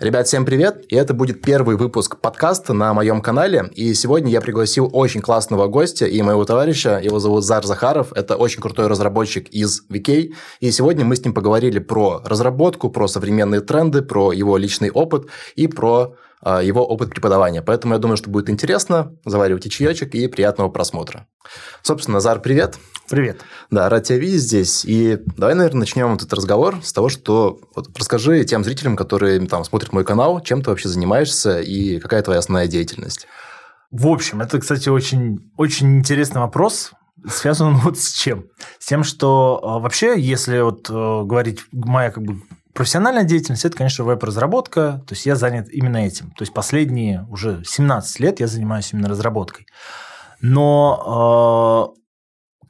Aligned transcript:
Ребят, 0.00 0.26
всем 0.26 0.46
привет! 0.46 0.86
И 0.88 0.96
это 0.96 1.12
будет 1.12 1.42
первый 1.42 1.76
выпуск 1.76 2.22
подкаста 2.22 2.72
на 2.72 2.94
моем 2.94 3.20
канале. 3.20 3.70
И 3.74 3.92
сегодня 3.92 4.30
я 4.30 4.40
пригласил 4.40 4.88
очень 4.90 5.20
классного 5.20 5.66
гостя 5.66 6.06
и 6.06 6.22
моего 6.22 6.46
товарища. 6.46 6.98
Его 7.04 7.18
зовут 7.18 7.44
Зар 7.44 7.66
Захаров. 7.66 8.10
Это 8.14 8.36
очень 8.36 8.62
крутой 8.62 8.86
разработчик 8.86 9.46
из 9.50 9.82
VK. 9.90 10.32
И 10.60 10.70
сегодня 10.70 11.04
мы 11.04 11.16
с 11.16 11.22
ним 11.22 11.34
поговорили 11.34 11.80
про 11.80 12.22
разработку, 12.24 12.88
про 12.88 13.08
современные 13.08 13.60
тренды, 13.60 14.00
про 14.00 14.32
его 14.32 14.56
личный 14.56 14.90
опыт 14.90 15.26
и 15.54 15.66
про 15.66 16.16
его 16.44 16.86
опыт 16.86 17.10
преподавания. 17.10 17.62
Поэтому 17.62 17.94
я 17.94 18.00
думаю, 18.00 18.16
что 18.16 18.30
будет 18.30 18.48
интересно. 18.48 19.14
Заваривайте 19.24 19.68
чаечек 19.68 20.14
и 20.14 20.26
приятного 20.26 20.68
просмотра. 20.68 21.26
Собственно, 21.82 22.14
Назар, 22.14 22.40
привет. 22.40 22.78
Привет. 23.08 23.40
Да, 23.70 23.88
рад 23.88 24.04
тебя 24.04 24.18
видеть 24.18 24.42
здесь. 24.42 24.84
И 24.84 25.18
давай, 25.36 25.54
наверное, 25.54 25.80
начнем 25.80 26.14
этот 26.14 26.32
разговор 26.32 26.78
с 26.82 26.92
того, 26.92 27.08
что 27.08 27.58
вот 27.74 27.88
расскажи 27.98 28.44
тем 28.44 28.64
зрителям, 28.64 28.96
которые 28.96 29.44
там 29.46 29.64
смотрят 29.64 29.92
мой 29.92 30.04
канал, 30.04 30.40
чем 30.40 30.62
ты 30.62 30.70
вообще 30.70 30.88
занимаешься 30.88 31.60
и 31.60 31.98
какая 31.98 32.22
твоя 32.22 32.38
основная 32.38 32.68
деятельность. 32.68 33.26
В 33.90 34.06
общем, 34.06 34.40
это, 34.40 34.60
кстати, 34.60 34.88
очень, 34.88 35.50
очень 35.56 35.98
интересный 35.98 36.40
вопрос. 36.40 36.92
Связан 37.28 37.68
он 37.68 37.76
вот 37.84 37.98
с 37.98 38.12
чем? 38.12 38.44
С 38.78 38.86
тем, 38.86 39.02
что 39.02 39.60
а, 39.62 39.78
вообще, 39.80 40.18
если 40.18 40.60
вот 40.60 40.88
э, 40.88 40.92
говорить 40.92 41.60
моя 41.72 42.10
как 42.10 42.22
бы 42.22 42.40
Профессиональная 42.72 43.24
деятельность– 43.24 43.64
это, 43.66 43.76
конечно, 43.76 44.04
веб-разработка, 44.04 45.02
то 45.06 45.14
есть 45.14 45.26
я 45.26 45.36
занят 45.36 45.68
именно 45.70 45.98
этим. 45.98 46.30
То 46.30 46.42
есть 46.42 46.52
последние 46.52 47.26
уже 47.28 47.62
17 47.64 48.20
лет 48.20 48.40
я 48.40 48.46
занимаюсь 48.46 48.92
именно 48.92 49.08
разработкой. 49.08 49.66
Но 50.40 51.94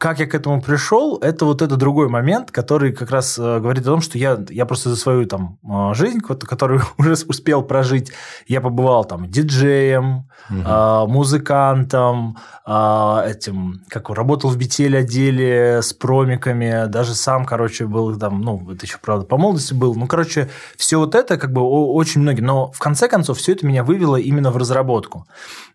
как 0.00 0.18
я 0.18 0.27
к 0.27 0.34
этому 0.34 0.62
пришел, 0.62 1.18
это 1.18 1.45
вот 1.45 1.60
это 1.60 1.77
другой 1.77 2.09
момент, 2.09 2.50
который 2.50 2.92
как 2.92 3.10
раз 3.10 3.38
э, 3.38 3.60
говорит 3.60 3.82
о 3.82 3.90
том, 3.90 4.00
что 4.00 4.16
я, 4.16 4.42
я 4.48 4.64
просто 4.64 4.88
за 4.88 4.96
свою 4.96 5.26
там 5.26 5.59
э, 5.62 5.95
жизнь, 5.95 6.20
которую 6.20 6.80
уже 6.98 7.12
успел 7.28 7.60
прожить, 7.62 8.10
я 8.46 8.62
побывал 8.62 9.04
там 9.04 9.30
диджеем, 9.30 10.26
угу. 10.48 11.12
музыкантом, 11.12 12.38
этим, 12.65 13.82
как 13.88 14.09
работал 14.09 14.48
в 14.48 14.56
BTL 14.56 14.96
отделе 14.96 15.82
с 15.82 15.93
промиками, 15.93 16.87
даже 16.88 17.15
сам, 17.15 17.45
короче, 17.45 17.84
был 17.84 18.18
там, 18.18 18.40
ну, 18.40 18.71
это 18.71 18.87
еще, 18.87 18.96
правда, 19.02 19.26
по 19.26 19.37
молодости 19.37 19.74
был, 19.74 19.95
ну, 19.95 20.06
короче, 20.06 20.48
все 20.78 20.98
вот 20.98 21.15
это 21.15 21.37
как 21.37 21.52
бы 21.52 21.60
очень 21.60 22.23
многие, 22.23 22.40
но 22.40 22.73
в 22.73 22.78
конце 22.78 23.06
концов 23.06 23.37
все 23.37 23.52
это 23.52 23.66
меня 23.66 23.84
вывело 23.84 24.16
именно 24.16 24.51
в 24.51 24.56
разработку. 24.56 25.26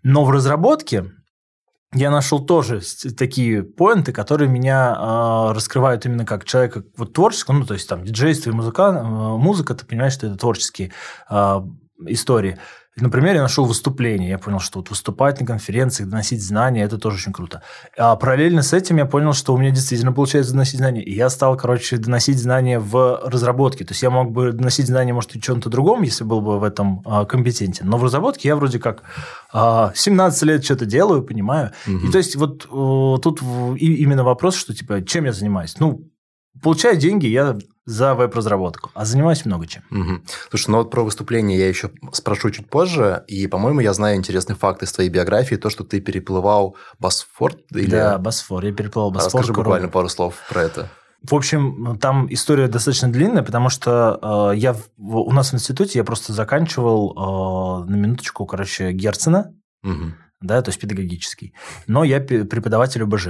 Но 0.01 0.25
в 0.25 0.31
разработке 0.31 1.11
я 1.95 2.11
нашел 2.11 2.45
тоже 2.45 2.81
такие 3.17 3.63
поинты, 3.63 4.11
которые 4.11 4.49
меня 4.49 4.95
э, 4.95 5.53
раскрывают 5.53 6.05
именно 6.05 6.25
как 6.25 6.43
человека 6.43 6.83
вот 6.97 7.13
творческого, 7.13 7.55
ну, 7.55 7.65
то 7.65 7.73
есть 7.73 7.87
там 7.87 8.03
диджейство 8.03 8.49
и 8.49 8.53
музыка, 8.53 8.83
э, 8.83 9.03
музыка, 9.03 9.75
ты 9.75 9.85
понимаешь, 9.85 10.13
что 10.13 10.27
это 10.27 10.35
творческие 10.35 10.91
э, 11.29 11.61
истории. 12.07 12.57
Например, 12.97 13.35
я 13.35 13.41
нашел 13.41 13.65
выступление, 13.65 14.29
я 14.29 14.37
понял, 14.37 14.61
что 14.61 14.79
вот 14.79 14.89
выступать 14.89 15.41
на 15.41 15.45
конференциях, 15.45 16.09
доносить 16.09 16.41
знания, 16.41 16.81
это 16.81 16.97
тоже 16.97 17.17
очень 17.17 17.33
круто. 17.33 17.61
А 17.97 18.15
параллельно 18.15 18.61
с 18.61 18.71
этим 18.71 18.95
я 18.97 19.05
понял, 19.05 19.33
что 19.33 19.53
у 19.53 19.57
меня 19.57 19.71
действительно 19.71 20.13
получается 20.13 20.53
доносить 20.53 20.77
знания. 20.77 21.03
И 21.03 21.13
я 21.13 21.29
стал, 21.29 21.57
короче, 21.57 21.97
доносить 21.97 22.39
знания 22.39 22.79
в 22.79 23.21
разработке. 23.25 23.83
То 23.83 23.91
есть 23.91 24.01
я 24.01 24.09
мог 24.09 24.31
бы 24.31 24.53
доносить 24.53 24.87
знания, 24.87 25.11
может, 25.11 25.35
и 25.35 25.41
чем-то 25.41 25.69
другом, 25.69 26.03
если 26.03 26.23
был 26.23 26.39
бы 26.39 26.57
в 26.57 26.63
этом 26.63 27.01
а, 27.05 27.25
компетентен. 27.25 27.89
Но 27.89 27.97
в 27.97 28.03
разработке 28.05 28.47
я 28.47 28.55
вроде 28.55 28.79
как 28.79 29.03
а, 29.51 29.91
17 29.93 30.43
лет 30.43 30.63
что-то 30.63 30.85
делаю, 30.85 31.21
понимаю. 31.21 31.71
Угу. 31.85 32.07
И 32.07 32.11
то 32.11 32.17
есть 32.17 32.37
вот 32.37 32.65
а, 32.71 33.17
тут 33.17 33.41
и, 33.75 33.95
именно 33.95 34.23
вопрос, 34.23 34.55
что 34.55 34.73
типа, 34.73 35.03
чем 35.03 35.25
я 35.25 35.33
занимаюсь? 35.33 35.75
Ну, 35.79 36.09
получаю 36.63 36.95
деньги, 36.95 37.27
я 37.27 37.57
за 37.85 38.15
веб-разработку, 38.15 38.91
а 38.93 39.05
занимаюсь 39.05 39.45
много 39.45 39.67
чем. 39.67 39.83
Угу. 39.91 40.21
Слушай, 40.49 40.71
ну 40.71 40.77
вот 40.79 40.91
про 40.91 41.03
выступление 41.03 41.59
я 41.59 41.67
еще 41.67 41.91
спрошу 42.11 42.49
чуть 42.49 42.67
позже, 42.69 43.23
и, 43.27 43.47
по-моему, 43.47 43.79
я 43.79 43.93
знаю 43.93 44.17
интересный 44.17 44.55
факт 44.55 44.81
из 44.83 44.91
твоей 44.91 45.09
биографии, 45.09 45.55
то, 45.55 45.69
что 45.69 45.83
ты 45.83 46.01
переплывал 46.01 46.75
Босфор. 46.99 47.53
Или... 47.71 47.89
Да, 47.89 48.17
Босфор, 48.17 48.65
я 48.65 48.73
переплывал 48.73 49.11
Босфор. 49.11 49.41
Расскажи 49.41 49.53
буквально 49.53 49.87
пару 49.87 50.09
слов 50.09 50.35
про 50.49 50.63
это. 50.63 50.89
В 51.21 51.33
общем, 51.33 51.97
там 51.99 52.31
история 52.31 52.67
достаточно 52.67 53.11
длинная, 53.11 53.41
потому 53.41 53.69
что 53.69 54.51
э, 54.53 54.57
я 54.57 54.73
в, 54.73 54.83
у 54.97 55.31
нас 55.31 55.51
в 55.51 55.55
институте 55.55 55.97
я 55.97 56.03
просто 56.03 56.33
заканчивал 56.33 57.85
э, 57.85 57.89
на 57.89 57.95
минуточку, 57.95 58.45
короче, 58.45 58.91
Герцена, 58.91 59.53
угу. 59.83 60.13
да, 60.41 60.61
то 60.61 60.69
есть 60.69 60.79
педагогический, 60.79 61.55
но 61.87 62.03
я 62.03 62.19
преподаватель 62.19 63.03
ОБЖ. 63.03 63.27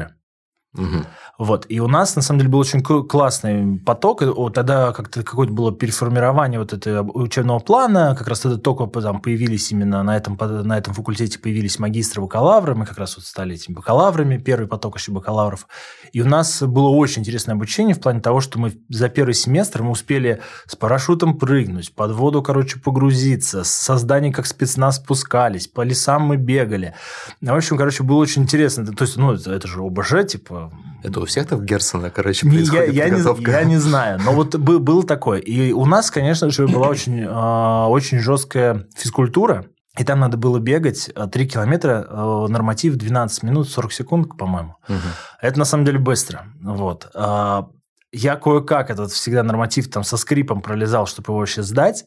Угу. 0.77 1.05
Вот. 1.37 1.65
И 1.69 1.79
у 1.79 1.87
нас, 1.87 2.15
на 2.15 2.21
самом 2.21 2.39
деле, 2.39 2.51
был 2.51 2.59
очень 2.59 2.81
классный 2.81 3.79
поток. 3.79 4.21
Тогда 4.53 4.93
как-то 4.93 5.23
какое-то 5.23 5.53
было 5.53 5.71
переформирование 5.73 6.59
вот 6.59 6.73
этого 6.73 7.09
учебного 7.11 7.59
плана. 7.59 8.15
Как 8.17 8.27
раз 8.27 8.41
тогда 8.41 8.57
только 8.57 8.87
там 9.01 9.21
появились 9.21 9.71
именно 9.71 10.03
на 10.03 10.15
этом, 10.15 10.37
на 10.39 10.77
этом 10.77 10.93
факультете 10.93 11.39
появились 11.39 11.79
магистры, 11.79 12.21
бакалавры. 12.21 12.75
Мы 12.75 12.85
как 12.85 12.97
раз 12.97 13.17
вот 13.17 13.25
стали 13.25 13.55
этими 13.55 13.75
бакалаврами. 13.75 14.37
Первый 14.37 14.67
поток 14.67 14.97
еще 14.97 15.11
бакалавров. 15.11 15.67
И 16.13 16.21
у 16.21 16.25
нас 16.25 16.63
было 16.63 16.89
очень 16.89 17.21
интересное 17.21 17.55
обучение 17.55 17.95
в 17.95 17.99
плане 17.99 18.21
того, 18.21 18.39
что 18.39 18.59
мы 18.59 18.73
за 18.89 19.09
первый 19.09 19.33
семестр 19.33 19.83
мы 19.83 19.91
успели 19.91 20.41
с 20.65 20.75
парашютом 20.75 21.37
прыгнуть, 21.37 21.93
под 21.93 22.11
воду, 22.11 22.41
короче, 22.41 22.79
погрузиться, 22.79 23.63
с 23.63 23.69
созданием 23.69 24.33
как 24.33 24.45
спецназ 24.45 24.97
спускались, 24.97 25.67
по 25.67 25.81
лесам 25.81 26.23
мы 26.23 26.37
бегали. 26.37 26.93
В 27.41 27.53
общем, 27.53 27.77
короче, 27.77 28.03
было 28.03 28.17
очень 28.17 28.43
интересно. 28.43 28.85
То 28.85 29.03
есть, 29.03 29.17
ну, 29.17 29.33
это, 29.33 29.51
это 29.51 29.67
же 29.67 29.81
ОБЖ, 29.81 30.27
типа, 30.27 30.71
это 31.03 31.19
у 31.25 31.27
всех 31.27 31.47
так 31.47 31.63
Герцена, 31.65 32.09
короче, 32.09 32.47
происходит 32.47 32.93
я, 32.93 33.05
я, 33.05 33.09
не, 33.09 33.51
я 33.51 33.63
не 33.63 33.77
знаю, 33.77 34.19
но 34.23 34.31
вот 34.31 34.55
был, 34.55 35.03
такой. 35.03 35.41
И 35.41 35.73
у 35.73 35.85
нас, 35.85 36.09
конечно 36.11 36.49
же, 36.49 36.67
была 36.67 36.87
очень, 36.87 37.21
э, 37.21 37.85
очень 37.87 38.19
жесткая 38.19 38.87
физкультура, 38.95 39.65
и 39.97 40.03
там 40.03 40.19
надо 40.19 40.37
было 40.37 40.59
бегать 40.59 41.09
3 41.13 41.47
километра, 41.47 42.05
э, 42.07 42.45
норматив 42.49 42.95
12 42.95 43.43
минут 43.43 43.69
40 43.69 43.91
секунд, 43.91 44.37
по-моему. 44.37 44.75
Угу. 44.87 44.97
Это 45.41 45.59
на 45.59 45.65
самом 45.65 45.85
деле 45.85 45.99
быстро. 45.99 46.45
Вот. 46.61 47.09
А, 47.15 47.67
я 48.11 48.35
кое-как 48.35 48.89
этот 48.89 49.11
всегда 49.11 49.43
норматив 49.43 49.89
там 49.89 50.03
со 50.03 50.17
скрипом 50.17 50.61
пролезал, 50.61 51.07
чтобы 51.07 51.31
его 51.31 51.39
вообще 51.39 51.63
сдать. 51.63 52.05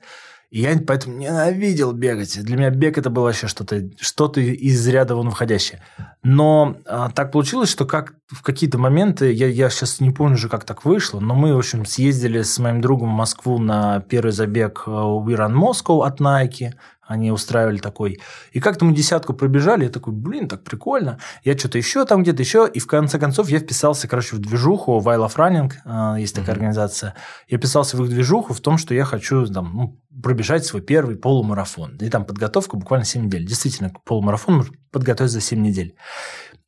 И 0.50 0.62
я 0.62 0.78
поэтому 0.86 1.18
ненавидел 1.18 1.92
бегать. 1.92 2.42
Для 2.42 2.56
меня 2.56 2.70
бег 2.70 2.96
это 2.96 3.10
было 3.10 3.24
вообще 3.24 3.48
что-то 3.48 3.90
что 4.00 4.28
из 4.28 4.86
ряда 4.88 5.14
вон 5.14 5.30
входящее. 5.30 5.82
Но 6.22 6.76
а, 6.86 7.10
так 7.10 7.32
получилось, 7.32 7.68
что 7.68 7.84
как 7.84 8.14
в 8.28 8.42
какие-то 8.42 8.78
моменты, 8.78 9.30
я, 9.32 9.46
я 9.46 9.68
сейчас 9.68 10.00
не 10.00 10.10
помню 10.10 10.34
уже, 10.34 10.48
как 10.48 10.64
так 10.64 10.84
вышло, 10.86 11.20
но 11.20 11.34
мы, 11.34 11.54
в 11.54 11.58
общем, 11.58 11.84
съездили 11.84 12.42
с 12.42 12.58
моим 12.58 12.80
другом 12.80 13.10
в 13.10 13.16
Москву 13.16 13.58
на 13.58 14.00
первый 14.00 14.32
забег 14.32 14.84
We 14.86 15.36
Run 15.36 15.52
Moscow 15.52 16.06
от 16.06 16.20
Nike. 16.20 16.72
Они 17.08 17.32
устраивали 17.32 17.78
такой. 17.78 18.20
И 18.52 18.60
как-то 18.60 18.84
мы 18.84 18.94
десятку 18.94 19.32
пробежали, 19.32 19.84
я 19.84 19.90
такой, 19.90 20.12
блин, 20.12 20.46
так 20.46 20.62
прикольно. 20.62 21.18
Я 21.42 21.56
что-то 21.56 21.78
еще 21.78 22.04
там 22.04 22.22
где-то 22.22 22.42
еще. 22.42 22.70
И 22.72 22.78
в 22.78 22.86
конце 22.86 23.18
концов 23.18 23.48
я 23.48 23.58
вписался, 23.58 24.06
короче, 24.06 24.36
в 24.36 24.38
движуху 24.40 25.00
Wild 25.00 25.26
of 25.26 25.36
Running, 25.36 26.18
есть 26.18 26.34
такая 26.34 26.50
mm-hmm. 26.50 26.52
организация. 26.52 27.14
Я 27.48 27.58
писался 27.58 27.96
в 27.96 28.04
их 28.04 28.10
движуху 28.10 28.52
в 28.52 28.60
том, 28.60 28.76
что 28.76 28.94
я 28.94 29.06
хочу 29.06 29.46
там, 29.46 29.72
ну, 29.74 29.98
пробежать 30.22 30.66
свой 30.66 30.82
первый 30.82 31.16
полумарафон. 31.16 31.96
И 31.96 32.10
там 32.10 32.26
подготовка 32.26 32.76
буквально 32.76 33.06
7 33.06 33.24
недель. 33.24 33.46
Действительно, 33.46 33.90
полумарафон 34.04 34.56
можно 34.56 34.74
подготовить 34.92 35.32
за 35.32 35.40
7 35.40 35.62
недель. 35.62 35.94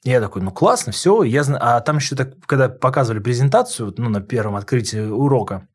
Я 0.02 0.20
такой, 0.22 0.40
ну 0.40 0.50
классно, 0.50 0.92
все, 0.92 1.22
я 1.22 1.42
знаю. 1.42 1.60
А 1.62 1.80
там 1.80 1.96
еще 1.96 2.16
так, 2.16 2.32
когда 2.46 2.70
показывали 2.70 3.20
презентацию, 3.20 3.92
ну, 3.98 4.08
на 4.08 4.22
первом 4.22 4.56
открытии 4.56 5.00
урока, 5.00 5.68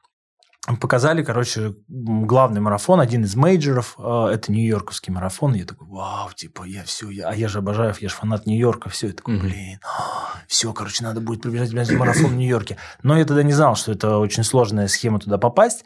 показали, 0.79 1.23
короче, 1.23 1.75
главный 1.87 2.59
марафон, 2.59 2.99
один 2.99 3.23
из 3.23 3.35
мейджеров, 3.35 3.95
э, 3.99 4.29
это 4.33 4.51
нью-йорковский 4.51 5.13
марафон. 5.13 5.53
Я 5.53 5.65
такой, 5.65 5.87
вау, 5.87 6.31
типа, 6.33 6.63
я 6.63 6.83
все, 6.83 7.09
я, 7.09 7.29
а 7.29 7.35
я 7.35 7.47
же 7.47 7.59
обожаю, 7.59 7.93
я 7.99 8.09
же 8.09 8.15
фанат 8.15 8.47
Нью-Йорка, 8.47 8.89
все. 8.89 9.07
Я 9.07 9.13
такой, 9.13 9.39
блин, 9.39 9.79
все, 10.47 10.73
короче, 10.73 11.03
надо 11.03 11.21
будет 11.21 11.43
пробежать 11.43 11.71
марафон 11.73 12.31
в 12.31 12.35
Нью-Йорке. 12.35 12.77
Но 13.03 13.17
я 13.17 13.25
тогда 13.25 13.43
не 13.43 13.53
знал, 13.53 13.75
что 13.75 13.91
это 13.91 14.17
очень 14.17 14.43
сложная 14.43 14.87
схема 14.87 15.19
туда 15.19 15.37
попасть. 15.37 15.85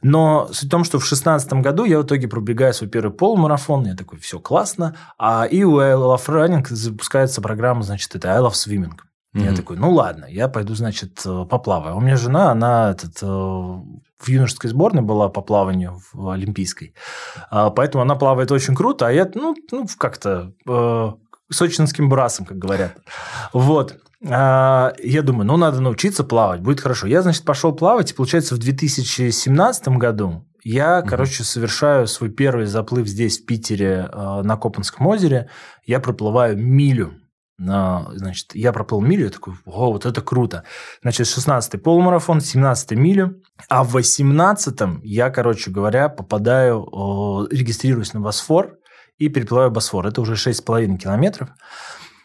Но 0.00 0.48
суть 0.52 0.68
в 0.68 0.70
том, 0.70 0.84
что 0.84 0.98
в 0.98 1.02
2016 1.02 1.52
году 1.54 1.84
я 1.84 1.98
в 1.98 2.04
итоге 2.04 2.28
пробегаю 2.28 2.74
свой 2.74 2.90
первый 2.90 3.12
полумарафон, 3.12 3.86
я 3.86 3.94
такой, 3.94 4.18
все 4.18 4.38
классно. 4.38 4.96
А 5.18 5.44
и 5.44 5.64
у 5.64 5.78
I 5.78 5.94
Love 5.94 6.26
Running 6.26 6.66
запускается 6.68 7.40
программа, 7.40 7.82
значит, 7.82 8.14
это 8.14 8.34
I 8.34 8.40
Love 8.40 8.52
Swimming. 8.52 8.92
Mm-hmm. 9.34 9.44
Я 9.44 9.56
такой, 9.56 9.76
ну 9.76 9.90
ладно, 9.90 10.26
я 10.28 10.48
пойду, 10.48 10.74
значит, 10.74 11.20
э, 11.26 11.44
поплаваю. 11.50 11.96
У 11.96 12.00
меня 12.00 12.16
жена, 12.16 12.52
она 12.52 12.90
этот, 12.90 13.18
э, 13.20 13.80
в 14.18 14.28
юношеской 14.28 14.70
сборной 14.70 15.02
была 15.02 15.28
по 15.28 15.40
плаванию 15.40 16.00
в 16.12 16.28
олимпийской, 16.30 16.94
а, 17.50 17.70
поэтому 17.70 18.02
она 18.02 18.14
плавает 18.14 18.52
очень 18.52 18.74
круто, 18.74 19.06
а 19.06 19.12
я, 19.12 19.30
ну, 19.34 19.54
ну 19.70 19.86
как-то 19.98 20.52
э, 20.68 21.12
сочинским 21.50 22.08
брасом, 22.08 22.46
как 22.46 22.58
говорят. 22.58 22.96
Вот. 23.52 23.98
А, 24.26 24.92
я 25.02 25.22
думаю, 25.22 25.46
ну, 25.46 25.56
надо 25.56 25.80
научиться 25.80 26.24
плавать, 26.24 26.60
будет 26.60 26.80
хорошо. 26.80 27.06
Я, 27.06 27.22
значит, 27.22 27.44
пошел 27.44 27.72
плавать, 27.72 28.12
и, 28.12 28.14
получается, 28.14 28.54
в 28.54 28.58
2017 28.58 29.88
году 29.88 30.46
я, 30.62 31.00
угу. 31.00 31.08
короче, 31.08 31.44
совершаю 31.44 32.06
свой 32.06 32.30
первый 32.30 32.66
заплыв 32.66 33.06
здесь, 33.06 33.40
в 33.40 33.46
Питере, 33.46 34.08
на 34.12 34.56
Копанском 34.56 35.06
озере. 35.06 35.50
Я 35.84 36.00
проплываю 36.00 36.56
милю 36.56 37.14
Значит, 37.56 38.54
я 38.54 38.72
проплыл 38.72 39.00
милю, 39.00 39.24
я 39.24 39.30
такой, 39.30 39.54
о, 39.64 39.92
вот 39.92 40.06
это 40.06 40.20
круто. 40.20 40.64
Значит, 41.02 41.26
16-й 41.26 41.78
полумарафон, 41.78 42.38
17-й 42.38 42.96
милю. 42.96 43.42
А 43.68 43.84
в 43.84 43.96
18-м 43.96 45.00
я, 45.04 45.30
короче 45.30 45.70
говоря, 45.70 46.08
попадаю, 46.08 47.46
регистрируюсь 47.50 48.12
на 48.12 48.20
Босфор 48.20 48.78
и 49.18 49.28
переплываю 49.28 49.70
Босфор. 49.70 50.06
Это 50.06 50.20
уже 50.20 50.34
6,5 50.34 50.96
километров. 50.96 51.50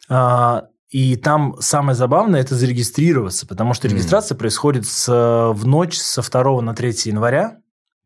А, 0.10 0.66
и 0.90 1.16
там 1.16 1.56
самое 1.60 1.96
забавное– 1.96 2.40
это 2.42 2.56
зарегистрироваться, 2.56 3.46
потому 3.46 3.76
что 3.76 3.88
регистрация 3.88 4.36
mm. 4.36 4.40
происходит 4.40 4.88
с, 4.88 5.08
в 5.08 5.68
ночь 5.68 5.98
со 5.98 6.24
2 6.24 6.62
на 6.62 6.74
3 6.74 6.90
января, 7.06 7.58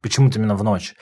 почему-то 0.01 0.39
именно 0.39 0.55
в 0.55 0.63
ночь. 0.63 0.95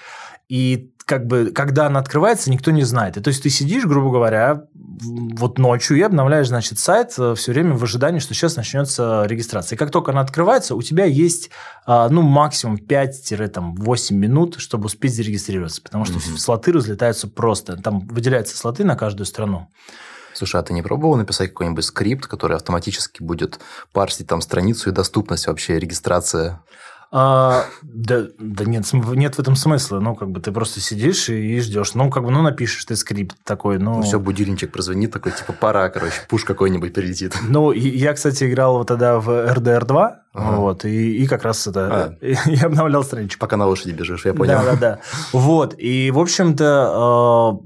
И 0.51 0.91
как 1.05 1.27
бы, 1.27 1.51
когда 1.55 1.85
она 1.85 2.01
открывается, 2.01 2.51
никто 2.51 2.71
не 2.71 2.83
знает. 2.83 3.15
И, 3.15 3.21
то 3.21 3.29
есть 3.29 3.41
ты 3.41 3.49
сидишь, 3.49 3.85
грубо 3.85 4.11
говоря, 4.11 4.65
вот 4.73 5.57
ночью 5.57 5.95
и 5.95 6.01
обновляешь, 6.01 6.49
значит, 6.49 6.77
сайт 6.77 7.13
э, 7.17 7.35
все 7.35 7.53
время 7.53 7.77
в 7.77 7.83
ожидании, 7.85 8.19
что 8.19 8.33
сейчас 8.33 8.57
начнется 8.57 9.23
регистрация. 9.27 9.77
И 9.77 9.79
как 9.79 9.91
только 9.91 10.11
она 10.11 10.19
открывается, 10.19 10.75
у 10.75 10.81
тебя 10.81 11.05
есть, 11.05 11.51
а, 11.85 12.09
ну, 12.09 12.21
максимум 12.21 12.75
5-8 12.75 14.13
минут, 14.13 14.55
чтобы 14.59 14.87
успеть 14.87 15.15
зарегистрироваться, 15.15 15.81
потому 15.81 16.03
что 16.03 16.15
mm-hmm. 16.15 16.37
слоты 16.37 16.73
разлетаются 16.73 17.29
просто. 17.29 17.77
Там 17.77 18.01
выделяются 18.07 18.57
слоты 18.57 18.83
на 18.83 18.97
каждую 18.97 19.27
страну. 19.27 19.69
Слушай, 20.33 20.59
а 20.59 20.63
ты 20.63 20.73
не 20.73 20.81
пробовал 20.81 21.15
написать 21.15 21.51
какой-нибудь 21.51 21.85
скрипт, 21.85 22.27
который 22.27 22.57
автоматически 22.57 23.23
будет 23.23 23.61
парсить 23.93 24.27
там 24.27 24.41
страницу 24.41 24.89
и 24.89 24.93
доступность 24.93 25.47
вообще, 25.47 25.79
регистрация? 25.79 26.61
А, 27.13 27.65
да, 27.83 28.27
да 28.39 28.63
нет, 28.63 28.85
нет 28.93 29.35
в 29.35 29.39
этом 29.39 29.57
смысла. 29.57 29.99
Ну, 29.99 30.15
как 30.15 30.31
бы 30.31 30.39
ты 30.39 30.53
просто 30.53 30.79
сидишь 30.79 31.27
и, 31.27 31.57
и 31.57 31.59
ждешь. 31.59 31.93
Ну, 31.93 32.09
как 32.09 32.23
бы, 32.23 32.31
ну, 32.31 32.41
напишешь 32.41 32.85
ты 32.85 32.95
скрипт 32.95 33.35
такой, 33.43 33.79
ну... 33.79 33.97
Ну, 33.97 34.01
все, 34.01 34.17
будильничек 34.17 34.71
прозвонит 34.71 35.11
такой, 35.11 35.33
типа, 35.33 35.51
пора, 35.51 35.89
короче, 35.89 36.15
пуш 36.29 36.45
какой-нибудь 36.45 36.93
прилетит. 36.93 37.37
Ну, 37.49 37.73
я, 37.73 38.13
кстати, 38.13 38.45
играл 38.45 38.77
вот 38.77 38.87
тогда 38.87 39.19
в 39.19 39.29
RDR 39.29 39.85
2, 39.85 40.19
ага. 40.33 40.55
вот, 40.55 40.85
и, 40.85 41.17
и 41.17 41.27
как 41.27 41.43
раз 41.43 41.67
это... 41.67 42.17
А. 42.21 42.25
Я 42.49 42.67
обновлял 42.67 43.03
страничку. 43.03 43.41
Пока 43.41 43.57
на 43.57 43.65
лошади 43.65 43.91
бежишь, 43.91 44.25
я 44.25 44.33
понял. 44.33 44.53
Да-да-да. 44.53 44.99
Вот, 45.33 45.75
и, 45.77 46.11
в 46.11 46.19
общем-то, 46.19 46.91
а, 46.93 47.59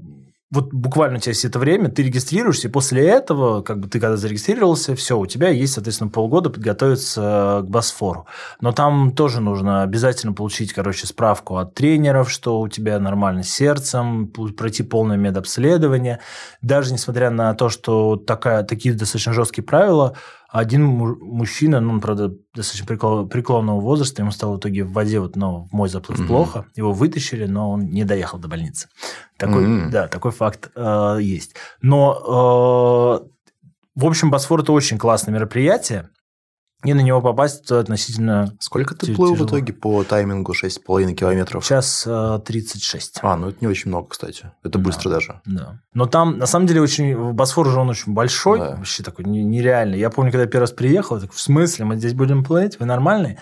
вот 0.52 0.72
буквально 0.72 1.16
у 1.16 1.20
тебя 1.20 1.32
есть 1.32 1.44
это 1.44 1.58
время, 1.58 1.90
ты 1.90 2.04
регистрируешься, 2.04 2.68
и 2.68 2.70
после 2.70 3.04
этого, 3.08 3.62
как 3.62 3.80
бы 3.80 3.88
ты 3.88 3.98
когда 3.98 4.16
зарегистрировался, 4.16 4.94
все, 4.94 5.18
у 5.18 5.26
тебя 5.26 5.48
есть, 5.48 5.74
соответственно, 5.74 6.08
полгода 6.08 6.50
подготовиться 6.50 7.62
к 7.64 7.68
Босфору. 7.68 8.26
Но 8.60 8.70
там 8.70 9.10
тоже 9.10 9.40
нужно 9.40 9.82
обязательно 9.82 10.34
получить, 10.34 10.72
короче, 10.72 11.08
справку 11.08 11.56
от 11.56 11.74
тренеров, 11.74 12.30
что 12.30 12.60
у 12.60 12.68
тебя 12.68 13.00
нормально 13.00 13.42
с 13.42 13.50
сердцем, 13.50 14.28
пройти 14.28 14.84
полное 14.84 15.16
медобследование. 15.16 16.20
Даже 16.62 16.92
несмотря 16.92 17.30
на 17.30 17.52
то, 17.54 17.68
что 17.68 18.14
такая, 18.16 18.62
такие 18.62 18.94
достаточно 18.94 19.32
жесткие 19.32 19.64
правила, 19.64 20.16
один 20.58 20.84
мужчина, 20.84 21.80
ну, 21.80 21.92
он, 21.92 22.00
правда, 22.00 22.32
достаточно 22.54 22.86
преклонного 23.26 23.80
возраста, 23.80 24.22
ему 24.22 24.30
стало 24.30 24.56
в 24.56 24.58
итоге 24.58 24.84
в 24.84 24.92
воде, 24.92 25.20
вот, 25.20 25.36
ну, 25.36 25.68
в 25.70 25.72
мой 25.72 25.88
заплыв 25.88 26.20
mm-hmm. 26.20 26.26
плохо, 26.26 26.66
его 26.74 26.92
вытащили, 26.92 27.46
но 27.46 27.70
он 27.72 27.86
не 27.90 28.04
доехал 28.04 28.38
до 28.38 28.48
больницы. 28.48 28.88
Такой, 29.36 29.66
mm-hmm. 29.66 29.90
Да, 29.90 30.08
такой 30.08 30.30
факт 30.30 30.70
э, 30.74 31.18
есть. 31.20 31.56
Но, 31.82 33.22
э, 33.22 34.00
в 34.00 34.06
общем, 34.06 34.30
Босфор– 34.30 34.60
это 34.62 34.72
очень 34.72 34.98
классное 34.98 35.34
мероприятие. 35.34 36.08
И 36.86 36.94
на 36.94 37.00
него 37.00 37.20
попасть 37.20 37.70
относительно 37.70 38.54
Сколько 38.60 38.94
ты 38.94 39.12
плыл 39.14 39.34
в 39.34 39.44
итоге 39.44 39.72
по 39.72 40.04
таймингу 40.04 40.52
6,5 40.52 41.14
километров? 41.14 41.64
Час 41.66 42.04
э, 42.06 42.40
36. 42.44 43.18
А, 43.22 43.36
ну 43.36 43.48
это 43.48 43.58
не 43.60 43.66
очень 43.66 43.88
много, 43.90 44.08
кстати. 44.08 44.52
Это 44.62 44.78
да, 44.78 44.84
быстро 44.84 45.10
даже. 45.10 45.40
Да. 45.44 45.80
Но 45.94 46.06
там, 46.06 46.38
на 46.38 46.46
самом 46.46 46.66
деле, 46.66 46.80
очень 46.80 47.32
Босфор 47.32 47.68
же 47.68 47.80
он 47.80 47.88
очень 47.88 48.12
большой, 48.12 48.60
да. 48.60 48.76
вообще 48.76 49.02
такой 49.02 49.24
нереальный. 49.24 49.98
Я 49.98 50.10
помню, 50.10 50.30
когда 50.30 50.44
я 50.44 50.48
первый 50.48 50.62
раз 50.62 50.72
приехал, 50.72 51.20
так, 51.20 51.32
в 51.32 51.40
смысле, 51.40 51.86
мы 51.86 51.96
здесь 51.96 52.14
будем 52.14 52.44
плыть, 52.44 52.78
вы 52.78 52.86
нормальные? 52.86 53.38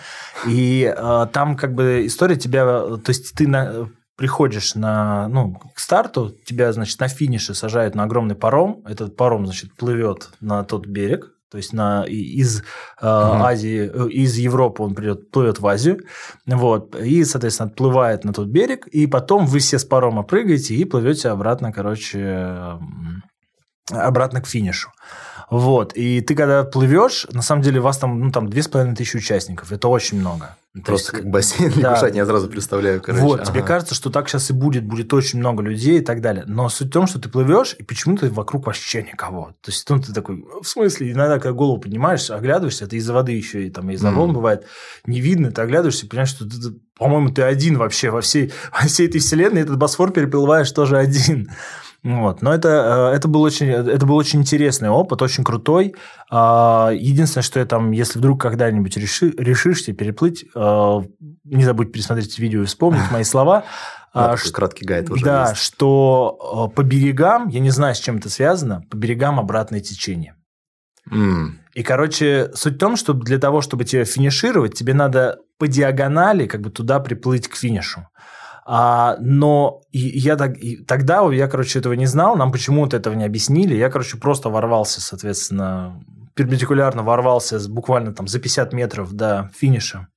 И 0.47 0.91
э, 0.95 1.27
там 1.31 1.55
как 1.55 1.75
бы 1.75 2.05
история 2.05 2.37
тебя... 2.37 2.65
То 2.65 3.09
есть 3.09 3.33
ты 3.35 3.47
на, 3.47 3.89
приходишь 4.15 4.75
на, 4.75 5.27
ну, 5.27 5.59
к 5.73 5.79
старту, 5.79 6.35
тебя, 6.45 6.71
значит, 6.73 6.99
на 6.99 7.07
финише 7.07 7.53
сажают 7.53 7.95
на 7.95 8.03
огромный 8.03 8.35
паром, 8.35 8.81
этот 8.85 9.15
паром, 9.15 9.45
значит, 9.45 9.73
плывет 9.75 10.29
на 10.39 10.63
тот 10.63 10.87
берег, 10.87 11.34
то 11.55 11.59
есть 11.59 11.71
на, 11.71 12.03
из 12.03 12.59
э, 12.59 12.61
угу. 12.99 13.05
Азии, 13.05 13.89
э, 13.89 14.09
из 14.09 14.35
Европы 14.35 14.83
он 14.83 14.93
придет, 14.93 15.31
плывет 15.31 15.59
в 15.59 15.65
Азию, 15.67 16.01
вот, 16.45 16.97
и, 16.97 17.23
соответственно, 17.23 17.69
отплывает 17.69 18.25
на 18.25 18.33
тот 18.33 18.49
берег, 18.49 18.87
и 18.87 19.07
потом 19.07 19.45
вы 19.45 19.59
все 19.59 19.79
с 19.79 19.85
парома 19.85 20.23
прыгаете 20.23 20.75
и 20.75 20.83
плывете 20.83 21.29
обратно, 21.29 21.71
короче, 21.71 22.77
обратно 23.89 24.41
к 24.41 24.47
финишу. 24.47 24.89
Вот. 25.49 25.93
И 25.95 26.21
ты 26.21 26.35
когда 26.35 26.63
плывешь, 26.63 27.27
на 27.31 27.41
самом 27.41 27.61
деле 27.61 27.79
вас 27.79 27.97
там, 27.97 28.19
ну, 28.19 28.31
там 28.31 28.49
две 28.49 28.63
с 28.63 28.67
половиной 28.67 28.95
тысячи 28.95 29.17
участников. 29.17 29.71
Это 29.71 29.87
очень 29.87 30.19
много. 30.19 30.55
Просто 30.83 31.15
есть, 31.15 31.23
как 31.23 31.31
бассейн 31.31 31.71
да. 31.71 31.91
Лягушатни, 31.91 32.17
я 32.17 32.25
сразу 32.25 32.49
представляю. 32.49 33.01
Короче. 33.01 33.23
Вот, 33.23 33.41
ага. 33.41 33.51
тебе 33.51 33.61
кажется, 33.61 33.95
что 33.95 34.09
так 34.09 34.27
сейчас 34.27 34.49
и 34.49 34.53
будет, 34.53 34.83
будет 34.83 35.13
очень 35.13 35.39
много 35.39 35.63
людей 35.63 35.99
и 35.99 36.01
так 36.01 36.19
далее. 36.19 36.43
Но 36.47 36.67
суть 36.67 36.89
в 36.89 36.91
том, 36.91 37.07
что 37.07 37.19
ты 37.19 37.29
плывешь, 37.29 37.75
и 37.79 37.83
почему-то 37.83 38.27
вокруг 38.29 38.65
вообще 38.65 39.01
никого. 39.03 39.55
То 39.61 39.71
есть, 39.71 39.89
ну, 39.89 40.01
ты 40.01 40.11
такой, 40.11 40.43
в 40.61 40.67
смысле, 40.67 41.13
иногда, 41.13 41.35
когда 41.35 41.53
голову 41.53 41.79
поднимаешь, 41.79 42.29
оглядываешься, 42.29 42.85
это 42.85 42.97
из-за 42.97 43.13
воды 43.13 43.31
еще, 43.31 43.65
и 43.65 43.69
там 43.69 43.89
из-за 43.91 44.11
волн 44.11 44.33
бывает, 44.33 44.65
не 45.05 45.21
видно, 45.21 45.51
ты 45.51 45.61
оглядываешься, 45.61 46.07
понимаешь, 46.07 46.29
что 46.29 46.43
ты, 46.43 46.57
по-моему, 46.97 47.29
ты 47.29 47.43
один 47.43 47.77
вообще 47.77 48.09
во 48.09 48.19
всей, 48.19 48.51
во 48.73 48.85
всей 48.85 49.07
этой 49.07 49.21
вселенной, 49.21 49.61
этот 49.61 49.77
Босфор 49.77 50.11
переплываешь 50.11 50.71
тоже 50.71 50.97
один. 50.97 51.49
Вот. 52.05 52.43
Но 52.43 52.53
это, 52.53 53.09
э, 53.11 53.15
это, 53.15 53.27
был 53.27 53.41
очень, 53.41 53.67
это 53.67 54.05
был 54.05 54.15
очень 54.15 54.41
интересный 54.41 54.89
опыт, 54.89 55.23
очень 55.23 55.43
крутой. 55.43 55.95
А, 56.29 56.91
единственное, 56.93 57.41
что 57.41 57.59
я 57.59 57.65
там, 57.65 57.89
если 57.89 58.19
вдруг 58.19 58.39
когда-нибудь 58.39 58.95
реши, 58.95 59.31
решишься 59.31 59.91
переплыть, 59.91 60.45
э, 60.53 61.01
не 61.45 61.63
забудь 61.63 61.91
пересмотреть 61.91 62.37
видео 62.37 62.61
и 62.61 62.65
вспомнить 62.65 63.11
мои 63.11 63.23
слова. 63.23 63.63
Да, 64.13 64.37
краткий 64.53 64.85
гайд 64.85 65.09
уже 65.09 65.25
Да, 65.25 65.49
есть. 65.49 65.61
что 65.61 66.69
э, 66.71 66.73
по 66.73 66.83
берегам, 66.83 67.49
я 67.49 67.59
не 67.59 67.69
знаю, 67.69 67.95
с 67.95 67.99
чем 67.99 68.15
это 68.15 68.29
связано, 68.29 68.83
по 68.89 68.95
берегам 68.95 69.41
обратное 69.41 69.81
течение. 69.81 70.35
Mm. 71.11 71.47
И, 71.73 71.83
короче, 71.83 72.49
суть 72.53 72.75
в 72.75 72.77
том, 72.77 72.95
что 72.95 73.11
для 73.11 73.39
того, 73.39 73.59
чтобы 73.59 73.83
тебя 73.83 74.05
финишировать, 74.05 74.73
тебе 74.73 74.93
надо 74.93 75.39
по 75.59 75.67
диагонали 75.67 76.47
как 76.47 76.61
бы 76.61 76.69
туда 76.69 77.01
приплыть 77.01 77.49
к 77.49 77.57
финишу. 77.57 78.07
А, 78.67 79.17
но 79.19 79.81
я 79.91 80.35
так, 80.35 80.55
тогда 80.87 81.31
я, 81.31 81.47
короче, 81.47 81.79
этого 81.79 81.93
не 81.93 82.07
знал, 82.07 82.35
нам 82.35 82.51
почему-то 82.51 82.97
этого 82.97 83.13
не 83.13 83.23
объяснили. 83.23 83.75
Я, 83.75 83.89
короче, 83.89 84.17
просто 84.17 84.49
ворвался, 84.49 85.01
соответственно, 85.01 86.03
перпендикулярно 86.33 87.03
ворвался 87.03 87.59
буквально 87.69 88.13
там 88.13 88.27
за 88.27 88.39
50 88.39 88.73
метров 88.73 89.13
до 89.13 89.51
финиша. 89.55 90.07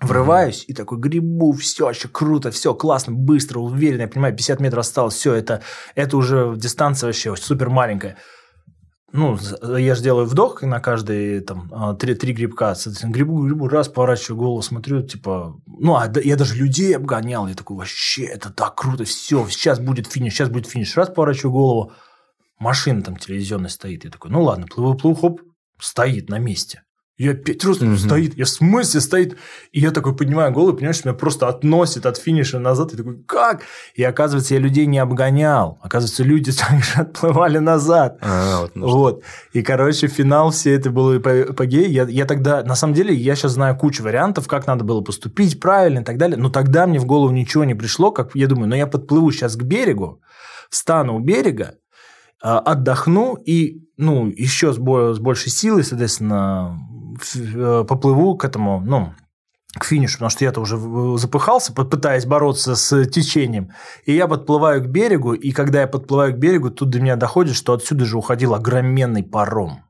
Врываюсь 0.00 0.64
и 0.66 0.72
такой 0.72 0.98
грибу, 0.98 1.52
все, 1.52 1.86
вообще 1.86 2.08
круто, 2.08 2.50
все 2.50 2.74
классно, 2.74 3.12
быстро, 3.12 3.58
уверенно, 3.58 4.02
я 4.02 4.08
понимаю, 4.08 4.34
50 4.34 4.60
метров 4.60 4.80
осталось, 4.80 5.14
все, 5.14 5.34
это, 5.34 5.60
это 5.94 6.16
уже 6.16 6.54
дистанция 6.56 7.08
вообще 7.08 7.36
супер 7.36 7.68
маленькая 7.68 8.16
ну, 9.12 9.36
я 9.76 9.94
же 9.94 10.02
делаю 10.02 10.26
вдох 10.26 10.62
на 10.62 10.80
каждый 10.80 11.40
там 11.40 11.68
а, 11.72 11.94
три, 11.94 12.14
три 12.14 12.32
грибка, 12.32 12.74
соответственно, 12.74 13.12
грибу, 13.12 13.44
грибу, 13.44 13.68
раз, 13.68 13.88
поворачиваю 13.88 14.38
голову, 14.38 14.62
смотрю, 14.62 15.02
типа, 15.02 15.60
ну, 15.66 15.96
а 15.96 16.10
я 16.22 16.36
даже 16.36 16.54
людей 16.54 16.94
обгонял, 16.94 17.48
я 17.48 17.54
такой, 17.54 17.76
вообще, 17.76 18.24
это 18.24 18.50
так 18.50 18.76
круто, 18.76 19.04
все, 19.04 19.48
сейчас 19.48 19.80
будет 19.80 20.06
финиш, 20.06 20.34
сейчас 20.34 20.48
будет 20.48 20.66
финиш, 20.66 20.96
раз, 20.96 21.08
поворачиваю 21.08 21.52
голову, 21.52 21.92
машина 22.58 23.02
там 23.02 23.16
телевизионная 23.16 23.70
стоит, 23.70 24.04
я 24.04 24.10
такой, 24.10 24.30
ну, 24.30 24.42
ладно, 24.42 24.66
плыву, 24.66 24.94
плыву, 24.94 25.16
хоп, 25.16 25.40
стоит 25.78 26.28
на 26.28 26.38
месте. 26.38 26.82
Я 27.20 27.32
опять 27.32 27.60
просто 27.60 27.84
угу. 27.84 27.98
стоит, 27.98 28.38
я 28.38 28.46
в 28.46 28.48
смысле 28.48 28.98
стоит. 29.02 29.36
И 29.72 29.80
я 29.80 29.90
такой 29.90 30.16
поднимаю 30.16 30.52
голову, 30.52 30.74
понимаешь, 30.74 30.96
что 30.96 31.10
меня 31.10 31.18
просто 31.18 31.48
относит 31.48 32.06
от 32.06 32.16
финиша 32.16 32.58
назад. 32.58 32.94
И 32.94 32.96
такой, 32.96 33.22
как? 33.24 33.60
И 33.94 34.02
оказывается, 34.02 34.54
я 34.54 34.60
людей 34.60 34.86
не 34.86 34.98
обгонял. 34.98 35.78
Оказывается, 35.82 36.22
люди 36.22 36.50
также 36.70 37.02
отплывали 37.02 37.58
назад. 37.58 38.16
А, 38.22 38.62
вот, 38.62 38.74
ну 38.74 38.88
вот. 38.88 39.22
И, 39.52 39.60
короче, 39.60 40.06
финал 40.06 40.50
все 40.50 40.74
это 40.74 40.88
было 40.88 41.18
эпогей. 41.18 41.90
Я, 41.90 42.04
я 42.04 42.24
тогда, 42.24 42.64
на 42.64 42.74
самом 42.74 42.94
деле, 42.94 43.14
я 43.14 43.36
сейчас 43.36 43.52
знаю 43.52 43.76
кучу 43.76 44.02
вариантов, 44.02 44.48
как 44.48 44.66
надо 44.66 44.84
было 44.84 45.02
поступить 45.02 45.60
правильно 45.60 45.98
и 45.98 46.04
так 46.04 46.16
далее. 46.16 46.38
Но 46.38 46.48
тогда 46.48 46.86
мне 46.86 46.98
в 46.98 47.04
голову 47.04 47.34
ничего 47.34 47.64
не 47.64 47.74
пришло. 47.74 48.12
Как 48.12 48.34
я 48.34 48.46
думаю, 48.46 48.70
ну 48.70 48.76
я 48.76 48.86
подплыву 48.86 49.30
сейчас 49.30 49.56
к 49.56 49.62
берегу, 49.62 50.22
встану 50.70 51.16
у 51.16 51.18
берега, 51.18 51.74
а, 52.42 52.60
отдохну 52.60 53.34
и, 53.34 53.82
ну, 53.98 54.28
еще 54.28 54.72
с, 54.72 54.78
большей 54.78 55.52
силой, 55.52 55.84
соответственно, 55.84 56.78
поплыву 57.86 58.36
к 58.36 58.44
этому, 58.44 58.80
ну, 58.80 59.14
к 59.78 59.84
финишу, 59.84 60.14
потому 60.14 60.30
что 60.30 60.44
я-то 60.44 60.60
уже 60.60 60.76
запыхался, 61.18 61.72
пытаясь 61.72 62.26
бороться 62.26 62.74
с 62.74 63.04
течением. 63.06 63.70
И 64.04 64.12
я 64.12 64.26
подплываю 64.26 64.82
к 64.82 64.86
берегу, 64.86 65.32
и 65.32 65.52
когда 65.52 65.82
я 65.82 65.86
подплываю 65.86 66.34
к 66.34 66.38
берегу, 66.38 66.70
тут 66.70 66.90
до 66.90 67.00
меня 67.00 67.16
доходит, 67.16 67.54
что 67.54 67.74
отсюда 67.74 68.04
же 68.04 68.18
уходил 68.18 68.54
огроменный 68.54 69.22
паром. 69.22 69.84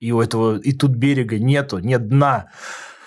И 0.00 0.12
у 0.12 0.20
этого, 0.20 0.58
и 0.58 0.72
тут 0.72 0.92
берега 0.92 1.38
нету, 1.38 1.78
нет 1.78 2.08
дна. 2.08 2.48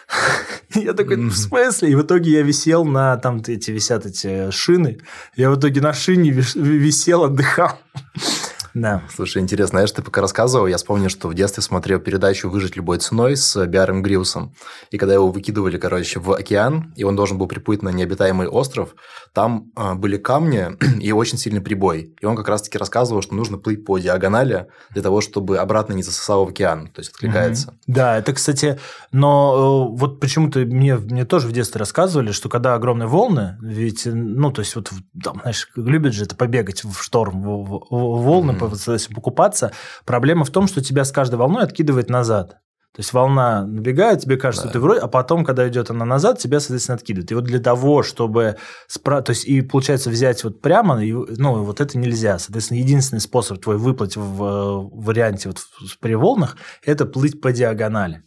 Я 0.76 0.94
такой, 0.94 1.18
в 1.18 1.36
смысле? 1.36 1.92
И 1.92 1.96
в 1.96 2.02
итоге 2.02 2.32
я 2.32 2.42
висел 2.42 2.84
на, 2.84 3.18
там 3.18 3.44
эти 3.46 3.70
висят 3.70 4.08
эти 4.08 4.50
шины, 4.50 5.00
я 5.36 5.52
в 5.52 5.60
итоге 5.60 5.82
на 5.82 5.94
шине 5.94 6.32
висел, 6.32 7.26
отдыхал. 7.26 7.80
Да. 8.74 9.04
Слушай, 9.14 9.42
интересно, 9.42 9.78
знаешь, 9.78 9.92
ты 9.92 10.02
пока 10.02 10.22
рассказывал, 10.22 10.68
я 10.68 10.78
вспомнил, 10.78 11.10
что 11.10 11.28
в 11.28 11.34
детстве 11.34 11.62
смотрел 11.62 12.00
передачу 12.00 12.50
«Выжить 12.50 12.76
любой 12.76 12.98
ценой» 12.98 13.38
с 13.38 13.66
Биаром 13.68 14.02
Грилсом. 14.02 14.54
И 14.90 14.98
когда 14.98 15.14
его 15.14 15.30
выкидывали, 15.30 15.78
короче, 15.78 16.20
в 16.20 16.34
океан, 16.34 16.92
и 16.96 17.04
он 17.04 17.16
должен 17.16 17.38
был 17.38 17.48
приплыть 17.48 17.84
на 17.84 17.90
необитаемый 17.90 18.48
остров, 18.48 18.96
там 19.34 19.72
э, 19.76 19.94
были 19.94 20.18
камни 20.18 20.70
и 21.02 21.12
очень 21.12 21.38
сильный 21.38 21.62
прибой. 21.62 22.16
И 22.20 22.26
он 22.26 22.36
как 22.36 22.48
раз-таки 22.48 22.78
рассказывал, 22.78 23.22
что 23.22 23.36
нужно 23.36 23.58
плыть 23.58 23.86
по 23.86 24.00
диагонали 24.00 24.68
для 24.92 25.04
того, 25.04 25.22
чтобы 25.22 25.58
обратно 25.58 25.94
не 25.94 26.04
засосало 26.04 26.46
в 26.46 26.50
океан. 26.50 26.88
То 26.88 27.00
есть, 27.00 27.12
откликается. 27.12 27.70
Угу. 27.70 27.78
Да, 27.88 28.18
это, 28.18 28.34
кстати, 28.34 28.80
но 29.12 29.92
э, 29.94 29.98
вот 30.00 30.20
почему-то 30.20 30.60
мне, 30.60 30.96
мне 30.96 31.26
тоже 31.26 31.48
в 31.48 31.52
детстве 31.52 31.80
рассказывали, 31.80 32.32
что 32.32 32.50
когда 32.50 32.74
огромные 32.74 33.08
волны, 33.08 33.58
ведь, 33.62 34.06
ну, 34.06 34.52
то 34.52 34.62
есть, 34.62 34.76
вот, 34.76 34.92
там, 35.24 35.40
знаешь, 35.42 35.70
любят 35.76 36.14
же 36.14 36.24
это 36.24 36.36
побегать 36.36 36.84
в 36.84 37.02
шторм, 37.02 37.44
в, 37.44 37.66
в, 37.66 37.88
в 37.90 38.24
волны, 38.24 38.52
mm-hmm 38.52 38.63
mm-hmm. 38.72 39.14
покупаться. 39.14 39.72
Проблема 40.06 40.46
в 40.46 40.50
том, 40.50 40.68
что 40.68 40.82
тебя 40.84 41.06
с 41.06 41.12
каждой 41.12 41.36
волной 41.36 41.64
откидывает 41.64 42.10
назад. 42.10 42.58
То 42.94 43.00
есть 43.00 43.12
волна 43.12 43.66
набегает, 43.66 44.20
тебе 44.20 44.38
кажется, 44.38 44.68
да. 44.68 44.74
ты 44.74 44.80
вроде, 44.80 45.00
а 45.00 45.08
потом, 45.08 45.44
когда 45.44 45.68
идет 45.68 45.90
она 45.90 46.06
назад, 46.06 46.38
тебя, 46.38 46.60
соответственно, 46.60 46.96
откидывает. 46.96 47.32
И 47.32 47.34
вот 47.34 47.44
для 47.44 47.58
того, 47.58 48.04
чтобы... 48.04 48.58
Спра... 48.88 49.22
То 49.24 49.32
есть, 49.32 49.46
и 49.46 49.62
получается 49.62 50.12
взять 50.12 50.44
вот 50.44 50.62
прямо, 50.62 51.02
ну, 51.02 51.64
вот 51.64 51.82
это 51.82 51.98
нельзя. 51.98 52.38
Соответственно, 52.38 52.78
единственный 52.78 53.20
способ 53.20 53.60
твой 53.60 53.78
выплыть 53.78 54.16
в 54.16 54.92
варианте 54.94 55.50
вот 55.50 55.58
при 56.02 56.14
волнах– 56.14 56.56
это 56.86 57.08
плыть 57.08 57.42
по 57.42 57.52
диагонали. 57.52 58.22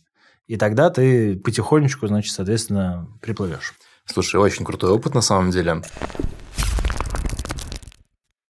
И 0.49 0.57
тогда 0.57 0.91
ты 0.91 1.37
потихонечку, 1.37 2.09
значит, 2.09 2.35
соответственно, 2.35 3.07
приплывешь. 3.23 3.73
Слушай, 4.05 4.41
очень 4.41 4.65
крутой 4.65 4.91
опыт 4.91 5.15
на 5.15 5.21
самом 5.21 5.53
деле. 5.53 5.83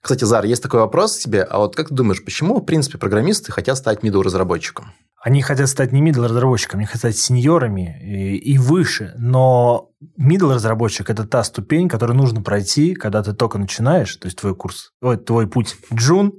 Кстати, 0.01 0.24
Зар, 0.24 0.46
есть 0.46 0.63
такой 0.63 0.79
вопрос 0.79 1.17
к 1.17 1.22
тебе. 1.22 1.43
А 1.43 1.60
вот 1.60 1.75
как 1.75 1.89
ты 1.89 1.96
думаешь, 1.96 2.24
почему, 2.24 2.60
в 2.60 2.65
принципе, 2.65 2.98
программисты 2.98 3.51
хотят 3.51 3.77
стать 3.77 4.03
middle-разработчиком? 4.03 4.91
Они 5.24 5.43
хотят 5.43 5.70
стать 5.70 5.91
не 5.91 6.01
middle-разработчиком, 6.01 6.79
они 6.79 6.86
хотят 6.88 7.00
стать 7.00 7.17
сеньорами 7.17 8.00
и, 8.03 8.36
и 8.38 8.58
выше. 8.58 9.13
Но 9.20 9.91
middle-разработчик– 10.20 11.05
это 11.12 11.27
та 11.27 11.43
ступень, 11.43 11.88
которую 11.88 12.17
нужно 12.17 12.41
пройти, 12.41 12.96
когда 12.96 13.22
ты 13.22 13.34
только 13.34 13.60
начинаешь, 13.60 14.15
то 14.15 14.25
есть 14.25 14.39
твой 14.39 14.55
курс, 14.55 14.91
ой, 15.01 15.17
твой 15.17 15.48
путь 15.48 15.77
джун, 15.93 16.34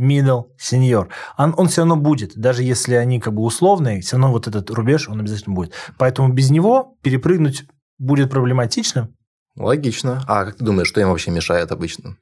middle, 0.00 0.46
senior. 0.60 1.08
Он, 1.38 1.54
он 1.56 1.68
все 1.68 1.82
равно 1.82 1.94
будет. 1.94 2.36
Даже 2.36 2.64
если 2.64 2.94
они 2.94 3.20
как 3.20 3.34
бы 3.34 3.42
условные, 3.42 4.00
все 4.00 4.16
равно 4.16 4.32
вот 4.32 4.48
этот 4.48 4.68
рубеж, 4.70 5.08
он 5.08 5.20
обязательно 5.20 5.54
будет. 5.54 5.72
Поэтому 5.98 6.32
без 6.32 6.50
него 6.50 6.96
перепрыгнуть 7.02 7.64
будет 7.98 8.30
проблематично. 8.30 9.08
Логично. 9.56 10.24
А 10.26 10.44
как 10.44 10.56
ты 10.56 10.64
думаешь, 10.64 10.88
что 10.88 11.00
им 11.00 11.10
вообще 11.10 11.30
мешает 11.30 11.70
обычно? 11.70 12.16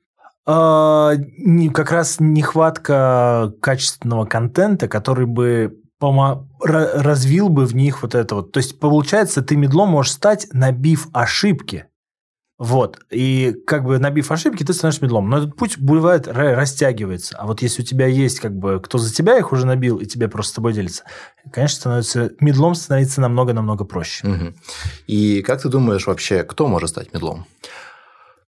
А, 0.44 1.12
как 1.72 1.92
раз 1.92 2.16
нехватка 2.18 3.52
качественного 3.60 4.24
контента, 4.24 4.88
который 4.88 5.26
бы 5.26 5.78
развил 6.60 7.48
бы 7.48 7.64
в 7.64 7.76
них 7.76 8.02
вот 8.02 8.16
это 8.16 8.34
вот. 8.34 8.50
То 8.50 8.58
есть, 8.58 8.80
получается, 8.80 9.40
ты 9.40 9.56
медлом 9.56 9.90
можешь 9.90 10.12
стать, 10.12 10.48
набив 10.52 11.06
ошибки. 11.12 11.86
Вот. 12.58 13.00
И 13.10 13.56
как 13.66 13.84
бы 13.84 13.98
набив 13.98 14.30
ошибки, 14.30 14.62
ты 14.62 14.72
становишься 14.72 15.04
медлом. 15.04 15.28
Но 15.28 15.38
этот 15.38 15.56
путь 15.56 15.78
бывает 15.78 16.28
растягивается. 16.28 17.36
А 17.36 17.46
вот 17.46 17.60
если 17.60 17.82
у 17.82 17.84
тебя 17.84 18.06
есть 18.06 18.38
как 18.38 18.56
бы 18.56 18.80
кто 18.80 18.98
за 18.98 19.12
тебя 19.12 19.38
их 19.38 19.52
уже 19.52 19.66
набил, 19.66 19.98
и 19.98 20.06
тебе 20.06 20.28
просто 20.28 20.52
с 20.52 20.54
тобой 20.54 20.72
делится, 20.72 21.04
конечно, 21.52 21.76
становится 21.76 22.30
медлом 22.38 22.76
становится 22.76 23.20
намного-намного 23.20 23.84
проще. 23.84 24.28
Угу. 24.28 24.54
И 25.08 25.42
как 25.42 25.62
ты 25.62 25.68
думаешь 25.68 26.06
вообще, 26.06 26.44
кто 26.44 26.68
может 26.68 26.90
стать 26.90 27.12
медлом? 27.12 27.46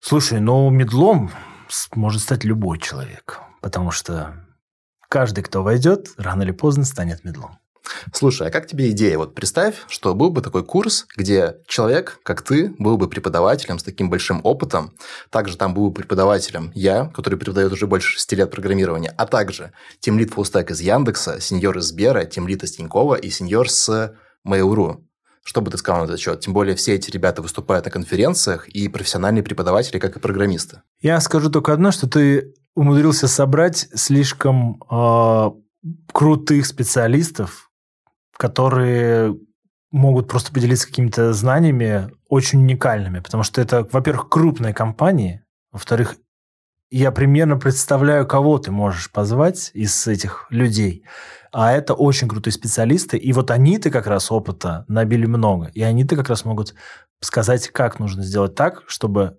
Слушай, 0.01 0.39
ну 0.39 0.71
медлом 0.71 1.31
может 1.95 2.23
стать 2.23 2.45
любой 2.45 2.79
человек, 2.79 3.41
потому 3.61 3.91
что 3.91 4.35
каждый, 5.09 5.45
кто 5.45 5.63
войдет, 5.63 6.09
рано 6.17 6.43
или 6.43 6.53
поздно 6.53 6.85
станет 6.85 7.25
медлом. 7.25 7.59
Слушай, 8.13 8.49
а 8.49 8.51
как 8.51 8.67
тебе 8.67 8.91
идея? 8.91 9.19
Вот 9.19 9.35
представь, 9.35 9.77
что 9.89 10.15
был 10.15 10.31
бы 10.31 10.41
такой 10.41 10.65
курс, 10.65 11.07
где 11.17 11.57
человек, 11.67 12.19
как 12.23 12.43
ты, 12.43 12.75
был 12.79 12.97
бы 12.97 13.09
преподавателем 13.09 13.79
с 13.79 13.83
таким 13.83 14.09
большим 14.09 14.41
опытом. 14.43 14.93
Также 15.31 15.57
там 15.57 15.75
был 15.75 15.91
бы 15.91 15.95
преподавателем 15.95 16.73
я, 16.75 17.07
который 17.15 17.39
преподает 17.39 17.73
уже 17.73 17.87
больше 17.87 18.13
шести 18.13 18.37
лет 18.37 18.51
программирования, 18.51 19.15
а 19.17 19.27
также 19.27 19.73
тимлит 20.01 20.33
фуллстек 20.33 20.71
из 20.71 20.81
Яндекса, 20.81 21.41
сеньор 21.41 21.79
из 21.79 21.85
Сбера, 21.85 22.25
тимлит 22.25 22.63
из 22.63 22.73
Тинькова 22.73 23.17
и 23.17 23.31
сеньор 23.31 23.69
с 23.69 24.15
Mail.ru. 24.47 25.05
Что 25.45 25.61
бы 25.61 25.71
ты 25.71 25.79
сказал 25.79 26.03
на 26.03 26.07
этот 26.07 26.21
счет? 26.21 26.41
Тем 26.41 26.55
более 26.55 26.75
все 26.75 26.95
эти 26.95 27.11
ребята 27.11 27.43
выступают 27.43 27.85
на 27.85 27.91
конференциях 27.91 28.67
и 28.69 28.89
профессиональные 28.89 29.43
преподаватели, 29.43 29.99
как 29.99 30.17
и 30.17 30.21
программисты. 30.21 30.81
Я 31.01 31.21
скажу 31.21 31.51
только 31.51 31.73
одно, 31.73 31.93
что 31.93 32.09
ты 32.09 32.55
умудрился 32.75 33.29
собрать 33.29 33.89
слишком 33.95 34.83
э, 34.91 35.51
крутых 36.13 36.67
специалистов, 36.67 37.71
которые 38.37 39.37
могут 39.93 40.29
просто 40.29 40.53
поделиться 40.53 40.89
какими-то 40.89 41.33
знаниями 41.33 42.11
очень 42.29 42.61
уникальными, 42.61 43.21
потому 43.21 43.45
что 43.45 43.61
это, 43.61 43.87
во-первых, 43.93 44.29
крупные 44.29 44.75
компании, 44.75 45.45
во-вторых, 45.71 46.17
я 46.91 47.13
примерно 47.13 47.57
представляю, 47.57 48.27
кого 48.27 48.59
ты 48.59 48.71
можешь 48.71 49.11
позвать 49.11 49.71
из 49.75 50.07
этих 50.07 50.47
людей. 50.51 51.05
А 51.55 51.71
это 51.71 51.95
очень 51.95 52.27
крутые 52.27 52.53
специалисты. 52.53 53.17
И 53.17 53.33
вот 53.33 53.53
они-то 53.53 53.89
как 53.91 54.09
раз 54.09 54.33
опыта 54.33 54.85
набили 54.89 55.27
много. 55.27 55.71
И 55.73 55.83
они-то 55.83 56.17
как 56.17 56.29
раз 56.29 56.45
могут 56.45 56.75
сказать, 57.21 57.69
как 57.69 58.01
нужно 58.01 58.25
сделать 58.25 58.57
так, 58.57 58.83
чтобы 58.89 59.39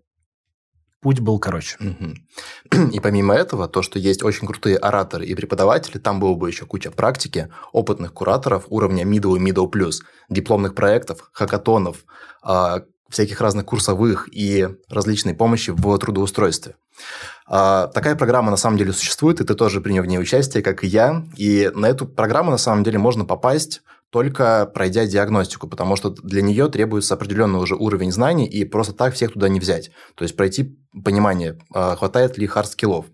путь 1.01 1.19
был 1.19 1.39
короче. 1.39 1.77
И 2.93 3.01
помимо 3.01 3.35
этого, 3.35 3.67
то, 3.67 3.81
что 3.81 3.99
есть 3.99 4.23
очень 4.23 4.47
крутые 4.47 4.77
ораторы 4.77 5.25
и 5.25 5.35
преподаватели, 5.35 5.97
там 5.97 6.21
было 6.21 6.35
бы 6.35 6.47
еще 6.47 6.65
куча 6.65 6.89
практики, 6.89 7.49
опытных 7.73 8.13
кураторов 8.13 8.63
уровня 8.69 9.03
middle 9.03 9.35
и 9.35 9.51
middle 9.51 9.69
plus, 9.69 9.95
дипломных 10.29 10.73
проектов, 10.73 11.29
хакатонов, 11.33 12.05
а, 12.41 12.83
всяких 13.09 13.41
разных 13.41 13.65
курсовых 13.65 14.29
и 14.31 14.69
различной 14.89 15.33
помощи 15.33 15.71
в 15.71 15.97
трудоустройстве. 15.97 16.75
А, 17.47 17.87
такая 17.87 18.15
программа 18.15 18.51
на 18.51 18.57
самом 18.57 18.77
деле 18.77 18.91
существует, 18.93 19.39
и 19.39 19.43
ты 19.43 19.53
тоже 19.53 19.81
принял 19.81 20.03
в 20.03 20.07
ней 20.07 20.19
участие, 20.19 20.63
как 20.63 20.83
и 20.83 20.87
я. 20.87 21.25
И 21.37 21.71
на 21.73 21.87
эту 21.87 22.05
программу 22.05 22.51
на 22.51 22.57
самом 22.57 22.83
деле 22.83 22.97
можно 22.97 23.25
попасть 23.25 23.81
только 24.15 24.71
пройдя 24.73 25.05
диагностику, 25.05 25.67
потому 25.67 25.97
что 25.97 26.09
для 26.09 26.41
нее 26.41 26.69
требуется 26.69 27.15
определенный 27.15 27.59
уже 27.59 27.75
уровень 27.75 28.13
знаний, 28.13 28.47
и 28.47 28.63
просто 28.63 28.93
так 28.93 29.13
всех 29.13 29.33
туда 29.33 29.49
не 29.49 29.59
взять. 29.59 29.91
То 30.15 30.23
есть 30.23 30.37
пройти 30.37 30.79
понимание, 31.03 31.57
а, 31.73 31.97
хватает 31.97 32.37
ли 32.37 32.47
hard 32.47 32.67
skill 32.67 32.92
ов. 32.92 33.07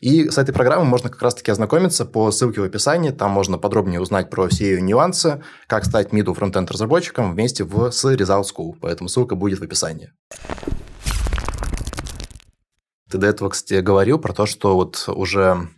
И 0.00 0.28
с 0.28 0.38
этой 0.38 0.52
программой 0.52 0.86
можно 0.86 1.08
как 1.08 1.22
раз-таки 1.22 1.52
ознакомиться 1.52 2.04
по 2.04 2.32
ссылке 2.32 2.60
в 2.60 2.64
описании. 2.64 3.10
Там 3.10 3.30
можно 3.30 3.58
подробнее 3.58 4.00
узнать 4.00 4.28
про 4.28 4.48
все 4.48 4.70
ее 4.70 4.82
нюансы, 4.82 5.40
как 5.68 5.84
стать 5.84 6.08
middle 6.08 6.34
фронтенд 6.34 6.68
разработчиком 6.70 7.32
вместе 7.32 7.62
в, 7.62 7.92
с 7.92 8.04
Result 8.04 8.46
School. 8.52 8.74
Поэтому 8.80 9.08
ссылка 9.08 9.36
будет 9.36 9.60
в 9.60 9.62
описании. 9.62 10.10
Ты 13.10 13.18
до 13.18 13.26
этого, 13.26 13.48
кстати, 13.48 13.80
говорил 13.80 14.18
про 14.18 14.32
то, 14.32 14.46
что 14.46 14.74
вот 14.74 15.04
уже 15.08 15.68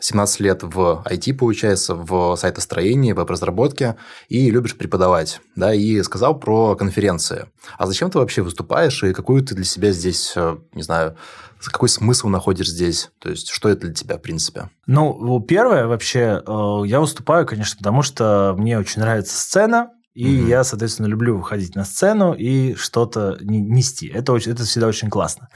17 0.00 0.40
лет 0.40 0.62
в 0.62 1.02
IT, 1.04 1.34
получается, 1.34 1.94
в 1.94 2.36
сайтостроении, 2.36 3.12
веб-разработке, 3.12 3.96
и 4.28 4.50
любишь 4.50 4.76
преподавать, 4.76 5.40
да, 5.56 5.74
и 5.74 6.02
сказал 6.02 6.38
про 6.38 6.74
конференции. 6.74 7.46
А 7.78 7.86
зачем 7.86 8.10
ты 8.10 8.18
вообще 8.18 8.42
выступаешь, 8.42 9.02
и 9.02 9.12
какую 9.12 9.44
ты 9.44 9.54
для 9.54 9.64
себя 9.64 9.92
здесь, 9.92 10.32
э, 10.36 10.56
не 10.72 10.82
знаю, 10.82 11.16
какой 11.64 11.88
смысл 11.88 12.28
находишь 12.28 12.70
здесь? 12.70 13.10
То 13.18 13.30
есть, 13.30 13.50
что 13.50 13.68
это 13.68 13.82
для 13.82 13.94
тебя, 13.94 14.16
в 14.16 14.22
принципе? 14.22 14.70
Ну, 14.86 15.40
первое, 15.40 15.86
вообще, 15.86 16.42
э, 16.46 16.82
я 16.86 17.00
выступаю, 17.00 17.46
конечно, 17.46 17.76
потому 17.76 18.02
что 18.02 18.54
мне 18.56 18.78
очень 18.78 19.02
нравится 19.02 19.38
сцена, 19.38 19.90
и 20.20 20.26
mm-hmm. 20.26 20.48
я, 20.48 20.64
соответственно, 20.64 21.06
люблю 21.06 21.38
выходить 21.38 21.74
на 21.74 21.84
сцену 21.84 22.34
и 22.34 22.74
что-то 22.74 23.38
нести. 23.40 24.06
Это, 24.06 24.32
очень, 24.34 24.52
это 24.52 24.64
всегда 24.64 24.86
очень 24.86 25.08
классно. 25.08 25.48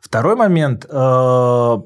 Второй 0.00 0.36
момент, 0.36 0.86
э, 0.88 1.76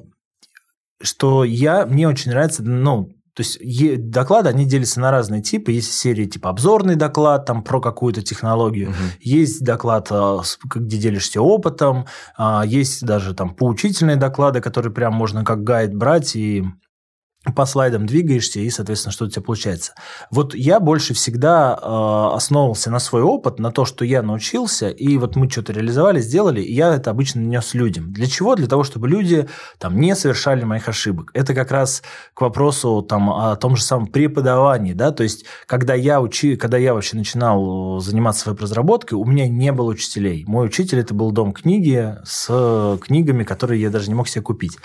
что 1.01 1.43
я, 1.43 1.87
мне 1.87 2.07
очень 2.07 2.29
нравится, 2.29 2.61
ну, 2.61 3.09
то 3.33 3.41
есть 3.41 4.11
доклады, 4.11 4.49
они 4.49 4.65
делятся 4.65 4.99
на 4.99 5.09
разные 5.09 5.41
типы. 5.41 5.71
Есть 5.71 5.93
серии 5.93 6.25
типа 6.25 6.49
обзорный 6.49 6.95
доклад 6.95 7.45
там, 7.45 7.63
про 7.63 7.81
какую-то 7.81 8.21
технологию, 8.21 8.89
угу. 8.89 8.97
есть 9.19 9.63
доклад, 9.63 10.07
а, 10.11 10.41
где 10.75 10.97
делишься 10.97 11.41
опытом, 11.41 12.05
а, 12.35 12.63
есть 12.65 13.03
даже 13.03 13.33
там 13.33 13.55
поучительные 13.55 14.15
доклады, 14.15 14.61
которые 14.61 14.91
прям 14.93 15.13
можно 15.13 15.43
как 15.43 15.63
гайд 15.63 15.95
брать 15.95 16.35
и 16.35 16.65
по 17.55 17.65
слайдам 17.65 18.05
двигаешься, 18.05 18.59
и, 18.59 18.69
соответственно, 18.69 19.11
что 19.11 19.25
у 19.25 19.29
тебя 19.29 19.41
получается. 19.41 19.93
Вот 20.31 20.55
я 20.55 20.79
больше 20.79 21.13
всегда 21.13 21.77
э, 21.81 22.35
основывался 22.35 22.91
на 22.91 22.99
свой 22.99 23.21
опыт, 23.21 23.59
на 23.59 23.71
то, 23.71 23.85
что 23.85 24.05
я 24.05 24.21
научился, 24.21 24.89
и 24.89 25.17
вот 25.17 25.35
мы 25.35 25.49
что-то 25.49 25.73
реализовали, 25.73 26.19
сделали, 26.19 26.61
и 26.61 26.73
я 26.73 26.93
это 26.93 27.11
обычно 27.11 27.39
нес 27.39 27.73
людям. 27.73 28.11
Для 28.11 28.27
чего? 28.27 28.55
Для 28.55 28.67
того, 28.67 28.83
чтобы 28.83 29.07
люди 29.07 29.47
там 29.79 29.99
не 29.99 30.15
совершали 30.15 30.63
моих 30.63 30.87
ошибок. 30.89 31.31
Это 31.33 31.53
как 31.53 31.71
раз 31.71 32.03
к 32.33 32.41
вопросу 32.41 33.01
там, 33.01 33.29
о 33.29 33.55
том 33.55 33.75
же 33.75 33.83
самом 33.83 34.07
преподавании, 34.07 34.93
да, 34.93 35.11
то 35.11 35.23
есть, 35.23 35.45
когда 35.65 35.93
я, 35.93 36.21
учи, 36.21 36.55
когда 36.55 36.77
я 36.77 36.93
вообще 36.93 37.17
начинал 37.17 37.99
заниматься 37.99 38.49
веб-разработкой, 38.49 39.17
у 39.17 39.25
меня 39.25 39.47
не 39.47 39.71
было 39.71 39.89
учителей. 39.89 40.43
Мой 40.47 40.67
учитель– 40.67 40.99
это 40.99 41.13
был 41.13 41.31
дом 41.31 41.53
книги 41.53 42.15
с 42.23 42.97
книгами, 43.01 43.43
которые 43.43 43.81
я 43.81 43.89
даже 43.89 44.09
не 44.09 44.15
мог 44.15 44.27
себе 44.27 44.41
купить. 44.41 44.77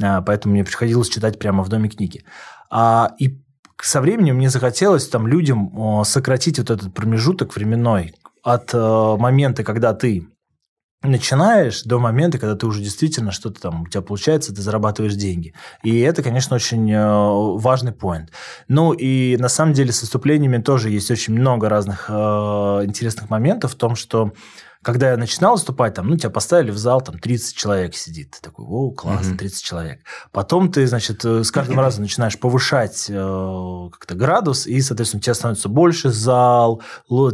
А, 0.00 0.22
поэтому 0.22 0.54
мне 0.54 0.64
приходилось 0.64 1.08
читать 1.08 1.38
прямо 1.38 1.62
в 1.62 1.68
доме 1.68 1.88
книги. 1.88 1.97
А, 2.70 3.14
и 3.18 3.40
со 3.80 4.00
временем 4.00 4.36
мне 4.36 4.50
захотелось 4.50 5.08
там 5.08 5.26
людям 5.26 6.02
сократить 6.04 6.58
вот 6.58 6.70
этот 6.70 6.92
промежуток 6.94 7.54
временной 7.54 8.14
от 8.42 8.74
э, 8.74 9.16
момента, 9.18 9.62
когда 9.62 9.94
ты 9.94 10.26
начинаешь 11.02 11.82
до 11.84 11.98
момента, 11.98 12.38
когда 12.38 12.56
ты 12.56 12.66
уже 12.66 12.82
действительно 12.82 13.30
что-то 13.30 13.60
там 13.60 13.82
у 13.82 13.86
тебя 13.86 14.02
получается, 14.02 14.52
ты 14.52 14.62
зарабатываешь 14.62 15.14
деньги. 15.14 15.54
И 15.84 16.00
это, 16.00 16.22
конечно, 16.22 16.56
очень 16.56 16.90
э, 16.90 17.58
важный 17.58 17.92
поинт. 17.92 18.32
Ну 18.66 18.92
и 18.92 19.36
на 19.36 19.48
самом 19.48 19.74
деле 19.74 19.92
с 19.92 20.00
выступлениями 20.00 20.60
тоже 20.60 20.90
есть 20.90 21.10
очень 21.10 21.34
много 21.34 21.68
разных 21.68 22.06
э, 22.08 22.12
интересных 22.12 23.30
моментов 23.30 23.72
в 23.72 23.76
том, 23.76 23.94
что 23.94 24.32
когда 24.82 25.10
я 25.10 25.16
начинал 25.16 25.54
выступать, 25.54 25.94
там, 25.94 26.08
ну, 26.08 26.16
тебя 26.16 26.30
поставили 26.30 26.70
в 26.70 26.78
зал, 26.78 27.00
там, 27.00 27.18
30 27.18 27.56
человек 27.56 27.94
сидит. 27.94 28.30
Ты 28.30 28.40
такой, 28.40 28.64
о, 28.66 28.90
классно, 28.90 29.36
30 29.36 29.64
человек. 29.64 30.00
Потом 30.32 30.70
ты, 30.70 30.86
значит, 30.86 31.24
э, 31.24 31.42
с 31.42 31.50
каждым 31.50 31.80
разом 31.80 32.02
начинаешь 32.02 32.38
повышать 32.38 33.06
э, 33.08 33.88
как-то 33.92 34.14
градус, 34.14 34.66
и, 34.66 34.80
соответственно, 34.80 35.18
у 35.18 35.22
тебя 35.22 35.34
становится 35.34 35.68
больше 35.68 36.10
зал, 36.10 36.82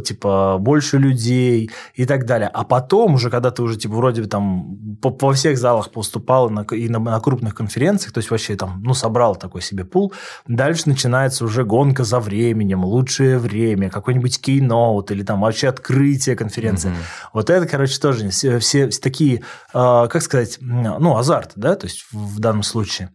типа, 0.03 0.57
больше 0.59 0.97
людей 0.97 1.69
и 1.93 2.05
так 2.05 2.25
далее. 2.25 2.49
А 2.51 2.63
потом 2.63 3.13
уже, 3.13 3.29
когда 3.29 3.51
ты 3.51 3.61
уже, 3.61 3.77
типа, 3.77 3.93
вроде 3.95 4.23
бы 4.23 4.27
там 4.27 4.97
по, 5.01 5.11
по 5.11 5.31
всех 5.33 5.57
залах 5.57 5.91
поступал 5.91 6.49
на, 6.49 6.61
и 6.61 6.89
на, 6.89 6.99
на 6.99 7.19
крупных 7.19 7.53
конференциях, 7.53 8.13
то 8.13 8.19
есть 8.19 8.31
вообще 8.31 8.55
там, 8.55 8.81
ну, 8.83 8.93
собрал 8.93 9.35
такой 9.35 9.61
себе 9.61 9.85
пул, 9.85 10.13
дальше 10.47 10.83
начинается 10.87 11.45
уже 11.45 11.63
гонка 11.63 12.03
за 12.03 12.19
временем, 12.19 12.83
лучшее 12.83 13.37
время, 13.37 13.89
какой-нибудь 13.89 14.41
кейноут 14.41 15.11
или 15.11 15.23
там 15.23 15.41
вообще 15.41 15.67
открытие 15.67 16.35
конференции. 16.35 16.89
Mm-hmm. 16.89 17.34
Вот 17.35 17.49
это, 17.49 17.67
короче, 17.67 17.99
тоже 17.99 18.29
все, 18.29 18.59
все, 18.59 18.87
такие, 18.87 19.39
э, 19.39 19.41
как 19.73 20.21
сказать, 20.21 20.57
ну, 20.61 21.17
азарт, 21.17 21.51
да, 21.57 21.75
то 21.75 21.85
есть 21.85 22.05
в 22.13 22.39
данном 22.39 22.63
случае. 22.63 23.09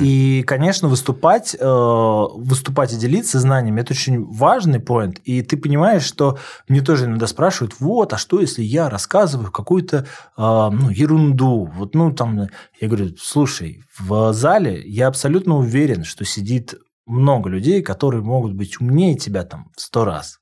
И, 0.00 0.42
конечно, 0.44 0.88
выступать, 0.88 1.54
э, 1.54 1.64
выступать 1.64 2.94
и 2.94 2.96
делиться 2.96 3.38
знаниями– 3.38 3.80
это 3.82 3.92
очень 3.92 4.24
важный 4.24 4.80
поинт. 4.80 5.20
И 5.24 5.42
ты 5.42 5.58
понимаешь, 5.58 6.02
что 6.02 6.38
мне 6.68 6.80
тоже 6.80 7.04
иногда 7.04 7.26
спрашивают, 7.26 7.74
вот, 7.80 8.14
а 8.14 8.18
что, 8.18 8.40
если 8.40 8.62
я 8.62 8.88
рассказываю 8.88 9.52
какую-то 9.52 9.98
э, 9.98 10.04
ну, 10.36 10.88
ерунду? 10.88 11.70
Вот, 11.76 11.94
ну, 11.94 12.10
там, 12.12 12.48
я 12.80 12.88
говорю, 12.88 13.14
слушай, 13.20 13.84
в 13.98 14.32
зале 14.32 14.82
я 14.84 15.06
абсолютно 15.06 15.58
уверен, 15.58 16.02
что 16.02 16.24
сидит 16.24 16.74
много 17.06 17.50
людей, 17.50 17.82
которые 17.82 18.22
могут 18.22 18.54
быть 18.54 18.80
умнее 18.80 19.16
тебя 19.16 19.44
там 19.44 19.70
в 19.76 19.82
сто 19.82 20.06
раз 20.06 20.38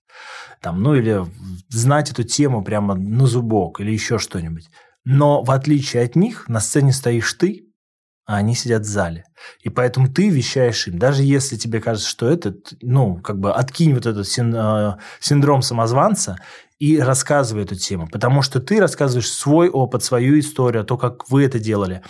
там, 0.61 0.82
ну 0.82 0.94
или 0.94 1.25
знать 1.68 2.11
эту 2.11 2.23
тему 2.23 2.62
прямо 2.64 2.94
на 2.94 3.26
зубок 3.26 3.80
или 3.80 3.90
еще 3.90 4.18
что-нибудь. 4.18 4.68
Но 5.04 5.42
в 5.42 5.50
отличие 5.50 6.02
от 6.02 6.16
них 6.16 6.49
на 6.49 6.61
сцене 6.61 6.92
стоишь 6.92 7.32
ты, 7.35 7.66
а 8.26 8.37
они 8.37 8.56
сидят 8.56 8.82
в 8.82 8.87
зале. 8.87 9.25
И 9.62 9.68
поэтому 9.68 10.12
ты 10.12 10.28
вещаешь 10.28 10.88
им, 10.88 10.99
даже 10.99 11.23
если 11.23 11.56
тебе 11.56 11.80
кажется, 11.80 12.08
что 12.08 12.28
это, 12.28 12.54
ну, 12.82 13.18
как 13.18 13.38
бы 13.38 13.52
откинь 13.52 13.94
вот 13.94 14.04
этот 14.04 14.26
э, 14.26 14.96
синдром 15.20 15.62
самозванца 15.62 16.38
и 16.80 16.99
рассказывай 16.99 17.62
эту 17.62 17.76
тему, 17.76 18.08
потому 18.11 18.42
что 18.42 18.61
ты 18.61 18.80
рассказываешь 18.80 19.30
свой 19.30 19.68
опыт, 19.68 20.02
свою 20.02 20.40
историю, 20.40 20.85
то, 20.85 20.99
как 20.99 21.30
вы 21.30 21.44
это 21.44 21.61
делали. 21.61 22.02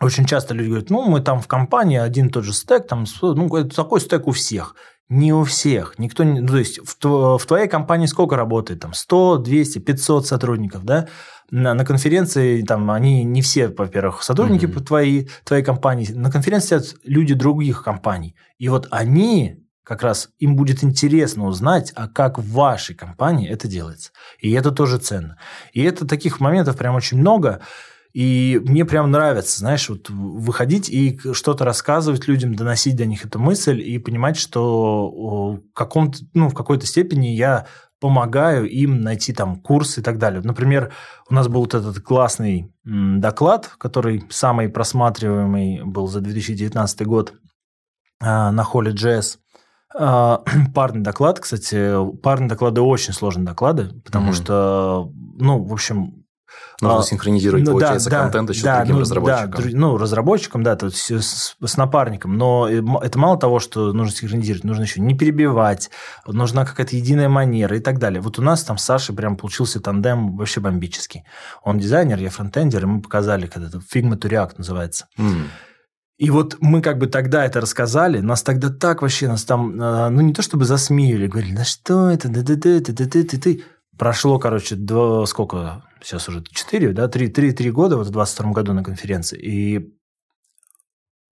Очень 0.00 0.26
часто 0.26 0.54
люди 0.54 0.68
говорят, 0.68 0.90
ну, 0.90 1.02
мы 1.08 1.20
там 1.20 1.40
в 1.40 1.48
компании 1.48 1.98
один 1.98 2.28
и 2.28 2.30
тот 2.30 2.44
же 2.44 2.52
стек, 2.52 2.86
там, 2.86 3.04
ну, 3.20 3.54
это 3.56 3.74
такой 3.74 4.00
стек 4.00 4.28
у 4.28 4.30
всех. 4.30 4.76
Не 5.08 5.32
у 5.32 5.44
всех. 5.44 5.98
Никто 5.98 6.24
не, 6.24 6.40
ну, 6.40 6.48
то 6.48 6.56
есть 6.58 6.80
в, 6.80 7.38
в 7.38 7.46
твоей 7.46 7.68
компании 7.68 8.06
сколько 8.06 8.36
работает? 8.36 8.80
Там 8.80 8.92
100, 8.92 9.38
200, 9.38 9.78
500 9.78 10.26
сотрудников, 10.26 10.84
да? 10.84 11.08
На, 11.50 11.74
на 11.74 11.84
конференции 11.84 12.62
там 12.62 12.90
они 12.90 13.22
не 13.22 13.40
все, 13.40 13.68
во-первых, 13.68 14.24
сотрудники 14.24 14.64
mm-hmm. 14.64 14.84
твоей, 14.84 15.30
твоей 15.44 15.62
компании. 15.62 16.10
На 16.12 16.32
конференции 16.32 16.78
сидят 16.78 16.96
люди 17.04 17.34
других 17.34 17.84
компаний. 17.84 18.34
И 18.58 18.68
вот 18.68 18.88
они 18.90 19.62
как 19.84 20.02
раз 20.02 20.30
им 20.40 20.56
будет 20.56 20.82
интересно 20.82 21.46
узнать, 21.46 21.92
а 21.94 22.08
как 22.08 22.38
в 22.38 22.52
вашей 22.52 22.96
компании 22.96 23.48
это 23.48 23.68
делается. 23.68 24.10
И 24.40 24.50
это 24.50 24.72
тоже 24.72 24.98
ценно. 24.98 25.38
И 25.72 25.82
это 25.84 26.04
таких 26.04 26.40
моментов 26.40 26.76
прям 26.76 26.96
очень 26.96 27.18
много. 27.18 27.60
И 28.16 28.58
мне 28.64 28.86
прям 28.86 29.10
нравится, 29.10 29.58
знаешь, 29.58 29.90
вот 29.90 30.08
выходить 30.08 30.88
и 30.88 31.20
что-то 31.34 31.66
рассказывать 31.66 32.26
людям, 32.26 32.54
доносить 32.54 32.96
до 32.96 33.04
них 33.04 33.26
эту 33.26 33.38
мысль 33.38 33.78
и 33.78 33.98
понимать, 33.98 34.38
что 34.38 35.10
в, 35.10 35.60
каком 35.74 36.12
ну, 36.32 36.48
в 36.48 36.54
какой-то 36.54 36.86
степени 36.86 37.26
я 37.26 37.66
помогаю 38.00 38.70
им 38.70 39.02
найти 39.02 39.34
там 39.34 39.56
курс 39.56 39.98
и 39.98 40.02
так 40.02 40.16
далее. 40.16 40.40
Например, 40.42 40.94
у 41.28 41.34
нас 41.34 41.48
был 41.48 41.60
вот 41.60 41.74
этот 41.74 42.00
классный 42.00 42.72
доклад, 42.84 43.68
который 43.76 44.24
самый 44.30 44.70
просматриваемый 44.70 45.82
был 45.84 46.06
за 46.06 46.22
2019 46.22 47.06
год 47.06 47.34
а, 48.22 48.50
на 48.50 48.64
холле 48.64 48.92
JS. 48.92 49.36
А, 49.94 50.42
парный 50.74 51.02
доклад, 51.02 51.38
кстати, 51.38 51.92
парные 52.22 52.48
доклады 52.48 52.80
очень 52.80 53.12
сложные 53.12 53.44
доклады, 53.44 53.90
потому 54.06 54.30
mm-hmm. 54.30 54.42
что, 54.42 55.12
ну, 55.38 55.62
в 55.62 55.74
общем, 55.74 56.25
Нужно 56.80 56.98
а, 56.98 57.02
синхронизировать, 57.02 57.64
ну, 57.64 57.72
получается, 57.72 58.10
да, 58.10 58.22
контент 58.22 58.50
еще 58.50 58.62
да, 58.62 58.78
другим 58.78 58.96
ну, 58.96 59.00
разработчикам. 59.00 59.50
Да, 59.50 59.78
ну, 59.78 59.96
разработчиком, 59.96 60.62
да, 60.62 60.72
ну, 60.72 60.76
то 60.76 60.86
есть 60.86 61.10
с, 61.10 61.56
с 61.58 61.76
напарником. 61.78 62.36
Но 62.36 62.68
э, 62.68 62.82
это 63.02 63.18
мало 63.18 63.38
того, 63.38 63.60
что 63.60 63.94
нужно 63.94 64.14
синхронизировать, 64.14 64.64
нужно 64.64 64.82
еще 64.82 65.00
не 65.00 65.16
перебивать, 65.16 65.90
нужна 66.26 66.66
какая-то 66.66 66.94
единая 66.94 67.30
манера 67.30 67.76
и 67.76 67.80
так 67.80 67.98
далее. 67.98 68.20
Вот 68.20 68.38
у 68.38 68.42
нас 68.42 68.62
там 68.62 68.76
с 68.76 68.84
Сашей 68.84 69.14
прям 69.14 69.36
получился 69.38 69.80
тандем 69.80 70.36
вообще 70.36 70.60
бомбический. 70.60 71.24
Он 71.62 71.78
дизайнер, 71.78 72.18
я 72.18 72.28
фронтендер, 72.28 72.82
и 72.82 72.86
мы 72.86 73.00
показали, 73.00 73.46
когда 73.46 73.68
это 73.68 73.78
Figma 73.78 74.18
to 74.18 74.28
React 74.28 74.54
называется. 74.58 75.06
Mm. 75.18 75.46
И 76.18 76.30
вот 76.30 76.56
мы 76.60 76.80
как 76.80 76.98
бы 76.98 77.08
тогда 77.08 77.44
это 77.44 77.60
рассказали, 77.60 78.20
нас 78.20 78.42
тогда 78.42 78.70
так 78.70 79.02
вообще, 79.02 79.28
нас 79.28 79.44
там, 79.44 79.80
э, 79.80 80.08
ну 80.08 80.22
не 80.22 80.32
то 80.32 80.40
чтобы 80.40 80.64
засмеяли, 80.64 81.26
говорили, 81.26 81.54
да 81.54 81.64
что 81.64 82.08
это, 82.08 82.28
да 82.28 82.40
да 82.40 82.54
да 82.54 82.80
да 82.80 82.92
да 82.92 83.04
да 83.04 83.22
да 83.22 83.38
ты. 83.38 83.64
Прошло, 83.98 84.38
короче, 84.38 84.76
два, 84.76 85.24
сколько, 85.26 85.84
сейчас 86.02 86.28
уже 86.28 86.44
4, 86.44 86.92
да, 86.92 87.08
3, 87.08 87.28
3, 87.28 87.52
3 87.52 87.70
года 87.70 87.96
вот 87.96 88.08
в 88.08 88.10
22 88.10 88.52
году 88.52 88.72
на 88.72 88.84
конференции. 88.84 89.38
И 89.38 89.94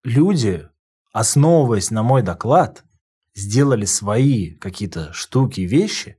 люди, 0.02 0.68
основываясь 1.12 1.90
на 1.90 2.02
мой 2.02 2.22
доклад, 2.22 2.84
сделали 3.34 3.84
свои 3.84 4.52
какие-то 4.52 5.12
штуки, 5.12 5.60
вещи 5.62 6.16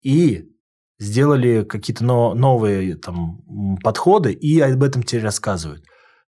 и 0.00 0.48
сделали 0.98 1.64
какие-то 1.64 2.04
новые 2.04 2.96
там, 2.96 3.78
подходы 3.82 4.32
и 4.32 4.60
об 4.60 4.82
этом 4.82 5.02
теперь 5.02 5.24
рассказывают. 5.24 5.84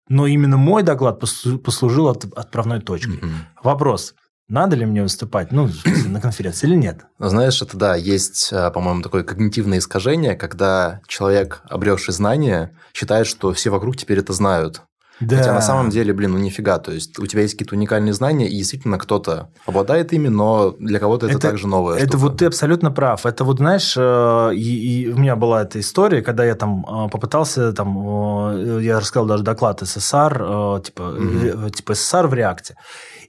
Но 0.09 0.27
именно 0.27 0.57
мой 0.57 0.83
доклад 0.83 1.21
послужил 1.21 2.09
отправной 2.09 2.81
точкой. 2.81 3.19
Mm-hmm. 3.19 3.63
Вопрос. 3.63 4.15
Надо 4.49 4.77
ли 4.77 4.85
мне 4.85 5.03
выступать, 5.03 5.53
ну, 5.53 5.71
на 6.07 6.21
конференции 6.21 6.67
или 6.67 6.77
нет? 6.77 7.07
Знаешь, 7.19 7.63
это 7.63 7.77
да, 7.77 7.95
есть, 7.95 8.51
а, 8.53 8.71
по-моему, 8.71 9.03
такое 9.03 9.23
когнитивное 9.23 9.79
искажение, 9.79 10.37
когда 10.37 11.01
человек, 11.07 11.63
обревший 11.69 12.13
знания, 12.13 12.73
считает, 12.93 13.27
что 13.27 13.53
все 13.53 13.71
вокруг 13.71 13.97
теперь 13.97 14.19
это 14.19 14.33
знают. 14.33 14.83
Да. 15.21 15.37
Хотя 15.37 15.53
на 15.55 15.61
самом 15.61 15.91
деле, 15.91 16.13
блин, 16.13 16.33
ну 16.33 16.39
нифига. 16.39 16.79
То 16.79 16.93
есть 16.93 17.19
у 17.19 17.27
тебя 17.27 17.43
есть 17.43 17.55
какие-то 17.55 17.77
уникальные 17.77 18.13
знания, 18.13 18.49
и 18.49 18.57
действительно 18.57 18.99
кто-то 18.99 19.49
обладает 19.65 20.13
ими, 20.13 20.29
но 20.29 20.75
для 20.79 20.99
кого-то 20.99 21.27
это, 21.27 21.37
это 21.37 21.49
также 21.49 21.69
новое. 21.69 21.99
Это 21.99 22.19
вот 22.19 22.39
ты 22.39 22.47
абсолютно 22.47 22.91
прав. 22.91 23.25
Это 23.25 23.45
вот, 23.45 23.59
знаешь, 23.59 23.95
э, 23.97 24.55
и, 24.55 25.05
и 25.05 25.13
у 25.13 25.17
меня 25.17 25.37
была 25.37 25.63
эта 25.63 25.79
история, 25.79 26.21
когда 26.21 26.45
я 26.45 26.57
там 26.57 26.85
э, 26.85 27.09
попытался, 27.11 27.73
там, 27.73 28.57
э, 28.57 28.83
я 28.83 28.99
рассказал 28.99 29.27
даже 29.27 29.45
доклад 29.45 29.81
СССР, 29.83 30.81
типа, 30.85 31.03
угу. 31.03 31.71
типа 31.71 31.95
СССР 31.95 32.27
в 32.27 32.35
реакте. 32.35 32.75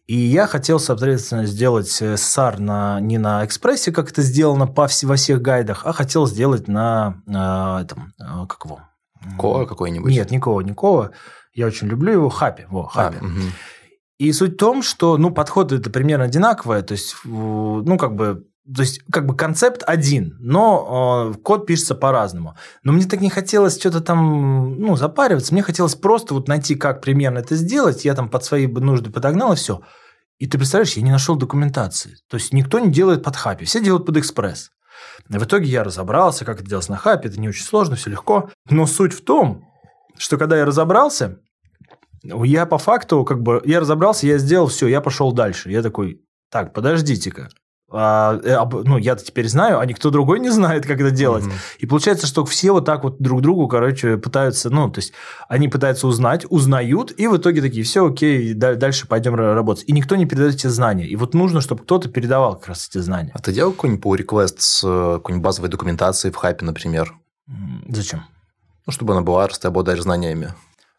И 0.08 0.15
я 0.15 0.46
хотел, 0.46 0.80
соответственно, 0.80 1.46
сделать 1.48 1.88
SAR 1.88 2.60
на, 2.60 3.00
не 3.00 3.18
на 3.18 3.44
экспрессе, 3.44 3.91
как 3.91 4.12
это 4.12 4.22
сделано 4.22 4.68
по, 4.68 4.88
во 5.04 5.15
всех 5.15 5.41
гайдах, 5.41 5.82
а 5.86 5.94
хотел 5.94 6.28
сделать 6.28 6.68
на, 6.68 7.22
на 7.26 7.82
этом, 7.82 8.13
э, 8.20 8.46
как 8.48 8.65
его? 8.65 8.82
Кова 9.39 9.65
какой-нибудь? 9.65 10.12
Нет, 10.12 10.30
никого, 10.30 10.62
никого. 10.62 11.10
Я 11.54 11.65
очень 11.65 11.88
люблю 11.88 12.12
его. 12.12 12.30
Хапи. 12.30 12.65
Во, 12.70 12.84
Хапи. 12.84 13.18
А, 13.20 13.26
угу. 13.26 13.41
И 14.20 14.32
суть 14.32 14.54
в 14.54 14.58
том, 14.58 14.84
что 14.84 15.18
ну, 15.18 15.32
подходы 15.32 15.78
это 15.78 15.89
примерно 15.89 16.26
одинаковые. 16.26 16.84
То 16.84 16.91
есть, 16.91 17.15
ну, 17.24 17.98
как 17.98 18.15
бы 18.15 18.46
то 18.73 18.82
есть, 18.82 19.01
как 19.12 19.28
бы 19.28 19.36
концепт 19.36 19.84
один, 19.86 20.38
но 20.39 21.34
э, 21.36 21.38
код 21.41 21.67
пишется 21.67 21.93
по-разному. 21.93 22.58
Но 22.84 22.93
мне 22.93 23.06
так 23.06 23.21
не 23.21 23.30
хотелось 23.30 23.78
что-то 23.78 24.01
там, 24.01 24.80
ну, 24.80 24.95
запариваться. 24.95 25.54
Мне 25.54 25.62
хотелось 25.62 25.93
просто 25.93 26.34
вот 26.34 26.47
найти, 26.47 26.73
как 26.73 27.01
примерно 27.01 27.39
это 27.39 27.56
сделать. 27.56 28.06
Я 28.06 28.15
там 28.15 28.28
под 28.28 28.43
свои 28.43 28.65
нужды 28.65 29.12
подогнал 29.12 29.54
и 29.54 29.56
все. 29.56 29.82
И 30.39 30.47
ты 30.47 30.58
представляешь, 30.58 30.93
я 30.93 31.04
не 31.04 31.12
нашел 31.12 31.36
документации. 31.36 32.17
То 32.28 32.38
есть, 32.38 32.54
никто 32.54 32.80
не 32.80 32.91
делает 32.91 33.23
под 33.23 33.36
хапи, 33.36 33.65
все 33.65 33.82
делают 33.82 34.06
под 34.06 34.17
экспресс. 34.17 34.71
В 35.30 35.43
итоге 35.43 35.67
я 35.67 35.84
разобрался, 35.84 36.43
как 36.43 36.60
это 36.60 36.69
делать 36.69 36.89
на 36.89 36.97
хапе. 36.97 37.30
Это 37.30 37.39
не 37.39 37.49
очень 37.49 37.63
сложно, 37.63 37.95
все 37.95 38.10
легко. 38.10 38.49
Но 38.69 38.88
суть 38.88 39.13
в 39.13 39.23
том, 39.23 39.63
что 40.17 40.38
когда 40.38 40.58
я 40.58 40.65
разобрался, 40.65 41.38
я 42.23 42.65
по 42.65 42.80
факту, 42.80 43.23
как 43.25 43.43
бы, 43.43 43.62
я 43.63 43.80
разобрался, 43.80 44.25
я 44.25 44.39
сделал 44.39 44.67
все, 44.67 44.88
я 44.88 45.01
пошел 45.01 45.32
дальше. 45.32 45.69
Я 45.69 45.84
такой, 45.84 46.21
так, 46.49 46.73
подождите-ка, 46.73 47.49
а, 47.91 48.39
э, 48.43 48.58
ну, 48.84 48.98
я-то 48.98 49.24
теперь 49.24 49.48
знаю, 49.48 49.80
а 49.80 49.86
никто 49.86 50.10
другой 50.10 50.39
не 50.39 50.50
знает, 50.50 50.86
как 50.86 51.00
это 51.00 51.12
делать. 51.12 51.45
Угу. 51.45 51.54
И 51.80 51.86
получается, 51.86 52.26
что 52.26 52.43
все 52.45 52.71
вот 52.71 52.86
так 52.86 53.04
вот 53.04 53.17
друг 53.19 53.41
другу, 53.41 53.67
короче, 53.67 54.17
пытаются, 54.17 54.69
ну, 54.69 54.89
то 54.89 55.00
есть 55.00 55.13
они 55.48 55.67
пытаются 55.67 56.08
узнать, 56.08 56.45
узнают, 56.50 57.13
и 57.17 57.28
в 57.28 57.38
итоге 57.38 57.62
такие, 57.62 57.84
все, 57.84 58.08
окей, 58.08 58.54
дальше 58.54 59.08
пойдем 59.08 59.36
работать. 59.36 59.84
И 59.88 59.91
никто 59.91 60.15
не 60.15 60.26
передает 60.26 60.56
эти 60.56 60.67
знания. 60.67 61.08
И 61.08 61.15
вот 61.15 61.34
нужно, 61.34 61.62
чтобы 61.62 61.84
кто-то 61.84 62.10
передавал 62.10 62.56
как 62.56 62.69
раз 62.69 62.88
эти 62.89 62.98
знания. 62.98 63.32
А 63.34 63.39
ты 63.39 63.54
делал 63.54 63.71
какой-нибудь 63.71 64.04
pull 64.04 64.26
request 64.26 64.56
с 64.58 64.84
э, 64.84 65.13
какой-нибудь 65.17 65.43
базовой 65.43 65.69
документацией 65.69 66.34
в 66.34 66.38
хайпе, 66.38 66.65
например? 66.65 67.13
Зачем? 67.88 68.24
Ну, 68.88 68.91
чтобы 68.91 69.13
она 69.13 69.21
была, 69.21 69.48
раз 69.48 69.60
ты 69.60 69.67
обладаешь 69.67 70.02
знаниями. 70.02 70.54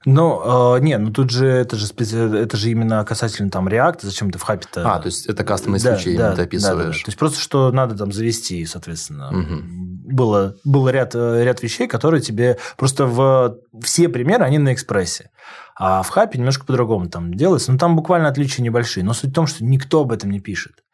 Ну, 0.09 0.77
э, 0.77 0.81
не, 0.83 0.97
ну 0.99 1.11
тут 1.11 1.31
же 1.31 1.49
это 1.49 1.75
же 1.75 1.89
это 1.89 2.57
же 2.57 2.71
именно 2.71 3.05
касательно 3.05 3.51
там 3.51 3.67
React, 3.67 3.99
зачем 4.03 4.31
ты 4.31 4.39
в 4.39 4.43
хапе-то... 4.43 4.95
А, 4.95 5.01
то 5.01 5.07
есть 5.07 5.27
это 5.27 5.43
кастомные 5.43 5.83
да, 5.83 5.97
случаи 5.97 6.17
да, 6.17 6.33
ты 6.33 6.43
описываешь. 6.43 6.77
Да, 6.77 6.85
да, 6.85 6.91
да. 6.91 7.05
То 7.05 7.09
есть 7.09 7.19
просто 7.19 7.41
что 7.41 7.73
надо 7.73 7.97
там 7.97 8.13
завести, 8.13 8.65
соответственно. 8.67 9.31
Угу. 9.31 10.15
Было, 10.15 10.55
было 10.63 10.91
ряд, 10.91 11.17
ряд 11.17 11.61
вещей, 11.61 11.89
которые 11.89 12.21
тебе... 12.21 12.57
Просто 12.77 13.07
в, 13.07 13.59
все 13.83 14.09
примеры, 14.09 14.45
они 14.45 14.59
на 14.59 14.73
экспрессе. 14.73 15.31
А 15.75 16.05
в 16.05 16.09
хапе 16.09 16.39
немножко 16.39 16.65
по-другому 16.65 17.09
там 17.09 17.35
делается. 17.35 17.73
Но 17.73 17.79
там 17.79 17.97
буквально 17.97 18.29
отличия 18.29 18.63
небольшие. 18.63 19.03
Но 19.03 19.13
суть 19.13 19.31
в 19.31 19.35
том, 19.35 19.49
что 19.49 19.65
никто 19.65 20.03
об 20.03 20.13
этом 20.13 20.31
не 20.31 20.39
пишет. 20.39 20.85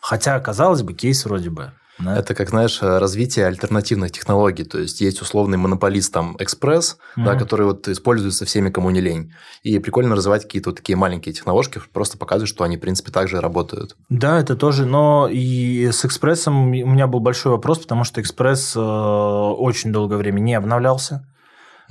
Хотя, 0.00 0.40
казалось 0.40 0.82
бы, 0.82 0.94
кейс 0.94 1.26
вроде 1.26 1.50
бы. 1.50 1.72
Да? 2.04 2.16
Это 2.16 2.34
как, 2.34 2.50
знаешь, 2.50 2.80
развитие 2.82 3.46
альтернативных 3.46 4.12
технологий. 4.12 4.64
То 4.64 4.78
есть 4.78 5.00
есть 5.00 5.22
условный 5.22 5.58
монополист 5.58 6.12
там 6.12 6.36
Экспресс, 6.38 6.98
mm-hmm. 7.16 7.24
да, 7.24 7.34
который 7.36 7.66
вот 7.66 7.88
используется 7.88 8.44
всеми, 8.44 8.70
кому 8.70 8.90
не 8.90 9.00
лень. 9.00 9.32
И 9.62 9.78
прикольно 9.78 10.16
развивать 10.16 10.42
какие-то 10.42 10.70
вот 10.70 10.76
такие 10.76 10.96
маленькие 10.96 11.32
технологии, 11.34 11.80
просто 11.92 12.18
показывать, 12.18 12.48
что 12.48 12.64
они, 12.64 12.76
в 12.76 12.80
принципе, 12.80 13.12
также 13.12 13.40
работают. 13.40 13.96
Да, 14.08 14.38
это 14.38 14.56
тоже. 14.56 14.86
Но 14.86 15.28
и 15.30 15.90
с 15.92 16.04
Экспрессом 16.04 16.68
у 16.68 16.70
меня 16.70 17.06
был 17.06 17.20
большой 17.20 17.52
вопрос, 17.52 17.78
потому 17.78 18.04
что 18.04 18.20
Экспресс 18.20 18.74
э, 18.76 18.80
очень 18.80 19.92
долгое 19.92 20.16
время 20.16 20.40
не 20.40 20.54
обновлялся. 20.54 21.26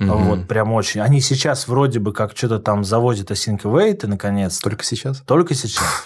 Угу. 0.00 0.18
Вот, 0.18 0.48
прям 0.48 0.72
очень. 0.72 1.00
Они 1.00 1.20
сейчас 1.20 1.68
вроде 1.68 2.00
бы 2.00 2.12
как 2.12 2.36
что-то 2.36 2.58
там 2.58 2.84
завозят 2.84 3.30
async 3.30 3.62
await, 3.62 4.04
и 4.04 4.06
наконец. 4.06 4.58
Только 4.58 4.84
сейчас? 4.84 5.20
Только 5.20 5.54
сейчас. 5.54 6.04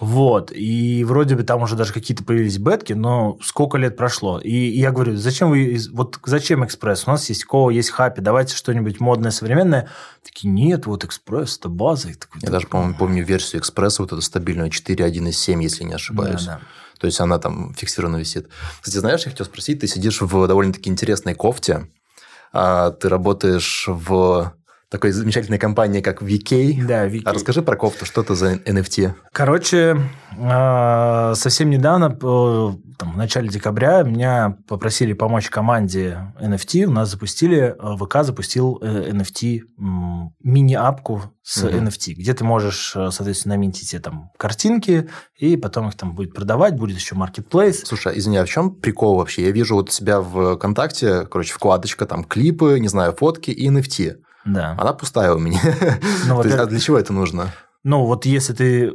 Вот. 0.00 0.52
И 0.54 1.02
вроде 1.04 1.34
бы 1.34 1.42
там 1.42 1.62
уже 1.62 1.74
даже 1.74 1.92
какие-то 1.92 2.22
появились 2.22 2.58
бетки, 2.58 2.92
но 2.92 3.36
сколько 3.42 3.78
лет 3.78 3.96
прошло. 3.96 4.38
И 4.38 4.54
я 4.78 4.92
говорю, 4.92 5.16
зачем 5.16 5.50
вы... 5.50 5.78
Вот 5.92 6.20
зачем 6.24 6.64
экспресс? 6.64 7.04
У 7.06 7.10
нас 7.10 7.28
есть 7.28 7.44
Коу, 7.44 7.70
есть 7.70 7.90
Хапи, 7.90 8.20
давайте 8.20 8.54
что-нибудь 8.54 9.00
модное, 9.00 9.32
современное. 9.32 9.88
Такие, 10.22 10.50
нет, 10.50 10.86
вот 10.86 11.04
экспресс, 11.04 11.58
это 11.58 11.68
база. 11.68 12.08
Я, 12.08 12.14
такой, 12.14 12.40
я 12.42 12.50
даже, 12.50 12.68
по-моему, 12.68 12.94
помню 12.94 13.24
версию 13.24 13.60
экспресса, 13.60 14.02
вот 14.02 14.12
эту 14.12 14.22
стабильную 14.22 14.70
4.1.7, 14.70 15.62
если 15.62 15.84
не 15.84 15.94
ошибаюсь. 15.94 16.44
Да, 16.44 16.58
да. 16.58 16.60
То 17.00 17.06
есть 17.06 17.20
она 17.20 17.38
там 17.38 17.74
фиксированно 17.74 18.16
висит. 18.16 18.48
Кстати, 18.80 18.98
знаешь, 18.98 19.24
я 19.24 19.30
хотел 19.30 19.46
спросить, 19.46 19.80
ты 19.80 19.86
сидишь 19.86 20.20
в 20.20 20.46
довольно-таки 20.46 20.90
интересной 20.90 21.34
кофте, 21.34 21.88
а 22.52 22.90
ты 22.90 23.08
работаешь 23.08 23.84
в 23.86 24.52
такой 24.90 25.10
замечательной 25.10 25.58
компании, 25.58 26.00
как 26.00 26.22
VK. 26.22 26.86
Да, 26.86 27.06
VK. 27.06 27.22
А 27.24 27.32
расскажи 27.34 27.62
про 27.62 27.76
кофту, 27.76 28.06
что 28.06 28.22
это 28.22 28.34
за 28.34 28.54
NFT? 28.54 29.12
Короче, 29.32 29.98
а, 30.38 31.34
совсем 31.34 31.68
недавно, 31.68 32.10
там, 32.10 33.12
в 33.12 33.16
начале 33.16 33.48
декабря, 33.48 34.02
меня 34.02 34.56
попросили 34.66 35.12
помочь 35.12 35.50
команде 35.50 36.32
NFT. 36.40 36.84
У 36.84 36.90
нас 36.90 37.10
запустили, 37.10 37.76
ВК 37.98 38.24
запустил 38.24 38.80
NFT 38.82 39.58
э, 39.58 39.60
мини-апку 40.42 41.22
с 41.42 41.62
угу. 41.62 41.76
NFT, 41.76 42.14
где 42.14 42.34
ты 42.34 42.44
можешь, 42.44 42.94
э, 42.96 43.10
соответственно, 43.12 43.54
наминтить 43.54 43.88
себе 43.88 44.00
там 44.00 44.30
картинки, 44.36 45.08
и 45.38 45.56
потом 45.56 45.88
их 45.88 45.96
там 45.96 46.14
будет 46.14 46.34
продавать, 46.34 46.76
будет 46.76 46.96
еще 46.96 47.14
marketplace. 47.14 47.84
Слушай, 47.84 48.14
а 48.14 48.18
извини, 48.18 48.38
а 48.38 48.44
в 48.44 48.48
чем 48.48 48.74
прикол 48.74 49.16
вообще? 49.16 49.42
Я 49.42 49.50
вижу 49.52 49.74
вот 49.74 49.92
себя 49.92 50.20
в 50.20 50.56
ВКонтакте, 50.56 51.26
короче, 51.26 51.54
вкладочка, 51.54 52.06
там 52.06 52.24
клипы, 52.24 52.78
не 52.80 52.88
знаю, 52.88 53.12
фотки 53.12 53.50
и 53.50 53.68
NFT. 53.68 54.16
Да. 54.48 54.74
Она 54.78 54.92
пустая 54.92 55.32
у 55.34 55.38
меня. 55.38 55.60
Ну, 56.26 56.36
То 56.42 56.48
есть, 56.48 56.58
а 56.58 56.66
для 56.66 56.80
чего 56.80 56.98
это 56.98 57.12
нужно? 57.12 57.52
Ну, 57.84 58.04
вот 58.04 58.26
если 58.26 58.52
ты 58.52 58.94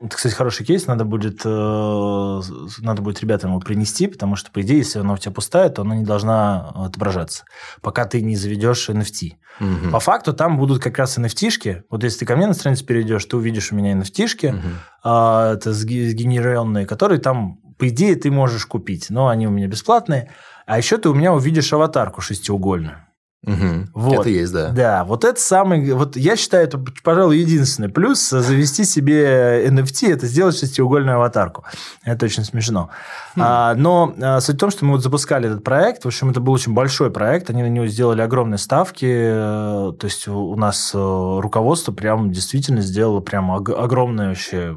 это, 0.00 0.16
кстати, 0.16 0.34
хороший 0.34 0.66
кейс, 0.66 0.86
надо 0.86 1.04
будет, 1.04 1.40
э, 1.44 2.40
надо 2.80 3.00
будет 3.00 3.20
ребятам 3.20 3.50
его 3.50 3.60
принести, 3.60 4.06
потому 4.06 4.36
что, 4.36 4.50
по 4.50 4.60
идее, 4.60 4.78
если 4.78 4.98
она 4.98 5.14
у 5.14 5.16
тебя 5.16 5.32
пустая, 5.32 5.70
то 5.70 5.82
она 5.82 5.96
не 5.96 6.04
должна 6.04 6.68
отображаться, 6.70 7.44
пока 7.80 8.04
ты 8.04 8.20
не 8.20 8.36
заведешь 8.36 8.90
NFT. 8.90 9.32
Угу. 9.60 9.90
По 9.92 10.00
факту 10.00 10.34
там 10.34 10.58
будут 10.58 10.82
как 10.82 10.98
раз 10.98 11.16
NFT-шки. 11.16 11.84
Вот 11.90 12.02
если 12.02 12.20
ты 12.20 12.26
ко 12.26 12.36
мне 12.36 12.46
на 12.46 12.54
страницу 12.54 12.84
перейдешь, 12.84 13.24
ты 13.24 13.36
увидишь 13.36 13.72
у 13.72 13.76
меня 13.76 13.94
NFT-шки, 13.94 14.50
угу. 14.50 14.68
э, 15.04 15.52
это 15.54 15.72
сгенерированные, 15.72 16.86
которые 16.86 17.20
там, 17.20 17.58
по 17.78 17.88
идее, 17.88 18.16
ты 18.16 18.30
можешь 18.30 18.66
купить, 18.66 19.10
но 19.10 19.28
они 19.28 19.46
у 19.46 19.50
меня 19.50 19.68
бесплатные. 19.68 20.30
А 20.66 20.76
еще 20.76 20.98
ты 20.98 21.08
у 21.08 21.14
меня 21.14 21.32
увидишь 21.32 21.72
аватарку 21.72 22.20
шестиугольную. 22.20 23.06
Угу. 23.46 23.88
Вот. 23.94 24.20
Это 24.20 24.28
есть, 24.30 24.52
да. 24.52 24.70
Да, 24.70 25.04
вот 25.04 25.24
это 25.24 25.38
самый... 25.38 25.92
Вот 25.92 26.16
я 26.16 26.36
считаю, 26.36 26.64
это, 26.64 26.82
пожалуй, 27.02 27.38
единственный 27.38 27.88
плюс 27.88 28.30
завести 28.30 28.84
себе 28.84 29.66
NFT, 29.68 30.12
это 30.12 30.26
сделать 30.26 30.58
шестиугольную 30.58 31.16
аватарку. 31.16 31.64
Это 32.04 32.24
очень 32.24 32.44
смешно. 32.44 32.90
Хм. 33.36 33.40
А, 33.42 33.74
но 33.74 34.14
а, 34.20 34.40
суть 34.40 34.56
в 34.56 34.58
том, 34.58 34.70
что 34.70 34.84
мы 34.84 34.92
вот 34.92 35.02
запускали 35.02 35.48
этот 35.48 35.62
проект. 35.62 36.04
В 36.04 36.06
общем, 36.06 36.30
это 36.30 36.40
был 36.40 36.54
очень 36.54 36.72
большой 36.72 37.10
проект. 37.10 37.50
Они 37.50 37.62
на 37.62 37.68
него 37.68 37.86
сделали 37.86 38.22
огромные 38.22 38.58
ставки. 38.58 39.06
Э, 39.06 39.92
то 39.98 40.04
есть 40.04 40.26
у 40.26 40.56
нас 40.56 40.92
э, 40.94 40.98
руководство 40.98 41.92
прям 41.92 42.32
действительно 42.32 42.80
сделало 42.80 43.20
прям 43.20 43.50
огромное 43.52 44.28
вообще 44.28 44.76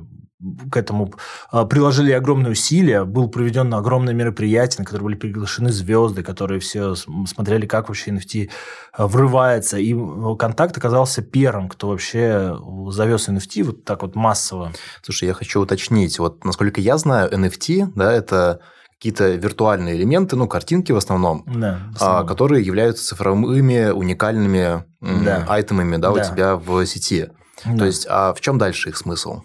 к 0.72 0.78
этому 0.78 1.14
а, 1.52 1.66
приложили 1.66 2.12
огромные 2.12 2.52
усилия, 2.52 3.06
было 3.06 3.28
проведено 3.28 3.78
огромное 3.78 4.14
мероприятие, 4.14 4.80
на 4.80 4.86
которое 4.86 5.04
были 5.06 5.16
приглашены 5.16 5.72
звезды, 5.72 6.22
которые 6.22 6.60
все 6.60 6.96
смотрели, 6.96 7.66
как 7.66 7.88
вообще 7.90 8.12
NFT 8.12 8.50
а, 8.94 9.08
врывается. 9.08 9.78
И 9.78 9.96
Контакт 10.38 10.78
оказался 10.78 11.22
первым, 11.24 11.70
кто 11.70 11.90
вообще 11.90 12.56
завез 12.90 13.30
NFT 13.30 13.64
вот 13.64 13.84
так 13.84 14.04
вот 14.04 14.16
массово. 14.16 14.72
Слушай, 15.02 15.30
я 15.30 15.34
хочу 15.34 15.60
уточнить. 15.60 16.20
Вот, 16.20 16.46
насколько 16.46 16.82
я 16.82 16.98
знаю, 16.98 17.32
NFT, 17.32 17.94
да, 17.96 18.12
это 18.12 18.60
какие-то 18.98 19.30
виртуальные 19.36 19.96
элементы, 19.96 20.36
ну, 20.36 20.48
картинки 20.48 20.92
в 20.92 20.98
основном, 20.98 21.44
да, 21.48 21.80
в 21.92 21.96
основном. 21.96 22.26
А, 22.26 22.28
которые 22.28 22.64
являются 22.64 23.06
цифровыми 23.06 23.90
уникальными 23.90 24.86
да. 25.02 25.46
айтемами 25.48 25.98
да, 25.98 26.12
да. 26.12 26.22
у 26.22 26.24
тебя 26.24 26.56
в 26.56 26.86
сети. 26.86 27.30
Да. 27.66 27.78
То 27.78 27.86
есть, 27.86 28.06
а 28.10 28.34
в 28.34 28.42
чем 28.42 28.58
дальше 28.58 28.90
их 28.90 28.98
смысл? 28.98 29.42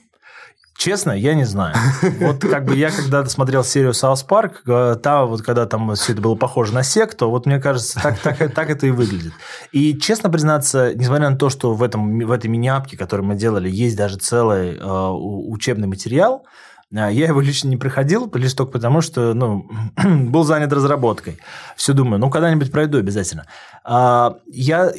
Честно, 0.82 1.12
я 1.12 1.34
не 1.34 1.44
знаю. 1.44 1.76
Вот 2.18 2.40
как 2.40 2.64
бы 2.64 2.74
я 2.74 2.90
когда 2.90 3.24
смотрел 3.26 3.62
серию 3.62 3.94
South 3.94 4.24
Park, 4.24 4.64
там 4.64 5.28
вот 5.28 5.40
когда 5.42 5.64
там 5.64 5.94
все 5.94 6.12
это 6.12 6.20
было 6.20 6.34
похоже 6.34 6.74
на 6.74 6.82
секту, 6.82 7.30
вот 7.30 7.46
мне 7.46 7.60
кажется, 7.60 8.00
так, 8.02 8.18
так, 8.18 8.52
так 8.52 8.68
это 8.68 8.88
и 8.88 8.90
выглядит. 8.90 9.32
И 9.70 9.96
честно 9.96 10.28
признаться, 10.28 10.92
несмотря 10.92 11.30
на 11.30 11.36
то, 11.36 11.50
что 11.50 11.72
в, 11.74 11.84
этом, 11.84 12.18
в 12.18 12.32
этой 12.32 12.48
мини-апке, 12.48 12.96
которую 12.96 13.24
мы 13.28 13.36
делали, 13.36 13.70
есть 13.70 13.96
даже 13.96 14.16
целый 14.16 14.76
э, 14.76 14.82
учебный 14.82 15.86
материал, 15.86 16.46
э, 16.90 16.96
я 17.12 17.28
его 17.28 17.40
лично 17.40 17.68
не 17.68 17.76
проходил, 17.76 18.28
лишь 18.34 18.54
только 18.54 18.72
потому, 18.72 19.02
что 19.02 19.34
ну, 19.34 19.70
был 20.04 20.42
занят 20.42 20.72
разработкой. 20.72 21.38
Все 21.76 21.92
думаю, 21.92 22.18
ну, 22.18 22.28
когда-нибудь 22.28 22.72
пройду 22.72 22.98
обязательно. 22.98 23.46
А, 23.84 24.34
я, 24.48 24.90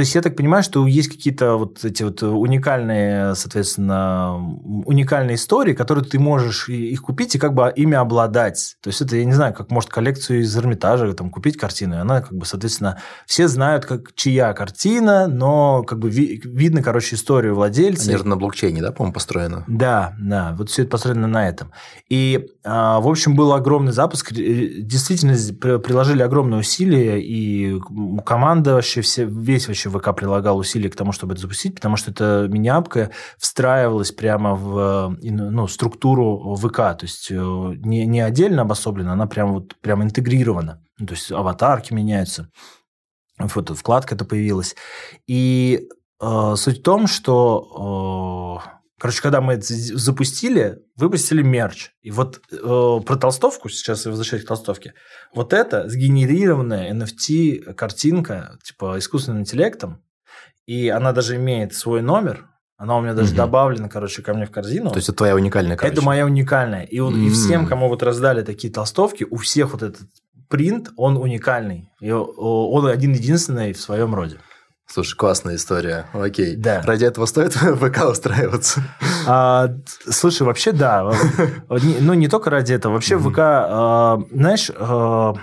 то 0.00 0.02
есть 0.02 0.14
я 0.14 0.22
так 0.22 0.34
понимаю, 0.34 0.62
что 0.62 0.86
есть 0.86 1.10
какие-то 1.10 1.56
вот 1.56 1.84
эти 1.84 2.02
вот 2.04 2.22
уникальные, 2.22 3.34
соответственно, 3.34 4.34
уникальные 4.86 5.34
истории, 5.34 5.74
которые 5.74 6.06
ты 6.06 6.18
можешь 6.18 6.70
их 6.70 7.02
купить 7.02 7.34
и 7.34 7.38
как 7.38 7.52
бы 7.52 7.70
ими 7.76 7.96
обладать. 7.96 8.76
То 8.80 8.88
есть 8.88 9.02
это, 9.02 9.16
я 9.16 9.26
не 9.26 9.34
знаю, 9.34 9.52
как 9.52 9.70
может 9.70 9.90
коллекцию 9.90 10.40
из 10.40 10.56
Эрмитажа 10.56 11.12
там 11.12 11.28
купить 11.28 11.58
картину, 11.58 11.96
и 11.96 11.98
она 11.98 12.22
как 12.22 12.32
бы, 12.32 12.46
соответственно, 12.46 12.96
все 13.26 13.46
знают, 13.46 13.84
как 13.84 14.14
чья 14.14 14.54
картина, 14.54 15.26
но 15.26 15.82
как 15.82 15.98
бы 15.98 16.08
ви- 16.08 16.40
видно, 16.46 16.82
короче, 16.82 17.16
историю 17.16 17.54
владельца. 17.54 18.08
Они 18.08 18.16
же 18.16 18.26
на 18.26 18.38
блокчейне, 18.38 18.80
да, 18.80 18.92
по-моему, 18.92 19.12
построено? 19.12 19.64
Да, 19.66 20.14
да, 20.18 20.54
вот 20.56 20.70
все 20.70 20.80
это 20.80 20.92
построено 20.92 21.26
на 21.26 21.46
этом. 21.46 21.72
И, 22.08 22.46
а, 22.64 23.00
в 23.00 23.06
общем, 23.06 23.36
был 23.36 23.52
огромный 23.52 23.92
запуск, 23.92 24.32
действительно 24.32 25.34
приложили 25.78 26.22
огромные 26.22 26.60
усилия, 26.60 27.20
и 27.20 27.78
команда 28.24 28.76
вообще, 28.76 29.02
все, 29.02 29.26
весь 29.26 29.68
вообще 29.68 29.89
ВК 29.90 30.14
прилагал 30.14 30.58
усилия 30.58 30.90
к 30.90 30.96
тому, 30.96 31.12
чтобы 31.12 31.34
это 31.34 31.42
запустить, 31.42 31.74
потому 31.74 31.96
что 31.96 32.10
эта 32.10 32.46
мини-апка 32.48 33.10
встраивалась 33.38 34.12
прямо 34.12 34.54
в 34.54 35.16
ну, 35.20 35.68
структуру 35.68 36.54
ВК, 36.56 36.76
то 36.76 37.00
есть 37.02 37.30
не, 37.30 38.06
не 38.06 38.20
отдельно 38.20 38.62
обособлена, 38.62 39.12
она 39.12 39.26
прямо 39.26 39.52
вот 39.54 39.76
прямо 39.80 40.04
интегрирована. 40.04 40.82
Ну, 40.98 41.06
то 41.06 41.14
есть 41.14 41.32
аватарки 41.32 41.92
меняются, 41.92 42.50
вот 43.38 43.70
вкладка 43.70 44.14
это 44.14 44.24
появилась. 44.24 44.76
И 45.26 45.88
э, 46.20 46.54
суть 46.56 46.80
в 46.80 46.82
том, 46.82 47.06
что 47.06 48.60
э, 48.64 48.79
Короче, 49.00 49.22
когда 49.22 49.40
мы 49.40 49.54
это 49.54 49.64
запустили, 49.66 50.82
выпустили 50.94 51.40
мерч. 51.40 51.90
И 52.02 52.10
вот 52.10 52.42
э, 52.52 52.56
про 53.06 53.16
толстовку, 53.16 53.70
сейчас 53.70 54.04
я 54.04 54.10
возвращаюсь 54.10 54.44
к 54.44 54.48
толстовке, 54.48 54.92
вот 55.34 55.54
это 55.54 55.88
сгенерированная 55.88 56.92
NFT-картинка, 56.92 58.58
типа 58.62 58.98
искусственным 58.98 59.40
интеллектом, 59.40 60.04
и 60.66 60.90
она 60.90 61.12
даже 61.12 61.36
имеет 61.36 61.72
свой 61.72 62.02
номер, 62.02 62.46
она 62.76 62.98
у 62.98 63.00
меня 63.00 63.14
даже 63.14 63.30
угу. 63.30 63.38
добавлена, 63.38 63.88
короче, 63.88 64.20
ко 64.20 64.34
мне 64.34 64.44
в 64.44 64.50
корзину. 64.50 64.90
То 64.90 64.96
есть 64.96 65.08
это 65.08 65.16
твоя 65.16 65.34
уникальная, 65.34 65.78
короче. 65.78 65.94
Это 65.94 66.04
моя 66.04 66.26
уникальная. 66.26 66.84
И, 66.84 67.00
вот, 67.00 67.14
mm 67.14 67.26
и 67.26 67.30
всем, 67.30 67.66
кому 67.66 67.88
вот 67.88 68.02
раздали 68.02 68.42
такие 68.42 68.70
толстовки, 68.70 69.26
у 69.30 69.36
всех 69.36 69.72
вот 69.72 69.82
этот 69.82 70.02
принт, 70.50 70.90
он 70.96 71.16
уникальный. 71.16 71.90
И 72.00 72.10
он 72.10 72.86
один-единственный 72.86 73.72
в 73.72 73.80
своем 73.80 74.14
роде. 74.14 74.36
Слушай, 74.92 75.16
классная 75.16 75.54
история. 75.54 76.06
Окей. 76.12 76.56
Да. 76.56 76.82
Ради 76.82 77.04
этого 77.04 77.26
стоит 77.26 77.54
в 77.54 77.76
ВК 77.90 78.10
устраиваться? 78.10 78.82
А, 79.24 79.68
слушай, 80.08 80.42
вообще 80.42 80.72
да. 80.72 81.12
Ну, 81.68 82.14
не 82.14 82.26
только 82.26 82.50
ради 82.50 82.72
этого. 82.72 82.94
Вообще 82.94 83.16
в 83.16 83.30
ВК, 83.30 83.38
а, 83.38 84.18
знаешь, 84.32 84.68
а, 84.76 85.34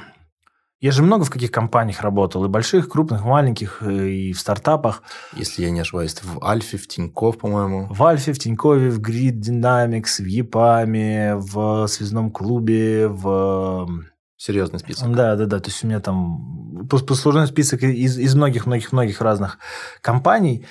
я 0.82 0.92
же 0.92 1.02
много 1.02 1.24
в 1.24 1.30
каких 1.30 1.50
компаниях 1.52 2.02
работал, 2.02 2.44
и 2.44 2.50
больших, 2.50 2.90
крупных, 2.90 3.24
маленьких, 3.24 3.82
и 3.82 4.34
в 4.34 4.40
стартапах. 4.40 5.02
Если 5.34 5.64
я 5.64 5.72
не 5.72 5.80
ошибаюсь, 5.80 6.16
в 6.22 6.44
Альфе, 6.46 6.78
в 6.78 6.88
Тинькофф, 6.90 7.38
по-моему. 7.38 7.88
В 7.90 8.04
Альфе, 8.04 8.34
в 8.34 8.40
Тинькове, 8.40 8.90
в 8.90 9.00
Grid 9.00 9.40
Dynamics, 9.40 10.22
в 10.22 10.26
ЕПАМе, 10.26 11.36
в 11.38 11.88
Связном 11.88 12.32
клубе, 12.32 13.08
в 13.08 13.88
Серьезный 14.38 14.80
список. 14.80 15.16
Да, 15.16 15.36
да, 15.36 15.46
да. 15.46 15.60
То 15.60 15.70
есть 15.70 15.84
у 15.84 15.88
меня 15.88 16.00
там 16.00 16.88
послужной 16.90 17.48
список 17.48 17.82
из, 17.84 18.18
из 18.20 18.36
многих-многих-многих 18.36 19.20
разных 19.20 19.58
компаний. 20.02 20.66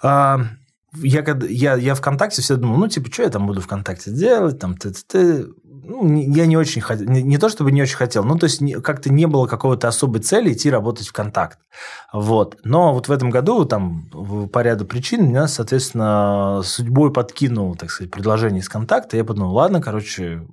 А, 0.00 0.40
я, 0.96 1.24
я, 1.48 1.74
я 1.74 1.94
ВКонтакте 1.96 2.40
все 2.40 2.56
думал, 2.56 2.76
ну, 2.76 2.88
типа, 2.88 3.12
что 3.12 3.24
я 3.24 3.30
там 3.30 3.46
буду 3.46 3.60
ВКонтакте 3.60 4.12
делать, 4.12 4.60
там, 4.60 4.76
ты, 4.76 4.92
ты, 4.92 5.02
ты. 5.06 5.46
Ну, 5.64 6.16
я 6.18 6.46
не 6.46 6.56
очень 6.56 6.82
хотел, 6.82 7.08
не, 7.08 7.22
не 7.22 7.38
то 7.38 7.48
чтобы 7.48 7.72
не 7.72 7.82
очень 7.82 7.96
хотел, 7.96 8.22
ну, 8.22 8.36
то 8.36 8.44
есть 8.44 8.60
как-то 8.82 9.10
не 9.10 9.26
было 9.26 9.46
какого-то 9.46 9.88
особой 9.88 10.20
цели 10.20 10.52
идти 10.52 10.70
работать 10.70 11.08
в 11.08 11.12
контакт. 11.12 11.58
Вот. 12.12 12.58
Но 12.62 12.92
вот 12.92 13.08
в 13.08 13.12
этом 13.12 13.30
году, 13.30 13.64
там, 13.64 14.08
по 14.52 14.62
ряду 14.62 14.84
причин, 14.84 15.28
меня, 15.28 15.48
соответственно, 15.48 16.60
судьбой 16.62 17.12
подкинул, 17.12 17.74
так 17.74 17.90
сказать, 17.90 18.10
предложение 18.10 18.60
из 18.60 18.68
контакта. 18.68 19.16
Я 19.16 19.24
подумал, 19.24 19.54
ладно, 19.54 19.80
короче, 19.80 20.46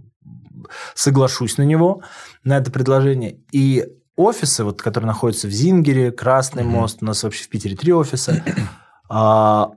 соглашусь 0.93 1.57
на 1.57 1.63
него, 1.63 2.01
на 2.43 2.57
это 2.57 2.71
предложение. 2.71 3.39
И 3.51 3.85
офисы, 4.15 4.63
вот, 4.63 4.81
которые 4.81 5.07
находятся 5.07 5.47
в 5.47 5.51
Зингере, 5.51 6.11
Красный 6.11 6.63
mm-hmm. 6.63 6.67
мост, 6.67 6.97
у 7.01 7.05
нас 7.05 7.23
вообще 7.23 7.43
в 7.43 7.49
Питере 7.49 7.75
три 7.75 7.93
офиса, 7.93 8.43
а, 9.09 9.71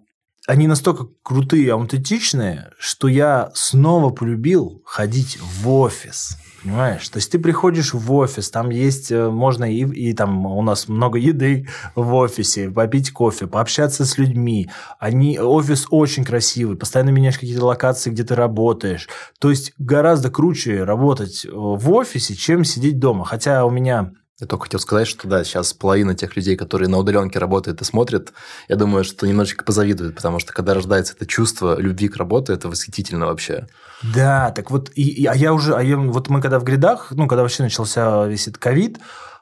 они 0.46 0.66
настолько 0.66 1.06
крутые 1.22 1.64
и 1.64 1.68
аутентичные, 1.68 2.70
что 2.78 3.08
я 3.08 3.50
снова 3.54 4.10
полюбил 4.10 4.82
ходить 4.86 5.38
в 5.40 5.68
офис. 5.68 6.38
Понимаешь? 6.62 7.08
То 7.08 7.18
есть 7.18 7.30
ты 7.30 7.38
приходишь 7.38 7.94
в 7.94 8.12
офис, 8.12 8.50
там 8.50 8.70
есть, 8.70 9.12
э, 9.12 9.28
можно 9.28 9.64
и, 9.64 9.84
и 9.84 10.12
там 10.12 10.44
у 10.46 10.62
нас 10.62 10.88
много 10.88 11.18
еды 11.18 11.68
в 11.94 12.14
офисе, 12.14 12.70
попить 12.70 13.12
кофе, 13.12 13.46
пообщаться 13.46 14.04
с 14.04 14.18
людьми. 14.18 14.68
Они, 14.98 15.38
офис 15.38 15.86
очень 15.90 16.24
красивый, 16.24 16.76
постоянно 16.76 17.10
меняешь 17.10 17.38
какие-то 17.38 17.64
локации, 17.64 18.10
где 18.10 18.24
ты 18.24 18.34
работаешь. 18.34 19.08
То 19.38 19.50
есть 19.50 19.72
гораздо 19.78 20.30
круче 20.30 20.82
работать 20.82 21.44
э, 21.44 21.50
в 21.52 21.90
офисе, 21.92 22.34
чем 22.34 22.64
сидеть 22.64 22.98
дома. 22.98 23.24
Хотя 23.24 23.64
у 23.64 23.70
меня 23.70 24.12
я 24.40 24.46
только 24.46 24.64
хотел 24.64 24.80
сказать, 24.80 25.08
что 25.08 25.26
да, 25.26 25.42
сейчас 25.42 25.72
половина 25.74 26.14
тех 26.14 26.36
людей, 26.36 26.56
которые 26.56 26.88
на 26.88 26.98
удаленке 26.98 27.38
работают 27.38 27.80
и 27.80 27.84
смотрят, 27.84 28.32
я 28.68 28.76
думаю, 28.76 29.02
что 29.02 29.26
немножечко 29.26 29.64
позавидуют, 29.64 30.14
потому 30.14 30.38
что 30.38 30.52
когда 30.52 30.74
рождается 30.74 31.14
это 31.14 31.26
чувство 31.26 31.78
любви 31.78 32.08
к 32.08 32.16
работе, 32.16 32.52
это 32.52 32.68
восхитительно 32.68 33.26
вообще. 33.26 33.66
Да, 34.14 34.52
так 34.52 34.70
вот, 34.70 34.90
и, 34.94 35.02
и, 35.02 35.26
а 35.26 35.34
я 35.34 35.52
уже, 35.52 35.74
а 35.74 35.82
я, 35.82 35.96
вот 35.96 36.28
мы 36.28 36.40
когда 36.40 36.60
в 36.60 36.64
грядах, 36.64 37.08
ну, 37.10 37.26
когда 37.26 37.42
вообще 37.42 37.64
начался 37.64 38.26
весь 38.26 38.46
этот 38.46 38.58
ковид, 38.58 38.98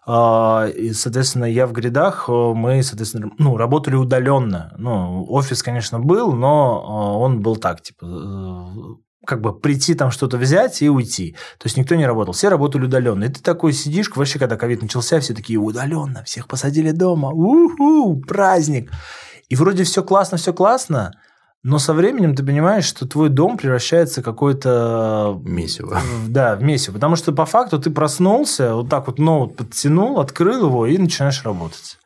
а, 0.09 0.68
и, 0.68 0.92
соответственно, 0.92 1.46
я 1.46 1.66
в 1.66 1.72
грядах, 1.72 2.26
э, 2.28 2.32
мы, 2.32 2.82
соответственно, 2.85 3.32
ну, 3.38 3.56
работали 3.56 3.96
удаленно. 3.96 4.72
Ну, 4.78 5.26
офис, 5.28 5.64
конечно, 5.64 5.98
был, 5.98 6.32
но 6.32 6.80
э, 6.80 7.18
он 7.24 7.42
был 7.42 7.56
так, 7.56 7.82
типа, 7.82 8.04
э, 8.06 9.05
как 9.24 9.40
бы 9.40 9.59
прийти 9.59 9.94
там 9.94 10.11
что-то 10.11 10.37
взять 10.37 10.83
и 10.83 10.88
уйти. 10.88 11.33
То 11.59 11.66
есть 11.66 11.76
никто 11.76 11.94
не 11.94 12.07
работал, 12.07 12.33
все 12.33 12.48
работали 12.48 12.85
удаленно. 12.85 13.24
И 13.24 13.29
ты 13.29 13.40
такой 13.40 13.72
сидишь, 13.72 14.11
вообще, 14.14 14.38
когда 14.38 14.57
ковид 14.57 14.83
начался, 14.83 15.20
все 15.20 15.35
такие 15.35 15.59
удаленно, 15.59 16.24
всех 16.24 16.48
посадили 16.48 16.90
дома, 16.90 17.31
уху, 17.31 18.20
праздник. 18.26 18.90
И 19.48 19.57
вроде 19.57 19.85
все 19.85 20.02
классно, 20.02 20.38
все 20.38 20.52
классно, 20.52 21.12
но 21.62 21.81
со 21.81 21.94
временем 21.94 22.37
ты 22.37 22.44
понимаешь, 22.44 22.85
что 22.85 23.09
твой 23.09 23.29
дом 23.29 23.57
превращается 23.57 24.20
в 24.20 24.24
какое-то... 24.24 25.40
Месиво. 25.42 26.00
Да, 26.29 26.55
в 26.55 26.62
месиво. 26.62 26.94
Потому 26.94 27.16
что 27.16 27.33
по 27.33 27.44
факту 27.44 27.81
ты 27.81 27.90
проснулся, 27.90 28.74
вот 28.74 28.88
так 28.88 29.09
вот 29.09 29.18
ноут 29.18 29.57
подтянул, 29.57 30.20
открыл 30.20 30.66
его 30.66 30.87
и 30.87 30.96
начинаешь 30.96 31.42
работать. 31.44 31.98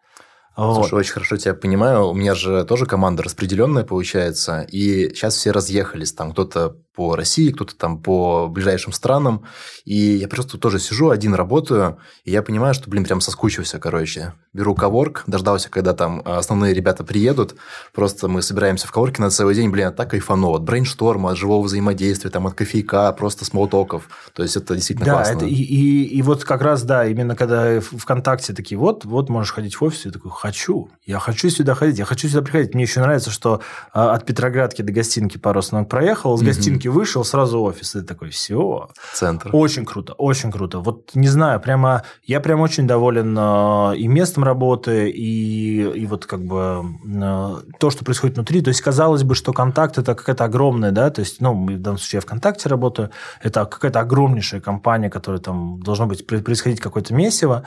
Вот. 0.56 0.74
Слушай, 0.74 0.94
очень 0.94 1.12
хорошо 1.12 1.36
тебя 1.36 1.52
понимаю. 1.52 2.08
У 2.08 2.14
меня 2.14 2.34
же 2.34 2.64
тоже 2.64 2.86
команда 2.86 3.22
распределенная 3.22 3.84
получается. 3.84 4.62
И 4.62 5.10
сейчас 5.10 5.36
все 5.36 5.50
разъехались. 5.50 6.14
Там 6.14 6.32
кто-то 6.32 6.76
по 6.94 7.16
России, 7.16 7.50
кто-то 7.50 7.76
там 7.76 7.98
по 7.98 8.48
ближайшим 8.48 8.92
странам. 8.92 9.44
И 9.84 9.94
я 9.94 10.28
просто 10.28 10.58
тоже 10.58 10.78
сижу, 10.78 11.10
один 11.10 11.34
работаю, 11.34 11.98
и 12.24 12.30
я 12.30 12.42
понимаю, 12.42 12.74
что, 12.74 12.90
блин, 12.90 13.04
прям 13.04 13.20
соскучился, 13.20 13.78
короче. 13.78 14.34
Беру 14.52 14.74
коворк, 14.74 15.22
дождался, 15.26 15.70
когда 15.70 15.94
там 15.94 16.22
основные 16.24 16.74
ребята 16.74 17.04
приедут. 17.04 17.54
Просто 17.94 18.28
мы 18.28 18.42
собираемся 18.42 18.86
в 18.86 18.92
коворке 18.92 19.22
на 19.22 19.30
целый 19.30 19.54
день, 19.54 19.70
блин, 19.70 19.88
а 19.88 19.92
так 19.92 20.10
кайфану. 20.10 20.50
От 20.50 20.62
брейншторма, 20.62 21.30
от 21.30 21.36
живого 21.36 21.62
взаимодействия, 21.62 22.30
там, 22.30 22.46
от 22.46 22.54
кофейка, 22.54 23.12
просто 23.12 23.44
смолтоков. 23.44 24.08
То 24.34 24.42
есть, 24.42 24.56
это 24.56 24.74
действительно 24.74 25.06
да, 25.06 25.12
классно. 25.12 25.36
Это 25.36 25.46
и, 25.46 25.54
и, 25.54 26.04
и 26.04 26.22
вот 26.22 26.44
как 26.44 26.62
раз, 26.62 26.82
да, 26.82 27.06
именно 27.06 27.36
когда 27.36 27.80
ВКонтакте 27.80 28.52
такие, 28.52 28.78
вот, 28.78 29.04
вот 29.04 29.28
можешь 29.28 29.52
ходить 29.52 29.76
в 29.76 29.82
офис, 29.82 30.06
я 30.06 30.10
такой, 30.10 30.30
хочу. 30.32 30.90
Я 31.06 31.18
хочу 31.18 31.48
сюда 31.50 31.74
ходить, 31.74 31.98
я 31.98 32.04
хочу 32.04 32.28
сюда 32.28 32.42
приходить. 32.42 32.74
Мне 32.74 32.84
еще 32.84 33.00
нравится, 33.00 33.30
что 33.30 33.60
а, 33.92 34.14
от 34.14 34.26
Петроградки 34.26 34.82
до 34.82 34.92
гостинки 34.92 35.38
пару 35.38 35.60
остановок 35.60 35.88
проехал, 35.88 36.36
с 36.36 36.42
гостинки 36.42 36.79
вышел, 36.88 37.24
сразу 37.24 37.60
офис. 37.60 37.96
И 37.96 38.02
такой, 38.02 38.30
все. 38.30 38.88
Центр. 39.12 39.50
Очень 39.52 39.84
круто, 39.84 40.12
очень 40.14 40.50
круто. 40.50 40.78
Вот 40.80 41.10
не 41.14 41.28
знаю, 41.28 41.60
прямо 41.60 42.02
я 42.24 42.40
прям 42.40 42.60
очень 42.60 42.86
доволен 42.86 43.36
э, 43.38 43.96
и 43.96 44.08
местом 44.08 44.44
работы, 44.44 45.10
и, 45.10 45.82
и 45.82 46.06
вот 46.06 46.26
как 46.26 46.44
бы 46.44 46.84
э, 47.04 47.56
то, 47.78 47.90
что 47.90 48.04
происходит 48.04 48.36
внутри. 48.36 48.62
То 48.62 48.68
есть, 48.68 48.80
казалось 48.80 49.22
бы, 49.22 49.34
что 49.34 49.52
контакт 49.52 49.98
это 49.98 50.14
какая-то 50.14 50.44
огромная, 50.44 50.90
да, 50.90 51.10
то 51.10 51.20
есть, 51.20 51.40
ну, 51.40 51.54
в 51.54 51.78
данном 51.78 51.98
случае 51.98 52.18
я 52.18 52.22
ВКонтакте 52.22 52.68
работаю, 52.68 53.10
это 53.42 53.64
какая-то 53.64 54.00
огромнейшая 54.00 54.60
компания, 54.60 55.10
которая 55.10 55.40
там 55.40 55.82
должно 55.82 56.06
быть 56.06 56.26
происходить 56.26 56.80
какое-то 56.80 57.14
месиво. 57.14 57.66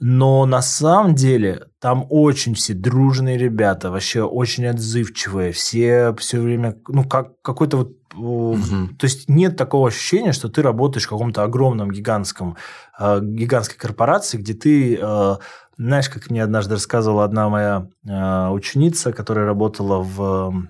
Но 0.00 0.46
на 0.46 0.62
самом 0.62 1.14
деле 1.14 1.66
там 1.80 2.06
очень 2.08 2.54
все 2.54 2.72
дружные 2.72 3.36
ребята, 3.36 3.90
вообще 3.90 4.22
очень 4.22 4.66
отзывчивые, 4.66 5.52
все 5.52 6.14
все 6.16 6.40
время, 6.40 6.76
ну, 6.88 7.04
как 7.04 7.40
какой-то 7.42 7.78
вот 7.78 7.98
Угу. 8.16 8.96
То 8.98 9.04
есть 9.04 9.28
нет 9.28 9.56
такого 9.56 9.88
ощущения, 9.88 10.32
что 10.32 10.48
ты 10.48 10.62
работаешь 10.62 11.06
в 11.06 11.10
каком-то 11.10 11.44
огромном 11.44 11.90
гигантском, 11.90 12.56
э, 12.98 13.20
гигантской 13.22 13.78
корпорации, 13.78 14.38
где 14.38 14.54
ты, 14.54 14.98
э, 15.00 15.36
знаешь, 15.76 16.08
как 16.08 16.30
мне 16.30 16.42
однажды 16.42 16.74
рассказывала 16.74 17.24
одна 17.24 17.48
моя 17.48 17.88
э, 18.08 18.48
ученица, 18.48 19.12
которая 19.12 19.46
работала 19.46 20.02
в 20.02 20.68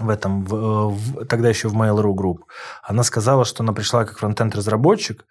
в 0.00 0.08
этом, 0.08 0.44
в, 0.44 0.88
в, 0.88 1.26
тогда 1.26 1.50
еще 1.50 1.68
в 1.68 1.76
Mail.ru 1.76 2.14
Group, 2.14 2.38
она 2.82 3.02
сказала, 3.02 3.44
что 3.44 3.62
она 3.62 3.74
пришла 3.74 4.04
как 4.04 4.18
фронтенд 4.18 4.54
разработчик, 4.54 5.26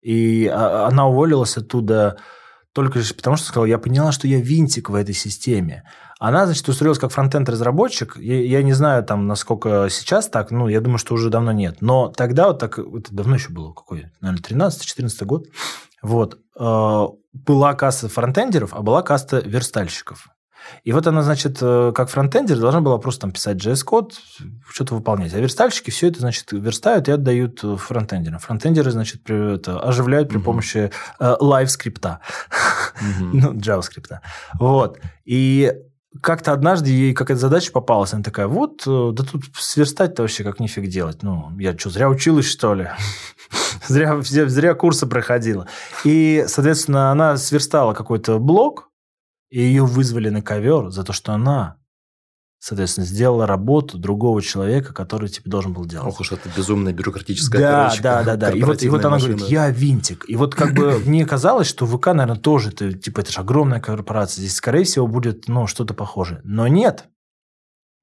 и 0.00 0.46
а, 0.46 0.86
она 0.86 1.08
уволилась 1.08 1.56
оттуда 1.56 2.16
только 2.76 2.98
лишь 2.98 3.16
потому, 3.16 3.38
что 3.38 3.46
сказала, 3.46 3.64
я 3.64 3.78
поняла, 3.78 4.12
что 4.12 4.28
я 4.28 4.38
винтик 4.38 4.90
в 4.90 4.94
этой 4.94 5.14
системе. 5.14 5.84
Она, 6.20 6.44
значит, 6.44 6.68
устроилась 6.68 6.98
как 6.98 7.10
фронтенд-разработчик. 7.10 8.18
Я, 8.18 8.42
я 8.42 8.62
не 8.62 8.74
знаю, 8.74 9.02
там, 9.02 9.26
насколько 9.26 9.88
сейчас 9.88 10.28
так, 10.28 10.50
ну, 10.50 10.68
я 10.68 10.82
думаю, 10.82 10.98
что 10.98 11.14
уже 11.14 11.30
давно 11.30 11.52
нет. 11.52 11.78
Но 11.80 12.08
тогда 12.08 12.48
вот 12.48 12.58
так, 12.58 12.78
это 12.78 13.14
давно 13.14 13.36
еще 13.36 13.48
было, 13.48 13.72
какой, 13.72 14.10
наверное, 14.20 14.42
13-14 14.42 15.24
год. 15.24 15.46
Вот. 16.02 16.38
Э, 16.60 17.06
была 17.32 17.72
касса 17.72 18.10
фронтендеров, 18.10 18.74
а 18.74 18.82
была 18.82 19.00
каста 19.00 19.38
верстальщиков. 19.38 20.28
И 20.84 20.92
вот 20.92 21.06
она, 21.06 21.22
значит, 21.22 21.58
э, 21.60 21.92
как 21.94 22.08
фронтендер 22.08 22.58
должна 22.58 22.80
была 22.80 22.98
просто 22.98 23.22
там 23.22 23.32
писать 23.32 23.64
JS-код, 23.64 24.14
что-то 24.68 24.94
выполнять. 24.94 25.34
А 25.34 25.38
верстальщики 25.38 25.90
все 25.90 26.08
это, 26.08 26.20
значит, 26.20 26.52
верстают 26.52 27.08
и 27.08 27.12
отдают 27.12 27.60
фронтендерам. 27.78 28.38
Фронтендеры, 28.38 28.90
значит, 28.90 29.22
при, 29.22 29.56
это, 29.56 29.80
оживляют 29.80 30.28
при 30.28 30.38
угу. 30.38 30.44
помощи 30.46 30.90
э, 31.20 31.36
LiveScript 31.40 32.07
а. 32.07 32.20
ну, 33.20 33.54
JavaScript. 33.54 34.18
Вот. 34.58 34.98
И 35.24 35.72
как-то 36.22 36.52
однажды 36.52 36.90
ей 36.90 37.14
какая-то 37.14 37.40
задача 37.40 37.72
попалась, 37.72 38.12
она 38.12 38.22
такая, 38.22 38.46
вот, 38.46 38.82
э, 38.86 39.10
да 39.12 39.24
тут 39.24 39.44
сверстать-то 39.54 40.22
вообще 40.22 40.44
как 40.44 40.60
нифиг 40.60 40.88
делать. 40.88 41.22
Ну, 41.22 41.52
я 41.58 41.76
что, 41.76 41.90
зря 41.90 42.08
училась, 42.08 42.46
что 42.46 42.74
ли? 42.74 42.88
зря, 43.88 44.20
зря 44.22 44.74
курсы 44.74 45.06
проходила. 45.06 45.66
И, 46.04 46.44
соответственно, 46.48 47.10
она 47.10 47.36
сверстала 47.36 47.94
какой-то 47.94 48.38
блок, 48.38 48.90
и 49.50 49.60
ее 49.60 49.84
вызвали 49.84 50.28
на 50.28 50.42
ковер 50.42 50.90
за 50.90 51.04
то, 51.04 51.12
что 51.12 51.32
она 51.32 51.78
соответственно, 52.58 53.06
сделала 53.06 53.46
работу 53.46 53.98
другого 53.98 54.42
человека, 54.42 54.92
который 54.92 55.28
тебе 55.28 55.50
должен 55.50 55.72
был 55.72 55.84
делать. 55.84 56.08
Ох 56.08 56.20
уж 56.20 56.32
это 56.32 56.48
безумная 56.48 56.92
бюрократическая 56.92 57.60
Да, 57.60 57.84
короче, 57.84 58.02
да, 58.02 58.22
да, 58.24 58.36
да. 58.36 58.50
И 58.50 58.62
вот, 58.62 58.82
и 58.82 58.88
вот 58.88 59.04
она 59.04 59.10
машина. 59.10 59.34
говорит, 59.34 59.50
я 59.50 59.70
винтик. 59.70 60.24
И 60.28 60.34
вот 60.34 60.54
как 60.54 60.74
бы 60.74 60.98
мне 61.06 61.24
казалось, 61.26 61.68
что 61.68 61.86
ВК, 61.86 62.06
наверное, 62.08 62.36
тоже, 62.36 62.70
это, 62.70 62.92
типа, 62.92 63.20
это 63.20 63.30
же 63.30 63.40
огромная 63.40 63.80
корпорация. 63.80 64.40
Здесь, 64.40 64.56
скорее 64.56 64.84
всего, 64.84 65.06
будет, 65.06 65.46
ну, 65.48 65.66
что-то 65.66 65.94
похожее. 65.94 66.40
Но 66.44 66.66
нет. 66.66 67.04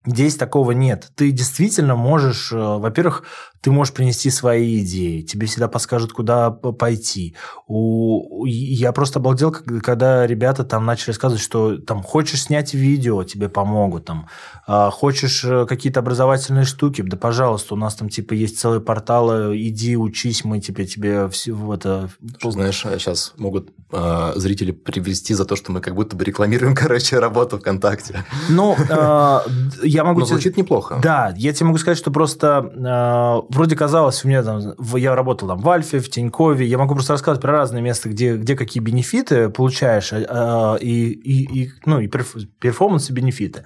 Здесь 0.06 0.36
такого 0.36 0.72
нет. 0.72 1.12
Ты 1.16 1.32
действительно 1.32 1.96
можешь, 1.96 2.52
э, 2.52 2.56
во-первых, 2.58 3.24
ты 3.64 3.72
можешь 3.72 3.94
принести 3.94 4.30
свои 4.30 4.84
идеи, 4.84 5.22
тебе 5.22 5.48
всегда 5.48 5.70
подскажут, 5.70 6.12
куда 6.12 6.52
пойти. 6.52 7.34
У, 7.66 8.46
я 8.46 8.92
просто 8.92 9.20
обалдел, 9.20 9.52
когда 9.52 10.28
ребята 10.28 10.66
там 10.66 10.86
начали 10.86 11.12
рассказывать, 11.12 11.42
что 11.42 11.78
там 11.78 12.04
хочешь 12.04 12.44
снять 12.44 12.74
видео, 12.74 13.24
тебе 13.24 13.48
помогут, 13.48 14.04
там 14.04 14.28
а, 14.68 14.90
хочешь 14.90 15.46
э, 15.46 15.66
какие-то 15.66 16.02
образовательные 16.02 16.66
штуки, 16.66 17.02
да 17.04 17.16
пожалуйста, 17.16 17.76
у 17.76 17.78
нас 17.78 17.96
там 17.96 18.10
типа 18.10 18.34
есть 18.34 18.60
целые 18.60 18.82
порталы, 18.82 19.58
иди 19.58 19.96
учись, 19.96 20.44
мы 20.44 20.60
тебе 20.60 20.86
тебе 20.86 21.30
все 21.30 21.74
это. 21.74 22.10
Знаешь, 22.44 22.82
сейчас 22.82 23.34
могут 23.38 23.70
э, 23.94 24.34
зрители 24.36 24.72
привести 24.72 25.34
за 25.36 25.46
то, 25.46 25.56
что 25.56 25.72
мы 25.72 25.80
как 25.80 25.96
будто 25.96 26.18
бы 26.18 26.26
рекламируем, 26.26 26.76
короче, 26.76 27.20
работу 27.20 27.60
ВКонтакте. 27.60 28.26
Ну, 28.50 28.76
э, 28.76 29.40
я 29.84 30.04
могу. 30.04 30.20
Но 30.20 30.26
звучит 30.26 30.58
неплохо. 30.58 31.00
Да, 31.02 31.34
я 31.38 31.54
тебе 31.54 31.68
могу 31.68 31.78
сказать, 31.78 31.98
что 31.98 32.12
просто 32.12 32.70
э, 32.74 33.53
вроде 33.54 33.76
казалось, 33.76 34.24
у 34.24 34.28
меня 34.28 34.44
там, 34.44 34.76
я 34.96 35.16
работал 35.16 35.48
там 35.48 35.60
в 35.60 35.70
Альфе, 35.70 36.00
в 36.00 36.10
Тинькове, 36.10 36.66
я 36.66 36.78
могу 36.78 36.94
просто 36.96 37.14
рассказывать 37.14 37.42
про 37.42 37.54
разные 37.54 37.82
места, 37.82 38.10
где, 38.10 38.36
где 38.36 38.56
какие 38.56 38.82
бенефиты 38.84 39.50
получаешь, 39.50 40.12
э, 40.14 40.78
и, 40.82 41.12
и, 41.12 41.64
и, 41.64 41.72
ну, 41.86 42.00
и 42.00 42.08
перформанс 42.08 43.10
и 43.10 43.14
бенефиты. 43.14 43.64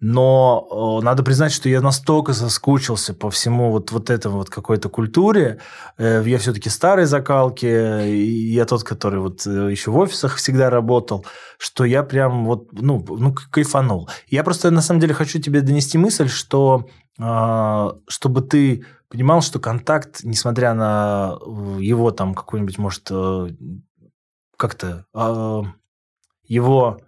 Но 0.00 1.00
э, 1.00 1.04
надо 1.04 1.24
признать, 1.24 1.52
что 1.52 1.68
я 1.68 1.80
настолько 1.80 2.32
соскучился 2.32 3.14
по 3.14 3.30
всему 3.30 3.72
вот, 3.72 3.90
вот 3.90 4.10
этому 4.10 4.38
вот 4.38 4.48
какой-то 4.48 4.88
культуре. 4.88 5.58
Э, 5.96 6.22
я 6.24 6.38
все-таки 6.38 6.68
старой 6.70 7.04
закалки, 7.06 7.66
и 8.06 8.52
я 8.52 8.64
тот, 8.64 8.84
который 8.84 9.18
вот 9.18 9.44
э, 9.44 9.70
еще 9.70 9.90
в 9.90 9.98
офисах 9.98 10.36
всегда 10.36 10.70
работал, 10.70 11.26
что 11.58 11.84
я 11.84 12.04
прям 12.04 12.46
вот, 12.46 12.68
ну, 12.72 13.04
ну 13.08 13.34
кайфанул. 13.50 14.08
Я 14.28 14.44
просто 14.44 14.70
на 14.70 14.82
самом 14.82 15.00
деле 15.00 15.14
хочу 15.14 15.40
тебе 15.40 15.62
донести 15.62 15.98
мысль, 15.98 16.28
что 16.28 16.86
э, 17.18 17.90
чтобы 18.06 18.42
ты 18.42 18.84
понимал, 19.08 19.40
что 19.40 19.58
контакт, 19.58 20.20
несмотря 20.22 20.74
на 20.74 21.38
э, 21.40 21.78
его 21.80 22.10
там 22.10 22.34
какой-нибудь, 22.34 22.78
может, 22.78 23.08
э, 23.10 23.48
как-то 24.56 25.06
э, 25.14 25.62
его 26.44 27.00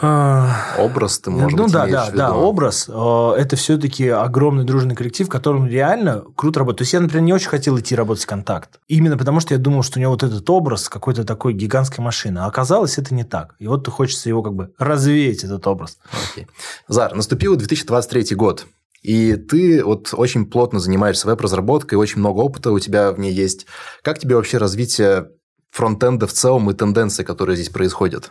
Образ 0.00 1.20
ты, 1.20 1.30
может 1.30 1.56
ну, 1.56 1.64
быть, 1.64 1.72
да, 1.72 1.86
да, 1.86 2.10
да, 2.10 2.32
образ. 2.34 2.88
Это 2.88 3.54
все-таки 3.54 4.08
огромный 4.08 4.64
дружный 4.64 4.96
коллектив, 4.96 5.28
в 5.28 5.30
котором 5.30 5.68
реально 5.68 6.24
круто 6.34 6.58
работает. 6.58 6.78
То 6.78 6.82
есть 6.82 6.94
я, 6.94 7.00
например, 7.00 7.22
не 7.22 7.32
очень 7.32 7.48
хотел 7.48 7.78
идти 7.78 7.94
работать 7.94 8.24
в 8.24 8.26
контакт. 8.26 8.80
Именно 8.88 9.16
потому, 9.16 9.38
что 9.38 9.54
я 9.54 9.60
думал, 9.60 9.84
что 9.84 10.00
у 10.00 10.02
него 10.02 10.10
вот 10.10 10.24
этот 10.24 10.50
образ 10.50 10.88
какой-то 10.88 11.22
такой 11.22 11.52
гигантской 11.52 12.04
машины. 12.04 12.40
А 12.40 12.46
оказалось, 12.46 12.98
это 12.98 13.14
не 13.14 13.22
так. 13.22 13.54
И 13.60 13.68
вот 13.68 13.86
хочется 13.86 14.28
его 14.28 14.42
как 14.42 14.54
бы 14.54 14.72
развеять, 14.78 15.44
этот 15.44 15.64
образ. 15.68 15.98
Окей. 16.32 16.48
Зар, 16.88 17.14
наступил 17.14 17.54
2023 17.54 18.34
год. 18.34 18.66
И 19.04 19.36
ты 19.36 19.84
вот 19.84 20.14
очень 20.14 20.46
плотно 20.46 20.80
занимаешься 20.80 21.26
веб-разработкой, 21.26 21.98
очень 21.98 22.20
много 22.20 22.40
опыта 22.40 22.72
у 22.72 22.78
тебя 22.78 23.12
в 23.12 23.20
ней 23.20 23.32
есть. 23.32 23.66
Как 24.02 24.18
тебе 24.18 24.34
вообще 24.34 24.56
развитие 24.56 25.28
фронтенда 25.70 26.26
в 26.26 26.32
целом 26.32 26.70
и 26.70 26.74
тенденции, 26.74 27.22
которые 27.22 27.56
здесь 27.56 27.68
происходят? 27.68 28.30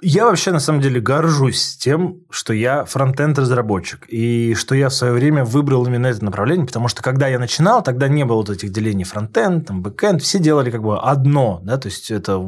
Я 0.00 0.26
вообще, 0.26 0.52
на 0.52 0.60
самом 0.60 0.80
деле, 0.80 1.00
горжусь 1.00 1.76
тем, 1.78 2.20
что 2.30 2.52
я 2.52 2.84
фронтенд-разработчик, 2.84 4.06
и 4.08 4.54
что 4.54 4.74
я 4.74 4.90
в 4.90 4.94
свое 4.94 5.12
время 5.14 5.44
выбрал 5.44 5.86
именно 5.86 6.06
это 6.06 6.22
направление, 6.24 6.66
потому 6.66 6.86
что, 6.86 7.02
когда 7.02 7.26
я 7.28 7.38
начинал, 7.38 7.82
тогда 7.82 8.06
не 8.06 8.24
было 8.24 8.36
вот 8.36 8.50
этих 8.50 8.70
делений 8.70 9.04
фронтенд, 9.04 9.66
там, 9.66 9.82
бэкенд, 9.82 10.22
все 10.22 10.38
делали 10.38 10.70
как 10.70 10.82
бы 10.82 10.98
одно, 11.00 11.60
да, 11.64 11.78
то 11.78 11.88
есть 11.88 12.10
это 12.10 12.38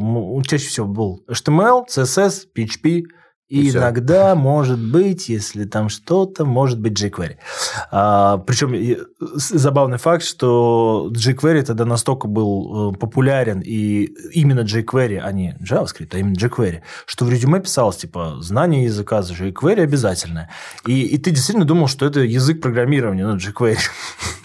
чаще 0.47 0.69
всего 0.69 0.87
был 0.87 1.25
HTML, 1.27 1.87
CSS, 1.89 2.49
PHP, 2.55 3.05
и, 3.49 3.63
и 3.63 3.71
иногда, 3.71 4.35
может 4.35 4.79
быть, 4.79 5.31
если 5.31 5.65
там 5.65 5.89
что-то, 5.89 6.45
может 6.45 6.79
быть 6.79 7.03
jQuery. 7.03 7.37
А, 7.91 8.39
причем 8.39 9.07
забавный 9.19 9.97
факт, 9.97 10.23
что 10.23 11.11
jQuery 11.15 11.63
тогда 11.63 11.87
настолько 11.87 12.29
был 12.29 12.93
э, 12.93 12.99
популярен, 12.99 13.61
и 13.61 14.05
именно 14.33 14.61
jQuery, 14.61 15.19
а 15.19 15.33
не 15.33 15.57
JavaScript, 15.63 16.11
а 16.13 16.19
именно 16.19 16.37
jQuery, 16.37 16.81
что 17.07 17.25
в 17.25 17.31
резюме 17.31 17.61
писалось, 17.61 17.97
типа, 17.97 18.37
знание 18.41 18.85
языка 18.85 19.23
за 19.23 19.33
jQuery 19.33 19.81
обязательное. 19.81 20.51
И, 20.87 21.07
и 21.07 21.17
ты 21.17 21.31
действительно 21.31 21.65
думал, 21.65 21.89
что 21.89 22.05
это 22.05 22.21
язык 22.21 22.61
программирования, 22.61 23.27
ну, 23.27 23.37
jQuery. 23.37 23.79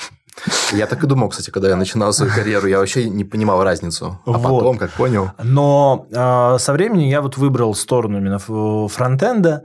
Я 0.71 0.88
так 0.88 1.03
и 1.03 1.08
думал, 1.08 1.29
кстати, 1.29 1.49
когда 1.49 1.69
я 1.69 1.75
начинал 1.75 2.13
свою 2.13 2.32
карьеру, 2.32 2.67
я 2.67 2.79
вообще 2.79 3.10
не 3.10 3.23
понимал 3.23 3.63
разницу. 3.63 4.19
А 4.25 4.32
вот. 4.32 4.60
потом, 4.60 4.77
как 4.77 4.91
понял. 4.91 5.32
Но 5.41 6.08
э, 6.12 6.58
со 6.60 6.73
временем 6.73 7.08
я 7.08 7.21
вот 7.21 7.38
выбрал 7.38 7.75
сторону 7.75 8.17
именно 8.17 8.39
фронтенда, 8.39 9.63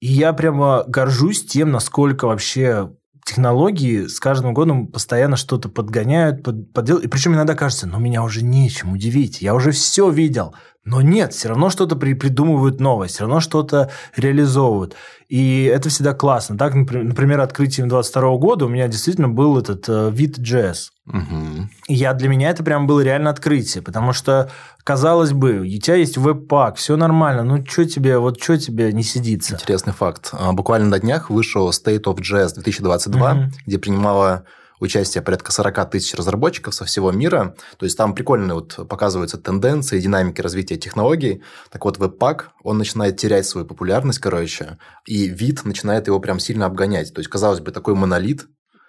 и 0.00 0.06
я 0.06 0.32
прямо 0.32 0.84
горжусь 0.86 1.46
тем, 1.46 1.70
насколько 1.70 2.26
вообще 2.26 2.90
технологии 3.24 4.06
с 4.06 4.20
каждым 4.20 4.52
годом 4.52 4.86
постоянно 4.88 5.36
что-то 5.36 5.68
подгоняют, 5.68 6.42
под, 6.42 6.72
подделывают. 6.72 7.06
И 7.06 7.08
причем 7.08 7.34
иногда 7.34 7.54
кажется, 7.54 7.86
ну, 7.86 7.98
меня 7.98 8.22
уже 8.22 8.44
нечем 8.44 8.92
удивить, 8.92 9.40
я 9.40 9.54
уже 9.54 9.70
все 9.70 10.10
видел. 10.10 10.54
Но 10.84 11.00
нет, 11.00 11.32
все 11.32 11.48
равно 11.48 11.70
что-то 11.70 11.96
при, 11.96 12.12
придумывают 12.12 12.78
новое, 12.78 13.08
все 13.08 13.20
равно 13.20 13.40
что-то 13.40 13.90
реализовывают. 14.16 14.94
И 15.28 15.64
это 15.64 15.88
всегда 15.88 16.12
классно. 16.12 16.58
Так, 16.58 16.74
например, 16.74 17.40
открытием 17.40 17.88
22 17.88 18.36
года 18.36 18.66
у 18.66 18.68
меня 18.68 18.86
действительно 18.88 19.28
был 19.28 19.58
этот 19.58 19.88
э, 19.88 20.10
вид 20.12 20.38
JS. 20.38 20.90
Угу. 21.06 21.68
И 21.88 21.94
я, 21.94 22.12
для 22.12 22.28
меня 22.28 22.50
это 22.50 22.62
прям 22.62 22.86
было 22.86 23.00
реально 23.00 23.30
открытие, 23.30 23.82
потому 23.82 24.12
что, 24.12 24.50
казалось 24.84 25.32
бы, 25.32 25.60
у 25.60 25.78
тебя 25.78 25.96
есть 25.96 26.18
веб-пак, 26.18 26.76
все 26.76 26.96
нормально, 26.96 27.44
ну 27.44 27.64
что 27.66 27.86
тебе, 27.86 28.18
вот 28.18 28.42
что 28.42 28.58
тебе 28.58 28.92
не 28.92 29.02
сидится? 29.02 29.54
Интересный 29.54 29.94
факт. 29.94 30.30
А, 30.32 30.52
буквально 30.52 30.88
на 30.88 30.98
днях 30.98 31.30
вышел 31.30 31.70
State 31.70 32.04
of 32.04 32.18
JS 32.18 32.54
2022, 32.54 33.32
угу. 33.32 33.40
где 33.66 33.78
принимала 33.78 34.44
участие 34.80 35.22
порядка 35.22 35.52
40 35.52 35.90
тысяч 35.90 36.14
разработчиков 36.14 36.74
со 36.74 36.84
всего 36.84 37.12
мира. 37.12 37.54
То 37.78 37.84
есть 37.84 37.96
там 37.96 38.14
прикольно 38.14 38.54
вот 38.54 38.88
показываются 38.88 39.38
тенденции, 39.38 40.00
динамики 40.00 40.40
развития 40.40 40.76
технологий. 40.76 41.42
Так 41.70 41.84
вот, 41.84 41.98
веб-пак, 41.98 42.50
он 42.62 42.78
начинает 42.78 43.16
терять 43.16 43.46
свою 43.46 43.66
популярность, 43.66 44.18
короче, 44.18 44.78
и 45.06 45.28
вид 45.28 45.64
начинает 45.64 46.06
его 46.06 46.20
прям 46.20 46.38
сильно 46.38 46.66
обгонять. 46.66 47.12
То 47.12 47.20
есть, 47.20 47.30
казалось 47.30 47.60
бы, 47.60 47.70
такой 47.72 47.94
монолит, 47.94 48.46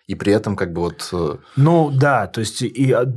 и 0.08 0.16
при 0.16 0.34
этом 0.34 0.56
как 0.56 0.72
бы 0.72 0.82
вот... 0.82 1.10
Э, 1.14 1.38
ну 1.56 1.90
да, 1.92 2.28
то 2.28 2.40
есть 2.40 2.62
и 2.62 2.92
а, 2.92 3.12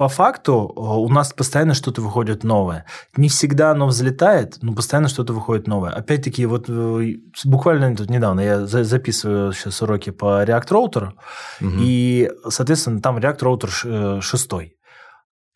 по 0.00 0.08
факту 0.08 0.72
э, 0.74 0.80
у 0.80 1.08
нас 1.10 1.34
постоянно 1.34 1.74
что-то 1.74 2.00
выходит 2.00 2.42
новое. 2.42 2.86
Не 3.18 3.28
всегда 3.28 3.72
оно 3.72 3.86
взлетает, 3.86 4.56
но 4.62 4.72
постоянно 4.72 5.08
что-то 5.08 5.34
выходит 5.34 5.66
новое. 5.66 5.90
Опять-таки, 5.90 6.46
вот 6.46 6.70
э, 6.70 7.16
буквально 7.44 7.94
тут 7.94 8.08
недавно 8.08 8.40
я 8.40 8.66
записываю 8.66 9.52
сейчас 9.52 9.82
уроки 9.82 10.08
по 10.08 10.42
React 10.42 10.68
Router, 10.68 11.04
угу. 11.60 11.80
и, 11.82 12.30
соответственно, 12.48 13.02
там 13.02 13.18
React 13.18 13.40
Router 13.40 13.70
э, 13.84 14.20
шестой. 14.22 14.78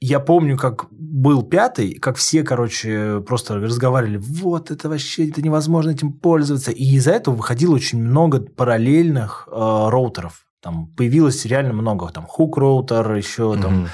Я 0.01 0.21
помню, 0.21 0.59
как 0.59 0.91
был 0.91 1.43
пятый, 1.43 1.95
как 1.95 2.17
все, 2.17 2.43
короче, 2.43 3.23
просто 3.27 3.55
разговаривали, 3.55 4.19
вот, 4.19 4.71
это 4.71 4.91
вообще, 4.91 5.31
это 5.31 5.41
невозможно 5.41 5.93
этим 5.93 6.13
пользоваться. 6.13 6.71
И 6.71 6.85
из-за 6.97 7.13
этого 7.13 7.35
выходило 7.35 7.75
очень 7.75 7.99
много 7.99 8.41
параллельных 8.41 9.49
э, 9.51 9.53
роутеров. 9.55 10.45
Там 10.61 10.87
появилось 10.97 11.45
реально 11.47 11.73
много, 11.73 12.11
там, 12.11 12.27
хук 12.27 12.59
роутер, 12.59 13.15
еще 13.15 13.55
там 13.57 13.87
Э, 13.87 13.89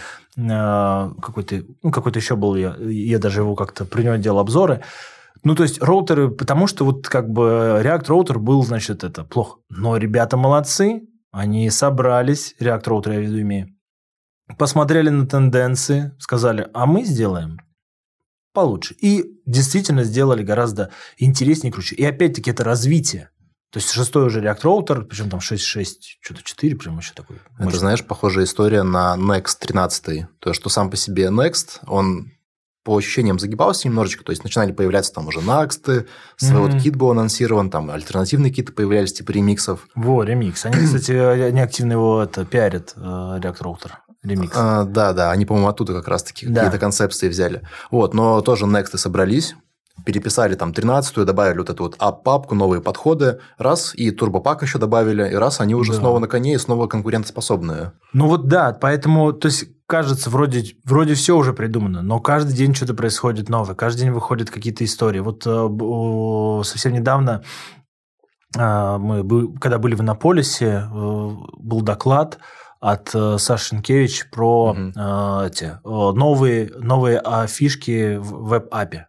какой-то, 0.49 1.63
ну, 1.83 1.91
какой-то 1.91 2.19
еще 2.19 2.37
был, 2.37 2.55
я, 2.57 2.77
я 2.79 3.19
даже 3.19 3.41
его 3.41 3.55
как-то 3.55 3.85
при 3.85 4.03
нем 4.03 4.21
делал 4.21 4.39
обзоры. 4.39 4.83
Ну, 5.43 5.55
то 5.55 5.63
есть, 5.63 5.83
роутеры, 5.83 6.31
потому 6.31 6.67
что 6.67 6.85
вот 6.85 7.09
как 7.09 7.31
бы 7.31 7.81
React 7.83 8.07
роутер 8.09 8.39
был, 8.39 8.63
значит, 8.63 9.05
это 9.05 9.25
плохо. 9.25 9.59
Но 9.71 9.97
ребята 9.97 10.37
молодцы, 10.37 11.03
они 11.31 11.71
собрались, 11.71 12.55
React 12.61 12.83
роутер 12.87 13.13
я 13.13 13.19
в 13.21 13.23
виду 13.23 13.41
имею, 13.41 13.69
посмотрели 14.59 15.09
на 15.09 15.27
тенденции, 15.27 16.13
сказали, 16.19 16.69
а 16.75 16.87
мы 16.87 17.05
сделаем 17.05 17.59
получше. 18.53 18.95
И 19.01 19.25
действительно 19.47 20.05
сделали 20.05 20.43
гораздо 20.43 20.91
интереснее 21.17 21.73
круче. 21.73 21.95
И 21.97 22.05
опять-таки 22.05 22.51
это 22.51 22.65
развитие. 22.65 23.31
То 23.71 23.79
есть 23.79 23.91
шестой 23.91 24.27
уже 24.27 24.41
React 24.41 24.63
Router, 24.63 25.03
причем 25.05 25.31
там 25.31 25.39
6.6, 25.39 25.85
что-то 26.21 26.43
4, 26.43 26.77
прям 26.77 26.99
еще 26.99 27.13
такой. 27.15 27.37
Это, 27.59 27.77
знаешь, 27.77 28.05
похожая 28.05 28.45
история 28.45 28.83
на 28.83 29.15
Next 29.17 29.59
13. 29.61 30.27
То, 30.41 30.53
что 30.53 30.69
сам 30.69 30.91
по 30.91 30.97
себе 30.97 31.27
Next, 31.27 31.79
он 31.87 32.33
по 32.83 32.97
ощущениям 32.97 33.39
загибался 33.39 33.87
немножечко, 33.87 34.25
то 34.25 34.31
есть 34.33 34.43
начинали 34.43 34.73
появляться 34.73 35.13
там 35.13 35.29
уже 35.29 35.41
Наксты, 35.43 36.07
свой 36.37 36.63
вот 36.63 36.83
кит 36.83 36.97
был 36.97 37.11
анонсирован, 37.11 37.71
там 37.71 37.91
альтернативные 37.91 38.51
киты 38.51 38.73
появлялись 38.73 39.13
типа 39.13 39.33
ремиксов. 39.33 39.87
Во, 39.95 40.25
ремикс. 40.25 40.65
Они, 40.65 40.85
кстати, 40.87 41.13
они 41.13 41.61
активно 41.61 41.93
его 41.93 42.23
это 42.23 42.45
пиарят, 42.45 42.95
э, 42.97 43.01
React 43.01 43.59
Router. 43.61 43.91
Ремикс. 44.23 44.53
А, 44.57 44.85
да, 44.85 45.13
да, 45.13 45.31
они, 45.31 45.47
по-моему, 45.47 45.69
оттуда 45.69 45.93
как 45.93 46.09
раз-таки 46.09 46.47
Да. 46.47 46.63
какие-то 46.63 46.79
концепции 46.79 47.29
взяли. 47.29 47.63
Вот, 47.91 48.15
но 48.15 48.41
тоже 48.41 48.65
Next 48.65 48.97
собрались, 48.97 49.55
переписали 50.05 50.55
там 50.55 50.71
13-ю, 50.73 51.25
добавили 51.25 51.59
вот 51.59 51.71
эту 51.71 51.83
вот 51.85 51.97
ап-папку, 51.99 52.55
новые 52.55 52.81
подходы, 52.81 53.41
раз, 53.59 53.93
и 53.95 54.11
турбопак 54.11 54.63
еще 54.63 54.79
добавили, 54.79 55.31
и 55.31 55.35
раз, 55.35 55.61
они 55.61 55.75
уже 55.75 55.93
Да. 55.93 55.99
снова 55.99 56.19
на 56.19 56.27
коне 56.29 56.55
и 56.55 56.59
снова 56.59 56.87
конкурентоспособные. 56.87 57.93
Ну 58.13 58.27
вот 58.29 58.49
да, 58.49 58.73
поэтому, 58.73 59.33
то 59.33 59.47
есть, 59.47 59.65
кажется, 59.87 60.31
вроде, 60.31 60.65
вроде 60.85 61.15
все 61.15 61.37
уже 61.37 61.53
придумано, 61.53 62.03
но 62.03 62.21
каждый 62.21 62.55
день 62.55 62.75
что-то 62.75 62.95
происходит 62.95 63.49
новое, 63.49 63.75
каждый 63.75 64.01
день 64.01 64.11
выходят 64.13 64.51
какие-то 64.51 64.85
истории. 64.85 65.21
Вот 65.21 65.43
э, 65.47 66.65
совсем 66.65 66.93
недавно 66.93 67.43
э, 68.57 68.97
мы, 68.99 69.53
когда 69.59 69.79
были 69.79 69.95
в 69.95 70.01
Иннополисе, 70.01 70.85
э, 70.91 71.29
был 71.59 71.83
доклад 71.83 72.39
от 72.81 73.11
э, 73.15 73.37
Саши 73.39 73.67
Шенкевич 73.69 74.31
про 74.31 74.73
Мгм. 74.73 74.93
э, 74.97 75.47
эти 75.49 75.65
э, 75.65 75.79
новые, 75.85 76.71
новые 76.79 77.23
фишки 77.47 78.17
в 78.17 78.49
веб-апе. 78.49 79.07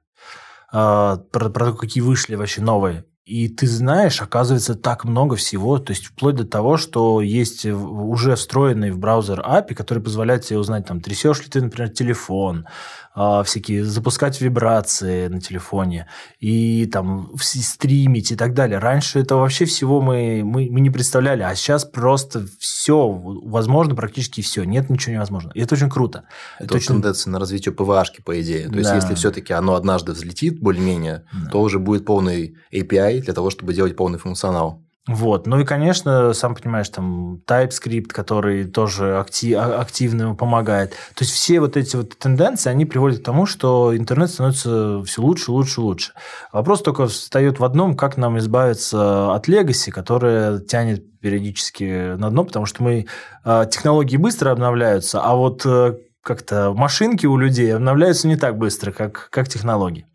Э, 0.72 1.18
про, 1.32 1.50
про 1.50 1.74
какие 1.74 2.02
вышли 2.02 2.36
вообще 2.36 2.62
новые. 2.62 3.06
И 3.26 3.48
ты 3.50 3.68
знаешь, 3.68 4.22
оказывается, 4.22 4.76
так 4.76 5.06
много 5.06 5.36
всего, 5.36 5.78
то 5.78 5.92
есть 5.92 6.06
вплоть 6.06 6.36
до 6.36 6.46
того, 6.46 6.78
что 6.78 7.22
есть 7.22 7.66
уже 7.66 8.36
встроенный 8.36 8.92
в 8.92 8.98
браузер 8.98 9.42
API, 9.42 9.76
который 9.76 10.02
позволяет 10.02 10.44
тебе 10.44 10.60
узнать, 10.60 10.88
там, 10.88 11.02
трясешь 11.02 11.40
ли 11.42 11.46
ты, 11.48 11.62
например, 11.62 11.90
телефон, 11.92 12.66
а, 13.14 13.43
всякие, 13.43 13.84
запускать 13.84 14.39
вибрации 14.39 15.28
на 15.28 15.41
телефоне 15.41 16.07
и 16.39 16.86
там 16.86 17.32
стримить 17.39 18.32
и 18.32 18.36
так 18.36 18.53
далее. 18.53 18.80
Раньше 18.80 19.20
это 19.20 19.36
вообще 19.36 19.66
всего 19.66 20.01
мы, 20.01 20.43
мы, 20.45 20.70
мы 20.72 20.80
не 20.80 20.89
представляли, 20.89 21.43
а 21.43 21.53
сейчас 21.55 21.84
просто 21.86 22.45
все, 22.59 23.09
возможно 23.09 23.95
практически 23.95 24.41
все, 24.41 24.64
нет 24.64 24.89
ничего 24.89 25.14
невозможного. 25.16 25.53
И 25.53 25.62
это 25.62 25.76
очень 25.76 25.89
круто. 25.89 26.24
Это, 26.59 26.74
вот 26.74 26.86
тенденция 26.86 27.32
на 27.32 27.39
развитие 27.39 27.74
ПВАшки, 27.74 28.22
по 28.22 28.39
идее. 28.41 28.70
То 28.70 28.78
есть, 28.78 28.89
Да. 28.89 28.95
если 28.95 29.16
все-таки 29.16 29.53
оно 29.53 29.76
однажды 29.76 30.14
взлетит 30.14 30.59
более-менее, 30.62 31.26
Да. 31.34 31.49
то 31.49 31.62
уже 31.62 31.80
будет 31.80 32.05
полный 32.05 32.55
API 32.74 33.22
для 33.22 33.34
того, 33.34 33.49
чтобы 33.49 33.74
делать 33.74 33.95
полный 33.95 34.20
функционал. 34.20 34.84
Вот. 35.14 35.47
Ну 35.47 35.59
и, 35.59 35.66
конечно, 35.66 36.34
сам 36.34 36.55
понимаешь, 36.55 36.89
там 36.89 37.41
TypeScript, 37.47 38.07
который 38.07 38.66
тоже 38.66 39.18
акти- 39.18 39.53
а- 39.53 39.80
активно 39.82 40.36
помогает. 40.36 40.91
То 41.16 41.24
есть 41.24 41.32
все 41.32 41.59
вот 41.59 41.78
эти 41.78 41.95
вот 41.95 42.18
тенденции, 42.18 42.70
они 42.70 42.86
приводят 42.86 43.20
к 43.20 43.24
тому, 43.24 43.45
что 43.45 43.95
интернет 43.95 44.30
становится 44.30 45.03
все 45.03 45.22
лучше, 45.22 45.51
лучше, 45.51 45.82
лучше. 45.82 46.14
Вопрос 46.51 46.82
только 46.82 47.07
встает 47.07 47.59
в 47.59 47.64
одном, 47.64 47.95
как 47.95 48.18
нам 48.18 48.38
избавиться 48.38 49.34
от 49.34 49.47
легаси, 49.47 49.91
которая 49.91 50.59
тянет 50.59 51.20
периодически 51.20 52.16
на 52.16 52.30
дно, 52.30 52.43
потому 52.43 52.66
что 52.66 52.84
мы 52.84 53.07
э, 53.45 53.66
технологии 53.72 54.18
быстро 54.18 54.51
обновляются, 54.51 55.22
а 55.22 55.36
вот 55.36 55.66
э, 55.66 55.95
как-то 56.24 56.74
машинки 56.74 57.26
у 57.26 57.38
людей 57.38 57.76
обновляются 57.76 58.28
не 58.28 58.36
так 58.36 58.57
быстро, 58.57 58.91
как, 58.91 59.30
как 59.32 59.47
технологии. 59.47 60.05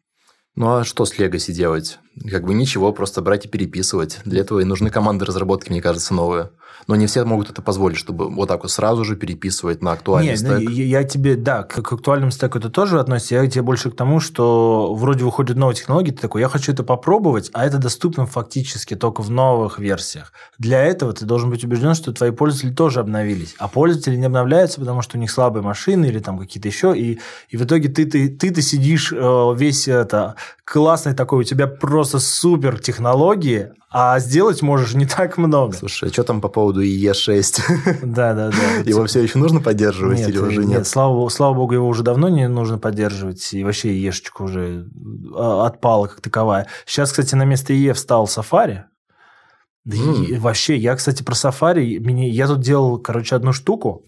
Ну 0.55 0.77
а 0.77 0.85
что 0.85 1.05
с 1.05 1.19
Legacy 1.19 1.53
делать? 1.53 1.99
Как 2.31 2.45
бы 2.45 2.55
ничего, 2.55 2.93
просто 2.93 3.21
брать 3.21 3.45
и 3.45 3.49
переписывать. 3.49 4.21
Для 4.25 4.41
этого 4.41 4.61
и 4.61 4.65
нужны 4.65 4.91
команды 4.91 5.25
разработки, 5.25 5.71
мне 5.71 5.83
кажется, 5.83 6.15
новые. 6.15 6.51
Но 6.87 6.95
не 6.95 7.07
все 7.07 7.25
могут 7.25 7.51
это 7.51 7.63
позволить, 7.63 7.99
чтобы 7.99 8.29
вот 8.33 8.49
так 8.49 8.63
вот 8.63 8.71
сразу 8.71 9.05
же 9.05 9.17
переписывать 9.17 9.83
на 9.83 9.93
актуальный 9.93 10.33
Нет, 10.33 10.43
ну, 10.43 10.61
стек. 10.61 10.71
я, 10.71 10.85
я 10.85 11.05
тебе, 11.05 11.35
да, 11.35 11.63
к, 11.65 11.83
к 11.83 11.93
актуальному 11.93 12.31
стеку 12.31 12.59
это 12.59 12.71
тоже 12.71 13.01
относится. 13.01 13.35
Я 13.35 13.47
тебе 13.49 13.63
больше 13.63 13.91
к 13.91 13.97
тому, 13.97 14.21
что 14.21 14.95
вроде 14.95 15.25
выходят 15.25 15.57
новые 15.57 15.77
технологии, 15.77 16.13
ты 16.13 16.21
такой, 16.21 16.43
я 16.43 16.49
хочу 16.49 16.73
это 16.73 16.85
попробовать, 16.85 17.51
а 17.53 17.67
это 17.67 17.79
доступно 17.79 18.27
фактически 18.27 18.95
только 18.95 19.23
в 19.23 19.31
новых 19.31 19.79
версиях. 19.79 20.33
Для 20.59 20.83
этого 20.83 21.13
ты 21.13 21.25
должен 21.25 21.51
быть 21.51 21.65
убежден, 21.65 21.95
что 21.95 22.13
твои 22.13 22.31
пользователи 22.31 22.73
тоже 22.73 23.01
обновились. 23.01 23.57
А 23.59 23.69
пользователи 23.69 24.17
не 24.17 24.27
обновляются, 24.27 24.79
потому 24.79 25.03
что 25.03 25.17
у 25.17 25.21
них 25.21 25.31
слабые 25.31 25.65
машины 25.65 26.07
или 26.07 26.21
там 26.21 26.39
какие-то 26.39 26.69
еще. 26.69 26.97
И, 26.97 27.19
и 27.49 27.57
в 27.57 27.65
итоге 27.65 27.89
ты, 27.89 28.07
ты, 28.07 28.29
ты, 28.29 28.51
ты 28.51 28.63
сидишь 28.63 29.13
э, 29.13 29.55
весь 29.57 29.89
это 29.89 30.37
классный 30.65 31.15
такой, 31.15 31.41
у 31.41 31.45
тебя 31.45 31.69
просто 31.69 32.06
супер 32.07 32.79
технологии, 32.79 33.73
а 33.91 34.19
сделать 34.19 34.63
можешь 34.63 34.95
не 34.95 35.07
так 35.07 35.37
много. 35.37 35.75
Слушай, 35.77 36.09
а 36.09 36.13
что 36.13 36.23
там 36.25 36.41
по 36.41 36.49
поводу 36.49 36.83
IE6? 36.83 37.61
Да, 38.03 38.35
да, 38.35 38.51
да. 38.51 38.57
Его 38.85 39.05
все 39.07 39.23
еще 39.23 39.39
нужно 39.39 39.61
поддерживать 39.61 40.19
Нет, 40.19 40.29
или 40.31 40.39
уже 40.39 40.61
нет, 40.61 40.69
нет? 40.69 40.87
слава, 40.87 41.15
богу- 41.15 41.31
слава 41.31 41.55
богу, 41.55 41.75
его 41.75 41.89
уже 41.89 42.03
давно 42.03 42.29
не 42.29 42.49
нужно 42.49 42.79
поддерживать, 42.79 43.53
и 43.53 43.63
вообще 43.65 43.97
ешечка 43.99 44.43
уже 44.43 44.87
а, 45.35 45.67
отпала 45.67 46.07
как 46.07 46.21
таковая. 46.21 46.67
Сейчас, 46.87 47.11
кстати, 47.11 47.35
на 47.35 47.45
место 47.45 47.75
ИЕ 47.75 47.93
встал 47.95 48.27
Safari. 48.27 48.85
Да 49.85 49.97
и 49.97 50.37
вообще, 50.39 50.77
я, 50.77 50.97
кстати, 50.97 51.23
про 51.23 51.35
Safari, 51.35 52.01
мне, 52.01 52.29
я 52.29 52.49
тут 52.49 52.61
делал, 52.61 52.99
короче, 52.99 53.37
одну 53.37 53.53
штуку, 53.53 54.05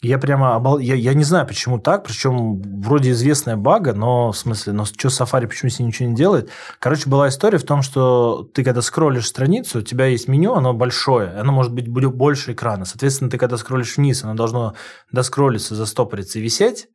я 0.00 0.18
прямо 0.18 0.54
обал... 0.54 0.78
я, 0.78 0.94
я 0.94 1.14
не 1.14 1.24
знаю, 1.24 1.46
почему 1.46 1.78
так, 1.78 2.04
причем 2.04 2.60
вроде 2.80 3.10
известная 3.10 3.56
бага, 3.56 3.92
но 3.94 4.32
в 4.32 4.36
смысле, 4.36 4.72
но 4.72 4.84
что 4.84 5.08
Safari 5.08 5.46
почему 5.46 5.70
с 5.70 5.78
ней 5.78 5.86
ничего 5.86 6.08
не 6.08 6.14
делает? 6.14 6.50
Короче, 6.78 7.08
была 7.08 7.28
история 7.28 7.58
в 7.58 7.64
том, 7.64 7.82
что 7.82 8.48
ты 8.54 8.62
когда 8.62 8.82
скроллишь 8.82 9.26
страницу, 9.26 9.80
у 9.80 9.82
тебя 9.82 10.06
есть 10.06 10.28
меню, 10.28 10.54
оно 10.54 10.72
большое, 10.72 11.30
оно 11.30 11.52
может 11.52 11.72
быть 11.72 11.88
больше 11.88 12.52
экрана. 12.52 12.84
Соответственно, 12.84 13.30
ты 13.30 13.38
когда 13.38 13.56
скроллишь 13.56 13.96
вниз, 13.96 14.22
оно 14.22 14.34
должно 14.34 14.74
доскроллиться, 15.12 15.74
застопориться 15.74 16.38
и 16.38 16.42
висеть. 16.42 16.88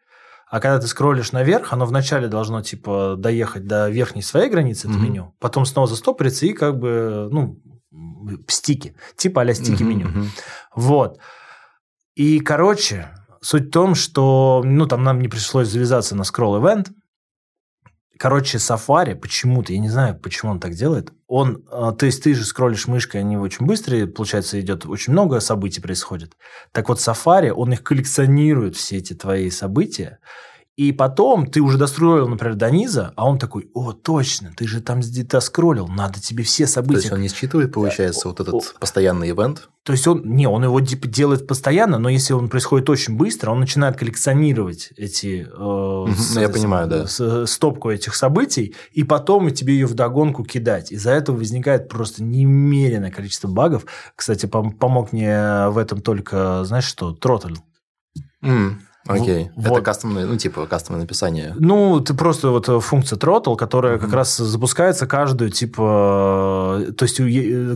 А 0.49 0.59
когда 0.59 0.79
ты 0.79 0.85
скроллишь 0.87 1.31
наверх, 1.31 1.73
оно 1.73 1.85
вначале 1.85 2.27
должно 2.27 2.61
типа 2.61 3.15
доехать 3.17 3.65
до 3.65 3.89
верхней 3.89 4.21
своей 4.21 4.49
границы, 4.51 4.87
это 4.87 4.97
Мгм. 4.97 5.03
меню, 5.03 5.35
потом 5.39 5.65
снова 5.65 5.87
застопориться 5.87 6.45
и 6.45 6.53
как 6.53 6.77
бы, 6.77 7.27
ну, 7.31 7.59
стики, 8.47 8.95
типа 9.17 9.41
а-ля 9.41 9.55
стики 9.55 9.81
Мгм, 9.81 9.89
меню. 9.89 10.07
мгм. 10.09 10.29
Вот. 10.75 11.17
И, 12.15 12.39
короче, 12.39 13.09
суть 13.41 13.67
в 13.67 13.71
том, 13.71 13.95
что, 13.95 14.61
ну, 14.63 14.85
там 14.85 15.03
нам 15.03 15.21
не 15.21 15.27
пришлось 15.27 15.67
завязаться 15.67 16.15
на 16.15 16.21
scroll 16.21 16.61
event. 16.61 16.89
Короче, 18.17 18.57
Safari 18.57 19.15
почему-то, 19.15 19.73
я 19.73 19.79
не 19.79 19.89
знаю, 19.89 20.17
почему 20.17 20.51
он 20.51 20.59
так 20.59 20.75
делает, 20.75 21.11
он, 21.27 21.65
э, 21.69 21.91
то 21.97 22.05
есть 22.05 22.23
ты 22.23 22.35
же 22.35 22.45
скроллишь 22.45 22.87
мышкой, 22.87 23.21
они 23.21 23.37
очень 23.37 23.65
быстрые, 23.65 24.07
получается, 24.07 24.61
идет 24.61 24.85
очень 24.85 25.11
много 25.13 25.39
событий 25.39 25.81
происходит. 25.81 26.37
Так 26.71 26.89
вот, 26.89 26.99
Safari, 26.99 27.49
он 27.49 27.73
их 27.73 27.83
коллекционирует, 27.83 28.75
все 28.75 28.97
эти 28.97 29.13
твои 29.13 29.49
события, 29.49 30.19
и 30.75 30.91
потом 30.91 31.45
ты 31.45 31.61
уже 31.61 31.77
достроил, 31.77 32.27
например, 32.27 32.55
до 32.55 32.71
низа, 32.71 33.13
а 33.15 33.27
он 33.29 33.37
такой, 33.37 33.69
о, 33.75 33.91
точно, 33.93 34.51
ты 34.57 34.67
же 34.67 34.81
там 34.81 35.01
где-то 35.01 35.39
скроллил, 35.39 35.87
надо 35.87 36.19
тебе 36.19 36.43
все 36.43 36.65
То 36.65 36.71
события 36.71 37.01
есть 37.01 37.11
он 37.13 37.21
не 37.21 37.27
считывает, 37.29 37.71
получается, 37.71 38.27
вот 38.27 38.39
этот 38.39 38.75
постоянный 38.79 39.29
ивент? 39.29 39.69
то 39.83 39.91
есть 39.91 40.07
он, 40.07 40.23
не, 40.25 40.47
он 40.47 40.63
его 40.63 40.79
типа 40.81 41.07
делает 41.09 41.45
постоянно, 41.45 41.99
но 41.99 42.07
если 42.09 42.33
он 42.33 42.47
происходит 42.49 42.89
очень 42.89 43.17
быстро, 43.17 43.51
он 43.51 43.59
начинает 43.59 43.97
коллекционировать 43.97 44.89
эти, 44.97 45.45
э, 45.45 45.47
ну, 45.55 46.07
я 46.07 46.47
с- 46.47 46.51
понимаю, 46.51 46.87
да. 46.87 47.05
с- 47.05 47.45
стопку 47.47 47.91
этих 47.91 48.15
событий, 48.15 48.73
и 48.93 49.03
потом 49.03 49.51
тебе 49.53 49.73
ее 49.73 49.85
вдогонку 49.85 50.43
кидать. 50.45 50.91
Из-за 50.91 51.11
этого 51.11 51.35
возникает 51.37 51.89
просто 51.89 52.23
немеренное 52.23 53.11
количество 53.11 53.47
багов. 53.49 53.85
Кстати, 54.15 54.45
пом- 54.45 54.71
помог 54.71 55.11
мне 55.11 55.67
в 55.69 55.77
этом 55.77 56.01
только, 56.01 56.63
знаешь 56.63 56.85
что, 56.85 57.11
Тротль. 57.11 57.55
М, 58.41 58.81
Окей. 59.05 59.51
Вот. 59.55 59.73
Это 59.73 59.81
кастомное, 59.81 60.25
ну, 60.25 60.37
типа 60.37 60.65
кастомное 60.65 61.01
написание. 61.01 61.53
Ну, 61.59 61.99
ты 61.99 62.13
просто 62.13 62.49
вот 62.49 62.69
э, 62.69 62.79
функция 62.79 63.17
throttle, 63.19 63.55
которая 63.57 63.97
как 63.97 64.07
Мгм. 64.07 64.15
раз 64.15 64.37
запускается 64.37 65.07
каждую, 65.07 65.49
типа, 65.49 66.85
э, 66.87 66.91
то 66.93 67.03
есть, 67.03 67.17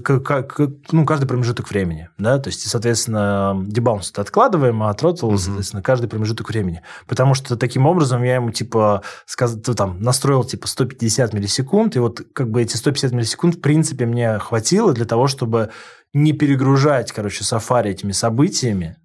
к- 0.04 0.72
ну, 0.92 1.06
каждый 1.06 1.26
промежуток 1.26 1.70
времени, 1.70 2.10
да, 2.18 2.40
то 2.40 2.48
есть, 2.48 2.68
соответственно, 2.70 3.62
дебаунс 3.68 4.12
откладываем, 4.16 4.82
а 4.84 4.92
throttle, 4.94 5.30
Мгм. 5.32 5.38
соответственно, 5.38 5.82
каждый 5.84 6.08
промежуток 6.08 6.50
времени. 6.50 6.82
Потому 7.08 7.34
что 7.34 7.58
таким 7.58 7.86
образом 7.86 8.24
я 8.24 8.36
ему, 8.36 8.52
типа, 8.52 9.02
сказ... 9.26 9.58
там, 9.76 10.00
настроил, 10.02 10.44
типа, 10.46 10.68
150 10.68 11.34
миллисекунд, 11.34 11.96
и 11.96 12.00
вот, 12.00 12.22
как 12.34 12.50
бы, 12.50 12.62
эти 12.62 12.78
150 12.78 13.12
миллисекунд, 13.12 13.56
в 13.56 13.62
принципе, 13.62 14.06
мне 14.06 14.40
хватило 14.40 14.94
для 14.94 15.06
того, 15.06 15.28
чтобы 15.28 15.72
не 16.14 16.32
перегружать, 16.32 17.12
короче, 17.12 17.44
Safari 17.44 17.88
этими 17.88 18.14
событиями, 18.14 18.98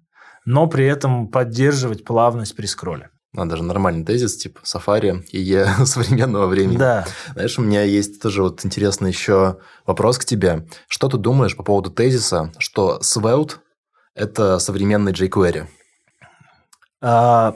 но 0.45 0.67
при 0.67 0.85
этом 0.85 1.27
поддерживать 1.27 2.03
плавность 2.03 2.55
при 2.55 2.65
скролле. 2.65 3.09
А, 3.35 3.45
даже 3.45 3.63
нормальный 3.63 4.05
тезис, 4.05 4.37
типа 4.37 4.59
Safari 4.63 5.23
и 5.31 5.39
Е 5.39 5.67
современного 5.85 6.45
времени. 6.47 6.77
Да. 6.77 7.05
Знаешь, 7.33 7.57
у 7.57 7.61
меня 7.63 7.81
есть 7.83 8.21
тоже 8.21 8.43
вот 8.43 8.63
интересный 8.65 9.09
еще 9.09 9.57
вопрос 9.87 10.17
к 10.19 10.25
тебе. 10.25 10.67
Что 10.87 11.07
ты 11.09 11.17
думаешь 11.17 11.55
по 11.57 11.63
поводу 11.63 11.89
тезиса, 11.89 12.51
что 12.59 12.99
Svelte– 13.01 13.53
это 14.15 14.59
современный 14.59 15.13
jQuery? 15.13 15.65
А, 17.01 17.55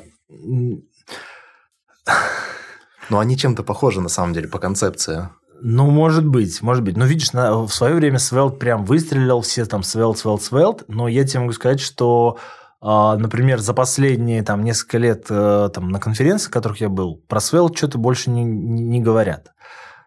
Но 3.09 3.19
они 3.19 3.37
чем-то 3.37 3.63
похожи, 3.63 4.01
на 4.01 4.09
самом 4.09 4.33
деле, 4.33 4.47
по 4.47 4.59
концепции. 4.59 5.29
ну, 5.61 5.89
может 5.89 6.25
быть, 6.25 6.61
может 6.61 6.83
быть. 6.83 6.97
Но 6.97 7.05
видишь, 7.05 7.33
на- 7.33 7.63
в 7.65 7.69
свое 7.73 7.95
время 7.95 8.17
Svelte 8.17 8.57
прям 8.57 8.83
выстрелил, 8.85 9.41
все 9.41 9.65
там 9.65 9.81
Svelte, 9.81 10.15
Svelte, 10.23 10.41
Svelte, 10.51 10.83
но 10.87 11.07
я 11.07 11.23
тебе 11.25 11.39
могу 11.41 11.53
сказать, 11.53 11.79
что 11.79 12.37
например, 12.81 13.59
за 13.59 13.73
последние 13.73 14.43
там, 14.43 14.63
несколько 14.63 14.97
лет 14.97 15.25
э, 15.29 15.69
там, 15.73 15.89
на 15.89 15.99
конференциях, 15.99 16.49
в 16.49 16.53
которых 16.53 16.79
я 16.81 16.89
был, 16.89 17.23
про 17.27 17.39
Svelte 17.39 17.75
что-то 17.75 17.97
больше 17.97 18.29
не, 18.29 18.43
не 18.43 19.01
говорят. 19.01 19.51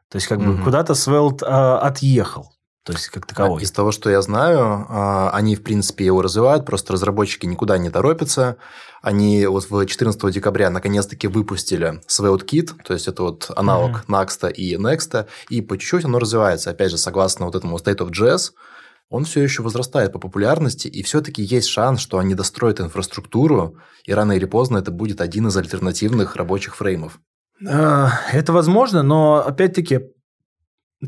То 0.09 0.17
есть, 0.17 0.27
как 0.27 0.39
угу. 0.39 0.53
бы 0.53 0.63
куда-то 0.63 0.93
Svelte 0.95 1.45
э, 1.45 1.79
отъехал. 1.79 2.53
То 2.85 2.95
есть, 2.95 3.09
как 3.09 3.27
таковой. 3.27 3.63
Из 3.63 3.71
того, 3.71 3.93
что 3.93 4.09
я 4.09 4.23
знаю, 4.23 4.87
а, 4.89 5.31
они, 5.35 5.55
в 5.55 5.63
принципе, 5.63 6.07
его 6.07 6.23
развивают, 6.23 6.65
просто 6.65 6.95
разработчики 6.95 7.45
никуда 7.45 7.77
не 7.77 7.91
торопятся. 7.91 8.57
Они 9.03 9.45
вот 9.47 9.69
в 9.69 9.85
14 9.85 10.33
декабря 10.33 10.71
наконец-таки 10.71 11.29
выпустили 11.29 12.01
Svelte 12.09 12.47
Kit, 12.47 12.71
то 12.83 12.95
есть 12.95 13.07
это 13.07 13.23
вот 13.23 13.51
аналог 13.55 14.05
mm-hmm. 14.07 14.27
Next 14.27 14.53
и 14.53 14.77
Next, 14.77 15.27
и 15.51 15.61
по 15.61 15.77
чуть-чуть 15.77 16.07
оно 16.07 16.19
развивается. 16.19 16.71
Опять 16.71 16.91
же, 16.91 16.97
согласно 16.97 17.45
вот 17.45 17.55
этому 17.55 17.77
State 17.77 17.99
of 17.99 18.13
JS, 18.13 18.53
он 19.11 19.25
все 19.25 19.43
еще 19.43 19.63
возрастает 19.63 20.13
по 20.13 20.19
популярности, 20.19 20.87
и 20.87 21.03
все-таки 21.03 21.43
есть 21.43 21.69
шанс, 21.69 22.01
что 22.01 22.19
они 22.19 22.35
достроят 22.35 22.81
инфраструктуру, 22.81 23.77
и 24.05 24.15
рано 24.15 24.33
или 24.33 24.47
поздно 24.47 24.79
это 24.79 24.93
будет 24.93 25.21
один 25.21 25.49
из 25.49 25.57
альтернативных 25.57 26.37
рабочих 26.37 26.77
фреймов. 26.77 27.21
А, 27.69 28.13
это 28.33 28.53
возможно, 28.53 29.03
но 29.03 29.45
опять-таки 29.45 30.01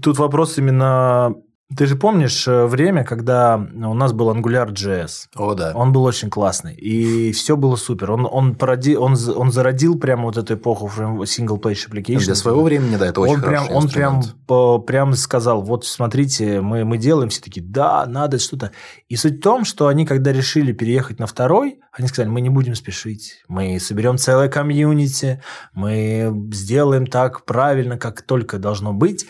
тут 0.03 0.18
вопрос 0.18 0.59
именно 0.59 1.34
ты 1.76 1.86
же 1.86 1.96
помнишь 1.96 2.46
э, 2.46 2.66
время, 2.66 3.04
когда 3.04 3.56
у 3.56 3.94
нас 3.94 4.12
был 4.12 4.30
Angular.js? 4.34 5.28
О, 5.36 5.54
да. 5.54 5.72
Он 5.74 5.92
был 5.92 6.04
очень 6.04 6.30
классный, 6.30 6.74
и 6.74 7.32
все 7.32 7.56
было 7.56 7.76
супер. 7.76 8.10
Он, 8.10 8.28
он, 8.30 8.54
породи, 8.54 8.96
он, 8.96 9.16
он 9.36 9.52
зародил 9.52 9.98
прямо 9.98 10.24
вот 10.24 10.36
эту 10.36 10.54
эпоху 10.54 10.90
single-page 10.96 11.90
application. 11.90 12.24
Для 12.24 12.34
своего 12.34 12.62
времени, 12.62 12.96
да, 12.96 13.06
это 13.06 13.20
очень 13.20 13.34
он 13.34 13.42
прям, 13.42 13.70
Он 13.70 13.88
прям, 13.88 14.82
прям 14.84 15.14
сказал, 15.14 15.62
вот 15.62 15.84
смотрите, 15.84 16.60
мы, 16.60 16.84
мы 16.84 16.98
делаем, 16.98 17.30
все 17.30 17.40
такие, 17.40 17.64
да, 17.64 18.06
надо 18.06 18.38
что-то. 18.38 18.72
И 19.08 19.16
суть 19.16 19.38
в 19.38 19.42
том, 19.42 19.64
что 19.64 19.86
они, 19.88 20.06
когда 20.06 20.32
решили 20.32 20.72
переехать 20.72 21.18
на 21.18 21.26
второй, 21.26 21.80
они 21.92 22.08
сказали, 22.08 22.30
мы 22.30 22.40
не 22.40 22.50
будем 22.50 22.74
спешить, 22.74 23.42
мы 23.48 23.78
соберем 23.78 24.16
целое 24.16 24.48
комьюнити, 24.48 25.42
мы 25.74 26.32
сделаем 26.52 27.06
так 27.06 27.44
правильно, 27.44 27.98
как 27.98 28.22
только 28.22 28.58
должно 28.58 28.92
быть. 28.92 29.26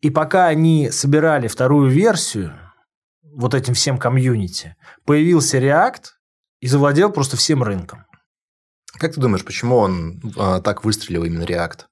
И 0.00 0.10
пока 0.10 0.46
они 0.46 0.90
собирали 0.90 1.46
вторую 1.48 1.90
версию, 1.90 2.52
вот 3.22 3.54
этим 3.54 3.74
всем 3.74 3.98
комьюнити, 3.98 4.76
появился 5.04 5.58
React 5.58 6.04
и 6.60 6.66
завладел 6.66 7.10
просто 7.10 7.36
всем 7.36 7.62
рынком. 7.62 8.04
Как 8.98 9.14
ты 9.14 9.20
думаешь, 9.20 9.44
почему 9.44 9.76
он 9.76 10.20
а, 10.36 10.60
так 10.60 10.84
выстрелил 10.84 11.24
именно 11.24 11.44
React? 11.44 11.86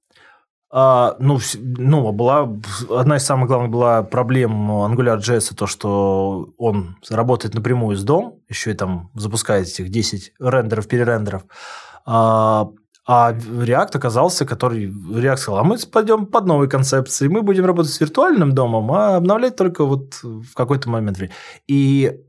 А, 0.71 1.17
ну, 1.19 1.39
ну, 1.63 2.13
была 2.13 2.49
одна 2.91 3.17
из 3.17 3.25
самых 3.25 3.49
главных 3.49 3.71
была 3.71 4.03
проблем 4.03 4.71
AngularJS, 4.71 5.55
то, 5.55 5.67
что 5.67 6.53
он 6.59 6.99
работает 7.09 7.55
напрямую 7.55 7.97
с 7.97 8.05
DOM, 8.05 8.41
еще 8.49 8.73
и 8.73 8.75
там 8.75 9.11
запускает 9.15 9.69
этих 9.69 9.89
10 9.89 10.33
рендеров, 10.39 10.89
перерендеров. 10.89 11.45
А, 12.05 12.69
а 13.11 13.33
React 13.33 13.97
оказался, 13.97 14.45
который 14.45 14.87
React 14.87 15.37
сказал, 15.39 15.61
а 15.61 15.65
мы 15.65 15.79
пойдем 15.91 16.27
под 16.27 16.45
новой 16.45 16.69
концепцией, 16.69 17.31
мы 17.31 17.41
будем 17.41 17.65
работать 17.65 17.91
с 17.91 18.01
виртуальным 18.01 18.53
домом, 18.53 18.93
а 18.93 19.17
обновлять 19.17 19.57
только 19.57 19.87
вот 19.87 20.23
в 20.23 20.53
какой-то 20.53 20.91
момент 20.91 21.17
времени. 21.17 21.35
И 21.67 22.21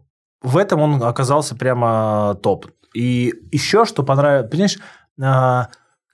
в 0.41 0.55
этом 0.55 0.79
он 0.79 1.03
оказался 1.03 1.53
прямо 1.57 2.39
топ. 2.41 2.67
И 2.95 3.33
еще 3.51 3.83
что 3.83 4.03
понравилось, 4.03 4.49
понимаешь, 4.49 4.79
а, 5.21 5.67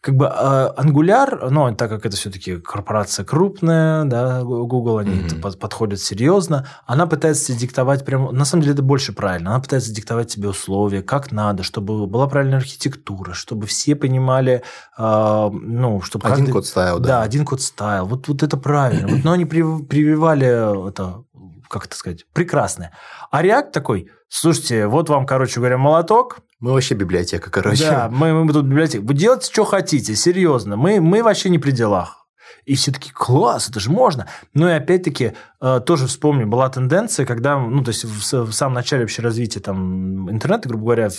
как 0.06 0.18
бы 0.18 0.28
э, 0.32 0.70
Angular, 0.78 1.50
ну, 1.50 1.76
так 1.76 1.90
как 1.90 2.06
это 2.06 2.16
все-таки 2.16 2.58
корпорация 2.58 3.26
крупная, 3.26 4.04
да, 4.06 4.44
Google, 4.44 5.00
они 5.00 5.16
mm-hmm. 5.16 5.42
под, 5.42 5.60
подходят 5.60 6.00
серьезно, 6.00 6.68
она 6.86 7.08
пытается 7.08 7.54
диктовать 7.54 8.06
прямо, 8.06 8.32
на 8.32 8.46
самом 8.46 8.62
деле 8.62 8.76
это 8.76 8.84
больше 8.84 9.14
правильно, 9.14 9.50
она 9.50 9.60
пытается 9.60 9.92
диктовать 9.92 10.28
тебе 10.28 10.50
условия, 10.50 11.02
как 11.02 11.32
надо, 11.32 11.64
чтобы 11.64 12.06
была 12.06 12.28
правильная 12.28 12.60
архитектура, 12.60 13.34
чтобы 13.34 13.66
все 13.66 13.96
понимали, 13.96 14.62
э, 14.96 15.50
ну, 15.52 16.02
чтобы 16.02 16.28
один 16.28 16.38
каждый... 16.38 16.52
код 16.52 16.68
стайл, 16.68 17.00
да. 17.00 17.08
Да, 17.08 17.22
один 17.24 17.44
код 17.44 17.64
стайл, 17.64 18.06
вот, 18.06 18.28
вот 18.28 18.44
это 18.44 18.58
правильно. 18.58 19.08
Вот, 19.08 19.24
но 19.24 19.32
они 19.32 19.46
прививали 19.46 20.88
это, 20.88 21.24
как 21.68 21.88
это 21.88 21.96
сказать, 21.96 22.28
прекрасное. 22.32 22.92
А 23.32 23.44
React 23.44 23.72
такой, 23.72 24.12
слушайте, 24.30 24.86
вот 24.86 25.10
вам, 25.10 25.26
короче 25.26 25.60
говоря, 25.60 25.80
молоток, 25.80 26.42
мы 26.60 26.72
вообще 26.72 26.96
библиотека, 26.96 27.52
короче. 27.52 27.84
Да, 27.84 28.10
мы, 28.12 28.34
мы 28.44 28.54
тут 28.54 28.66
библиотека. 28.66 29.04
Вы 29.04 29.14
делайте, 29.14 29.52
что 29.52 29.66
хотите, 29.66 30.16
серьезно. 30.16 30.78
Мы, 30.78 31.02
мы 31.02 31.22
вообще 31.22 31.50
не 31.50 31.60
при 31.60 31.72
делах. 31.72 32.26
И 32.66 32.76
все 32.76 32.92
таки 32.92 33.12
класс, 33.12 33.70
это 33.70 33.80
же 33.80 33.92
можно. 33.92 34.28
Но 34.54 34.70
и 34.70 34.74
опять-таки, 34.74 35.34
э, 35.62 35.82
тоже 35.86 36.08
вспомню, 36.08 36.48
была 36.48 36.70
тенденция, 36.70 37.26
когда, 37.26 37.60
ну, 37.60 37.84
то 37.84 37.90
есть 37.90 38.06
в, 38.06 38.46
в 38.46 38.54
самом 38.54 38.74
начале 38.74 39.04
вообще 39.04 39.22
развития 39.22 39.60
там 39.60 40.30
интернета, 40.32 40.70
грубо 40.70 40.86
говоря, 40.86 41.10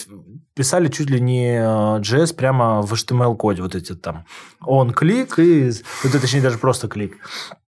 писали 0.54 0.88
чуть 0.88 1.10
ли 1.10 1.20
не 1.20 1.58
JS 1.58 2.32
э, 2.32 2.34
прямо 2.34 2.82
в 2.82 2.92
HTML-коде, 2.92 3.62
вот 3.62 3.74
эти 3.74 3.94
там 3.94 4.24
он 4.60 4.92
клик 4.92 5.38
и, 5.38 5.70
вот 6.02 6.14
это 6.14 6.20
точнее 6.20 6.40
даже 6.40 6.58
просто 6.58 6.88
клик. 6.88 7.18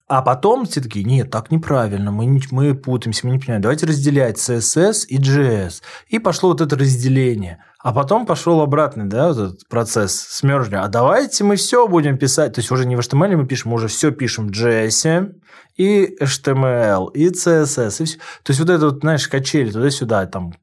А 0.08 0.22
потом 0.22 0.66
все 0.66 0.82
такие, 0.82 1.06
нет, 1.06 1.32
так 1.32 1.50
неправильно, 1.50 2.12
мы, 2.12 2.26
не, 2.26 2.42
мы 2.52 2.76
путаемся, 2.76 3.26
мы 3.26 3.34
не 3.34 3.40
понимаем, 3.40 3.62
давайте 3.62 3.86
разделять 3.86 4.38
CSS 4.38 5.06
и 5.08 5.18
JS. 5.18 5.82
И 6.10 6.20
пошло 6.20 6.50
вот 6.50 6.60
это 6.60 6.76
разделение. 6.78 7.64
А 7.80 7.94
потом 7.94 8.26
пошел 8.26 8.62
обратный 8.62 9.06
да, 9.06 9.30
вот 9.30 9.38
этот 9.38 9.68
процесс 9.68 10.14
смержня. 10.14 10.84
А 10.84 10.88
давайте 10.88 11.44
мы 11.44 11.56
все 11.56 11.88
будем 11.88 12.18
писать, 12.18 12.54
то 12.54 12.60
есть 12.60 12.72
уже 12.72 12.86
не 12.86 12.96
в 12.96 13.00
HTML 13.00 13.36
мы 13.36 13.48
пишем, 13.48 13.72
мы 13.72 13.76
уже 13.76 13.88
все 13.88 14.12
пишем 14.12 14.48
в 14.48 14.52
JS 14.52 15.34
и 15.78 16.16
HTML, 16.22 17.12
и 17.14 17.30
CSS, 17.30 18.02
и 18.02 18.06
все. 18.06 18.18
То 18.44 18.52
есть 18.52 18.60
вот 18.60 18.70
это 18.70 18.86
вот, 18.86 19.00
знаешь, 19.00 19.28
качели 19.28 19.72
туда-сюда, 19.72 20.26
там 20.28 20.54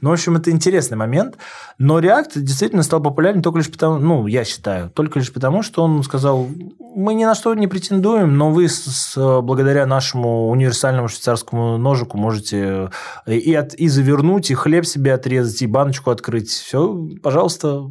ну, 0.00 0.10
в 0.10 0.12
общем, 0.12 0.36
это 0.36 0.50
интересный 0.50 0.96
момент. 0.96 1.36
Но 1.78 2.00
React 2.00 2.40
действительно 2.40 2.82
стал 2.82 3.00
популярен 3.00 3.42
только 3.42 3.58
лишь 3.58 3.70
потому, 3.70 3.98
ну, 3.98 4.26
я 4.26 4.44
считаю, 4.44 4.90
только 4.90 5.18
лишь 5.18 5.32
потому, 5.32 5.62
что 5.62 5.82
он 5.82 6.02
сказал, 6.02 6.48
мы 6.94 7.14
ни 7.14 7.24
на 7.24 7.34
что 7.34 7.54
не 7.54 7.66
претендуем, 7.66 8.36
но 8.36 8.50
вы 8.50 8.68
с, 8.68 9.14
благодаря 9.16 9.86
нашему 9.86 10.48
универсальному 10.50 11.08
швейцарскому 11.08 11.78
ножику 11.78 12.18
можете 12.18 12.90
э, 13.26 13.34
и, 13.34 13.54
от, 13.54 13.74
и 13.74 13.88
завернуть, 13.88 14.50
и 14.50 14.54
хлеб 14.54 14.86
себе 14.86 15.14
отрезать, 15.14 15.62
и 15.62 15.66
баночку 15.66 16.10
открыть. 16.10 16.50
Все, 16.50 17.08
пожалуйста. 17.22 17.82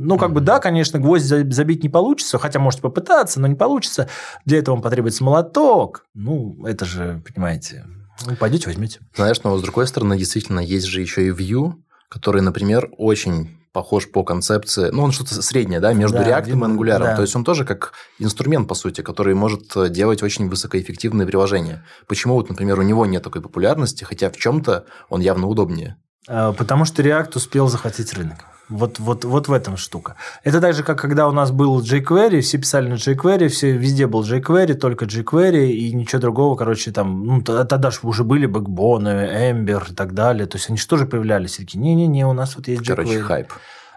Ну, 0.00 0.18
как 0.18 0.32
бы, 0.32 0.40
да, 0.40 0.58
конечно, 0.58 0.98
гвоздь 0.98 1.26
забить 1.26 1.82
не 1.82 1.88
получится, 1.88 2.38
хотя 2.38 2.58
можете 2.58 2.82
попытаться, 2.82 3.40
но 3.40 3.46
не 3.46 3.56
получится. 3.56 4.08
Для 4.44 4.58
этого 4.58 4.76
вам 4.76 4.82
потребуется 4.82 5.24
молоток. 5.24 6.04
Ну, 6.14 6.56
это 6.64 6.84
же, 6.84 7.22
понимаете, 7.26 7.84
ну, 8.26 8.36
пойдете, 8.36 8.66
возьмите. 8.66 9.00
Знаешь, 9.14 9.42
но 9.42 9.56
с 9.56 9.62
другой 9.62 9.86
стороны, 9.86 10.16
действительно, 10.18 10.60
есть 10.60 10.86
же 10.86 11.00
еще 11.00 11.26
и 11.26 11.30
Vue, 11.30 11.74
который, 12.08 12.42
например, 12.42 12.90
очень 12.96 13.58
похож 13.72 14.10
по 14.10 14.24
концепции, 14.24 14.90
ну, 14.90 15.02
он 15.04 15.12
что-то 15.12 15.40
среднее, 15.40 15.78
да, 15.78 15.92
между 15.92 16.18
да, 16.18 16.40
React 16.40 16.48
и 16.48 16.52
Angular. 16.52 16.98
Да. 16.98 17.16
То 17.16 17.22
есть 17.22 17.36
он 17.36 17.44
тоже 17.44 17.64
как 17.64 17.92
инструмент, 18.18 18.66
по 18.66 18.74
сути, 18.74 19.02
который 19.02 19.34
может 19.34 19.92
делать 19.92 20.22
очень 20.22 20.48
высокоэффективные 20.48 21.26
приложения. 21.26 21.84
Почему 22.06 22.34
вот, 22.34 22.48
например, 22.48 22.78
у 22.80 22.82
него 22.82 23.06
нет 23.06 23.22
такой 23.22 23.42
популярности, 23.42 24.04
хотя 24.04 24.30
в 24.30 24.36
чем-то 24.36 24.86
он 25.10 25.20
явно 25.20 25.46
удобнее? 25.46 25.96
А, 26.26 26.52
потому 26.52 26.86
что 26.86 27.02
React 27.02 27.36
успел 27.36 27.68
захватить 27.68 28.12
рынок. 28.14 28.38
Вот, 28.68 28.98
вот, 28.98 29.24
вот 29.24 29.48
в 29.48 29.52
этом 29.52 29.76
штука. 29.76 30.16
Это 30.44 30.60
так 30.60 30.74
же, 30.74 30.82
как 30.82 30.98
когда 30.98 31.26
у 31.26 31.32
нас 31.32 31.50
был 31.50 31.80
jQuery, 31.80 32.40
все 32.40 32.58
писали 32.58 32.88
на 32.88 32.94
jQuery, 32.94 33.48
все, 33.48 33.72
везде 33.72 34.06
был 34.06 34.22
jQuery, 34.22 34.74
только 34.74 35.06
jQuery 35.06 35.70
и 35.70 35.92
ничего 35.94 36.20
другого, 36.20 36.54
короче, 36.54 36.92
там, 36.92 37.24
ну, 37.24 37.42
тогда 37.42 37.90
же 37.90 38.00
уже 38.02 38.24
были 38.24 38.46
бэкбоны, 38.46 39.08
Ember 39.08 39.90
и 39.90 39.94
так 39.94 40.12
далее, 40.12 40.46
то 40.46 40.58
есть 40.58 40.68
они 40.68 40.78
же 40.78 41.06
появлялись? 41.06 41.56
Такие, 41.56 41.78
не-не-не, 41.78 42.26
у 42.26 42.32
нас 42.34 42.56
вот 42.56 42.68
есть 42.68 42.82
jQuery. 42.82 42.96
Короче, 42.96 43.20
хайп. 43.20 43.52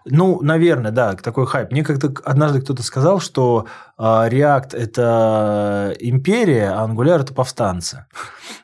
Ну, 0.05 0.41
наверное, 0.41 0.91
да, 0.91 1.13
такой 1.15 1.45
хайп. 1.45 1.71
Мне 1.71 1.83
как-то 1.83 2.13
однажды 2.23 2.61
кто-то 2.61 2.81
сказал, 2.81 3.19
что 3.19 3.67
React– 4.01 4.75
это 4.77 5.95
империя, 5.99 6.71
а 6.71 6.87
Angular– 6.87 7.21
это 7.21 7.33
повстанцы. 7.33 8.05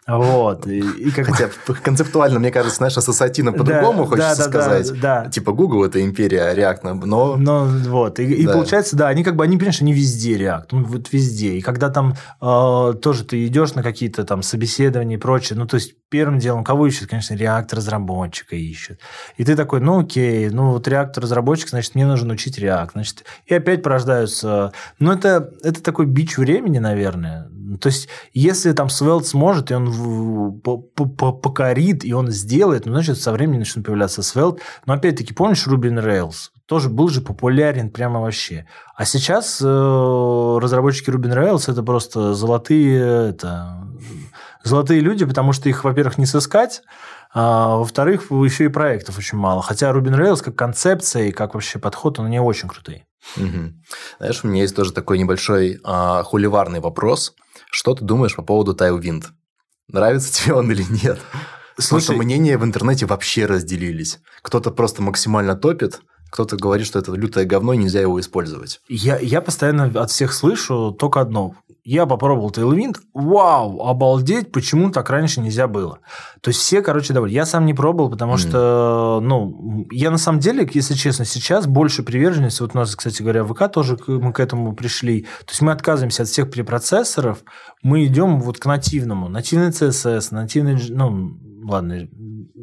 Вот. 0.07 0.65
И, 0.67 0.79
и 0.79 1.11
как... 1.11 1.27
Хотя 1.27 1.49
концептуально, 1.83 2.39
мне 2.39 2.49
кажется, 2.49 2.77
знаешь, 2.77 2.97
ассоциативно 2.97 3.53
по-другому 3.53 4.03
да, 4.03 4.09
хочется 4.09 4.37
да, 4.37 4.43
да, 4.43 4.49
сказать. 4.49 4.91
Да, 4.99 5.23
да. 5.23 5.29
Типа 5.29 5.51
Google– 5.51 5.83
это 5.85 6.01
империя, 6.01 6.43
а 6.43 6.55
React, 6.55 7.05
но… 7.05 7.35
Но 7.35 7.65
вот. 7.65 8.19
И, 8.19 8.25
да. 8.25 8.33
и 8.33 8.45
получается, 8.53 8.95
да, 8.95 9.09
они 9.09 9.23
как 9.23 9.35
бы, 9.35 9.43
они, 9.43 9.57
понимаешь, 9.57 9.81
они 9.81 9.93
везде 9.93 10.37
React, 10.37 10.67
ну, 10.71 10.83
вот 10.85 11.11
везде. 11.11 11.53
И 11.53 11.61
когда 11.61 11.89
там 11.89 12.15
э, 12.41 12.93
тоже 13.01 13.23
ты 13.23 13.45
идешь 13.45 13.75
на 13.75 13.83
какие-то 13.83 14.23
там 14.23 14.41
собеседования 14.41 15.17
и 15.17 15.19
прочее, 15.19 15.59
ну, 15.59 15.67
то 15.67 15.75
есть 15.75 15.93
первым 16.09 16.39
делом, 16.39 16.63
кого 16.63 16.87
ищет, 16.87 17.09
конечно, 17.09 17.33
React 17.33 17.75
разработчика 17.75 18.55
ищет. 18.55 18.99
И 19.35 19.43
ты 19.43 19.55
такой, 19.55 19.81
ну, 19.81 19.99
окей, 19.99 20.49
ну, 20.49 20.71
вот 20.71 20.87
React 20.87 21.19
разработчик, 21.19 21.69
значит, 21.69 21.95
мне 21.95 22.05
нужно 22.05 22.33
учить 22.33 22.57
React. 22.59 22.91
Значит, 22.93 23.25
и 23.45 23.53
опять 23.53 23.83
порождаются... 23.83 24.71
Ну, 24.99 25.11
это, 25.11 25.26
это 25.63 25.81
такой 25.81 26.05
бич 26.05 26.37
времени, 26.37 26.79
наверное. 26.79 27.49
То 27.81 27.87
есть, 27.87 28.07
если 28.33 28.71
там 28.71 28.87
Svelte 28.87 29.25
сможет, 29.25 29.71
и 29.71 29.75
он 29.75 30.61
покорит, 30.61 32.05
и 32.05 32.13
он 32.13 32.31
сделает, 32.31 32.85
ну, 32.85 32.93
значит, 32.93 33.19
со 33.19 33.31
временем 33.31 33.59
начнут 33.59 33.85
появляться 33.85 34.21
Svelte. 34.21 34.61
Но 34.85 34.93
опять-таки, 34.93 35.33
помнишь 35.33 35.67
on 35.67 36.03
Rails? 36.03 36.49
Тоже 36.65 36.89
был 36.89 37.09
же 37.09 37.21
популярен 37.21 37.89
прямо 37.89 38.21
вообще. 38.21 38.65
А 38.95 39.05
сейчас 39.05 39.61
э, 39.61 39.65
разработчики 39.65 41.09
on 41.09 41.21
Rails 41.21 41.71
это 41.71 41.83
просто 41.83 42.33
золотые 42.33 43.29
это, 43.29 43.87
золотые 44.63 45.01
люди, 45.01 45.25
потому 45.25 45.53
что 45.53 45.69
их, 45.69 45.83
во-первых, 45.83 46.17
не 46.17 46.25
сыскать, 46.25 46.83
а, 47.33 47.77
во-вторых, 47.77 48.31
еще 48.31 48.65
и 48.65 48.69
проектов 48.69 49.17
очень 49.17 49.37
мало. 49.37 49.61
Хотя 49.61 49.91
Ruby 49.91 50.15
Rails 50.15 50.43
как 50.43 50.55
концепция 50.55 51.25
и 51.25 51.31
как 51.31 51.53
вообще 51.53 51.79
подход, 51.79 52.19
он 52.19 52.29
не 52.29 52.39
очень 52.39 52.69
крутые. 52.69 53.05
Угу. 53.35 53.73
Знаешь, 54.19 54.43
у 54.43 54.47
меня 54.47 54.61
есть 54.61 54.75
тоже 54.75 54.93
такой 54.93 55.17
небольшой 55.17 55.79
а, 55.83 56.23
хуливарный 56.23 56.79
вопрос. 56.79 57.33
Что 57.71 57.93
ты 57.93 58.05
думаешь 58.05 58.35
по 58.35 58.43
поводу 58.43 58.73
Tailwind? 58.73 59.25
Нравится 59.87 60.33
тебе 60.43 60.53
он 60.53 60.71
или 60.71 60.83
нет? 60.83 61.19
Слушай, 61.79 62.01
Потому 62.01 62.01
что 62.01 62.13
мнения 62.13 62.57
в 62.57 62.63
интернете 62.63 63.05
вообще 63.05 63.45
разделились. 63.45 64.19
Кто-то 64.41 64.71
просто 64.71 65.01
максимально 65.01 65.55
топит, 65.55 66.01
кто-то 66.31 66.57
говорит, 66.57 66.87
что 66.87 66.99
это 66.99 67.11
лютое 67.13 67.45
говно, 67.45 67.73
нельзя 67.73 68.01
его 68.01 68.19
использовать. 68.19 68.81
Я, 68.89 69.17
я 69.19 69.41
постоянно 69.41 69.85
от 70.01 70.11
всех 70.11 70.33
слышу 70.33 70.91
только 70.91 71.21
одно. 71.21 71.55
Я 71.89 72.05
попробовал 72.05 72.49
Tailwind, 72.49 72.97
вау, 73.13 73.81
обалдеть, 73.81 74.51
почему 74.51 74.91
так 74.91 75.09
раньше 75.09 75.39
нельзя 75.39 75.69
было. 75.69 75.99
То 76.41 76.49
есть 76.49 76.59
все, 76.59 76.81
короче, 76.81 77.13
довольны. 77.13 77.33
Я 77.33 77.45
сам 77.45 77.65
не 77.65 77.73
пробовал, 77.73 78.09
потому 78.09 78.33
mm. 78.33 78.37
что, 78.37 79.19
ну, 79.23 79.87
я 79.89 80.11
на 80.11 80.17
самом 80.17 80.41
деле, 80.41 80.69
если 80.73 80.95
честно, 80.95 81.23
сейчас 81.23 81.65
больше 81.65 82.03
приверженности, 82.03 82.61
вот 82.61 82.71
у 82.73 82.77
нас, 82.77 82.93
кстати 82.93 83.21
говоря, 83.21 83.45
в 83.45 83.53
ВК 83.53 83.71
тоже 83.71 83.97
мы 84.05 84.33
к 84.33 84.41
этому 84.41 84.75
пришли. 84.75 85.21
То 85.45 85.51
есть 85.51 85.61
мы 85.61 85.71
отказываемся 85.71 86.23
от 86.23 86.27
всех 86.27 86.51
препроцессоров, 86.51 87.45
мы 87.83 88.05
идем 88.05 88.41
вот 88.41 88.57
к 88.57 88.65
нативному. 88.65 89.29
Нативный 89.29 89.69
CSS, 89.69 90.27
нативный, 90.31 90.77
ну, 90.89 91.37
ладно, 91.67 92.07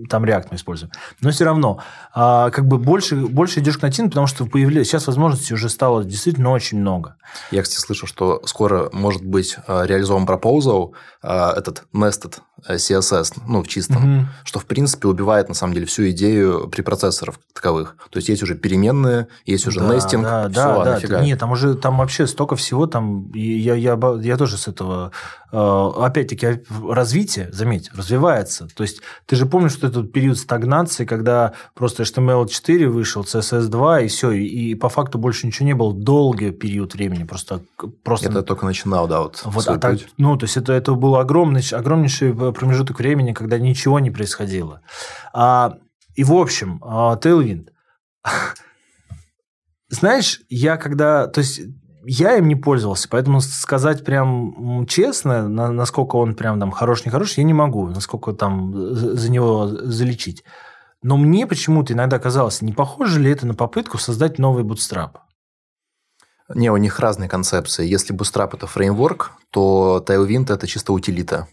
там 0.09 0.25
React 0.25 0.49
мы 0.51 0.57
используем. 0.57 0.93
Но 1.21 1.31
все 1.31 1.45
равно, 1.45 1.81
а, 2.13 2.51
как 2.51 2.67
бы 2.67 2.79
больше, 2.79 3.17
больше 3.17 3.61
идешь 3.61 3.79
к 3.79 3.83
нативному, 3.83 4.11
потому 4.11 4.27
что 4.27 4.47
появляется, 4.47 4.91
сейчас 4.91 5.07
возможностей 5.07 5.55
уже 5.55 5.69
стало 5.69 6.05
действительно 6.05 6.51
очень 6.51 6.79
много. 6.79 7.17
Я, 7.51 7.63
кстати, 7.63 7.81
слышу, 7.81 8.07
что 8.07 8.43
скоро 8.47 8.91
может 8.93 9.25
быть 9.25 9.57
а, 9.67 9.85
реализован 9.85 10.25
proposal, 10.25 10.93
а, 11.23 11.53
этот 11.57 11.85
nested 11.95 12.39
CSS, 12.69 13.43
ну, 13.47 13.63
в 13.63 13.69
чистом, 13.69 14.19
угу. 14.19 14.27
что, 14.45 14.59
в 14.59 14.67
принципе, 14.67 15.09
убивает, 15.09 15.49
на 15.49 15.55
самом 15.55 15.75
деле, 15.75 15.87
всю 15.87 16.09
идею 16.11 16.69
препроцессоров 16.69 17.39
таковых. 17.53 17.97
То 18.11 18.19
есть, 18.19 18.29
есть 18.29 18.43
уже 18.43 18.55
переменные, 18.55 19.29
есть 19.45 19.67
уже 19.67 19.81
да, 19.81 19.95
нестинг, 19.95 20.25
да, 20.25 20.43
все, 20.49 20.55
да, 20.55 20.85
да. 20.85 20.91
Нафига. 20.93 21.21
Нет, 21.21 21.39
там 21.39 21.53
уже, 21.53 21.75
там 21.75 21.99
вообще 21.99 22.27
столько 22.27 22.57
всего, 22.57 22.87
там, 22.87 23.31
я, 23.33 23.75
я, 23.75 23.99
я 24.21 24.37
тоже 24.37 24.57
с 24.57 24.69
этого, 24.69 25.13
опять-таки, 25.51 26.63
развитие, 26.89 27.51
заметь, 27.53 27.91
развивается. 27.95 28.69
То 28.75 28.83
есть, 28.83 29.01
ты 29.27 29.37
же 29.37 29.47
помнишь, 29.47 29.73
что 29.73 29.87
этот 29.87 30.13
период 30.13 30.39
стагнации, 30.39 31.05
когда 31.05 31.53
просто 31.75 32.05
HTML4 32.05 32.87
вышел, 32.87 33.23
CSS2, 33.23 34.05
и 34.05 34.09
все, 34.09 34.31
и, 34.31 34.45
и 34.45 34.75
по 34.75 34.89
факту 34.89 35.19
больше 35.19 35.47
ничего 35.47 35.67
не 35.67 35.75
было 35.75 35.93
долгий 35.93 36.51
период 36.51 36.95
времени, 36.95 37.25
просто... 37.25 37.61
просто... 38.03 38.31
Это 38.31 38.43
только 38.43 38.65
начинал, 38.65 39.07
да, 39.07 39.21
вот. 39.21 39.43
вот 39.45 39.69
а 39.69 39.79
так, 39.79 39.99
ну, 40.19 40.37
то 40.37 40.45
есть, 40.45 40.57
это, 40.57 40.73
это 40.73 40.95
был 40.95 41.17
огромный, 41.17 41.63
огромнейший 41.73 42.33
промежуток 42.53 42.99
времени, 42.99 43.32
когда 43.32 43.59
ничего 43.59 43.99
не 43.99 44.11
происходило. 44.11 44.82
А, 45.32 45.78
и, 46.14 46.24
в 46.24 46.32
общем, 46.32 46.80
а, 46.82 47.16
Tailwind. 47.16 47.68
Знаешь, 49.88 50.40
я 50.49 50.76
когда... 50.76 51.26
То 51.26 51.40
есть, 51.40 51.61
я 52.07 52.36
им 52.36 52.49
не 52.49 52.57
пользовался, 52.57 53.09
поэтому 53.09 53.40
сказать 53.40 54.05
прям 54.05 54.86
честно, 54.86 55.49
насколько 55.49 56.16
он 56.16 56.34
прям 56.34 56.61
там 56.61 56.70
хорош, 56.70 57.05
не 57.05 57.11
хорош, 57.11 57.38
я 57.38 57.45
не 57.45 57.55
могу, 57.55 57.88
насколько 57.88 58.32
там 58.32 58.74
за 58.95 59.30
него 59.30 59.68
залечить. 59.68 60.45
Но 61.03 61.16
мне 61.16 61.47
почему-то 61.47 61.92
иногда 61.92 62.18
казалось, 62.18 62.62
не 62.62 62.72
похоже 62.72 63.20
ли 63.20 63.30
это 63.30 63.47
на 63.47 63.55
попытку 63.55 63.99
создать 63.99 64.38
новый 64.38 64.64
Bootstrap? 64.64 65.16
Не, 66.55 66.70
у 66.70 66.76
них 66.76 66.99
разные 66.99 67.28
концепции. 67.28 67.86
Если 67.86 68.14
Bootstrap– 68.14 68.51
это 68.55 68.66
фреймворк, 68.66 69.32
то 69.51 70.05
Tailwind– 70.07 70.47
это 70.53 70.66
чисто 70.66 70.92
утилита. 70.92 71.49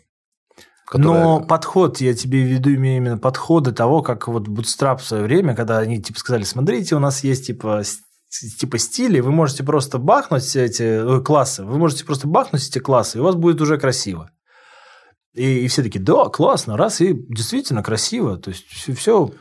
Которая... 0.91 1.23
Но 1.23 1.39
подход, 1.39 2.01
я 2.01 2.13
тебе 2.13 2.43
веду 2.43 2.71
именно 2.71 3.17
подходы 3.17 3.71
того, 3.71 4.01
как 4.01 4.27
вот 4.27 4.49
Bootstrap 4.49 4.97
в 4.97 5.05
свое 5.05 5.23
время, 5.23 5.55
когда 5.55 5.77
они 5.77 6.01
типа 6.01 6.19
сказали, 6.19 6.43
смотрите, 6.43 6.97
у 6.97 6.99
нас 6.99 7.23
есть 7.23 7.47
типа 7.47 7.83
типа 8.59 8.77
стили, 8.77 9.21
вы 9.21 9.31
можете 9.31 9.63
просто 9.63 9.99
бахнуть 9.99 10.53
эти 10.53 10.83
э, 10.83 11.21
классы, 11.21 11.63
вы 11.63 11.77
можете 11.77 12.03
просто 12.03 12.27
бахнуть 12.27 12.67
эти 12.67 12.79
классы, 12.79 13.17
и 13.17 13.21
у 13.21 13.23
вас 13.23 13.35
будет 13.35 13.61
уже 13.61 13.77
красиво. 13.77 14.31
И, 15.33 15.59
и 15.59 15.67
все 15.69 15.81
таки 15.81 15.97
да, 15.97 16.25
классно, 16.25 16.75
раз, 16.75 16.99
и 16.99 17.13
действительно 17.13 17.83
красиво. 17.83 18.37
То 18.37 18.49
есть, 18.49 18.67
все, 18.67 18.93
все 18.93 19.31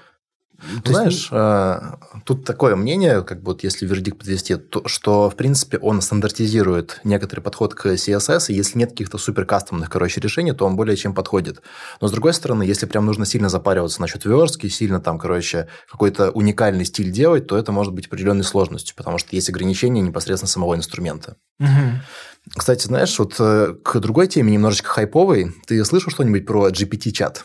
ты 0.85 0.93
знаешь. 0.93 1.29
Э, 1.31 1.97
тут 2.25 2.45
такое 2.45 2.77
мнение, 2.77 3.23
как 3.23 3.43
бы 3.43 3.53
вот 3.53 3.65
если 3.65 3.87
вердикт 3.87 4.19
подвести, 4.19 4.57
то, 4.57 4.87
что, 4.87 5.31
в 5.31 5.37
принципе, 5.37 5.79
он 5.79 6.01
стандартизирует 6.01 7.01
некоторый 7.05 7.41
подход 7.41 7.75
к 7.75 7.87
CSS, 7.87 8.47
и 8.49 8.55
если 8.55 8.79
нет 8.79 8.91
каких-то 8.91 9.19
супер 9.19 9.45
кастомных, 9.45 9.91
короче, 9.91 10.21
решений, 10.21 10.53
то 10.53 10.67
он 10.67 10.77
более 10.77 10.97
чем 10.97 11.15
подходит. 11.15 11.63
Но, 12.01 12.09
с 12.09 12.13
другой 12.13 12.35
стороны, 12.35 12.63
если 12.63 12.87
прям 12.87 13.07
нужно 13.07 13.27
сильно 13.27 13.49
запариваться 13.49 14.01
насчет 14.01 14.25
верстки, 14.25 14.69
сильно 14.69 15.01
там, 15.01 15.19
короче, 15.19 15.69
какой-то 15.91 16.31
уникальный 16.31 16.85
стиль 16.85 17.11
делать, 17.11 17.47
то 17.47 17.57
это 17.57 17.73
может 17.73 17.93
быть 17.93 18.07
определенной 18.07 18.45
сложностью, 18.45 18.95
потому 18.97 19.19
что 19.19 19.35
есть 19.35 19.49
ограничения 19.49 20.01
непосредственно 20.01 20.49
самого 20.49 20.75
инструмента. 20.75 21.37
Угу. 21.59 22.57
Кстати, 22.57 22.87
знаешь, 22.87 23.19
вот 23.19 23.37
э, 23.39 23.75
к 23.85 23.99
другой 24.01 24.27
теме, 24.27 24.53
немножечко 24.53 24.89
хайповой, 24.89 25.53
ты 25.67 25.85
слышал 25.85 26.11
что-нибудь 26.11 26.47
про 26.47 26.69
GPT-чат? 26.69 27.45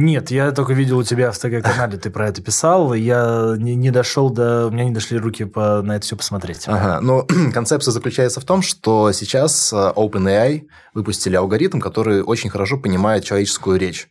Нет, 0.00 0.30
я 0.30 0.52
только 0.52 0.74
видел 0.74 0.98
у 0.98 1.02
тебя 1.02 1.32
в 1.32 1.38
ТГ-канале, 1.40 1.98
ты 1.98 2.08
про 2.10 2.28
это 2.28 2.40
писал, 2.40 2.94
я 2.94 3.56
не, 3.58 3.74
не 3.74 3.90
дошел 3.90 4.30
до... 4.30 4.68
У 4.68 4.70
меня 4.70 4.84
не 4.84 4.92
дошли 4.92 5.18
руки 5.18 5.44
по, 5.44 5.82
на 5.82 5.96
это 5.96 6.06
все 6.06 6.14
посмотреть. 6.14 6.68
Ага, 6.68 7.00
но 7.00 7.26
концепция 7.52 7.90
заключается 7.90 8.40
в 8.40 8.44
том, 8.44 8.62
что 8.62 9.10
сейчас 9.10 9.72
э, 9.72 9.76
OpenAI 9.76 10.68
выпустили 10.94 11.34
алгоритм, 11.34 11.80
который 11.80 12.22
очень 12.22 12.48
хорошо 12.48 12.78
понимает 12.78 13.24
человеческую 13.24 13.76
речь. 13.76 14.06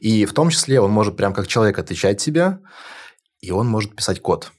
И 0.00 0.24
в 0.24 0.32
том 0.32 0.48
числе 0.48 0.80
он 0.80 0.90
может 0.90 1.14
прям 1.14 1.34
как 1.34 1.46
человек 1.46 1.78
отвечать 1.78 2.16
тебе, 2.16 2.60
и 3.42 3.50
он 3.50 3.68
может 3.68 3.94
писать 3.94 4.22
код. 4.22 4.50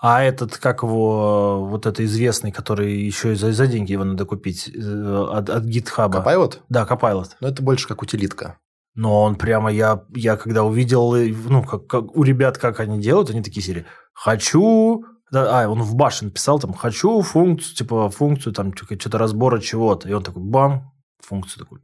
А 0.00 0.22
этот, 0.22 0.56
как 0.56 0.84
его, 0.84 1.66
вот 1.66 1.84
это 1.84 2.04
известный, 2.04 2.52
который 2.52 2.96
еще 2.96 3.32
и 3.32 3.34
за, 3.34 3.52
за 3.52 3.66
деньги 3.66 3.90
его 3.90 4.04
надо 4.04 4.24
купить, 4.24 4.70
э, 4.72 5.26
от, 5.32 5.50
от 5.50 5.64
GitHub. 5.64 6.12
Copilot? 6.12 6.58
Да, 6.68 6.86
Copilot. 6.88 7.30
Но 7.40 7.48
это 7.48 7.60
больше 7.60 7.88
как 7.88 8.02
утилитка. 8.02 8.56
Но 8.98 9.22
он 9.22 9.36
прямо, 9.36 9.70
я, 9.70 10.02
я 10.16 10.36
когда 10.36 10.64
увидел, 10.64 11.14
ну, 11.14 11.62
как, 11.62 11.86
как 11.86 12.16
у 12.16 12.24
ребят, 12.24 12.58
как 12.58 12.80
они 12.80 12.98
делают, 12.98 13.30
они 13.30 13.44
такие 13.44 13.64
серии, 13.64 13.86
хочу 14.12 15.04
да, 15.30 15.62
а, 15.62 15.68
он 15.68 15.82
в 15.82 15.94
башен 15.94 16.32
писал 16.32 16.58
там, 16.58 16.72
хочу 16.72 17.22
функцию, 17.22 17.76
типа, 17.76 18.10
функцию, 18.10 18.52
там, 18.52 18.74
что-то 18.76 19.18
разбора 19.18 19.60
чего-то. 19.60 20.08
И 20.08 20.12
он 20.12 20.24
такой, 20.24 20.42
бам, 20.42 20.90
функцию 21.20 21.62
такую. 21.62 21.80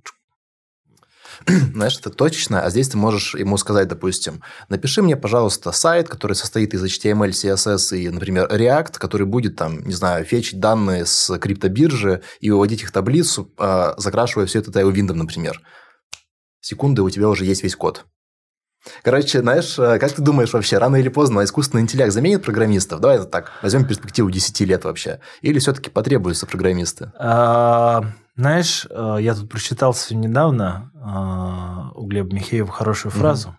Знаешь, 1.46 1.96
это 2.00 2.10
точечно, 2.10 2.62
а 2.62 2.70
здесь 2.70 2.88
ты 2.88 2.96
можешь 2.96 3.36
ему 3.36 3.58
сказать, 3.58 3.86
допустим, 3.86 4.42
напиши 4.68 5.00
мне, 5.00 5.16
пожалуйста, 5.16 5.70
сайт, 5.70 6.08
который 6.08 6.32
состоит 6.32 6.74
из 6.74 6.82
HTML, 6.82 7.30
CSS 7.30 7.96
и, 7.96 8.08
например, 8.08 8.48
React, 8.50 8.98
который 8.98 9.26
будет 9.26 9.54
там, 9.54 9.86
не 9.86 9.94
знаю, 9.94 10.24
фетчить 10.24 10.58
данные 10.58 11.06
с 11.06 11.38
криптобиржи 11.38 12.22
и 12.40 12.50
выводить 12.50 12.82
их 12.82 12.88
в 12.88 12.92
таблицу, 12.92 13.52
а, 13.56 13.94
закрашивая 13.98 14.46
все 14.46 14.58
это 14.58 14.72
tailwind, 14.72 15.12
например 15.12 15.62
секунды 16.64 17.02
у 17.02 17.10
тебя 17.10 17.28
уже 17.28 17.44
есть 17.44 17.62
весь 17.62 17.76
код. 17.76 18.06
Короче, 19.02 19.40
знаешь, 19.40 19.78
э, 19.78 19.98
как 19.98 20.12
ты 20.12 20.22
думаешь 20.22 20.52
вообще, 20.52 20.78
рано 20.78 20.96
или 20.96 21.08
поздно 21.08 21.42
искусственный 21.44 21.82
интеллект 21.82 22.12
заменит 22.12 22.42
программистов? 22.42 23.00
Давай 23.00 23.16
это 23.16 23.26
так, 23.26 23.52
возьмем 23.62 23.86
перспективу 23.86 24.30
10 24.30 24.60
лет 24.60 24.84
вообще. 24.84 25.20
Или 25.40 25.58
все-таки 25.58 25.90
потребуются 25.90 26.46
программисты? 26.46 27.12
А, 27.18 28.04
знаешь, 28.36 28.86
э, 28.90 29.16
я 29.20 29.34
тут 29.34 29.50
прочитал 29.50 29.96
недавно 30.10 30.90
э, 30.94 31.98
у 31.98 32.06
Глеба 32.06 32.34
Михеева 32.34 32.70
хорошую 32.70 33.12
фразу 33.12 33.56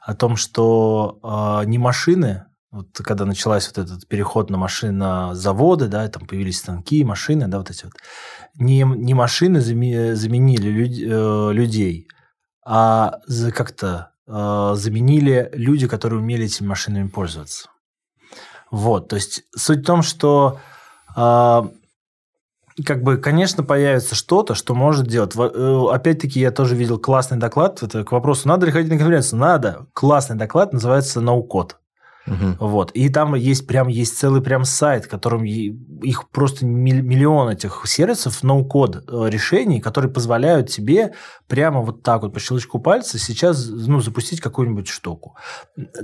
о 0.00 0.14
том, 0.14 0.36
что 0.36 1.62
не 1.66 1.76
машины, 1.76 2.44
вот 2.70 2.88
когда 3.04 3.26
началась 3.26 3.66
вот 3.68 3.78
этот 3.78 4.08
переход 4.08 4.48
на 4.48 4.56
машины, 4.56 4.92
на 4.92 5.34
заводы, 5.34 5.88
да, 5.88 6.08
там 6.08 6.26
появились 6.26 6.58
станки, 6.58 7.04
машины, 7.04 7.48
да, 7.48 7.58
вот 7.58 7.70
эти 7.70 7.84
вот, 7.84 7.94
не, 8.54 8.82
не 8.82 9.12
машины 9.12 9.60
заменили 9.60 10.68
людей, 11.52 12.08
а 12.64 13.20
как-то 13.54 14.10
э, 14.26 14.72
заменили 14.74 15.50
люди, 15.52 15.86
которые 15.86 16.20
умели 16.20 16.46
этими 16.46 16.66
машинами 16.66 17.08
пользоваться. 17.08 17.68
Вот, 18.70 19.08
то 19.08 19.16
есть 19.16 19.44
суть 19.54 19.80
в 19.80 19.84
том, 19.84 20.02
что 20.02 20.58
э, 21.16 21.62
как 22.84 23.02
бы, 23.02 23.18
конечно, 23.18 23.62
появится 23.62 24.14
что-то, 24.14 24.54
что 24.54 24.74
может 24.74 25.06
делать. 25.06 25.32
Э, 25.36 25.86
опять-таки, 25.92 26.40
я 26.40 26.50
тоже 26.50 26.74
видел 26.74 26.98
классный 26.98 27.38
доклад. 27.38 27.82
Это 27.82 28.02
к 28.04 28.10
вопросу, 28.10 28.48
надо 28.48 28.66
ли 28.66 28.72
ходить 28.72 28.90
на 28.90 28.98
конференцию? 28.98 29.38
Надо. 29.38 29.86
Классный 29.92 30.36
доклад, 30.36 30.72
называется 30.72 31.20
«No-code». 31.20 31.72
Угу. 32.26 32.68
Вот. 32.68 32.90
И 32.92 33.08
там 33.08 33.34
есть 33.34 33.66
прям 33.66 33.88
есть 33.88 34.18
целый 34.18 34.40
прям 34.40 34.64
сайт, 34.64 35.06
которым 35.06 35.44
их 35.44 36.28
просто 36.30 36.64
миллион 36.64 37.50
этих 37.50 37.82
сервисов, 37.86 38.42
ноу-код 38.42 38.96
э, 38.96 39.28
решений, 39.28 39.80
которые 39.80 40.10
позволяют 40.10 40.70
тебе 40.70 41.12
прямо 41.48 41.80
вот 41.82 42.02
так 42.02 42.22
вот 42.22 42.32
по 42.32 42.40
щелчку 42.40 42.78
пальца 42.78 43.18
сейчас 43.18 43.68
ну, 43.68 44.00
запустить 44.00 44.40
какую-нибудь 44.40 44.88
штуку. 44.88 45.36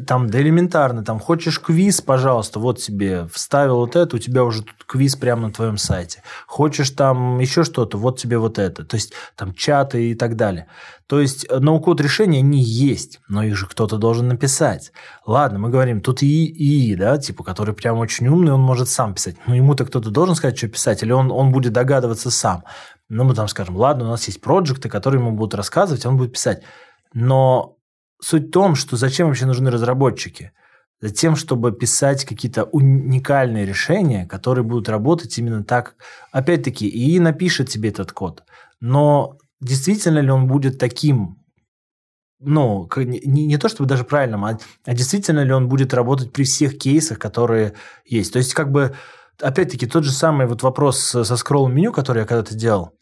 Там 0.06 0.28
да 0.28 0.40
элементарно, 0.40 1.04
там 1.04 1.18
хочешь 1.18 1.58
квиз, 1.58 2.00
пожалуйста, 2.00 2.58
вот 2.58 2.78
тебе 2.78 3.26
вставил 3.32 3.76
вот 3.76 3.96
это, 3.96 4.16
у 4.16 4.18
тебя 4.18 4.44
уже 4.44 4.62
тут 4.62 4.84
квиз 4.86 5.16
прямо 5.16 5.48
на 5.48 5.52
твоем 5.52 5.78
сайте. 5.78 6.22
Хочешь 6.46 6.90
там 6.90 7.38
еще 7.38 7.64
что-то, 7.64 7.96
вот 7.96 8.18
тебе 8.18 8.38
вот 8.38 8.58
это. 8.58 8.84
То 8.84 8.96
есть 8.96 9.14
там 9.36 9.54
чаты 9.54 10.10
и 10.10 10.14
так 10.14 10.36
далее. 10.36 10.66
То 11.10 11.20
есть 11.20 11.44
э, 11.48 11.58
ноу-код 11.58 12.00
решения, 12.00 12.38
они 12.38 12.62
есть, 12.62 13.18
но 13.26 13.42
их 13.42 13.56
же 13.56 13.66
кто-то 13.66 13.98
должен 13.98 14.28
написать. 14.28 14.92
Ладно, 15.26 15.58
мы 15.58 15.68
говорим, 15.68 16.02
тут 16.02 16.22
и 16.22 16.44
и, 16.44 16.94
да, 16.94 17.18
типа, 17.18 17.42
который 17.42 17.74
прям 17.74 17.98
очень 17.98 18.28
умный, 18.28 18.52
он 18.52 18.60
может 18.60 18.88
сам 18.88 19.14
писать. 19.14 19.34
Но 19.48 19.56
ему-то 19.56 19.84
кто-то 19.84 20.10
должен 20.10 20.36
сказать, 20.36 20.56
что 20.56 20.68
писать, 20.68 21.02
или 21.02 21.10
он, 21.10 21.32
он 21.32 21.50
будет 21.50 21.72
догадываться 21.72 22.30
сам. 22.30 22.62
Ну, 23.08 23.24
мы 23.24 23.34
там 23.34 23.48
скажем, 23.48 23.76
ладно, 23.76 24.04
у 24.04 24.08
нас 24.10 24.28
есть 24.28 24.40
проекты, 24.40 24.88
которые 24.88 25.20
ему 25.20 25.32
будут 25.32 25.56
рассказывать, 25.56 26.06
он 26.06 26.16
будет 26.16 26.34
писать. 26.34 26.62
Но 27.12 27.76
суть 28.22 28.46
в 28.46 28.50
том, 28.52 28.76
что 28.76 28.96
зачем 28.96 29.26
вообще 29.26 29.46
нужны 29.46 29.68
разработчики? 29.68 30.52
Затем, 31.00 31.34
чтобы 31.34 31.72
писать 31.72 32.24
какие-то 32.24 32.66
уникальные 32.66 33.66
решения, 33.66 34.26
которые 34.26 34.62
будут 34.62 34.88
работать 34.88 35.36
именно 35.38 35.64
так. 35.64 35.96
Опять-таки, 36.30 36.86
и 36.86 37.18
напишет 37.18 37.68
тебе 37.68 37.88
этот 37.88 38.12
код. 38.12 38.44
Но 38.78 39.38
действительно 39.60 40.18
ли 40.20 40.30
он 40.30 40.46
будет 40.46 40.78
таким, 40.78 41.38
ну, 42.38 42.88
не, 42.96 43.46
не 43.46 43.58
то 43.58 43.68
чтобы 43.68 43.88
даже 43.88 44.04
правильным, 44.04 44.44
а, 44.44 44.58
а 44.84 44.94
действительно 44.94 45.44
ли 45.44 45.52
он 45.52 45.68
будет 45.68 45.94
работать 45.94 46.32
при 46.32 46.44
всех 46.44 46.78
кейсах, 46.78 47.18
которые 47.18 47.74
есть. 48.04 48.32
То 48.32 48.38
есть, 48.38 48.54
как 48.54 48.72
бы, 48.72 48.94
опять-таки, 49.40 49.86
тот 49.86 50.04
же 50.04 50.12
самый 50.12 50.46
вот 50.46 50.62
вопрос 50.62 50.98
со 51.00 51.36
скроллом 51.36 51.74
меню, 51.74 51.92
который 51.92 52.20
я 52.20 52.26
когда-то 52.26 52.54
делал. 52.54 52.92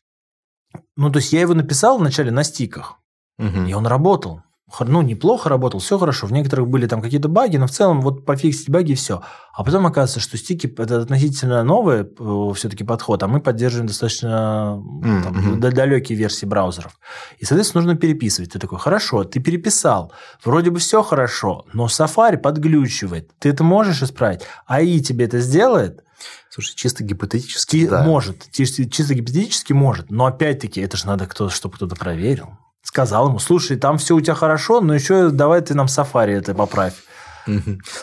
Ну, 0.97 1.11
то 1.11 1.19
есть, 1.19 1.33
я 1.33 1.41
его 1.41 1.55
написал 1.55 1.99
вначале 1.99 2.31
на 2.31 2.43
стиках, 2.43 2.99
угу. 3.39 3.65
и 3.67 3.73
он 3.73 3.87
работал 3.87 4.43
ну, 4.81 5.03
неплохо 5.03 5.49
работал, 5.49 5.81
все 5.81 5.99
хорошо. 5.99 6.27
В 6.27 6.33
некоторых 6.33 6.69
были 6.69 6.87
там 6.87 7.01
какие-то 7.01 7.29
баги, 7.29 7.57
но 7.57 7.67
в 7.67 7.71
целом 7.71 8.01
вот 8.01 8.25
пофиксить 8.25 8.69
баги 8.69 8.93
и 8.93 8.95
все. 8.95 9.23
А 9.53 9.65
потом 9.65 9.87
оказывается, 9.87 10.21
что 10.21 10.37
стики– 10.37 10.73
это 10.79 11.01
относительно 11.01 11.65
новый 11.65 12.03
э, 12.03 12.55
все-таки 12.55 12.85
подход, 12.85 13.23
а 13.23 13.29
мы 13.29 13.41
поддерживаем 13.41 13.89
достаточно 13.89 14.81
mm-hmm. 14.81 15.23
там, 15.23 15.61
далекие 15.61 16.19
версии 16.19 16.47
браузеров. 16.47 16.99
И, 17.39 17.45
соответственно, 17.45 17.83
нужно 17.85 17.99
переписывать. 17.99 18.53
Ты 18.53 18.59
такой, 18.59 18.79
хорошо, 18.79 19.25
ты 19.25 19.41
переписал, 19.41 20.13
вроде 20.45 20.71
бы 20.71 20.79
все 20.79 21.03
хорошо, 21.03 21.65
но 21.73 21.87
Safari 21.87 22.37
подглючивает. 22.37 23.31
Ты 23.39 23.49
это 23.49 23.65
можешь 23.65 24.03
исправить? 24.03 24.43
АИ 24.67 25.01
тебе 25.01 25.25
это 25.25 25.41
сделает? 25.41 26.05
Слушай, 26.51 26.75
чисто 26.77 27.05
гипотетически, 27.05 27.89
да. 27.89 28.03
Может, 28.05 28.51
чисто, 28.51 28.89
чисто 28.89 29.15
гипотетически 29.15 29.73
может, 29.73 30.11
но 30.11 30.27
опять-таки 30.27 30.81
это 30.81 30.97
же 30.97 31.07
надо, 31.07 31.27
кто, 31.27 31.49
чтобы 31.49 31.77
кто-то 31.77 31.97
проверил 31.97 32.59
сказал 32.89 33.29
ему, 33.29 33.39
слушай, 33.39 33.77
там 33.77 33.99
все 33.99 34.17
у 34.17 34.21
тебя 34.23 34.35
хорошо, 34.35 34.81
но 34.81 34.95
еще 34.95 35.29
давай 35.29 35.61
ты 35.61 35.75
нам 35.75 35.89
сафари 35.89 36.33
это 36.33 36.55
поправь. 36.55 36.95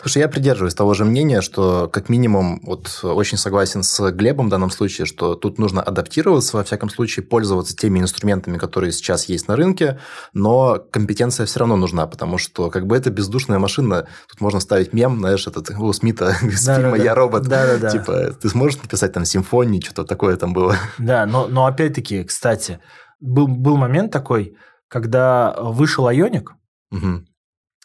Слушай, 0.00 0.18
я 0.18 0.28
придерживаюсь 0.28 0.74
того 0.74 0.94
же 0.94 1.04
мнения, 1.04 1.40
что 1.40 1.88
как 1.92 2.08
минимум 2.08 2.60
вот 2.64 3.00
очень 3.02 3.36
согласен 3.36 3.82
с 3.82 4.10
Глебом 4.12 4.46
в 4.46 4.50
данном 4.50 4.70
случае, 4.70 5.06
что 5.06 5.34
тут 5.34 5.58
нужно 5.58 5.82
адаптироваться, 5.82 6.56
во 6.56 6.64
всяком 6.64 6.88
случае 6.90 7.24
пользоваться 7.24 7.76
теми 7.76 7.98
инструментами, 7.98 8.58
которые 8.58 8.92
сейчас 8.92 9.28
есть 9.28 9.48
на 9.48 9.56
рынке, 9.56 9.98
но 10.32 10.78
компетенция 10.90 11.46
все 11.46 11.60
равно 11.60 11.76
нужна, 11.76 12.06
потому 12.06 12.38
что 12.38 12.70
как 12.70 12.86
бы 12.86 12.96
это 12.96 13.10
бездушная 13.10 13.58
машина, 13.58 14.06
тут 14.28 14.40
можно 14.40 14.60
ставить 14.60 14.92
мем, 14.92 15.18
знаешь, 15.18 15.46
этот 15.46 15.70
у 15.70 15.92
Смита 15.92 16.36
из 16.42 16.64
да, 16.64 16.76
фильма 16.76 16.96
да, 16.96 17.04
«Я 17.04 17.14
робот», 17.14 17.44
да, 17.44 17.66
да, 17.66 17.76
да. 17.78 17.90
типа 17.90 18.36
ты 18.40 18.48
сможешь 18.48 18.80
написать 18.82 19.12
там 19.12 19.24
симфонии, 19.24 19.80
что-то 19.80 20.04
такое 20.04 20.36
там 20.36 20.52
было. 20.52 20.76
Да, 20.98 21.26
но, 21.26 21.48
но 21.48 21.66
опять-таки, 21.66 22.24
кстати, 22.24 22.80
был, 23.20 23.46
был 23.48 23.76
момент 23.76 24.12
такой, 24.12 24.56
когда 24.88 25.54
вышел 25.58 26.06
Айоник, 26.06 26.54
угу. 26.90 27.24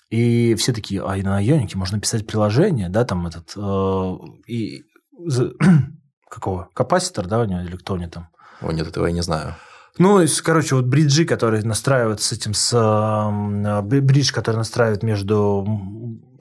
и 0.09 0.55
все 0.55 0.73
такие, 0.73 1.01
а 1.01 1.15
на 1.17 1.37
Айонике 1.37 1.77
можно 1.77 1.99
писать 1.99 2.27
приложение, 2.27 2.89
да, 2.89 3.05
там 3.05 3.27
этот, 3.27 3.53
э, 3.55 4.17
и, 4.47 4.83
какого, 6.29 6.69
капаситор, 6.73 7.27
да, 7.27 7.39
у 7.39 7.45
него, 7.45 7.61
или 7.61 7.75
кто 7.75 7.93
у 7.93 7.97
него 7.97 8.11
там? 8.11 8.29
О, 8.61 8.71
нет, 8.71 8.87
этого 8.87 9.07
я 9.07 9.11
не 9.11 9.21
знаю. 9.21 9.55
Ну, 9.97 10.25
короче, 10.43 10.75
вот 10.75 10.85
бриджи, 10.85 11.25
которые 11.25 11.63
настраивают 11.63 12.21
с 12.21 12.31
этим, 12.31 12.53
с 12.53 12.73
э, 12.73 13.81
бридж, 13.81 14.31
который 14.31 14.57
настраивает 14.57 15.03
между 15.03 15.67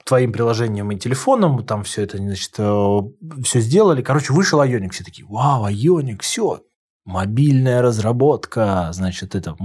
твоим 0.05 0.31
приложением 0.31 0.91
и 0.91 0.97
телефоном, 0.97 1.65
там 1.65 1.83
все 1.83 2.03
это, 2.03 2.17
значит, 2.17 2.53
э, 2.57 2.99
все 3.43 3.59
сделали. 3.59 4.01
Короче, 4.01 4.33
вышел 4.33 4.61
Айоник, 4.61 4.93
все 4.93 5.03
такие, 5.03 5.27
вау, 5.27 5.65
Айоник, 5.65 6.21
все, 6.21 6.61
Мобильная 7.05 7.81
разработка, 7.81 8.89
значит, 8.91 9.33
это 9.33 9.55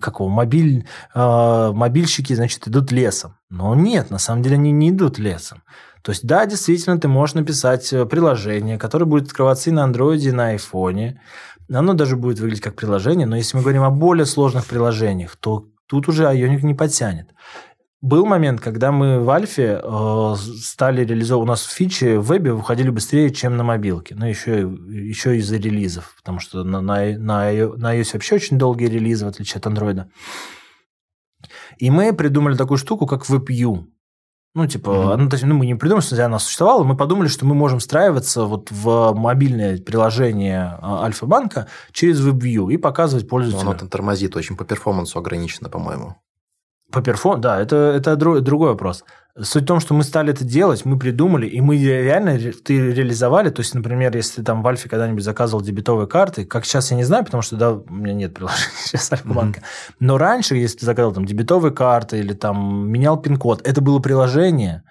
какого 0.00 0.28
мобиль, 0.28 0.86
э, 1.14 1.72
мобильщики, 1.72 2.34
значит, 2.34 2.68
идут 2.68 2.92
лесом. 2.92 3.36
Но 3.48 3.74
нет, 3.74 4.10
на 4.10 4.18
самом 4.18 4.42
деле 4.42 4.56
они 4.56 4.70
не 4.70 4.90
идут 4.90 5.18
лесом. 5.18 5.62
То 6.02 6.12
есть, 6.12 6.26
да, 6.26 6.44
действительно, 6.44 6.98
ты 6.98 7.08
можешь 7.08 7.34
написать 7.34 7.90
э, 7.94 8.04
приложение, 8.04 8.78
которое 8.78 9.06
будет 9.06 9.28
открываться 9.28 9.70
и 9.70 9.72
на 9.72 9.84
андроиде, 9.84 10.28
и 10.28 10.32
на 10.32 10.48
айфоне. 10.48 11.22
Оно 11.72 11.94
даже 11.94 12.16
будет 12.16 12.38
выглядеть 12.38 12.62
как 12.62 12.76
приложение, 12.76 13.26
но 13.26 13.36
если 13.36 13.56
мы 13.56 13.62
говорим 13.62 13.84
о 13.84 13.90
более 13.90 14.26
сложных 14.26 14.66
приложениях, 14.66 15.36
то 15.36 15.68
тут 15.86 16.08
уже 16.08 16.24
Ionic 16.24 16.60
не 16.60 16.74
подтянет. 16.74 17.30
Был 18.04 18.26
момент, 18.26 18.60
когда 18.60 18.92
мы 18.92 19.24
в 19.24 19.30
Альфе 19.30 19.80
э, 19.82 20.34
стали 20.60 21.06
реализовывать, 21.06 21.46
у 21.46 21.52
нас 21.52 21.62
фичи 21.62 22.16
в 22.16 22.26
вебе 22.26 22.52
выходили 22.52 22.90
быстрее, 22.90 23.30
чем 23.30 23.56
на 23.56 23.64
мобилке, 23.64 24.14
но 24.14 24.28
еще, 24.28 24.60
еще 24.60 25.38
из-за 25.38 25.56
релизов, 25.56 26.14
потому 26.18 26.38
что 26.38 26.64
на, 26.64 26.82
на, 26.82 27.16
на, 27.16 27.50
на 27.78 27.98
iOS 27.98 28.10
вообще 28.12 28.34
очень 28.34 28.58
долгие 28.58 28.88
релизы, 28.88 29.24
в 29.24 29.28
отличие 29.28 29.56
от 29.58 29.66
андроида. 29.68 30.10
И 31.78 31.90
мы 31.90 32.12
придумали 32.12 32.56
такую 32.56 32.76
штуку, 32.76 33.06
как 33.06 33.24
WebView. 33.24 33.86
Ну, 34.54 34.66
типа, 34.66 34.90
mm-hmm. 34.90 35.16
ну, 35.16 35.28
то 35.30 35.36
есть, 35.36 35.46
ну, 35.46 35.54
мы 35.54 35.64
не 35.64 35.74
придумали, 35.74 36.04
что 36.04 36.26
она 36.26 36.38
существовала, 36.38 36.84
мы 36.84 36.98
подумали, 36.98 37.28
что 37.28 37.46
мы 37.46 37.54
можем 37.54 37.78
встраиваться 37.78 38.44
вот 38.44 38.70
в 38.70 39.14
мобильное 39.14 39.78
приложение 39.78 40.76
а, 40.82 41.04
Альфа-банка 41.04 41.68
через 41.92 42.20
WebView 42.20 42.70
и 42.70 42.76
показывать 42.76 43.26
пользователю. 43.26 43.64
Но 43.64 43.70
оно 43.70 43.80
там 43.80 43.88
тормозит, 43.88 44.36
очень 44.36 44.58
по 44.58 44.66
перформансу 44.66 45.18
ограничено, 45.18 45.70
по-моему. 45.70 46.16
По 46.90 47.02
перформ... 47.02 47.40
Да, 47.40 47.60
это, 47.60 47.76
это 47.96 48.16
другой 48.16 48.70
вопрос. 48.70 49.04
Суть 49.40 49.64
в 49.64 49.66
том, 49.66 49.80
что 49.80 49.94
мы 49.94 50.04
стали 50.04 50.32
это 50.32 50.44
делать, 50.44 50.84
мы 50.84 50.96
придумали, 50.96 51.46
и 51.46 51.60
мы 51.60 51.76
реально 51.76 52.38
ты 52.64 52.92
реализовали. 52.92 53.50
То 53.50 53.62
есть, 53.62 53.74
например, 53.74 54.16
если 54.16 54.36
ты 54.36 54.42
там 54.44 54.62
в 54.62 54.66
Альфе 54.68 54.88
когда-нибудь 54.88 55.24
заказывал 55.24 55.60
дебетовые 55.60 56.06
карты, 56.06 56.44
как 56.44 56.64
сейчас 56.64 56.92
я 56.92 56.96
не 56.96 57.02
знаю, 57.02 57.24
потому 57.24 57.42
что 57.42 57.56
да, 57.56 57.72
у 57.72 57.92
меня 57.92 58.14
нет 58.14 58.32
приложения 58.32 58.70
сейчас 58.84 59.10
Альфа-банка. 59.10 59.60
Mm-hmm. 59.60 59.94
Но 59.98 60.18
раньше, 60.18 60.54
если 60.54 60.78
ты 60.78 60.86
заказывал 60.86 61.14
там 61.14 61.24
дебетовые 61.24 61.72
карты 61.72 62.18
или 62.18 62.32
там 62.32 62.88
менял 62.88 63.20
пин-код, 63.20 63.66
это 63.66 63.80
было 63.80 63.98
приложение, 63.98 64.84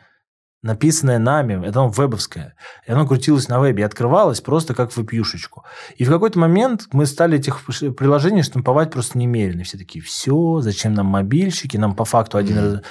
написанное 0.64 1.20
нами, 1.20 1.66
это 1.66 1.82
оно 1.82 1.90
вебовское, 1.90 2.56
и 2.88 2.92
оно 2.92 3.06
крутилось 3.06 3.50
на 3.50 3.60
вебе 3.60 3.84
и 3.84 3.86
открывалось 3.86 4.42
просто 4.42 4.74
как 4.74 4.96
веб-юшечку. 4.96 5.66
И 5.98 6.06
в 6.06 6.10
какой-то 6.10 6.40
момент 6.40 6.88
мы 6.92 7.06
стали 7.06 7.38
этих 7.38 7.62
приложений 7.96 8.44
штамповать 8.44 8.90
просто 8.90 9.18
немерено. 9.20 9.64
Все 9.64 9.78
такие, 9.78 10.04
все, 10.04 10.62
зачем 10.62 10.94
нам 10.94 11.08
мобильщики, 11.08 11.78
нам 11.78 11.96
по 11.96 12.06
факту 12.06 12.38
один 12.38 12.58
mm-hmm. 12.58 12.74
раз... 12.74 12.82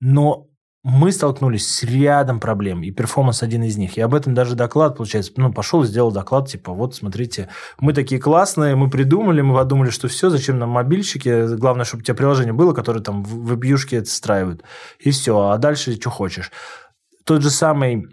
Но 0.00 0.46
мы 0.84 1.12
столкнулись 1.12 1.68
с 1.68 1.82
рядом 1.82 2.40
проблем, 2.40 2.82
и 2.82 2.90
перформанс 2.90 3.42
один 3.42 3.62
из 3.64 3.76
них. 3.76 3.98
И 3.98 4.00
об 4.00 4.14
этом 4.14 4.32
даже 4.32 4.54
доклад, 4.54 4.96
получается, 4.96 5.32
ну, 5.36 5.52
пошел 5.52 5.84
сделал 5.84 6.12
доклад, 6.12 6.48
типа, 6.48 6.72
вот, 6.72 6.94
смотрите, 6.94 7.48
мы 7.78 7.92
такие 7.92 8.20
классные, 8.20 8.74
мы 8.76 8.88
придумали, 8.88 9.42
мы 9.42 9.54
подумали, 9.54 9.90
что 9.90 10.08
все, 10.08 10.30
зачем 10.30 10.58
нам 10.58 10.70
мобильщики, 10.70 11.56
главное, 11.56 11.84
чтобы 11.84 12.02
у 12.02 12.04
тебя 12.04 12.14
приложение 12.14 12.54
было, 12.54 12.72
которое 12.72 13.00
там 13.00 13.22
в 13.24 13.48
веб-юшке 13.48 13.98
отстраивают, 13.98 14.62
и 15.00 15.10
все, 15.10 15.48
а 15.48 15.58
дальше 15.58 15.94
что 15.96 16.10
хочешь 16.10 16.52
тот 17.28 17.42
же 17.42 17.50
самый 17.50 18.06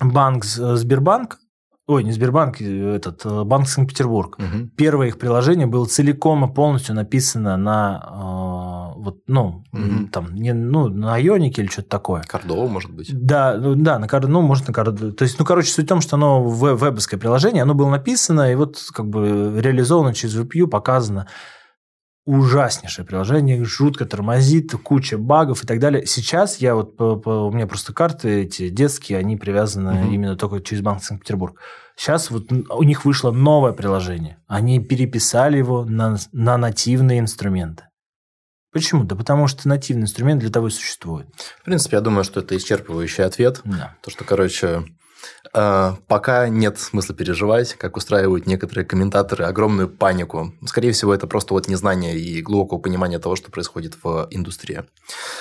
банк 0.00 0.44
э, 0.44 0.76
Сбербанк, 0.76 1.38
ой, 1.86 2.02
не 2.02 2.12
Сбербанк, 2.12 2.62
э, 2.62 2.94
этот 2.96 3.26
э, 3.26 3.44
Банк 3.44 3.68
Санкт-Петербург. 3.68 4.38
Угу. 4.38 4.70
Первое 4.74 5.08
их 5.08 5.18
приложение 5.18 5.66
было 5.66 5.84
целиком 5.84 6.50
и 6.50 6.54
полностью 6.54 6.94
написано 6.94 7.58
на 7.58 8.94
э, 8.96 9.00
вот, 9.00 9.18
ну, 9.26 9.64
угу. 9.70 10.08
там, 10.10 10.34
не, 10.34 10.54
ну, 10.54 10.88
на 10.88 11.20
Ионике 11.20 11.60
или 11.60 11.68
что-то 11.68 11.90
такое. 11.90 12.22
Кордово, 12.22 12.68
может 12.68 12.90
быть. 12.90 13.10
Да, 13.12 13.54
ну, 13.58 13.74
да, 13.74 13.98
на 13.98 14.08
Кордово, 14.08 14.32
ну, 14.32 14.40
может, 14.40 14.66
на 14.66 14.72
Кордово. 14.72 15.12
То 15.12 15.24
есть, 15.24 15.38
ну, 15.38 15.44
короче, 15.44 15.70
суть 15.70 15.84
в 15.84 15.88
том, 15.88 16.00
что 16.00 16.16
оно 16.16 16.42
вебовское 16.42 17.20
приложение, 17.20 17.64
оно 17.64 17.74
было 17.74 17.90
написано 17.90 18.50
и 18.50 18.54
вот 18.54 18.78
как 18.94 19.10
бы 19.10 19.60
реализовано 19.60 20.14
через 20.14 20.38
VPU, 20.38 20.68
показано 20.68 21.26
ужаснейшее 22.28 23.06
приложение, 23.06 23.64
жутко 23.64 24.04
тормозит, 24.04 24.72
куча 24.82 25.16
багов 25.16 25.64
и 25.64 25.66
так 25.66 25.80
далее. 25.80 26.04
Сейчас 26.04 26.58
я 26.58 26.74
вот, 26.74 26.94
по, 26.94 27.16
по, 27.16 27.46
у 27.46 27.52
меня 27.52 27.66
просто 27.66 27.94
карты 27.94 28.42
эти 28.42 28.68
детские, 28.68 29.18
они 29.18 29.38
привязаны 29.38 30.02
угу. 30.02 30.12
именно 30.12 30.36
только 30.36 30.60
через 30.60 30.82
Банк 30.82 31.02
Санкт-Петербург. 31.02 31.58
Сейчас 31.96 32.30
вот 32.30 32.52
у 32.52 32.82
них 32.82 33.06
вышло 33.06 33.32
новое 33.32 33.72
приложение. 33.72 34.36
Они 34.46 34.78
переписали 34.78 35.56
его 35.56 35.86
на, 35.86 36.18
на 36.32 36.58
нативные 36.58 37.18
инструменты. 37.18 37.84
Почему? 38.72 39.04
Да 39.04 39.16
потому 39.16 39.46
что 39.46 39.66
нативный 39.66 40.02
инструмент 40.02 40.40
для 40.40 40.50
того 40.50 40.68
и 40.68 40.70
существует. 40.70 41.28
В 41.60 41.64
принципе, 41.64 41.96
я 41.96 42.02
думаю, 42.02 42.24
что 42.24 42.40
это 42.40 42.54
исчерпывающий 42.54 43.24
ответ. 43.24 43.62
Да. 43.64 43.96
То, 44.02 44.10
что, 44.10 44.24
короче, 44.24 44.84
пока 45.52 46.48
нет 46.48 46.78
смысла 46.78 47.14
переживать, 47.14 47.74
как 47.74 47.96
устраивают 47.96 48.46
некоторые 48.46 48.84
комментаторы, 48.84 49.44
огромную 49.44 49.88
панику. 49.88 50.52
Скорее 50.66 50.92
всего, 50.92 51.14
это 51.14 51.26
просто 51.26 51.54
вот 51.54 51.68
незнание 51.68 52.18
и 52.18 52.42
глубокого 52.42 52.78
понимания 52.78 53.18
того, 53.18 53.36
что 53.36 53.50
происходит 53.50 53.96
в 54.02 54.28
индустрии. 54.30 54.84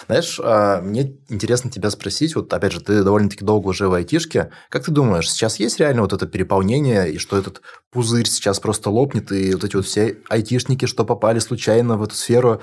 Знаешь, 0.07 0.39
а, 0.43 0.81
мне 0.81 1.17
интересно 1.29 1.69
тебя 1.69 1.89
спросить, 1.89 2.35
вот 2.35 2.51
опять 2.53 2.71
же, 2.71 2.81
ты 2.81 3.03
довольно-таки 3.03 3.43
долго 3.43 3.67
уже 3.69 3.87
в 3.87 3.93
айтишке, 3.93 4.51
как 4.69 4.85
ты 4.85 4.91
думаешь, 4.91 5.29
сейчас 5.29 5.59
есть 5.59 5.79
реально 5.79 6.01
вот 6.01 6.13
это 6.13 6.25
переполнение, 6.27 7.11
и 7.11 7.17
что 7.17 7.37
этот 7.37 7.61
пузырь 7.91 8.27
сейчас 8.27 8.59
просто 8.59 8.89
лопнет, 8.89 9.31
и 9.31 9.53
вот 9.53 9.63
эти 9.63 9.75
вот 9.75 9.85
все 9.85 10.17
айтишники, 10.29 10.85
что 10.85 11.05
попали 11.05 11.39
случайно 11.39 11.97
в 11.97 12.03
эту 12.03 12.15
сферу, 12.15 12.61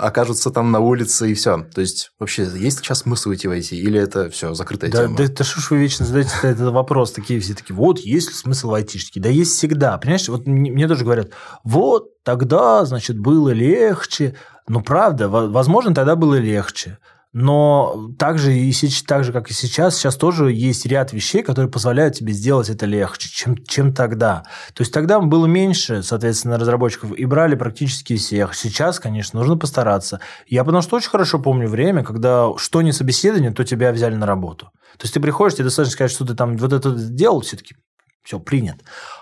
окажутся 0.00 0.50
там 0.50 0.70
на 0.70 0.80
улице 0.80 1.30
и 1.30 1.34
все. 1.34 1.66
То 1.74 1.80
есть 1.80 2.12
вообще 2.18 2.44
есть 2.54 2.78
сейчас 2.78 3.00
смысл 3.00 3.32
идти 3.32 3.48
войти 3.48 3.76
или 3.76 4.00
это 4.00 4.30
все 4.30 4.54
закрытая 4.54 4.90
да, 4.90 5.02
тема? 5.04 5.16
Да, 5.16 5.26
да 5.28 5.44
что 5.44 5.60
ж 5.60 5.70
вы 5.70 5.78
вечно 5.78 6.06
задаете 6.06 6.30
этот 6.42 6.72
вопрос, 6.72 7.12
такие 7.12 7.40
все 7.40 7.54
такие, 7.54 7.76
вот 7.76 7.98
есть 7.98 8.28
ли 8.28 8.34
смысл 8.34 8.70
в 8.70 8.74
айтишнике? 8.74 9.20
Да 9.20 9.28
есть 9.28 9.56
всегда. 9.56 9.98
Понимаешь, 9.98 10.28
вот 10.28 10.46
мне 10.46 10.88
тоже 10.88 11.04
говорят, 11.04 11.30
вот 11.64 12.22
тогда, 12.24 12.84
значит, 12.84 13.18
было 13.18 13.50
легче. 13.50 14.36
Ну, 14.68 14.82
правда, 14.82 15.28
возможно, 15.28 15.94
тогда 15.94 16.16
было 16.16 16.36
легче. 16.36 16.98
Но 17.32 18.10
также, 18.18 18.56
и, 18.56 18.74
так 19.06 19.22
же, 19.22 19.32
как 19.32 19.50
и 19.50 19.54
сейчас, 19.54 19.96
сейчас 19.96 20.16
тоже 20.16 20.52
есть 20.52 20.84
ряд 20.84 21.12
вещей, 21.12 21.42
которые 21.42 21.70
позволяют 21.70 22.14
тебе 22.16 22.32
сделать 22.32 22.68
это 22.70 22.86
легче, 22.86 23.28
чем, 23.28 23.56
чем 23.64 23.94
тогда. 23.94 24.42
То 24.74 24.82
есть 24.82 24.92
тогда 24.92 25.20
было 25.20 25.46
меньше, 25.46 26.02
соответственно, 26.02 26.58
разработчиков 26.58 27.16
и 27.16 27.24
брали 27.26 27.54
практически 27.54 28.16
всех. 28.16 28.54
Сейчас, 28.54 28.98
конечно, 28.98 29.38
нужно 29.38 29.56
постараться. 29.56 30.20
Я 30.48 30.64
потому 30.64 30.82
что 30.82 30.96
очень 30.96 31.10
хорошо 31.10 31.38
помню 31.38 31.68
время, 31.68 32.02
когда 32.02 32.48
что 32.56 32.82
не 32.82 32.92
собеседование, 32.92 33.52
то 33.52 33.62
тебя 33.64 33.92
взяли 33.92 34.16
на 34.16 34.26
работу. 34.26 34.70
То 34.98 35.04
есть 35.04 35.14
ты 35.14 35.20
приходишь, 35.20 35.54
тебе 35.54 35.64
достаточно 35.64 35.92
сказать, 35.92 36.10
что 36.10 36.24
ты 36.24 36.34
там 36.34 36.56
вот 36.56 36.72
это 36.72 36.96
сделал, 36.96 37.42
все-таки 37.42 37.76
все, 38.22 38.38
принят. 38.38 38.76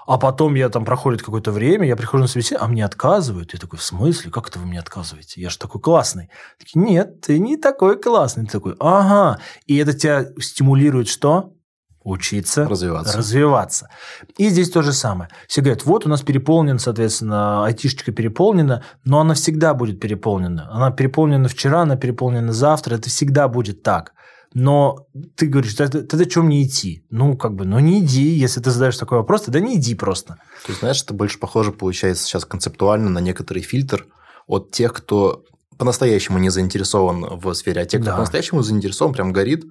А 0.06 0.18
потом 0.18 0.54
я 0.54 0.68
там 0.68 0.84
проходит 0.84 1.22
какое-то 1.22 1.52
время, 1.52 1.86
я 1.86 1.96
прихожу 1.96 2.22
на 2.22 2.28
собеседование, 2.28 2.66
а 2.66 2.72
мне 2.72 2.84
отказывают. 2.84 3.52
Я 3.52 3.58
такой, 3.58 3.78
в 3.78 3.82
смысле? 3.82 4.30
Как 4.30 4.48
это 4.48 4.58
вы 4.58 4.66
мне 4.66 4.80
отказываете? 4.80 5.40
Я 5.40 5.50
же 5.50 5.58
такой 5.58 5.80
классный. 5.80 6.30
Такие, 6.58 6.82
нет, 6.82 7.20
ты 7.20 7.38
не 7.38 7.56
такой 7.56 8.00
классный. 8.00 8.44
Ты 8.46 8.52
такой, 8.52 8.74
ага. 8.80 9.40
И 9.66 9.76
это 9.76 9.92
тебя 9.92 10.26
стимулирует 10.40 11.08
что? 11.08 11.54
Учиться. 12.02 12.66
Развиваться. 12.66 13.18
Развиваться. 13.18 13.88
И 14.36 14.48
здесь 14.48 14.70
то 14.70 14.82
же 14.82 14.92
самое. 14.92 15.30
Все 15.46 15.60
говорят, 15.60 15.84
вот 15.84 16.06
у 16.06 16.08
нас 16.08 16.22
переполнен, 16.22 16.78
соответственно, 16.78 17.66
айтишечка 17.66 18.12
переполнена, 18.12 18.82
но 19.04 19.20
она 19.20 19.34
всегда 19.34 19.74
будет 19.74 20.00
переполнена. 20.00 20.68
Она 20.72 20.90
переполнена 20.90 21.48
вчера, 21.48 21.82
она 21.82 21.96
переполнена 21.96 22.52
завтра. 22.52 22.94
Это 22.94 23.10
всегда 23.10 23.46
будет 23.48 23.82
так 23.82 24.14
но 24.54 25.06
ты 25.36 25.46
говоришь, 25.46 25.74
тогда, 25.74 26.02
тогда 26.02 26.24
чем 26.24 26.46
мне 26.46 26.62
идти? 26.64 27.04
Ну, 27.10 27.36
как 27.36 27.54
бы, 27.54 27.64
ну 27.64 27.78
не 27.78 28.00
иди, 28.00 28.28
если 28.28 28.60
ты 28.60 28.70
задаешь 28.70 28.96
такой 28.96 29.18
вопрос, 29.18 29.42
тогда 29.42 29.60
не 29.60 29.76
иди 29.76 29.94
просто. 29.94 30.34
То 30.64 30.68
есть, 30.68 30.80
знаешь, 30.80 31.02
это 31.02 31.14
больше 31.14 31.38
похоже 31.38 31.72
получается 31.72 32.24
сейчас 32.24 32.44
концептуально 32.44 33.10
на 33.10 33.18
некоторый 33.18 33.62
фильтр 33.62 34.06
от 34.46 34.70
тех, 34.70 34.92
кто 34.92 35.44
по-настоящему 35.76 36.38
не 36.38 36.50
заинтересован 36.50 37.38
в 37.38 37.52
сфере, 37.54 37.82
а 37.82 37.86
те, 37.86 37.98
кто 37.98 38.06
да. 38.06 38.14
по-настоящему 38.14 38.62
заинтересован, 38.62 39.12
прям 39.12 39.32
горит, 39.32 39.64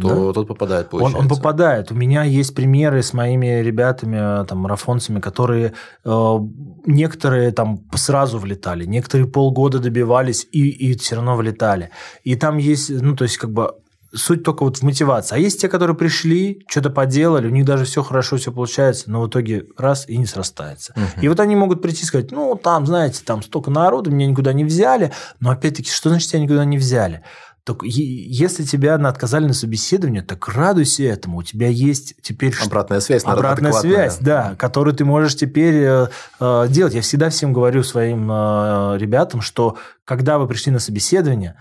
то 0.00 0.26
да. 0.26 0.32
тот 0.32 0.48
попадает, 0.48 0.90
получается. 0.90 1.18
Он, 1.18 1.24
он 1.24 1.28
попадает. 1.28 1.92
У 1.92 1.94
меня 1.94 2.24
есть 2.24 2.52
примеры 2.52 3.00
с 3.02 3.12
моими 3.12 3.62
ребятами, 3.62 4.44
там, 4.44 4.58
марафонцами, 4.58 5.20
которые 5.20 5.74
э, 6.04 6.38
некоторые 6.86 7.52
там 7.52 7.84
сразу 7.94 8.38
влетали, 8.38 8.86
некоторые 8.86 9.28
полгода 9.28 9.78
добивались 9.78 10.48
и, 10.50 10.68
и 10.68 10.96
все 10.98 11.14
равно 11.14 11.36
влетали. 11.36 11.90
И 12.24 12.34
там 12.34 12.56
есть, 12.56 12.90
ну, 12.90 13.14
то 13.14 13.22
есть, 13.22 13.36
как 13.36 13.52
бы 13.52 13.74
суть 14.14 14.42
только 14.42 14.64
вот 14.64 14.78
в 14.78 14.82
мотивации. 14.82 15.34
А 15.34 15.38
есть 15.38 15.60
те, 15.60 15.68
которые 15.68 15.96
пришли, 15.96 16.64
что-то 16.68 16.90
поделали, 16.90 17.46
у 17.46 17.50
них 17.50 17.64
даже 17.64 17.84
все 17.84 18.02
хорошо, 18.02 18.36
все 18.36 18.52
получается, 18.52 19.10
но 19.10 19.22
в 19.22 19.28
итоге 19.28 19.66
раз 19.76 20.08
и 20.08 20.16
не 20.16 20.26
срастается. 20.26 20.92
Угу. 20.96 21.22
И 21.22 21.28
вот 21.28 21.40
они 21.40 21.56
могут 21.56 21.82
прийти 21.82 22.02
и 22.02 22.06
сказать, 22.06 22.30
ну, 22.30 22.54
там, 22.56 22.86
знаете, 22.86 23.22
там 23.24 23.42
столько 23.42 23.70
народу, 23.70 24.10
меня 24.10 24.26
никуда 24.26 24.52
не 24.52 24.64
взяли. 24.64 25.12
Но 25.40 25.50
опять-таки, 25.50 25.90
что 25.90 26.08
значит 26.08 26.30
тебя 26.30 26.40
никуда 26.40 26.64
не 26.64 26.78
взяли? 26.78 27.22
Так 27.64 27.78
если 27.82 28.62
тебя 28.64 28.96
отказали 28.96 29.46
на 29.46 29.54
собеседование, 29.54 30.20
так 30.20 30.46
радуйся 30.48 31.04
этому. 31.04 31.38
У 31.38 31.42
тебя 31.42 31.68
есть 31.68 32.14
теперь... 32.20 32.54
Обратная 32.62 33.00
связь. 33.00 33.24
Обратная 33.24 33.72
связь, 33.72 34.18
да, 34.18 34.54
которую 34.58 34.94
ты 34.94 35.06
можешь 35.06 35.34
теперь 35.34 35.76
э, 35.76 36.08
э, 36.40 36.66
делать. 36.68 36.92
Я 36.92 37.00
всегда 37.00 37.30
всем 37.30 37.54
говорю 37.54 37.82
своим 37.82 38.30
э, 38.30 38.98
ребятам, 38.98 39.40
что 39.40 39.78
когда 40.04 40.38
вы 40.38 40.46
пришли 40.46 40.72
на 40.72 40.78
собеседование, 40.78 41.56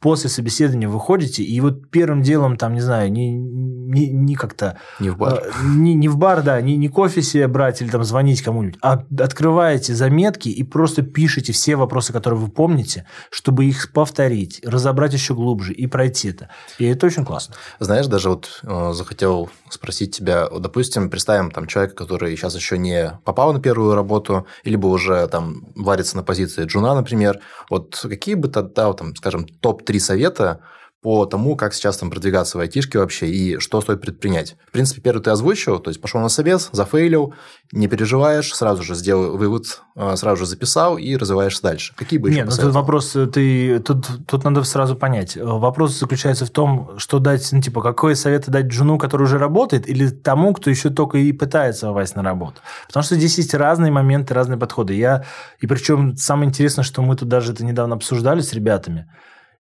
после 0.00 0.30
собеседования 0.30 0.88
выходите, 0.88 1.42
и 1.42 1.60
вот 1.60 1.90
первым 1.90 2.22
делом, 2.22 2.56
там, 2.56 2.74
не 2.74 2.80
знаю, 2.80 3.10
не, 3.10 3.32
не, 3.32 4.08
не 4.08 4.34
как-то... 4.34 4.78
Не 5.00 5.10
в 5.10 5.16
бар. 5.16 5.42
Э, 5.44 5.50
не, 5.64 5.94
не 5.94 6.08
в 6.08 6.16
бар, 6.16 6.42
да, 6.42 6.60
не, 6.60 6.76
не 6.76 6.88
кофе 6.88 7.22
себе 7.22 7.48
брать 7.48 7.80
или 7.82 7.88
там 7.88 8.04
звонить 8.04 8.42
кому-нибудь, 8.42 8.78
а 8.82 9.04
открываете 9.18 9.94
заметки 9.94 10.48
и 10.48 10.62
просто 10.62 11.02
пишите 11.02 11.52
все 11.52 11.76
вопросы, 11.76 12.12
которые 12.12 12.40
вы 12.40 12.48
помните, 12.48 13.06
чтобы 13.30 13.64
их 13.64 13.92
повторить, 13.92 14.60
разобрать 14.64 15.12
еще 15.12 15.34
глубже 15.34 15.72
и 15.72 15.86
пройти 15.86 16.30
это. 16.30 16.50
И 16.78 16.86
это 16.86 17.06
очень 17.06 17.24
классно. 17.24 17.54
Знаешь, 17.78 18.06
даже 18.06 18.30
вот 18.30 18.60
э, 18.62 18.92
захотел 18.92 19.50
спросить 19.70 20.16
тебя, 20.16 20.48
вот, 20.50 20.62
допустим, 20.62 21.10
представим 21.10 21.50
там 21.50 21.66
человека, 21.66 21.94
который 21.94 22.36
сейчас 22.36 22.54
еще 22.54 22.78
не 22.78 23.18
попал 23.24 23.52
на 23.52 23.60
первую 23.60 23.94
работу, 23.94 24.46
либо 24.64 24.86
уже 24.86 25.26
там 25.28 25.66
варится 25.74 26.16
на 26.16 26.22
позиции 26.22 26.64
джуна, 26.64 26.94
например, 26.94 27.40
вот 27.70 27.98
какие 28.02 28.34
бы 28.34 28.48
тогда, 28.48 28.92
там, 28.92 29.14
скажем, 29.16 29.46
топ-3 29.86 29.98
совета 29.98 30.60
по 31.06 31.24
тому, 31.24 31.54
как 31.54 31.72
сейчас 31.72 31.98
там 31.98 32.10
продвигаться 32.10 32.58
в 32.58 32.60
айтишке 32.60 32.98
вообще 32.98 33.28
и 33.28 33.58
что 33.60 33.80
стоит 33.80 34.00
предпринять. 34.00 34.56
В 34.66 34.72
принципе, 34.72 35.00
первый 35.00 35.22
ты 35.22 35.30
озвучил, 35.30 35.78
то 35.78 35.90
есть 35.90 36.00
пошел 36.00 36.20
на 36.20 36.28
собес, 36.28 36.68
зафейлил, 36.72 37.32
не 37.70 37.86
переживаешь, 37.86 38.52
сразу 38.52 38.82
же 38.82 38.96
сделал 38.96 39.36
вывод, 39.36 39.82
а, 39.94 40.16
сразу 40.16 40.40
же 40.40 40.46
записал 40.46 40.98
и 40.98 41.16
развиваешься 41.16 41.62
дальше. 41.62 41.94
Какие 41.96 42.18
бы 42.18 42.30
еще 42.30 42.40
Нет, 42.40 42.48
ну 42.50 42.56
тут 42.56 42.74
вопрос, 42.74 43.14
э, 43.14 43.26
ты, 43.26 43.78
тут, 43.78 44.04
тут 44.26 44.42
надо 44.42 44.64
сразу 44.64 44.96
понять. 44.96 45.36
Э, 45.36 45.44
вопрос 45.44 45.96
заключается 45.96 46.44
в 46.44 46.50
том, 46.50 46.98
что 46.98 47.20
дать, 47.20 47.48
ну, 47.52 47.60
типа, 47.60 47.82
какой 47.82 48.16
совет 48.16 48.50
дать 48.50 48.72
жену, 48.72 48.98
который 48.98 49.22
уже 49.22 49.38
работает, 49.38 49.88
или 49.88 50.08
тому, 50.08 50.54
кто 50.54 50.70
еще 50.70 50.90
только 50.90 51.18
и 51.18 51.30
пытается 51.30 51.86
попасть 51.86 52.16
на 52.16 52.24
работу. 52.24 52.62
Потому 52.88 53.04
что 53.04 53.14
здесь 53.14 53.38
есть 53.38 53.54
разные 53.54 53.92
моменты, 53.92 54.34
разные 54.34 54.58
подходы. 54.58 54.94
Я, 54.94 55.24
и 55.60 55.68
причем 55.68 56.16
самое 56.16 56.48
интересное, 56.48 56.82
что 56.82 57.00
мы 57.02 57.14
тут 57.14 57.28
даже 57.28 57.52
это 57.52 57.64
недавно 57.64 57.94
обсуждали 57.94 58.40
с 58.40 58.52
ребятами, 58.52 59.06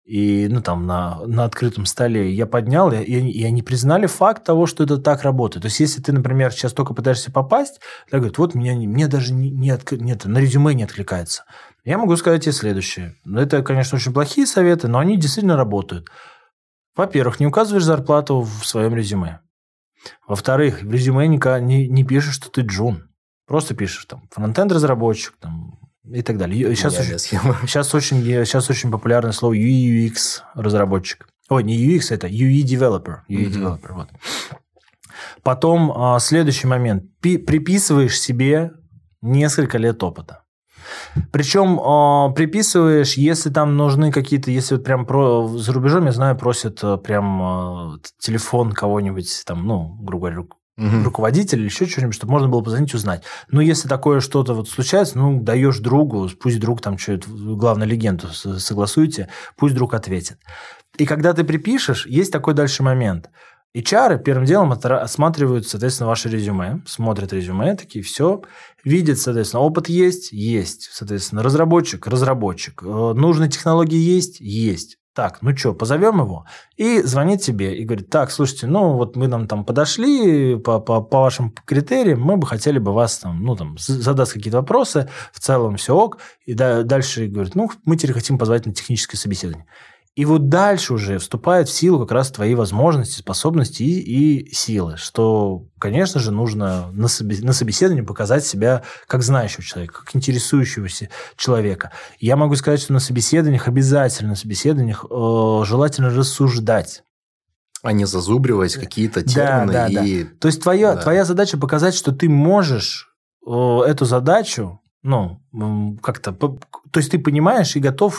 и, 0.04 0.48
ну, 0.50 0.60
там, 0.60 0.86
на, 0.86 1.24
на 1.26 1.44
открытом 1.44 1.86
столе 1.86 2.30
я 2.30 2.46
поднял, 2.46 2.92
и, 2.92 3.02
и 3.02 3.44
они 3.44 3.62
признали 3.62 4.06
факт 4.06 4.44
того, 4.44 4.66
что 4.66 4.84
это 4.84 4.98
так 4.98 5.22
работает. 5.22 5.62
То 5.62 5.68
есть, 5.68 5.80
если 5.80 6.02
ты, 6.02 6.12
например, 6.12 6.52
сейчас 6.52 6.74
только 6.74 6.92
пытаешься 6.92 7.32
попасть, 7.32 7.80
ты 8.10 8.18
говорит, 8.18 8.36
вот 8.36 8.54
меня, 8.54 8.74
мне 8.74 9.06
даже 9.06 9.32
не, 9.32 9.50
не 9.50 9.70
от, 9.70 9.90
нет, 9.92 10.26
на 10.26 10.38
резюме 10.38 10.74
не 10.74 10.82
откликается. 10.82 11.44
Я 11.84 11.96
могу 11.96 12.16
сказать 12.16 12.42
тебе 12.42 12.52
следующее. 12.52 13.14
Это, 13.26 13.62
конечно, 13.62 13.96
очень 13.96 14.12
плохие 14.12 14.46
советы, 14.46 14.88
но 14.88 14.98
они 14.98 15.16
действительно 15.16 15.56
работают. 15.56 16.08
Во-первых, 16.94 17.40
не 17.40 17.46
указываешь 17.46 17.84
зарплату 17.84 18.42
в 18.42 18.66
своем 18.66 18.94
резюме. 18.94 19.40
Во-вторых, 20.26 20.82
в 20.82 20.90
резюме 20.90 21.26
не, 21.28 21.40
не, 21.60 21.88
не 21.88 22.04
пишешь, 22.04 22.34
что 22.34 22.50
ты 22.50 22.60
джун. 22.60 23.08
Просто 23.46 23.74
пишешь 23.74 24.04
там 24.04 24.28
фронтенд-разработчик, 24.30 25.34
там, 25.40 25.78
и 26.10 26.22
так 26.22 26.38
далее. 26.38 26.74
Сейчас 26.74 26.98
очень, 27.00 27.18
сейчас, 27.18 27.94
очень, 27.94 28.22
сейчас 28.22 28.70
очень 28.70 28.90
популярное 28.90 29.32
слово 29.32 29.54
UX 29.54 30.40
разработчик. 30.54 31.26
Ой, 31.48 31.62
не 31.62 31.76
UX, 31.76 32.14
это 32.14 32.26
UI 32.26 32.62
developer. 32.62 33.18
Mm-hmm. 33.28 33.50
developer 33.50 33.92
вот. 33.92 34.08
Потом 35.42 35.92
а, 35.94 36.18
следующий 36.18 36.66
момент. 36.66 37.04
Пи- 37.20 37.38
приписываешь 37.38 38.18
себе 38.18 38.72
несколько 39.20 39.78
лет 39.78 40.02
опыта. 40.02 40.44
Причем 41.32 41.78
э, 41.78 42.34
приписываешь, 42.34 43.14
если 43.14 43.50
там 43.50 43.76
нужны 43.76 44.12
какие-то, 44.12 44.50
если 44.50 44.76
вот 44.76 44.84
прям 44.84 45.06
про, 45.06 45.48
за 45.48 45.72
рубежом, 45.72 46.06
я 46.06 46.12
знаю, 46.12 46.36
просят 46.36 46.82
э, 46.82 46.96
прям 46.98 47.94
э, 47.94 47.98
телефон 48.18 48.72
кого-нибудь, 48.72 49.44
там, 49.46 49.66
ну, 49.66 49.96
грубо 50.00 50.30
говоря, 50.30 50.48
угу. 50.76 51.04
руководитель 51.04 51.58
или 51.58 51.66
еще 51.66 51.86
что-нибудь, 51.86 52.14
чтобы 52.14 52.32
можно 52.32 52.48
было 52.48 52.60
позвонить 52.60 52.94
узнать. 52.94 53.22
Но 53.48 53.60
если 53.60 53.88
такое 53.88 54.20
что-то 54.20 54.54
вот 54.54 54.68
случается, 54.68 55.18
ну, 55.18 55.40
даешь 55.40 55.78
другу, 55.78 56.28
пусть 56.40 56.60
друг 56.60 56.80
там 56.80 56.98
что-то, 56.98 57.28
главное, 57.30 57.86
легенду 57.86 58.28
согласуйте, 58.28 59.28
пусть 59.56 59.74
друг 59.74 59.94
ответит. 59.94 60.38
И 60.96 61.06
когда 61.06 61.32
ты 61.32 61.44
припишешь, 61.44 62.06
есть 62.06 62.32
такой 62.32 62.54
дальше 62.54 62.82
момент. 62.82 63.30
HR 63.76 64.22
первым 64.22 64.44
делом 64.44 64.70
осматривают, 64.72 65.66
соответственно, 65.66 66.08
ваше 66.08 66.28
резюме, 66.28 66.82
смотрят 66.86 67.32
резюме, 67.32 67.74
такие, 67.74 68.04
все, 68.04 68.42
видят, 68.84 69.18
соответственно, 69.18 69.62
опыт 69.62 69.88
есть, 69.88 70.30
есть, 70.30 70.90
соответственно, 70.92 71.42
разработчик, 71.42 72.06
разработчик, 72.06 72.84
э, 72.84 72.86
нужные 72.86 73.50
технологии 73.50 73.98
есть, 73.98 74.38
есть, 74.38 74.98
так, 75.14 75.38
ну 75.42 75.56
что, 75.56 75.74
позовем 75.74 76.20
его? 76.20 76.44
И 76.76 77.00
звонит 77.02 77.40
тебе 77.40 77.76
и 77.76 77.84
говорит, 77.84 78.10
так, 78.10 78.30
слушайте, 78.30 78.66
ну 78.66 78.94
вот 78.94 79.16
мы 79.16 79.28
нам 79.28 79.46
там 79.46 79.64
подошли 79.64 80.56
по, 80.56 80.80
по, 80.80 81.00
по 81.00 81.20
вашим 81.20 81.54
критериям, 81.64 82.20
мы 82.20 82.36
бы 82.36 82.46
хотели 82.46 82.78
бы 82.78 82.92
вас 82.92 83.18
там, 83.18 83.42
ну 83.42 83.54
там, 83.56 83.76
задать 83.78 84.30
какие-то 84.30 84.58
вопросы, 84.58 85.08
в 85.32 85.40
целом 85.40 85.76
все 85.76 85.94
ок. 85.96 86.18
И 86.46 86.54
да, 86.54 86.82
дальше 86.82 87.28
говорит, 87.28 87.54
ну 87.54 87.70
мы 87.84 87.96
теперь 87.96 88.14
хотим 88.14 88.38
позвать 88.38 88.66
на 88.66 88.74
техническое 88.74 89.16
собеседование. 89.16 89.66
И 90.16 90.24
вот 90.26 90.48
дальше 90.48 90.94
уже 90.94 91.18
вступают 91.18 91.68
в 91.68 91.72
силу 91.72 91.98
как 91.98 92.12
раз 92.12 92.30
твои 92.30 92.54
возможности, 92.54 93.18
способности 93.18 93.82
и, 93.82 94.38
и 94.38 94.54
силы, 94.54 94.96
что, 94.96 95.66
конечно 95.80 96.20
же, 96.20 96.30
нужно 96.30 96.88
на, 96.92 97.08
собес... 97.08 97.42
на 97.42 97.52
собеседовании 97.52 98.02
показать 98.02 98.46
себя 98.46 98.84
как 99.08 99.24
знающего 99.24 99.64
человека, 99.64 100.04
как 100.04 100.14
интересующегося 100.14 101.08
человека. 101.36 101.90
Я 102.20 102.36
могу 102.36 102.54
сказать, 102.54 102.80
что 102.80 102.92
на 102.92 103.00
собеседованиях, 103.00 103.66
обязательно 103.66 104.30
на 104.30 104.36
собеседованиях 104.36 105.04
э, 105.10 105.64
желательно 105.64 106.10
рассуждать 106.10 107.02
а 107.82 107.92
не 107.92 108.06
зазубривать 108.06 108.76
какие-то 108.76 109.22
термины. 109.22 109.72
Да, 109.72 109.88
да, 109.90 110.04
и... 110.04 110.24
да. 110.24 110.30
То 110.40 110.48
есть 110.48 110.62
твоя, 110.62 110.94
да. 110.94 111.02
твоя 111.02 111.26
задача 111.26 111.58
показать, 111.58 111.94
что 111.94 112.12
ты 112.12 112.30
можешь 112.30 113.14
э, 113.46 113.50
эту 113.86 114.06
задачу 114.06 114.80
ну, 115.04 115.38
как-то, 116.02 116.32
то 116.32 116.58
есть 116.96 117.10
ты 117.10 117.18
понимаешь 117.18 117.76
и 117.76 117.80
готов 117.80 118.18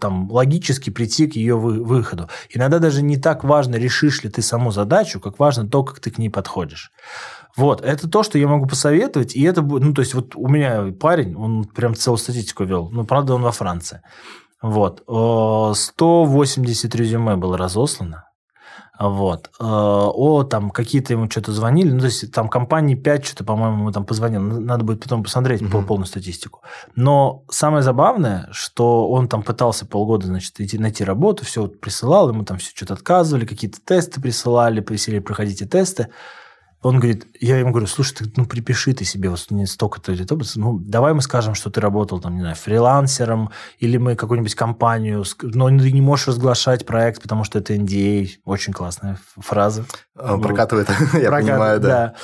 там 0.00 0.32
логически 0.32 0.90
прийти 0.90 1.28
к 1.28 1.36
ее 1.36 1.54
выходу. 1.56 2.28
Иногда 2.48 2.78
даже 2.78 3.02
не 3.02 3.18
так 3.18 3.44
важно, 3.44 3.76
решишь 3.76 4.24
ли 4.24 4.30
ты 4.30 4.42
саму 4.42 4.70
задачу, 4.72 5.20
как 5.20 5.38
важно 5.38 5.68
то, 5.68 5.84
как 5.84 6.00
ты 6.00 6.10
к 6.10 6.18
ней 6.18 6.30
подходишь. 6.30 6.90
Вот, 7.56 7.82
это 7.82 8.08
то, 8.08 8.22
что 8.22 8.38
я 8.38 8.48
могу 8.48 8.66
посоветовать, 8.66 9.36
и 9.36 9.42
это 9.42 9.62
будет, 9.62 9.82
ну, 9.82 9.92
то 9.92 10.00
есть 10.00 10.14
вот 10.14 10.34
у 10.34 10.48
меня 10.48 10.92
парень, 10.98 11.36
он 11.36 11.64
прям 11.64 11.94
целую 11.94 12.18
статистику 12.18 12.64
вел, 12.64 12.88
ну, 12.90 13.04
правда, 13.04 13.34
он 13.34 13.42
во 13.42 13.52
Франции. 13.52 14.00
Вот, 14.62 15.02
180 15.06 16.94
резюме 16.94 17.36
было 17.36 17.58
разослано, 17.58 18.27
вот. 18.98 19.50
Э, 19.60 19.64
о, 19.64 20.42
там 20.42 20.70
какие-то 20.70 21.12
ему 21.12 21.30
что-то 21.30 21.52
звонили. 21.52 21.92
Ну, 21.92 22.00
то 22.00 22.06
есть 22.06 22.32
там 22.32 22.48
компании 22.48 22.96
5 22.96 23.24
что-то, 23.24 23.44
по-моему, 23.44 23.78
ему 23.78 23.92
там 23.92 24.04
позвонил. 24.04 24.40
Надо 24.40 24.84
будет 24.84 25.02
потом 25.02 25.22
посмотреть 25.22 25.62
угу. 25.62 25.82
полную 25.82 26.06
статистику. 26.06 26.62
Но 26.96 27.44
самое 27.48 27.82
забавное, 27.82 28.48
что 28.50 29.08
он 29.08 29.28
там 29.28 29.42
пытался 29.42 29.86
полгода, 29.86 30.26
значит, 30.26 30.60
идти, 30.60 30.78
найти 30.78 31.04
работу, 31.04 31.44
все 31.44 31.62
вот 31.62 31.80
присылал, 31.80 32.28
ему 32.30 32.44
там 32.44 32.58
все 32.58 32.72
что-то 32.74 32.94
отказывали, 32.94 33.46
какие-то 33.46 33.78
тесты 33.84 34.20
присылали, 34.20 34.80
просили 34.80 35.20
проходите 35.20 35.64
тесты. 35.66 36.08
Он 36.80 37.00
говорит, 37.00 37.26
я 37.40 37.58
ему 37.58 37.70
говорю, 37.70 37.88
слушай, 37.88 38.14
ты 38.14 38.32
ну 38.36 38.46
припиши 38.46 38.92
ты 38.92 39.04
себе 39.04 39.30
вот 39.30 39.46
не 39.50 39.66
столько-то, 39.66 40.14
ну 40.56 40.78
давай 40.78 41.12
мы 41.12 41.22
скажем, 41.22 41.54
что 41.54 41.70
ты 41.70 41.80
работал 41.80 42.20
там, 42.20 42.34
не 42.34 42.40
знаю, 42.40 42.54
фрилансером, 42.54 43.50
или 43.78 43.96
мы 43.96 44.14
какую-нибудь 44.14 44.54
компанию, 44.54 45.24
но 45.42 45.68
ты 45.68 45.90
не 45.90 46.00
можешь 46.00 46.28
разглашать 46.28 46.86
проект, 46.86 47.22
потому 47.22 47.42
что 47.42 47.58
это 47.58 47.74
NDA, 47.74 48.28
очень 48.44 48.72
классная 48.72 49.18
фраза. 49.36 49.86
Он 50.16 50.40
прокатывает, 50.40 50.88
я 51.14 51.30
понимаю, 51.30 51.80
да. 51.80 52.14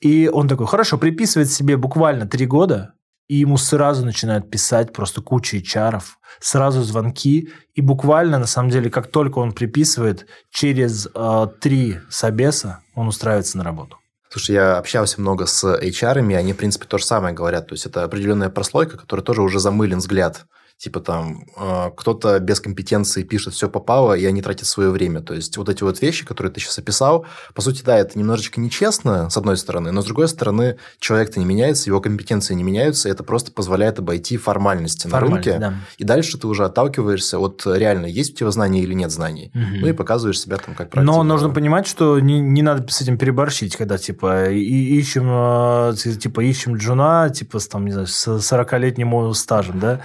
И 0.00 0.28
он 0.32 0.48
такой, 0.48 0.66
хорошо, 0.66 0.98
приписывает 0.98 1.50
себе 1.50 1.76
буквально 1.76 2.26
три 2.26 2.46
года, 2.46 2.94
и 3.28 3.36
ему 3.36 3.58
сразу 3.58 4.04
начинают 4.04 4.50
писать 4.50 4.92
просто 4.92 5.20
куча 5.20 5.62
чаров, 5.62 6.18
сразу 6.40 6.82
звонки, 6.82 7.50
и 7.76 7.80
буквально, 7.80 8.38
на 8.38 8.46
самом 8.46 8.70
деле, 8.70 8.90
как 8.90 9.08
только 9.08 9.38
он 9.38 9.52
приписывает, 9.52 10.26
через 10.50 11.06
э, 11.14 11.46
три 11.60 11.98
собеса 12.08 12.80
он 12.96 13.06
устраивается 13.06 13.56
на 13.56 13.62
работу. 13.62 13.99
Слушай, 14.32 14.52
я 14.52 14.78
общался 14.78 15.20
много 15.20 15.46
с 15.46 15.64
HR, 15.64 16.30
и 16.30 16.34
они, 16.34 16.52
в 16.52 16.56
принципе, 16.56 16.86
то 16.86 16.98
же 16.98 17.04
самое 17.04 17.34
говорят. 17.34 17.66
То 17.66 17.74
есть, 17.74 17.84
это 17.84 18.04
определенная 18.04 18.48
прослойка, 18.48 18.96
которая 18.96 19.24
тоже 19.24 19.42
уже 19.42 19.58
замылен 19.58 19.98
взгляд 19.98 20.46
типа 20.80 21.00
там 21.00 21.44
э, 21.58 21.90
кто-то 21.94 22.38
без 22.38 22.58
компетенции 22.58 23.22
пишет 23.22 23.52
все 23.52 23.68
попало, 23.68 24.14
и 24.14 24.24
они 24.24 24.40
тратят 24.40 24.66
свое 24.66 24.88
время. 24.88 25.20
То 25.20 25.34
есть 25.34 25.58
вот 25.58 25.68
эти 25.68 25.82
вот 25.82 26.00
вещи, 26.00 26.24
которые 26.24 26.50
ты 26.50 26.58
сейчас 26.58 26.78
описал, 26.78 27.26
по 27.54 27.60
сути, 27.60 27.82
да, 27.82 27.98
это 27.98 28.18
немножечко 28.18 28.60
нечестно, 28.60 29.28
с 29.28 29.36
одной 29.36 29.58
стороны, 29.58 29.92
но 29.92 30.00
с 30.00 30.06
другой 30.06 30.26
стороны, 30.26 30.78
человек-то 30.98 31.38
не 31.38 31.44
меняется, 31.44 31.90
его 31.90 32.00
компетенции 32.00 32.54
не 32.54 32.62
меняются, 32.62 33.10
и 33.10 33.12
это 33.12 33.22
просто 33.22 33.52
позволяет 33.52 33.98
обойти 33.98 34.38
формальности 34.38 35.06
на 35.06 35.20
рынке. 35.20 35.58
Да. 35.58 35.74
И 35.98 36.04
дальше 36.04 36.38
ты 36.38 36.46
уже 36.46 36.64
отталкиваешься 36.64 37.38
от 37.38 37.62
реально, 37.66 38.06
есть 38.06 38.32
у 38.32 38.36
тебя 38.36 38.50
знания 38.50 38.80
или 38.80 38.94
нет 38.94 39.10
знаний. 39.10 39.50
Угу. 39.54 39.80
Ну 39.82 39.86
и 39.86 39.92
показываешь 39.92 40.40
себя 40.40 40.56
там 40.56 40.74
как 40.74 40.88
проактивно. 40.88 41.12
Но 41.18 41.22
нужно 41.22 41.50
понимать, 41.50 41.86
что 41.86 42.18
не, 42.20 42.40
не 42.40 42.62
надо 42.62 42.90
с 42.90 43.02
этим 43.02 43.18
переборщить, 43.18 43.76
когда 43.76 43.98
типа 43.98 44.48
и, 44.48 44.98
ищем, 44.98 45.28
э, 45.30 45.94
типа 45.94 46.40
ищем 46.40 46.76
джуна, 46.76 47.28
типа 47.28 47.58
с, 47.58 47.68
там, 47.68 47.84
не 47.84 47.92
знаю, 47.92 48.06
с 48.06 48.26
40-летним 48.26 49.34
стажем, 49.34 49.78
да, 49.78 50.00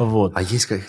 вот. 0.00 0.15
А 0.34 0.42
есть 0.42 0.66
как, 0.66 0.80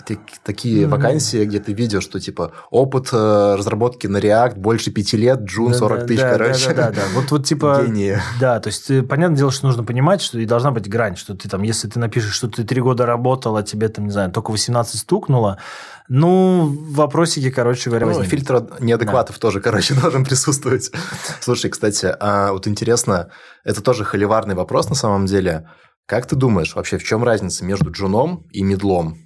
такие 0.42 0.84
mm-hmm. 0.84 0.88
вакансии, 0.88 1.44
где 1.44 1.60
ты 1.60 1.72
видишь, 1.72 2.02
что 2.02 2.20
типа 2.20 2.52
опыт 2.70 3.08
э, 3.12 3.54
разработки 3.56 4.06
на 4.06 4.18
React 4.18 4.58
больше 4.58 4.90
пяти 4.90 5.16
лет, 5.16 5.40
Джун 5.40 5.74
40 5.74 6.06
тысяч, 6.06 6.20
да, 6.20 6.32
короче. 6.32 6.68
Да, 6.68 6.74
да, 6.74 6.90
да, 6.90 6.92
да. 6.92 7.02
Вот, 7.14 7.30
вот 7.30 7.46
типа... 7.46 7.82
Гении. 7.86 8.18
Да, 8.40 8.60
то 8.60 8.68
есть, 8.68 8.90
э, 8.90 9.02
понятное 9.02 9.38
дело, 9.38 9.50
что 9.50 9.66
нужно 9.66 9.84
понимать, 9.84 10.20
что 10.20 10.38
и 10.38 10.46
должна 10.46 10.70
быть 10.70 10.88
грань, 10.88 11.16
что 11.16 11.34
ты 11.34 11.48
там, 11.48 11.62
если 11.62 11.88
ты 11.88 11.98
напишешь, 11.98 12.34
что 12.34 12.48
ты 12.48 12.64
три 12.64 12.80
года 12.80 13.06
работал, 13.06 13.56
а 13.56 13.62
тебе 13.62 13.88
там, 13.88 14.06
не 14.06 14.12
знаю, 14.12 14.30
только 14.30 14.50
18 14.50 15.00
стукнуло, 15.00 15.58
ну, 16.08 16.74
вопросики, 16.90 17.50
короче 17.50 17.90
говоря, 17.90 18.06
ну, 18.06 18.22
фильтр 18.22 18.66
неадекватов 18.80 19.36
да. 19.36 19.40
тоже, 19.40 19.60
короче, 19.60 19.94
должен 20.00 20.24
присутствовать. 20.24 20.90
Слушай, 21.40 21.70
кстати, 21.70 22.14
а 22.18 22.52
вот 22.52 22.66
интересно, 22.66 23.30
это 23.64 23.82
тоже 23.82 24.04
холиварный 24.04 24.54
вопрос 24.54 24.88
на 24.88 24.94
самом 24.94 25.26
деле. 25.26 25.68
Как 26.08 26.24
ты 26.24 26.36
думаешь, 26.36 26.74
вообще 26.74 26.96
в 26.96 27.04
чем 27.04 27.22
разница 27.22 27.66
между 27.66 27.90
джуном 27.90 28.46
и 28.50 28.62
медлом? 28.62 29.18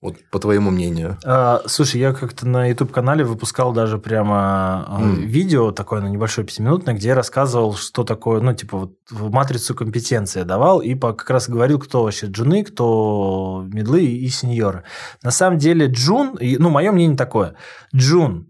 Вот 0.00 0.16
по 0.30 0.38
твоему 0.38 0.70
мнению. 0.70 1.18
А, 1.24 1.60
слушай, 1.66 2.00
я 2.00 2.14
как-то 2.14 2.48
на 2.48 2.66
YouTube-канале 2.66 3.22
выпускал 3.22 3.74
даже 3.74 3.98
прямо 3.98 4.88
mm. 4.90 5.16
видео 5.26 5.72
такое, 5.72 6.00
ну, 6.00 6.08
небольшое 6.08 6.46
пятиминутное, 6.46 6.94
где 6.94 7.08
я 7.08 7.14
рассказывал, 7.14 7.74
что 7.74 8.02
такое, 8.02 8.40
ну, 8.40 8.54
типа, 8.54 8.78
вот 8.78 8.94
в 9.10 9.30
матрицу 9.30 9.74
компетенции 9.74 10.42
давал, 10.42 10.80
и 10.80 10.94
по, 10.94 11.12
как 11.12 11.28
раз 11.28 11.50
говорил, 11.50 11.78
кто 11.78 12.02
вообще 12.02 12.26
джуны, 12.26 12.64
кто 12.64 13.64
медлы 13.70 14.02
и 14.02 14.26
сеньоры. 14.28 14.84
На 15.22 15.30
самом 15.30 15.58
деле 15.58 15.86
джун, 15.86 16.38
ну, 16.40 16.70
мое 16.70 16.92
мнение 16.92 17.16
такое, 17.16 17.56
джун, 17.94 18.48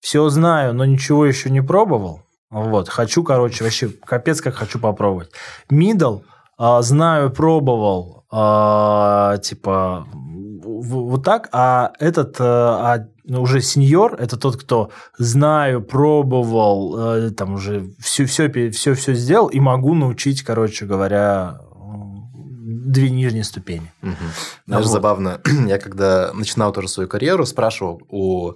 все 0.00 0.26
знаю, 0.28 0.74
но 0.74 0.84
ничего 0.84 1.26
еще 1.26 1.50
не 1.50 1.60
пробовал, 1.60 2.22
вот, 2.50 2.88
хочу, 2.88 3.24
короче, 3.24 3.64
вообще, 3.64 3.88
капец, 3.88 4.40
как 4.40 4.54
хочу 4.54 4.78
попробовать. 4.78 5.30
Мидл, 5.68 6.20
а, 6.58 6.82
знаю, 6.82 7.30
пробовал, 7.30 8.24
а, 8.30 9.38
типа, 9.38 10.06
вот 10.66 11.24
так, 11.24 11.48
а 11.52 11.92
этот 11.98 12.40
э, 12.40 12.44
а 12.44 13.08
уже 13.28 13.60
сеньор, 13.60 14.14
это 14.18 14.36
тот, 14.36 14.56
кто 14.56 14.90
знаю, 15.18 15.82
пробовал, 15.82 16.98
э, 16.98 17.30
там 17.30 17.54
уже 17.54 17.90
все, 17.98 18.26
все, 18.26 18.50
все, 18.70 18.94
все 18.94 19.14
сделал 19.14 19.48
и 19.48 19.60
могу 19.60 19.94
научить, 19.94 20.42
короче 20.42 20.86
говоря, 20.86 21.60
две 22.86 23.10
нижние 23.10 23.44
ступени. 23.44 23.92
Угу. 24.02 24.14
Знаешь, 24.66 24.84
вот. 24.84 24.92
забавно, 24.92 25.40
я 25.66 25.78
когда 25.78 26.32
начинал 26.32 26.72
тоже 26.72 26.88
свою 26.88 27.08
карьеру, 27.08 27.46
спрашивал 27.46 28.00
у 28.08 28.52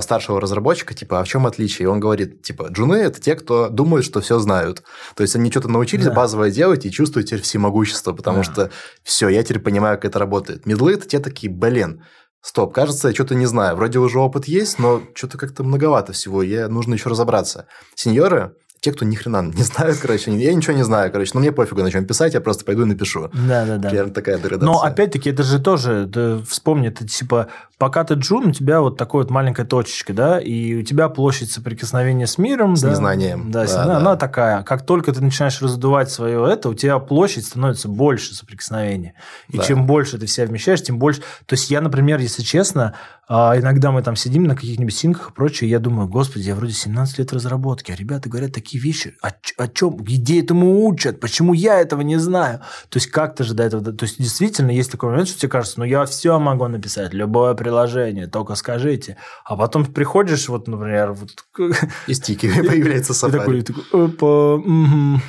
старшего 0.00 0.40
разработчика, 0.40 0.94
типа, 0.94 1.20
а 1.20 1.24
в 1.24 1.28
чем 1.28 1.46
отличие? 1.46 1.84
И 1.84 1.86
он 1.88 2.00
говорит, 2.00 2.42
типа, 2.42 2.68
джуны– 2.70 2.94
это 2.96 3.20
те, 3.20 3.34
кто 3.34 3.68
думают, 3.68 4.04
что 4.04 4.20
все 4.20 4.38
знают. 4.38 4.82
То 5.14 5.22
есть, 5.22 5.36
они 5.36 5.50
что-то 5.50 5.68
научились 5.68 6.06
да. 6.06 6.12
базовое 6.12 6.50
делать 6.50 6.84
и 6.86 6.90
чувствуют 6.90 7.28
теперь 7.28 7.42
всемогущество, 7.42 8.12
потому 8.12 8.38
да. 8.38 8.42
что 8.44 8.70
все, 9.02 9.28
я 9.28 9.42
теперь 9.42 9.60
понимаю, 9.60 9.96
как 9.96 10.06
это 10.06 10.18
работает. 10.18 10.66
Медлы– 10.66 10.92
это 10.94 11.06
те 11.06 11.18
такие, 11.18 11.52
блин, 11.52 12.02
Стоп, 12.46 12.72
кажется, 12.72 13.08
я 13.08 13.14
что-то 13.14 13.34
не 13.34 13.46
знаю. 13.46 13.74
Вроде 13.74 13.98
уже 13.98 14.20
опыт 14.20 14.46
есть, 14.46 14.78
но 14.78 15.02
что-то 15.14 15.36
как-то 15.36 15.64
многовато 15.64 16.12
всего, 16.12 16.44
я 16.44 16.68
нужно 16.68 16.94
еще 16.94 17.08
разобраться. 17.08 17.66
Сеньоры 17.96 18.54
те, 18.80 18.92
кто 18.92 19.04
ни 19.04 19.14
хрена 19.14 19.42
не 19.42 19.62
знают, 19.62 19.98
короче, 19.98 20.30
я 20.36 20.54
ничего 20.54 20.74
не 20.74 20.84
знаю, 20.84 21.10
короче, 21.10 21.32
но 21.34 21.40
мне 21.40 21.52
пофигу, 21.52 21.82
на 21.82 21.90
чем 21.90 22.04
писать, 22.04 22.34
я 22.34 22.40
просто 22.40 22.64
пойду 22.64 22.82
и 22.82 22.84
напишу. 22.86 23.30
Да, 23.32 23.64
да, 23.64 23.78
да. 23.78 23.88
Примерно 23.88 24.12
такая 24.12 24.38
деградация. 24.38 24.66
Но 24.66 24.82
опять-таки, 24.82 25.30
это 25.30 25.42
же 25.42 25.58
тоже, 25.58 26.08
ты 26.12 26.38
вспомни, 26.44 26.88
это 26.88 27.06
типа, 27.06 27.48
пока 27.78 28.04
ты 28.04 28.14
джун, 28.14 28.48
у 28.48 28.52
тебя 28.52 28.80
вот 28.80 28.96
такая 28.96 29.22
вот 29.22 29.30
маленькая 29.30 29.66
точечка, 29.66 30.12
да, 30.12 30.40
и 30.40 30.74
у 30.74 30.82
тебя 30.82 31.08
площадь 31.08 31.50
соприкосновения 31.50 32.26
с 32.26 32.38
миром. 32.38 32.76
С 32.76 32.82
да, 32.82 32.90
незнанием. 32.90 33.50
Да, 33.50 33.66
да, 33.66 33.86
да, 33.86 33.96
она 33.98 34.16
такая. 34.16 34.62
Как 34.62 34.84
только 34.84 35.12
ты 35.12 35.20
начинаешь 35.22 35.60
раздувать 35.60 36.10
свое 36.10 36.46
это, 36.50 36.68
у 36.68 36.74
тебя 36.74 36.98
площадь 36.98 37.46
становится 37.46 37.88
больше 37.88 38.34
соприкосновения. 38.34 39.14
И 39.48 39.58
да. 39.58 39.64
чем 39.64 39.86
больше 39.86 40.18
ты 40.18 40.26
себя 40.26 40.46
вмещаешь, 40.46 40.82
тем 40.82 40.98
больше... 40.98 41.20
То 41.46 41.54
есть 41.54 41.70
я, 41.70 41.80
например, 41.80 42.18
если 42.20 42.42
честно, 42.42 42.94
а 43.28 43.58
иногда 43.58 43.90
мы 43.90 44.02
там 44.02 44.16
сидим 44.16 44.44
на 44.44 44.54
каких-нибудь 44.54 44.94
синках 44.94 45.30
и 45.30 45.32
прочее, 45.32 45.68
я 45.68 45.78
думаю, 45.78 46.08
господи, 46.08 46.44
я 46.44 46.54
вроде 46.54 46.72
17 46.72 47.18
лет 47.18 47.32
разработки, 47.32 47.90
а 47.90 47.96
ребята 47.96 48.28
говорят 48.28 48.52
такие 48.52 48.75
вещи, 48.78 49.16
о, 49.22 49.30
о 49.58 49.68
чем, 49.68 49.96
где 49.96 50.40
этому 50.40 50.86
учат, 50.86 51.20
почему 51.20 51.52
я 51.52 51.80
этого 51.80 52.00
не 52.02 52.16
знаю? 52.16 52.60
То 52.88 52.98
есть 52.98 53.08
как-то 53.08 53.44
же 53.44 53.54
до 53.54 53.62
этого... 53.64 53.82
То 53.82 54.04
есть 54.04 54.18
действительно 54.18 54.70
есть 54.70 54.90
такой 54.90 55.10
момент, 55.10 55.28
что 55.28 55.40
тебе 55.40 55.50
кажется, 55.50 55.78
ну 55.78 55.84
я 55.84 56.04
все 56.06 56.38
могу 56.38 56.66
написать, 56.68 57.12
любое 57.14 57.54
приложение, 57.54 58.26
только 58.26 58.54
скажите. 58.54 59.16
А 59.44 59.56
потом 59.56 59.84
приходишь, 59.84 60.48
вот, 60.48 60.68
например... 60.68 61.12
Вот... 61.12 61.30
И 62.06 62.14
стики 62.14 62.46
появляется 62.66 63.14
сафари. 63.14 63.58
И 63.58 63.62
такой, 63.62 63.84
такой 63.84 64.04
опа, 64.06 64.54
угу. 64.54 65.20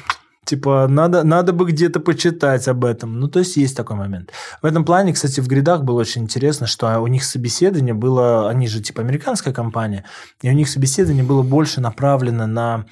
Типа, 0.47 0.87
надо, 0.87 1.25
надо 1.25 1.51
бы 1.51 1.65
где-то 1.65 1.99
почитать 1.99 2.69
об 2.69 2.85
этом. 2.85 3.19
Ну, 3.19 3.27
то 3.27 3.39
есть, 3.39 3.57
есть 3.57 3.75
такой 3.75 3.97
момент. 3.97 4.31
В 4.61 4.65
этом 4.65 4.85
плане, 4.85 5.11
кстати, 5.11 5.41
в 5.41 5.47
гридах 5.47 5.83
было 5.83 5.99
очень 5.99 6.23
интересно, 6.23 6.67
что 6.67 7.01
у 7.01 7.07
них 7.07 7.25
собеседование 7.25 7.93
было... 7.93 8.49
Они 8.49 8.69
же, 8.69 8.81
типа, 8.81 9.01
американская 9.01 9.53
компания, 9.53 10.05
и 10.41 10.49
у 10.49 10.53
них 10.53 10.69
собеседование 10.69 11.25
было 11.25 11.43
больше 11.43 11.81
направлено 11.81 12.47
на 12.47 12.85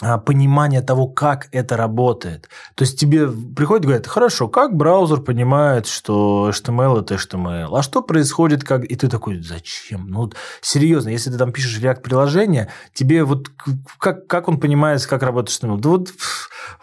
понимание 0.00 0.82
того, 0.82 1.06
как 1.06 1.48
это 1.52 1.76
работает. 1.76 2.48
То 2.74 2.82
есть 2.82 2.98
тебе 2.98 3.28
приходит 3.28 3.84
и 3.84 3.86
говорят, 3.86 4.06
хорошо, 4.06 4.48
как 4.48 4.76
браузер 4.76 5.20
понимает, 5.20 5.86
что 5.86 6.50
HTML 6.52 7.00
это 7.00 7.14
HTML, 7.14 7.78
а 7.78 7.82
что 7.82 8.02
происходит, 8.02 8.64
как... 8.64 8.84
И 8.84 8.96
ты 8.96 9.08
такой, 9.08 9.40
зачем? 9.40 10.08
Ну, 10.08 10.32
серьезно, 10.60 11.10
если 11.10 11.30
ты 11.30 11.38
там 11.38 11.52
пишешь 11.52 11.80
React 11.80 12.00
приложение, 12.00 12.70
тебе 12.92 13.22
вот 13.24 13.50
как, 13.98 14.26
как 14.26 14.48
он 14.48 14.58
понимает, 14.58 15.06
как 15.06 15.22
работает 15.22 15.62
HTML? 15.62 15.78
Да 15.78 15.88
вот, 15.90 16.12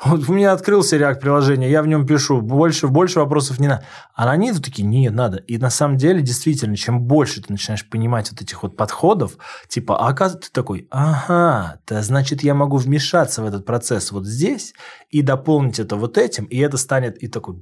вот 0.06 0.30
у 0.30 0.34
меня 0.34 0.54
открылся 0.54 0.96
React 0.98 1.20
приложение, 1.20 1.70
я 1.70 1.84
в 1.84 1.88
нем 1.88 2.08
пишу, 2.08 2.40
больше, 2.42 2.88
больше 2.88 3.20
вопросов 3.20 3.60
не 3.60 3.68
надо. 3.68 3.84
А 4.16 4.30
они 4.30 4.54
вот 4.54 4.64
такие, 4.64 4.88
нет, 4.88 5.14
надо. 5.14 5.38
И 5.38 5.58
на 5.58 5.70
самом 5.70 5.98
деле, 5.98 6.22
действительно, 6.22 6.78
чем 6.78 7.02
больше 7.02 7.42
ты 7.42 7.52
начинаешь 7.52 7.88
понимать 7.88 8.32
вот 8.32 8.42
этих 8.42 8.64
вот 8.64 8.78
подходов, 8.78 9.38
типа, 9.68 9.98
а 10.08 10.14
ты 10.14 10.50
такой, 10.52 10.88
ага, 10.92 11.80
то 11.86 12.02
значит, 12.02 12.44
я 12.44 12.54
могу 12.54 12.78
вмешаться 12.78 13.01
вмешаться 13.02 13.42
в 13.42 13.46
этот 13.46 13.66
процесс 13.66 14.12
вот 14.12 14.26
здесь 14.26 14.74
и 15.10 15.22
дополнить 15.22 15.80
это 15.80 15.96
вот 15.96 16.18
этим, 16.18 16.46
и 16.46 16.58
это 16.60 16.78
станет 16.78 17.18
и 17.24 17.28
такой, 17.28 17.56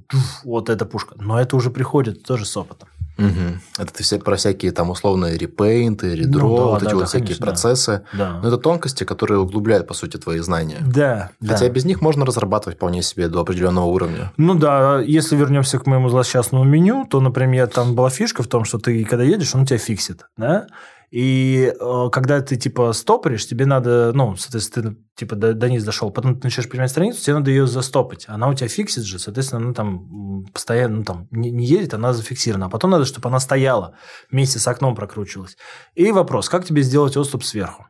вот 0.44 0.68
эта 0.68 0.84
пушка. 0.84 1.14
Но 1.18 1.40
это 1.40 1.56
уже 1.56 1.70
приходит 1.70 2.22
тоже 2.22 2.44
с 2.44 2.56
опытом. 2.56 2.88
Угу. 3.18 3.58
Это 3.78 3.92
ты 3.92 4.02
все 4.02 4.18
про 4.18 4.36
всякие 4.36 4.72
там 4.72 4.90
условные 4.90 5.36
репейнты, 5.36 6.14
редро, 6.14 6.48
ну, 6.48 6.56
да, 6.56 6.64
вот 6.64 6.80
да, 6.80 6.86
эти 6.86 6.90
да, 6.90 6.96
вот 6.96 7.08
всякие 7.08 7.26
конечно, 7.26 7.46
процессы. 7.46 8.02
Да. 8.14 8.40
Но 8.42 8.48
это 8.48 8.56
тонкости, 8.56 9.04
которые 9.04 9.40
углубляют, 9.40 9.86
по 9.86 9.94
сути, 9.94 10.16
твои 10.16 10.38
знания. 10.38 10.78
Да. 10.80 11.30
Хотя 11.40 11.66
да. 11.66 11.68
без 11.68 11.84
них 11.84 12.00
можно 12.00 12.24
разрабатывать 12.24 12.76
вполне 12.76 13.02
себе 13.02 13.28
до 13.28 13.40
определенного 13.40 13.86
уровня. 13.86 14.32
Ну 14.38 14.54
да, 14.54 15.00
если 15.00 15.36
вернемся 15.36 15.78
к 15.78 15.86
моему 15.86 16.08
злосчастному 16.08 16.64
меню, 16.64 17.06
то, 17.10 17.20
например, 17.20 17.66
там 17.66 17.94
была 17.94 18.08
фишка 18.08 18.42
в 18.42 18.46
том, 18.46 18.64
что 18.64 18.78
ты, 18.78 19.04
когда 19.04 19.24
едешь, 19.24 19.54
он 19.54 19.66
тебя 19.66 19.78
фиксит. 19.78 20.26
Да? 20.38 20.66
И 21.10 21.74
э, 21.78 22.08
когда 22.12 22.40
ты 22.40 22.56
типа 22.56 22.92
стопоришь, 22.92 23.46
тебе 23.46 23.66
надо, 23.66 24.12
ну, 24.14 24.36
соответственно, 24.36 24.92
ты 24.92 24.96
типа 25.16 25.34
до, 25.34 25.54
до 25.54 25.68
низ 25.68 25.82
дошел, 25.82 26.12
потом 26.12 26.36
ты 26.36 26.46
начинаешь 26.46 26.70
принимать 26.70 26.90
страницу, 26.90 27.20
тебе 27.20 27.34
надо 27.34 27.50
ее 27.50 27.66
застопать. 27.66 28.26
Она 28.28 28.48
у 28.48 28.54
тебя 28.54 28.68
фиксит 28.68 29.02
же, 29.02 29.18
соответственно, 29.18 29.62
она 29.62 29.74
там 29.74 30.46
постоянно 30.52 30.98
ну, 30.98 31.04
там, 31.04 31.28
не, 31.32 31.50
не 31.50 31.66
едет, 31.66 31.94
она 31.94 32.12
зафиксирована. 32.12 32.66
А 32.66 32.68
потом 32.68 32.92
надо, 32.92 33.06
чтобы 33.06 33.28
она 33.28 33.40
стояла 33.40 33.96
вместе 34.30 34.60
с 34.60 34.68
окном 34.68 34.94
прокручивалась. 34.94 35.56
И 35.94 36.12
вопрос, 36.12 36.48
как 36.48 36.64
тебе 36.64 36.82
сделать 36.82 37.16
отступ 37.16 37.42
сверху 37.42 37.86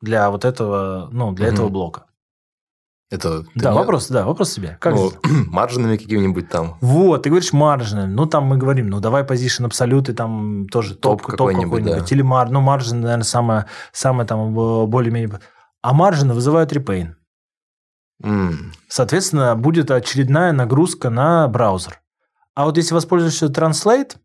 для 0.00 0.30
вот 0.30 0.46
этого, 0.46 1.10
ну, 1.12 1.32
для 1.32 1.48
угу. 1.48 1.54
этого 1.54 1.68
блока? 1.68 2.06
Это 3.08 3.44
да, 3.54 3.70
меня... 3.70 3.80
вопрос, 3.80 4.08
да, 4.08 4.24
вопрос 4.24 4.52
себе. 4.52 4.78
Как 4.80 4.94
ну, 4.94 5.12
маржинами 5.46 5.96
какими-нибудь 5.96 6.48
там. 6.48 6.76
Вот, 6.80 7.22
ты 7.22 7.28
говоришь 7.28 7.52
маржинами. 7.52 8.12
Ну, 8.12 8.26
там 8.26 8.44
мы 8.44 8.56
говорим, 8.56 8.88
ну, 8.88 9.00
давай 9.00 9.22
позишн 9.22 9.64
абсолюты, 9.64 10.12
там 10.12 10.66
тоже 10.68 10.96
топ, 10.96 11.22
топ 11.22 11.30
какой-нибудь. 11.30 11.84
Топ 11.84 11.92
какой 11.94 12.00
да. 12.00 12.14
Или 12.14 12.22
мар... 12.22 12.50
Ну, 12.50 12.60
маржин, 12.60 13.00
наверное, 13.00 13.24
самое, 13.24 13.66
самое 13.92 14.26
там 14.26 14.52
более-менее... 14.52 15.40
А 15.82 15.92
маржины 15.92 16.34
вызывают 16.34 16.72
репейн. 16.72 17.16
Mm. 18.24 18.72
Соответственно, 18.88 19.54
будет 19.54 19.90
очередная 19.92 20.50
нагрузка 20.52 21.08
на 21.10 21.46
браузер. 21.46 22.00
А 22.54 22.64
вот 22.64 22.76
если 22.76 22.94
воспользуешься 22.94 23.46
Translate, 23.46 24.16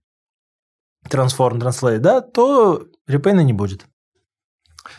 Transform 1.07 1.59
Translate, 1.59 1.99
да, 1.99 2.21
то 2.21 2.87
репейна 3.05 3.41
не 3.41 3.53
будет. 3.53 3.85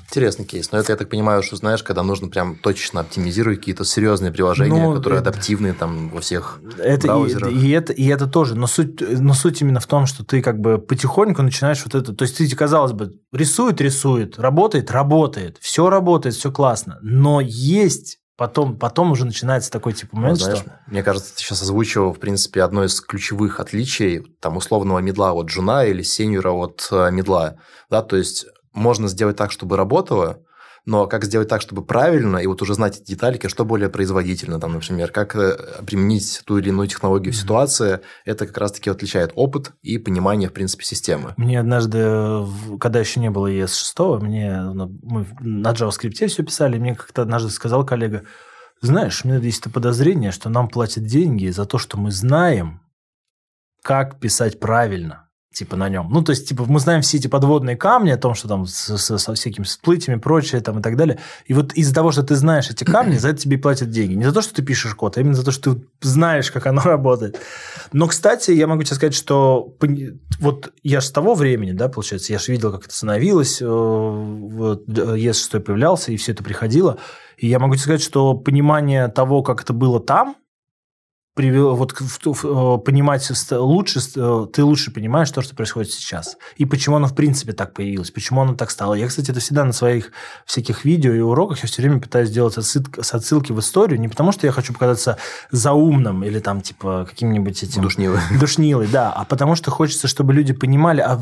Интересный 0.06 0.44
кейс. 0.44 0.72
Но 0.72 0.78
это, 0.78 0.92
я 0.92 0.96
так 0.96 1.08
понимаю, 1.08 1.42
что 1.42 1.56
знаешь, 1.56 1.82
когда 1.82 2.02
нужно 2.02 2.28
прям 2.28 2.56
точечно 2.56 3.00
оптимизировать 3.00 3.58
какие-то 3.58 3.84
серьезные 3.84 4.32
приложения, 4.32 4.82
ну, 4.82 4.94
которые 4.94 5.20
это, 5.20 5.30
адаптивны 5.30 5.72
там 5.72 6.10
во 6.10 6.20
всех 6.20 6.60
это 6.78 7.06
браузерах. 7.06 7.50
И, 7.50 7.54
и, 7.54 7.70
это, 7.70 7.92
и 7.92 8.06
это 8.06 8.26
тоже. 8.26 8.54
Но 8.54 8.66
суть, 8.66 9.00
но 9.00 9.34
суть 9.34 9.60
именно 9.60 9.80
в 9.80 9.86
том, 9.86 10.06
что 10.06 10.24
ты 10.24 10.42
как 10.42 10.60
бы 10.60 10.78
потихоньку 10.78 11.42
начинаешь 11.42 11.82
вот 11.84 11.94
это... 11.94 12.12
То 12.12 12.22
есть, 12.22 12.36
ты, 12.36 12.48
казалось 12.54 12.92
бы, 12.92 13.12
рисует, 13.32 13.80
рисует, 13.80 14.38
работает, 14.38 14.90
работает, 14.90 15.58
все 15.60 15.88
работает, 15.88 16.34
все 16.34 16.52
классно. 16.52 16.98
Но 17.02 17.40
есть 17.40 18.18
Потом, 18.42 18.76
потом 18.76 19.12
уже 19.12 19.26
начинается 19.26 19.70
такой 19.70 19.92
типа 19.92 20.16
момент, 20.16 20.38
ну, 20.38 20.44
знаешь, 20.46 20.60
что... 20.60 20.72
Мне 20.86 21.02
кажется, 21.02 21.34
ты 21.34 21.40
сейчас 21.40 21.62
озвучил, 21.62 22.12
в 22.12 22.18
принципе, 22.18 22.62
одно 22.62 22.82
из 22.82 23.00
ключевых 23.00 23.60
отличий 23.60 24.20
там 24.40 24.56
условного 24.56 24.98
медла 25.00 25.32
от 25.32 25.46
джуна 25.46 25.84
или 25.84 26.02
сеньора 26.02 26.50
от 26.50 26.88
э, 26.90 27.10
медла. 27.12 27.56
Да, 27.90 28.02
то 28.02 28.16
есть 28.16 28.46
можно 28.72 29.08
сделать 29.08 29.36
так, 29.36 29.52
чтобы 29.52 29.76
работало, 29.76 30.40
но 30.84 31.06
как 31.06 31.24
сделать 31.24 31.48
так, 31.48 31.60
чтобы 31.60 31.84
правильно, 31.84 32.38
и 32.38 32.46
вот 32.46 32.60
уже 32.60 32.74
знать 32.74 32.98
эти 32.98 33.12
детальки, 33.12 33.46
что 33.46 33.64
более 33.64 33.88
производительно, 33.88 34.58
там, 34.58 34.72
например, 34.72 35.12
как 35.12 35.36
э, 35.36 35.56
применить 35.86 36.42
ту 36.44 36.58
или 36.58 36.70
иную 36.70 36.88
технологию 36.88 37.32
в 37.32 37.36
ситуации, 37.36 38.00
это 38.24 38.46
как 38.46 38.58
раз-таки 38.58 38.90
отличает 38.90 39.30
опыт 39.36 39.72
и 39.82 39.98
понимание, 39.98 40.48
в 40.48 40.52
принципе, 40.52 40.84
системы. 40.84 41.34
Мне 41.36 41.60
однажды, 41.60 42.44
когда 42.80 42.98
еще 42.98 43.20
не 43.20 43.30
было 43.30 43.46
ES6, 43.52 44.20
мне, 44.20 44.60
ну, 44.60 44.98
мы 45.02 45.26
на 45.40 45.70
JavaScript 45.70 46.26
все 46.26 46.42
писали, 46.42 46.78
мне 46.78 46.96
как-то 46.96 47.22
однажды 47.22 47.50
сказал 47.50 47.86
коллега, 47.86 48.24
знаешь, 48.80 49.24
у 49.24 49.28
меня 49.28 49.38
есть 49.38 49.72
подозрение, 49.72 50.32
что 50.32 50.48
нам 50.48 50.68
платят 50.68 51.04
деньги 51.04 51.48
за 51.48 51.64
то, 51.64 51.78
что 51.78 51.96
мы 51.96 52.10
знаем, 52.10 52.80
как 53.84 54.18
писать 54.18 54.58
правильно 54.58 55.21
типа 55.52 55.76
на 55.76 55.88
нем. 55.88 56.08
Ну, 56.10 56.22
то 56.22 56.30
есть, 56.30 56.48
типа, 56.48 56.64
мы 56.66 56.80
знаем 56.80 57.02
все 57.02 57.18
эти 57.18 57.28
подводные 57.28 57.76
камни 57.76 58.10
о 58.10 58.16
том, 58.16 58.34
что 58.34 58.48
там 58.48 58.66
с, 58.66 58.96
с, 58.96 59.18
со 59.18 59.34
всякими 59.34 59.64
всплытиями, 59.64 60.18
прочее, 60.18 60.60
там 60.60 60.78
и 60.78 60.82
так 60.82 60.96
далее. 60.96 61.18
И 61.46 61.54
вот 61.54 61.72
из-за 61.74 61.94
того, 61.94 62.12
что 62.12 62.22
ты 62.22 62.34
знаешь 62.34 62.70
эти 62.70 62.84
камни, 62.84 63.16
за 63.16 63.28
это 63.28 63.38
тебе 63.38 63.58
платят 63.58 63.90
деньги. 63.90 64.14
Не 64.14 64.24
за 64.24 64.32
то, 64.32 64.42
что 64.42 64.54
ты 64.54 64.62
пишешь 64.62 64.94
код, 64.94 65.16
а 65.16 65.20
именно 65.20 65.34
за 65.34 65.44
то, 65.44 65.52
что 65.52 65.74
ты 65.74 66.08
знаешь, 66.08 66.50
как 66.50 66.66
оно 66.66 66.82
работает. 66.84 67.38
Но, 67.92 68.06
кстати, 68.06 68.50
я 68.50 68.66
могу 68.66 68.82
тебе 68.82 68.96
сказать, 68.96 69.14
что 69.14 69.76
вот 70.40 70.72
я 70.82 71.00
же 71.00 71.06
с 71.06 71.10
того 71.10 71.34
времени, 71.34 71.72
да, 71.72 71.88
получается, 71.88 72.32
я 72.32 72.38
же 72.38 72.52
видел, 72.52 72.72
как 72.72 72.86
это 72.86 72.94
становилось, 72.94 73.60
э, 73.60 73.66
вот, 73.66 74.88
ЕС-6 74.88 75.60
появлялся, 75.60 76.12
и 76.12 76.16
все 76.16 76.32
это 76.32 76.42
приходило. 76.42 76.98
И 77.36 77.48
я 77.48 77.58
могу 77.58 77.74
тебе 77.74 77.82
сказать, 77.82 78.02
что 78.02 78.34
понимание 78.34 79.08
того, 79.08 79.42
как 79.42 79.62
это 79.62 79.72
было 79.72 80.00
там, 80.00 80.36
привел, 81.34 81.74
вот 81.76 81.92
э, 81.92 82.78
понимать 82.84 83.30
лучше, 83.50 84.00
э, 84.16 84.46
ты 84.52 84.64
лучше 84.64 84.90
понимаешь 84.90 85.30
то, 85.30 85.40
что 85.40 85.54
происходит 85.54 85.90
сейчас. 85.90 86.36
И 86.56 86.66
почему 86.66 86.96
оно 86.96 87.06
в 87.06 87.14
принципе 87.14 87.52
так 87.52 87.72
появилось, 87.72 88.10
почему 88.10 88.42
оно 88.42 88.54
так 88.54 88.70
стало. 88.70 88.94
Я, 88.94 89.08
кстати, 89.08 89.30
это 89.30 89.40
всегда 89.40 89.64
на 89.64 89.72
своих 89.72 90.12
всяких 90.44 90.84
видео 90.84 91.12
и 91.12 91.20
уроках 91.20 91.62
я 91.62 91.68
все 91.68 91.80
время 91.80 92.00
пытаюсь 92.00 92.28
сделать 92.28 92.58
отсылки, 92.58 93.00
отсылки 93.00 93.52
в 93.52 93.60
историю, 93.60 93.98
не 93.98 94.08
потому 94.08 94.32
что 94.32 94.46
я 94.46 94.52
хочу 94.52 94.74
показаться 94.74 95.16
заумным 95.50 96.22
или 96.22 96.38
там 96.38 96.60
типа 96.60 97.06
каким-нибудь 97.08 97.62
этим... 97.62 97.82
Душнилой. 97.82 98.20
Душнилой, 98.38 98.88
да, 98.88 99.10
а 99.10 99.24
потому 99.24 99.54
что 99.54 99.70
хочется, 99.70 100.08
чтобы 100.08 100.34
люди 100.34 100.52
понимали, 100.52 101.00
а 101.00 101.18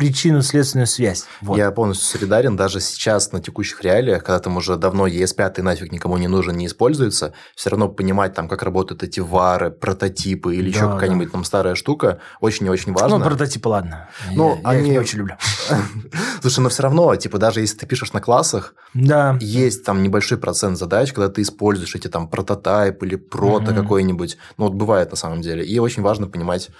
причинно-следственную 0.00 0.86
связь. 0.86 1.26
Вот. 1.42 1.58
Я 1.58 1.70
полностью 1.72 2.06
солидарен. 2.06 2.56
Даже 2.56 2.80
сейчас, 2.80 3.32
на 3.32 3.40
текущих 3.40 3.82
реалиях, 3.82 4.24
когда 4.24 4.38
там 4.38 4.56
уже 4.56 4.76
давно 4.76 5.06
ES5 5.06 5.60
нафиг 5.60 5.92
никому 5.92 6.16
не 6.16 6.26
нужен, 6.26 6.56
не 6.56 6.66
используется, 6.66 7.34
все 7.54 7.68
равно 7.68 7.88
понимать, 7.88 8.32
там, 8.32 8.48
как 8.48 8.62
работают 8.62 9.02
эти 9.02 9.20
вары, 9.20 9.70
прототипы 9.70 10.56
или 10.56 10.72
да, 10.72 10.78
еще 10.78 10.88
какая-нибудь 10.90 11.26
да. 11.26 11.32
там 11.32 11.44
старая 11.44 11.74
штука, 11.74 12.18
очень 12.40 12.64
и 12.64 12.70
очень 12.70 12.94
важно. 12.94 13.18
Ну, 13.18 13.24
прототипы, 13.26 13.68
ладно. 13.68 14.08
Ну, 14.32 14.58
я, 14.62 14.68
они... 14.70 14.80
я 14.80 14.86
их 14.86 14.92
не 14.92 14.98
очень 14.98 15.18
люблю. 15.18 15.36
Слушай, 16.40 16.60
но 16.60 16.70
все 16.70 16.82
равно, 16.82 17.14
типа, 17.16 17.36
даже 17.36 17.60
если 17.60 17.76
ты 17.76 17.86
пишешь 17.86 18.14
на 18.14 18.22
классах, 18.22 18.74
да. 18.94 19.36
есть 19.38 19.84
там 19.84 20.02
небольшой 20.02 20.38
процент 20.38 20.78
задач, 20.78 21.12
когда 21.12 21.28
ты 21.28 21.42
используешь 21.42 21.94
эти 21.94 22.08
там 22.08 22.26
прототайп 22.26 23.02
или 23.02 23.16
прото 23.16 23.74
какой-нибудь. 23.74 24.38
Ну, 24.56 24.64
вот 24.64 24.74
бывает 24.74 25.10
на 25.10 25.16
самом 25.16 25.42
деле. 25.42 25.62
И 25.62 25.78
очень 25.78 26.02
важно 26.02 26.26
понимать, 26.26 26.70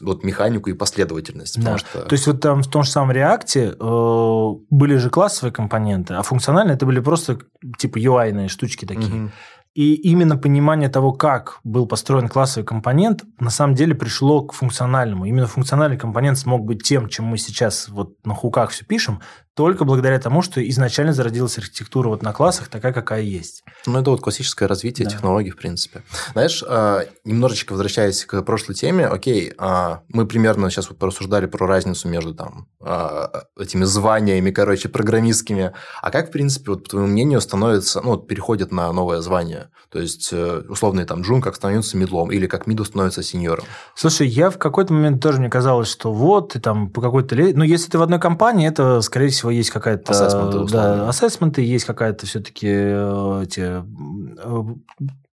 вот 0.00 0.24
механику 0.24 0.70
и 0.70 0.74
последовательность. 0.74 1.62
Да. 1.62 1.78
Что... 1.78 2.02
То 2.02 2.12
есть 2.12 2.26
вот 2.26 2.40
там 2.40 2.62
в 2.62 2.68
том 2.68 2.82
же 2.82 2.90
самом 2.90 3.12
реакте 3.12 3.74
э, 3.78 4.48
были 4.70 4.96
же 4.96 5.10
классовые 5.10 5.52
компоненты, 5.52 6.14
а 6.14 6.22
функциональные 6.22 6.76
это 6.76 6.86
были 6.86 7.00
просто 7.00 7.38
типа 7.78 7.98
UI-ные 7.98 8.48
штучки 8.48 8.84
такие. 8.84 9.24
Угу. 9.24 9.30
И 9.74 9.94
именно 9.94 10.36
понимание 10.36 10.88
того, 10.88 11.12
как 11.12 11.60
был 11.62 11.86
построен 11.86 12.28
классовый 12.28 12.66
компонент, 12.66 13.22
на 13.38 13.50
самом 13.50 13.74
деле 13.74 13.94
пришло 13.94 14.42
к 14.42 14.52
функциональному. 14.52 15.24
Именно 15.24 15.46
функциональный 15.46 15.96
компонент 15.96 16.36
смог 16.36 16.64
быть 16.64 16.82
тем, 16.82 17.08
чем 17.08 17.26
мы 17.26 17.38
сейчас 17.38 17.88
вот 17.88 18.14
на 18.24 18.34
хуках 18.34 18.70
все 18.70 18.84
пишем, 18.84 19.20
только 19.58 19.84
благодаря 19.84 20.20
тому, 20.20 20.40
что 20.40 20.64
изначально 20.68 21.12
зародилась 21.12 21.58
архитектура 21.58 22.10
вот 22.10 22.22
на 22.22 22.32
классах 22.32 22.68
такая, 22.68 22.92
какая 22.92 23.22
есть. 23.22 23.64
Ну, 23.86 23.98
это 23.98 24.10
вот 24.10 24.20
классическое 24.20 24.68
развитие 24.68 25.04
да. 25.04 25.10
технологий, 25.10 25.50
в 25.50 25.56
принципе. 25.56 26.04
Знаешь, 26.32 26.62
а, 26.64 27.02
немножечко 27.24 27.72
возвращаясь 27.72 28.24
к 28.24 28.40
прошлой 28.42 28.76
теме, 28.76 29.08
окей, 29.08 29.52
а, 29.58 30.02
мы 30.10 30.28
примерно 30.28 30.70
сейчас 30.70 30.90
вот 30.90 31.00
порассуждали 31.00 31.46
про 31.46 31.66
разницу 31.66 32.06
между 32.06 32.36
там 32.36 32.68
а, 32.80 33.46
этими 33.58 33.82
званиями, 33.82 34.52
короче, 34.52 34.88
программистскими. 34.88 35.72
А 36.02 36.10
как, 36.12 36.28
в 36.28 36.30
принципе, 36.30 36.70
вот, 36.70 36.84
по 36.84 36.90
твоему 36.90 37.08
мнению, 37.08 37.40
становится, 37.40 38.00
ну, 38.00 38.10
вот 38.10 38.28
переходит 38.28 38.70
на 38.70 38.92
новое 38.92 39.20
звание? 39.20 39.70
То 39.90 39.98
есть, 39.98 40.28
э, 40.32 40.62
условный 40.68 41.04
там 41.04 41.22
джун 41.22 41.40
как 41.40 41.56
становится 41.56 41.96
медлом, 41.96 42.30
или 42.30 42.46
как 42.46 42.68
миду 42.68 42.84
становится 42.84 43.24
сеньором? 43.24 43.64
Слушай, 43.96 44.28
я 44.28 44.50
в 44.50 44.58
какой-то 44.58 44.92
момент 44.92 45.20
тоже 45.20 45.40
мне 45.40 45.50
казалось, 45.50 45.88
что 45.88 46.12
вот, 46.12 46.52
ты 46.52 46.60
там 46.60 46.90
по 46.90 47.00
какой-то... 47.00 47.34
Ну, 47.34 47.64
если 47.64 47.90
ты 47.90 47.98
в 47.98 48.02
одной 48.02 48.20
компании, 48.20 48.68
это, 48.68 49.00
скорее 49.00 49.30
всего, 49.30 49.47
есть 49.50 49.70
какая-то... 49.70 50.12
Ассессменты, 50.12 50.72
Да, 50.72 51.08
ассессменты, 51.08 51.62
есть 51.62 51.84
какая-то 51.84 52.26
все-таки 52.26 52.68
э, 52.70 53.40
эти 53.44 53.82
э, 53.82 54.64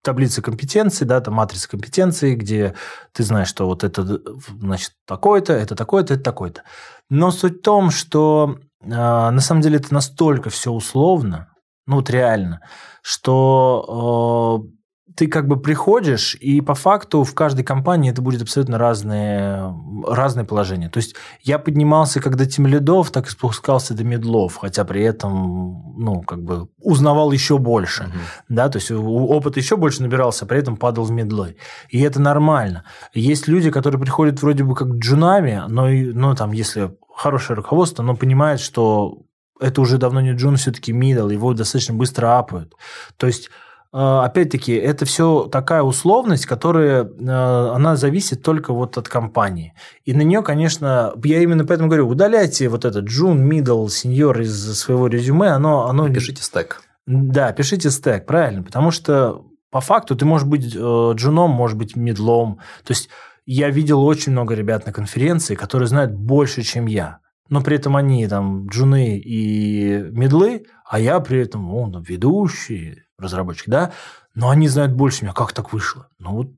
таблица 0.03 0.43
компетенций, 0.43 1.07
да, 1.07 1.21
там 1.21 1.35
матрица 1.35 1.69
компетенций, 1.69 2.35
где 2.35 2.75
ты 3.13 3.23
знаешь, 3.23 3.49
что 3.49 3.67
вот 3.67 3.85
это, 3.85 4.21
значит, 4.61 4.93
такое-то, 5.07 5.53
это 5.53 5.75
такое-то, 5.75 6.15
это 6.15 6.23
такое-то. 6.23 6.63
Но 7.09 7.31
суть 7.31 7.59
в 7.59 7.63
том, 7.63 7.91
что 7.91 8.59
э, 8.83 8.87
на 8.89 9.41
самом 9.41 9.63
деле 9.63 9.77
это 9.77 9.95
настолько 9.95 10.51
все 10.51 10.73
условно, 10.73 11.49
ну 11.87 11.97
вот 11.97 12.11
реально, 12.11 12.61
что 13.03 14.67
э, 14.67 14.82
ты 15.17 15.27
как 15.27 15.47
бы 15.47 15.61
приходишь, 15.61 16.35
и 16.35 16.61
по 16.61 16.75
факту 16.75 17.25
в 17.25 17.35
каждой 17.35 17.65
компании 17.65 18.11
это 18.11 18.23
будет 18.23 18.43
абсолютно 18.43 18.79
разные, 18.79 19.75
разные 20.07 20.45
положения. 20.45 20.89
То 20.89 20.99
есть 20.99 21.15
я 21.43 21.59
поднимался 21.59 22.21
как 22.21 22.37
до 22.37 22.47
тем 22.47 22.67
лидов, 22.67 23.11
так 23.11 23.27
и 23.27 23.31
спускался 23.31 23.95
до 23.95 24.05
медлов, 24.05 24.57
хотя 24.57 24.85
при 24.85 25.03
этом, 25.03 25.95
ну, 25.97 26.23
как 26.23 26.43
бы 26.43 26.69
узнавал 26.79 27.33
еще 27.33 27.59
больше. 27.59 28.05
Угу. 28.05 28.13
Да, 28.49 28.69
то 28.69 28.79
есть 28.79 28.91
опыт 28.91 29.57
еще 29.57 29.77
больше 29.77 30.03
набирался, 30.03 30.45
а 30.45 30.49
при 30.49 30.59
этом 30.59 30.77
падал 30.77 31.05
в 31.05 31.11
медлой. 31.11 31.57
И 31.91 32.01
это 32.01 32.21
нормально. 32.21 32.85
Есть 33.13 33.49
люди, 33.49 33.71
которые 33.71 34.01
приходят 34.01 34.41
вроде 34.43 34.65
бы 34.65 34.75
как 34.75 34.89
джунами, 34.89 35.63
но, 35.69 35.89
но 35.89 36.35
там, 36.35 36.53
если 36.53 36.97
хорошее 37.15 37.57
руководство, 37.57 38.03
но 38.03 38.17
понимает, 38.17 38.61
что 38.61 39.19
это 39.61 39.81
уже 39.81 39.99
давно 39.99 40.21
не 40.21 40.33
джун, 40.33 40.57
все-таки 40.57 40.93
мидл, 40.93 41.29
его 41.29 41.55
достаточно 41.55 41.95
быстро 41.95 42.39
апают. 42.39 42.75
То 43.17 43.27
есть 43.27 43.51
опять-таки, 43.93 44.73
это 44.73 45.05
все 45.05 45.49
такая 45.53 45.83
условность, 45.83 46.47
которая, 46.47 47.05
а, 47.05 47.75
она 47.75 47.97
зависит 47.97 48.43
только 48.43 48.73
вот 48.73 48.97
от 48.97 49.09
компании. 49.09 49.75
И 50.05 50.15
на 50.15 50.23
нее, 50.23 50.43
конечно, 50.43 51.13
я 51.25 51.43
именно 51.43 51.67
поэтому 51.67 51.89
говорю, 51.89 52.09
удаляйте 52.09 52.69
вот 52.69 52.87
этот 52.87 53.05
джун, 53.05 53.47
middle, 53.51 53.87
senior 53.87 54.41
из 54.41 54.79
своего 54.79 55.09
резюме, 55.09 55.49
оно... 55.49 55.89
оно... 55.89 56.09
Пишите 56.09 56.43
стек. 56.43 56.83
Да, 57.07 57.53
пишите 57.53 57.91
стек, 57.91 58.27
правильно, 58.27 58.63
потому 58.63 58.91
что 58.91 59.45
по 59.71 59.81
факту 59.81 60.17
ты 60.17 60.25
можешь 60.25 60.47
быть 60.47 60.75
э, 60.75 61.13
джуном, 61.15 61.51
можешь 61.51 61.77
быть 61.77 61.97
медлом. 61.97 62.61
То 62.85 62.93
есть 62.93 63.09
я 63.45 63.71
видел 63.71 64.05
очень 64.05 64.33
много 64.33 64.55
ребят 64.55 64.87
на 64.87 64.93
конференции, 64.93 65.55
которые 65.55 65.89
знают 65.89 66.13
больше, 66.13 66.63
чем 66.63 66.87
я. 66.87 67.19
Но 67.49 67.61
при 67.61 67.77
этом 67.77 67.97
они 67.97 68.27
там 68.29 68.69
джуны 68.69 69.19
и 69.19 69.99
медлы, 70.13 70.65
а 70.89 71.01
я 71.01 71.21
при 71.21 71.41
этом 71.41 71.75
он, 71.75 72.03
ведущий, 72.03 73.03
разработчик, 73.19 73.69
да, 73.69 73.93
но 74.35 74.51
они 74.51 74.69
знают 74.69 74.93
больше 74.93 75.25
меня. 75.25 75.35
Как 75.35 75.53
так 75.53 75.73
вышло? 75.73 76.09
Ну, 76.19 76.31
вот, 76.33 76.49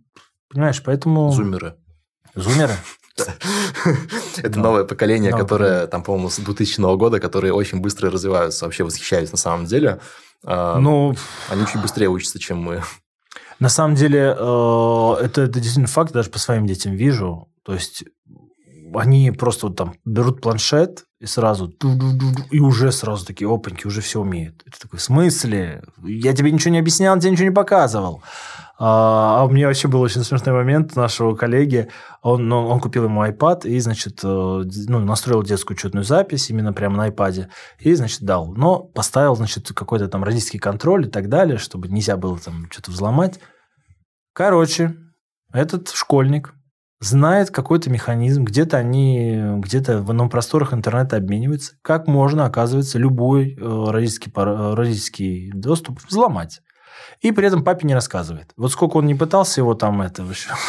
понимаешь, 0.48 0.82
поэтому... 0.82 1.30
Зумеры. 1.30 1.76
Зумеры? 2.34 2.74
Это 4.42 4.58
новое 4.58 4.84
поколение, 4.84 5.32
которое, 5.32 5.86
там, 5.86 6.02
по-моему, 6.02 6.30
с 6.30 6.38
2000 6.38 6.96
года, 6.96 7.20
которые 7.20 7.52
очень 7.52 7.80
быстро 7.80 8.10
развиваются. 8.10 8.64
Вообще 8.64 8.84
восхищаюсь 8.84 9.30
на 9.30 9.38
самом 9.38 9.66
деле. 9.66 10.00
А, 10.44 10.78
ну, 10.78 11.14
они 11.48 11.66
чуть 11.66 11.80
быстрее 11.80 12.08
учатся, 12.08 12.38
чем 12.38 12.58
мы. 12.58 12.82
На 13.60 13.68
самом 13.68 13.94
деле, 13.94 14.34
э, 14.36 15.14
это, 15.20 15.42
это 15.42 15.60
действительно 15.60 15.86
факт, 15.86 16.12
даже 16.12 16.30
по 16.30 16.38
своим 16.38 16.66
детям 16.66 16.92
вижу. 16.92 17.48
То 17.62 17.74
есть, 17.74 18.04
они 18.94 19.30
просто 19.30 19.68
вот 19.68 19.76
там 19.76 19.94
берут 20.04 20.40
планшет 20.40 21.04
и 21.24 21.26
сразу 21.26 21.72
и 22.50 22.60
уже 22.60 22.92
сразу 22.92 23.24
такие 23.24 23.48
опаньки, 23.50 23.86
уже 23.86 24.02
все 24.02 24.20
умеют. 24.20 24.62
Это 24.66 24.78
такой, 24.78 24.98
в 24.98 25.02
смысле? 25.02 25.82
Я 26.02 26.34
тебе 26.34 26.50
ничего 26.50 26.70
не 26.70 26.78
объяснял, 26.78 27.18
тебе 27.18 27.30
ничего 27.30 27.48
не 27.48 27.54
показывал. 27.54 28.22
А, 28.78 29.40
а 29.40 29.44
у 29.46 29.48
меня 29.48 29.68
вообще 29.68 29.88
был 29.88 30.02
очень 30.02 30.22
смешной 30.22 30.54
момент 30.54 30.96
нашего 30.96 31.34
коллеги. 31.34 31.88
Он, 32.20 32.46
ну, 32.46 32.66
он 32.66 32.78
купил 32.78 33.04
ему 33.04 33.24
iPad 33.24 33.66
и, 33.66 33.78
значит, 33.80 34.20
э, 34.22 34.26
ну, 34.26 34.98
настроил 34.98 35.42
детскую 35.42 35.76
учетную 35.76 36.04
запись 36.04 36.50
именно 36.50 36.74
прямо 36.74 36.98
на 36.98 37.08
iPad. 37.08 37.46
И, 37.78 37.94
значит, 37.94 38.20
дал. 38.22 38.52
Но 38.52 38.80
поставил, 38.80 39.34
значит, 39.34 39.72
какой-то 39.72 40.08
там 40.08 40.24
родительский 40.24 40.58
контроль 40.58 41.06
и 41.06 41.10
так 41.10 41.30
далее, 41.30 41.56
чтобы 41.56 41.88
нельзя 41.88 42.18
было 42.18 42.38
там 42.38 42.70
что-то 42.70 42.90
взломать. 42.90 43.40
Короче, 44.34 44.94
этот 45.52 45.88
школьник 45.88 46.52
знает 47.04 47.50
какой-то 47.50 47.90
механизм, 47.90 48.44
где-то 48.44 48.76
они, 48.76 49.40
где-то 49.58 50.02
в 50.02 50.10
одном 50.10 50.30
просторах 50.30 50.72
интернета 50.72 51.16
обмениваются, 51.16 51.74
как 51.82 52.06
можно, 52.06 52.46
оказывается, 52.46 52.98
любой 52.98 53.54
э, 53.54 53.84
родительский, 53.90 54.32
родительский 54.34 55.52
доступ 55.52 56.00
взломать. 56.08 56.60
И 57.20 57.32
при 57.32 57.46
этом 57.46 57.62
папе 57.64 57.86
не 57.86 57.94
рассказывает. 57.94 58.52
Вот 58.56 58.72
сколько 58.72 58.96
он 58.96 59.06
не 59.06 59.14
пытался 59.14 59.60
его 59.60 59.74
там 59.74 60.02
это 60.02 60.24
вообще... 60.24 60.50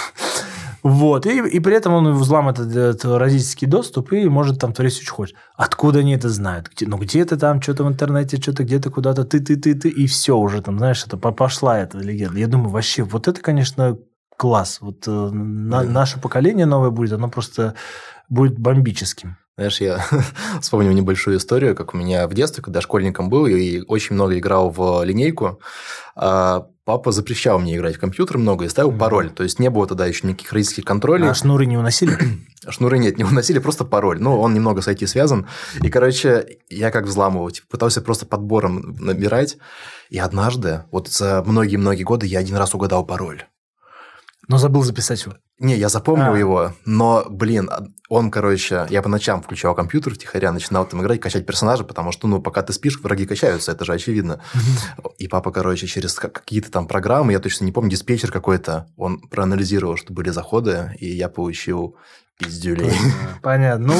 Вот, 0.83 1.25
и, 1.25 1.39
и 1.39 1.59
при 1.61 1.75
этом 1.75 1.93
он 1.93 2.13
взламывает 2.13 2.59
этот, 2.59 2.75
этот 2.75 3.17
родительский 3.17 3.65
доступ 3.65 4.13
и 4.13 4.29
может 4.29 4.59
там 4.59 4.71
творить 4.71 5.01
что 5.01 5.15
хочет. 5.15 5.35
Откуда 5.55 5.99
они 5.99 6.13
это 6.13 6.29
знают? 6.29 6.69
Где, 6.69 6.85
ну, 6.85 6.99
где-то 6.99 7.37
там, 7.37 7.59
что-то 7.59 7.85
в 7.85 7.87
интернете, 7.87 8.37
что-то 8.37 8.63
где-то 8.63 8.91
куда-то, 8.91 9.23
ты, 9.23 9.39
ты, 9.39 9.55
ты, 9.55 9.73
ты, 9.73 9.89
и 9.89 10.05
все 10.05 10.37
уже 10.37 10.61
там, 10.61 10.77
знаешь, 10.77 11.03
это 11.03 11.17
пошла 11.17 11.79
эта 11.79 11.97
легенда. 11.97 12.37
Я 12.37 12.45
думаю, 12.45 12.69
вообще, 12.69 13.01
вот 13.01 13.27
это, 13.27 13.41
конечно, 13.41 13.97
класс. 14.37 14.79
Вот 14.81 15.07
э, 15.07 15.11
на, 15.11 15.83
наше 15.83 16.19
поколение 16.19 16.65
новое 16.65 16.89
будет, 16.89 17.13
оно 17.13 17.29
просто 17.29 17.75
будет 18.29 18.57
бомбическим. 18.59 19.37
Знаешь, 19.57 19.79
я 19.79 20.05
вспомнил 20.61 20.91
небольшую 20.91 21.37
историю, 21.37 21.75
как 21.75 21.93
у 21.93 21.97
меня 21.97 22.27
в 22.27 22.33
детстве, 22.33 22.61
когда 22.61 22.81
школьником 22.81 23.29
был, 23.29 23.45
и 23.45 23.81
очень 23.87 24.15
много 24.15 24.37
играл 24.37 24.69
в 24.69 25.01
линейку, 25.03 25.61
а 26.15 26.67
папа 26.83 27.11
запрещал 27.11 27.59
мне 27.59 27.77
играть 27.77 27.95
в 27.95 27.99
компьютер 27.99 28.37
много 28.37 28.65
и 28.65 28.69
ставил 28.69 28.91
mm-hmm. 28.91 28.97
пароль. 28.97 29.29
То 29.31 29.43
есть 29.43 29.59
не 29.59 29.69
было 29.69 29.87
тогда 29.87 30.05
еще 30.05 30.27
никаких 30.27 30.51
родительских 30.51 30.83
контролей. 30.83 31.29
А 31.29 31.33
шнуры 31.33 31.65
не 31.65 31.77
уносили? 31.77 32.17
Шнуры 32.69 32.97
нет, 32.97 33.17
не 33.17 33.23
уносили, 33.23 33.59
просто 33.59 33.85
пароль. 33.85 34.21
Ну, 34.21 34.39
он 34.39 34.53
немного 34.53 34.81
с 34.81 34.87
IT 34.87 35.07
связан. 35.07 35.47
И, 35.81 35.89
короче, 35.89 36.59
я 36.69 36.91
как 36.91 37.05
взламывал, 37.05 37.49
типа, 37.49 37.67
пытался 37.69 38.01
просто 38.01 38.25
подбором 38.25 38.95
набирать. 38.99 39.57
И 40.09 40.19
однажды, 40.19 40.83
вот 40.91 41.07
за 41.07 41.43
многие-многие 41.45 42.03
годы, 42.03 42.27
я 42.27 42.39
один 42.39 42.57
раз 42.57 42.75
угадал 42.75 43.05
пароль. 43.05 43.45
Но 44.47 44.57
забыл 44.57 44.83
записать 44.83 45.23
его. 45.23 45.35
Не, 45.57 45.77
я 45.77 45.89
запомнил 45.89 46.33
а. 46.33 46.37
его, 46.37 46.73
но, 46.85 47.25
блин, 47.29 47.69
он, 48.09 48.29
короче, 48.29 48.85
я 48.89 49.01
по 49.01 49.09
ночам 49.09 49.41
включал 49.41 49.73
компьютер 49.73 50.13
втихаря, 50.13 50.51
начинал 50.51 50.85
там 50.85 51.01
играть, 51.01 51.21
качать 51.21 51.45
персонажа, 51.45 51.83
потому 51.85 52.11
что, 52.11 52.27
ну, 52.27 52.41
пока 52.41 52.61
ты 52.61 52.73
спишь, 52.73 52.99
враги 52.99 53.25
качаются, 53.25 53.71
это 53.71 53.85
же 53.85 53.93
очевидно. 53.93 54.41
И 55.17 55.27
папа, 55.27 55.51
короче, 55.51 55.87
через 55.87 56.13
какие-то 56.15 56.71
там 56.71 56.87
программы, 56.87 57.31
я 57.31 57.39
точно 57.39 57.65
не 57.65 57.71
помню, 57.71 57.91
диспетчер 57.91 58.31
какой-то, 58.31 58.87
он 58.97 59.19
проанализировал, 59.19 59.95
что 59.95 60.13
были 60.13 60.29
заходы, 60.29 60.95
и 60.99 61.07
я 61.07 61.29
получил 61.29 61.95
пиздюлей. 62.37 62.91
Понятно. 63.41 63.87
Ну, 63.87 63.93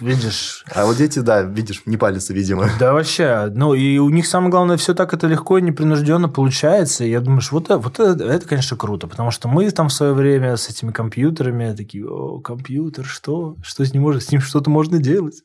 видишь. 0.00 0.64
А 0.72 0.86
вот 0.86 0.96
дети, 0.96 1.18
да, 1.18 1.42
видишь, 1.42 1.82
не 1.86 1.96
палятся, 1.96 2.32
видимо. 2.32 2.68
Да, 2.78 2.92
вообще. 2.92 3.50
Ну, 3.52 3.74
и 3.74 3.98
у 3.98 4.08
них 4.10 4.26
самое 4.26 4.50
главное, 4.50 4.76
все 4.76 4.94
так 4.94 5.12
это 5.12 5.26
легко 5.26 5.58
и 5.58 5.62
непринужденно 5.62 6.28
получается. 6.28 7.04
И 7.04 7.10
я 7.10 7.20
думаю, 7.20 7.40
что 7.40 7.56
вот, 7.56 7.68
вот 7.68 8.00
это, 8.00 8.24
это, 8.24 8.48
конечно, 8.48 8.76
круто. 8.76 9.06
Потому 9.06 9.30
что 9.30 9.48
мы 9.48 9.70
там 9.70 9.88
в 9.88 9.92
свое 9.92 10.14
время 10.14 10.56
с 10.56 10.68
этими 10.68 10.92
компьютерами 10.92 11.74
такие, 11.74 12.06
о, 12.06 12.40
компьютер, 12.40 13.04
что? 13.04 13.56
Что 13.62 13.84
с 13.84 13.92
ним 13.92 14.02
можно? 14.02 14.20
С 14.20 14.30
ним 14.30 14.40
что-то 14.40 14.70
можно 14.70 14.98
делать. 14.98 15.42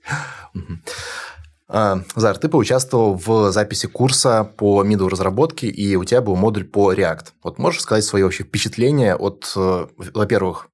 А, 1.72 2.02
Зар, 2.16 2.36
ты 2.38 2.50
поучаствовал 2.50 3.14
в 3.14 3.52
записи 3.52 3.88
курса 3.88 4.44
по 4.44 4.84
MIDO 4.84 5.08
разработке, 5.08 5.68
и 5.68 5.96
у 5.96 6.04
тебя 6.04 6.22
был 6.22 6.36
модуль 6.36 6.64
по 6.64 6.92
React. 6.94 7.28
Вот 7.44 7.60
можешь 7.60 7.82
сказать 7.82 8.04
свои 8.04 8.24
вообще 8.24 8.44
впечатления 8.44 9.16
от, 9.16 9.54
э, 9.56 9.86
во-первых, 10.16 10.70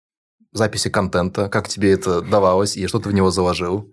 записи 0.55 0.89
контента? 0.89 1.49
Как 1.49 1.67
тебе 1.67 1.91
это 1.91 2.21
давалось 2.21 2.77
и 2.77 2.87
что 2.87 2.99
ты 2.99 3.09
в 3.09 3.13
него 3.13 3.29
заложил? 3.29 3.91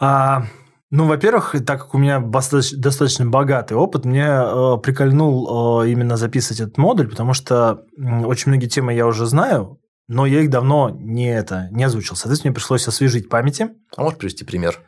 А, 0.00 0.44
ну, 0.90 1.06
во-первых, 1.06 1.54
так 1.66 1.80
как 1.80 1.94
у 1.94 1.98
меня 1.98 2.20
достаточно 2.20 3.26
богатый 3.26 3.74
опыт, 3.74 4.04
мне 4.04 4.26
э, 4.26 4.76
прикольнул 4.82 5.82
э, 5.82 5.90
именно 5.90 6.16
записывать 6.16 6.60
этот 6.60 6.78
модуль, 6.78 7.08
потому 7.08 7.34
что 7.34 7.84
э, 7.96 8.24
очень 8.24 8.50
многие 8.50 8.68
темы 8.68 8.94
я 8.94 9.06
уже 9.06 9.26
знаю, 9.26 9.80
но 10.06 10.24
я 10.24 10.40
их 10.40 10.50
давно 10.50 10.88
не, 10.90 11.34
это, 11.34 11.68
не 11.72 11.84
озвучил. 11.84 12.16
Соответственно, 12.16 12.50
мне 12.50 12.54
пришлось 12.54 12.88
освежить 12.88 13.28
памяти. 13.28 13.70
А 13.96 14.02
можешь 14.02 14.18
привести 14.18 14.44
пример? 14.44 14.80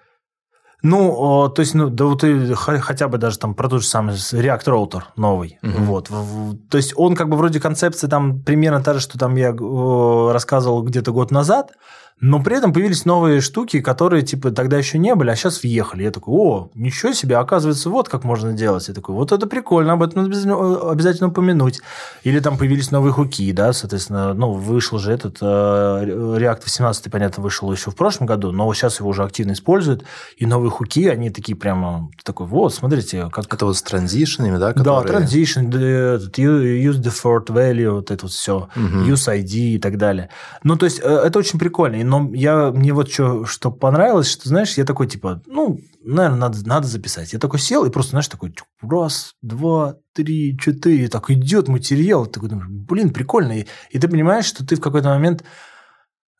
Ну, 0.83 1.53
то 1.55 1.61
есть, 1.61 1.75
ну, 1.75 1.91
да 1.91 2.07
вот 2.07 2.25
и 2.25 2.55
хотя 2.55 3.09
бы 3.09 3.19
даже 3.19 3.39
там 3.39 3.55
про 3.55 3.69
тот 3.69 3.83
же 3.83 3.87
самый 3.87 4.15
React 4.15 4.65
Router 4.65 5.03
новый. 5.17 5.59
Угу. 5.63 5.83
Вот. 5.85 6.11
То 6.71 6.77
есть, 6.77 6.95
он 6.97 7.15
как 7.15 7.29
бы 7.29 7.37
вроде 7.37 7.61
концепции 7.61 8.07
там 8.07 8.41
примерно 8.41 8.83
та 8.83 8.95
же, 8.95 9.01
что 9.01 9.19
там 9.19 9.37
я 9.37 9.53
рассказывал 10.33 10.83
где-то 10.83 11.13
год 11.13 11.31
назад, 11.31 11.73
но 12.21 12.43
при 12.43 12.57
этом 12.57 12.73
появились 12.73 13.07
новые 13.07 13.41
штуки, 13.41 13.81
которые, 13.81 14.23
типа, 14.23 14.51
тогда 14.51 14.77
еще 14.77 14.99
не 14.99 15.15
были, 15.15 15.31
а 15.31 15.37
сейчас 15.37 15.63
въехали. 15.63 16.03
Я 16.03 16.11
такой, 16.11 16.35
о, 16.35 16.71
ничего 16.75 17.13
себе, 17.13 17.37
оказывается, 17.37 17.89
вот 17.89 18.11
как 18.11 18.25
можно 18.25 18.53
делать. 18.53 18.87
Я 18.89 18.95
такой, 18.95 19.15
вот 19.15 19.33
это 19.33 19.47
прикольно, 19.47 19.95
об 19.95 20.03
этом 20.03 20.27
обязательно 20.27 21.29
упомянуть. 21.29 21.81
Или 22.23 22.41
там 22.41 22.59
появились 22.59 22.91
новые 22.91 23.13
хуки, 23.13 23.51
да, 23.53 23.73
соответственно, 23.73 24.35
ну, 24.35 24.53
вышел 24.53 24.99
же 24.99 25.13
этот 25.13 25.39
э, 25.41 25.45
React 25.45 26.63
18, 26.65 27.11
понятно, 27.11 27.43
вышел 27.43 27.73
еще 27.73 27.91
в 27.91 27.97
прошлом 27.97 28.27
году, 28.27 28.53
но 28.53 28.73
сейчас 28.75 29.01
его 29.01 29.09
уже 29.09 29.25
активно 29.25 29.53
используют, 29.53 30.05
и 30.37 30.45
новые 30.45 30.71
хуки, 30.71 31.09
они 31.09 31.31
такие 31.31 31.57
прямо, 31.57 32.11
такой, 32.23 32.47
вот, 32.47 32.75
смотрите, 32.75 33.31
как... 33.33 33.53
Это 33.53 33.65
вот 33.65 33.77
с 33.77 33.83
транзишнами, 33.83 34.59
да? 34.59 34.75
Которые... 34.75 35.21
Да, 35.21 35.25
transition, 35.25 35.71
use 35.71 37.01
default 37.01 37.47
value, 37.47 37.91
вот 37.91 38.11
это 38.11 38.27
вот 38.27 38.33
все, 38.33 38.69
угу. 38.77 39.11
use 39.11 39.27
ID 39.29 39.55
и 39.55 39.79
так 39.79 39.97
далее. 39.97 40.29
Ну, 40.63 40.77
то 40.77 40.85
есть, 40.85 41.01
э, 41.03 41.09
это 41.09 41.39
очень 41.39 41.59
прикольно. 41.59 41.97
И 41.97 42.05
но 42.11 42.29
я, 42.35 42.73
мне 42.73 42.93
вот 42.93 43.11
что, 43.11 43.45
что 43.45 43.71
понравилось, 43.71 44.29
что, 44.29 44.49
знаешь, 44.49 44.77
я 44.77 44.85
такой, 44.85 45.07
типа, 45.07 45.43
ну, 45.47 45.79
наверное, 46.03 46.41
надо, 46.41 46.67
надо 46.67 46.87
записать. 46.89 47.33
Я 47.33 47.39
такой 47.39 47.61
сел 47.61 47.85
и 47.85 47.91
просто, 47.91 48.11
знаешь, 48.11 48.27
такой 48.27 48.53
раз, 48.83 49.37
два, 49.43 49.97
три, 50.13 50.59
четыре, 50.59 51.07
так 51.09 51.31
идет 51.31 51.69
материал. 51.69 52.27
Ты 52.27 52.33
такой 52.33 52.49
думаешь, 52.49 52.69
блин, 52.69 53.11
прикольно. 53.11 53.61
И, 53.61 53.67
и 53.91 53.99
ты 54.01 54.09
понимаешь, 54.09 54.45
что 54.45 54.67
ты 54.67 54.75
в 54.75 54.81
какой-то 54.81 55.09
момент, 55.09 55.45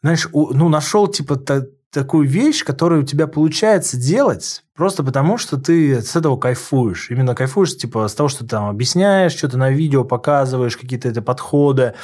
знаешь, 0.03 0.29
у, 0.33 0.53
ну, 0.53 0.69
нашел 0.69 1.07
типа 1.07 1.37
та, 1.37 1.63
такую 1.93 2.29
вещь, 2.29 2.65
которую 2.65 3.03
у 3.03 3.07
тебя 3.07 3.27
получается 3.27 3.97
делать, 3.97 4.65
просто 4.75 5.05
потому 5.05 5.39
что 5.39 5.57
ты 5.57 6.03
с 6.03 6.17
этого 6.17 6.37
кайфуешь. 6.37 7.11
Именно 7.11 7.35
кайфуешь, 7.35 7.77
типа, 7.77 8.09
с 8.09 8.15
того, 8.15 8.29
что 8.29 8.41
ты 8.41 8.51
там 8.51 8.69
объясняешь, 8.69 9.37
что-то 9.37 9.57
на 9.57 9.71
видео 9.71 10.05
показываешь, 10.05 10.77
какие-то 10.77 11.09
это 11.09 11.23
подходы. 11.23 11.95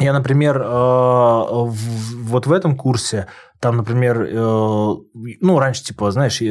Я, 0.00 0.12
например, 0.12 0.60
э, 0.60 0.64
вот 0.64 2.46
в 2.46 2.52
этом 2.52 2.76
курсе 2.76 3.28
там, 3.62 3.76
например, 3.76 4.26
э, 4.28 4.34
ну, 4.34 5.58
раньше, 5.60 5.84
типа, 5.84 6.10
знаешь, 6.10 6.42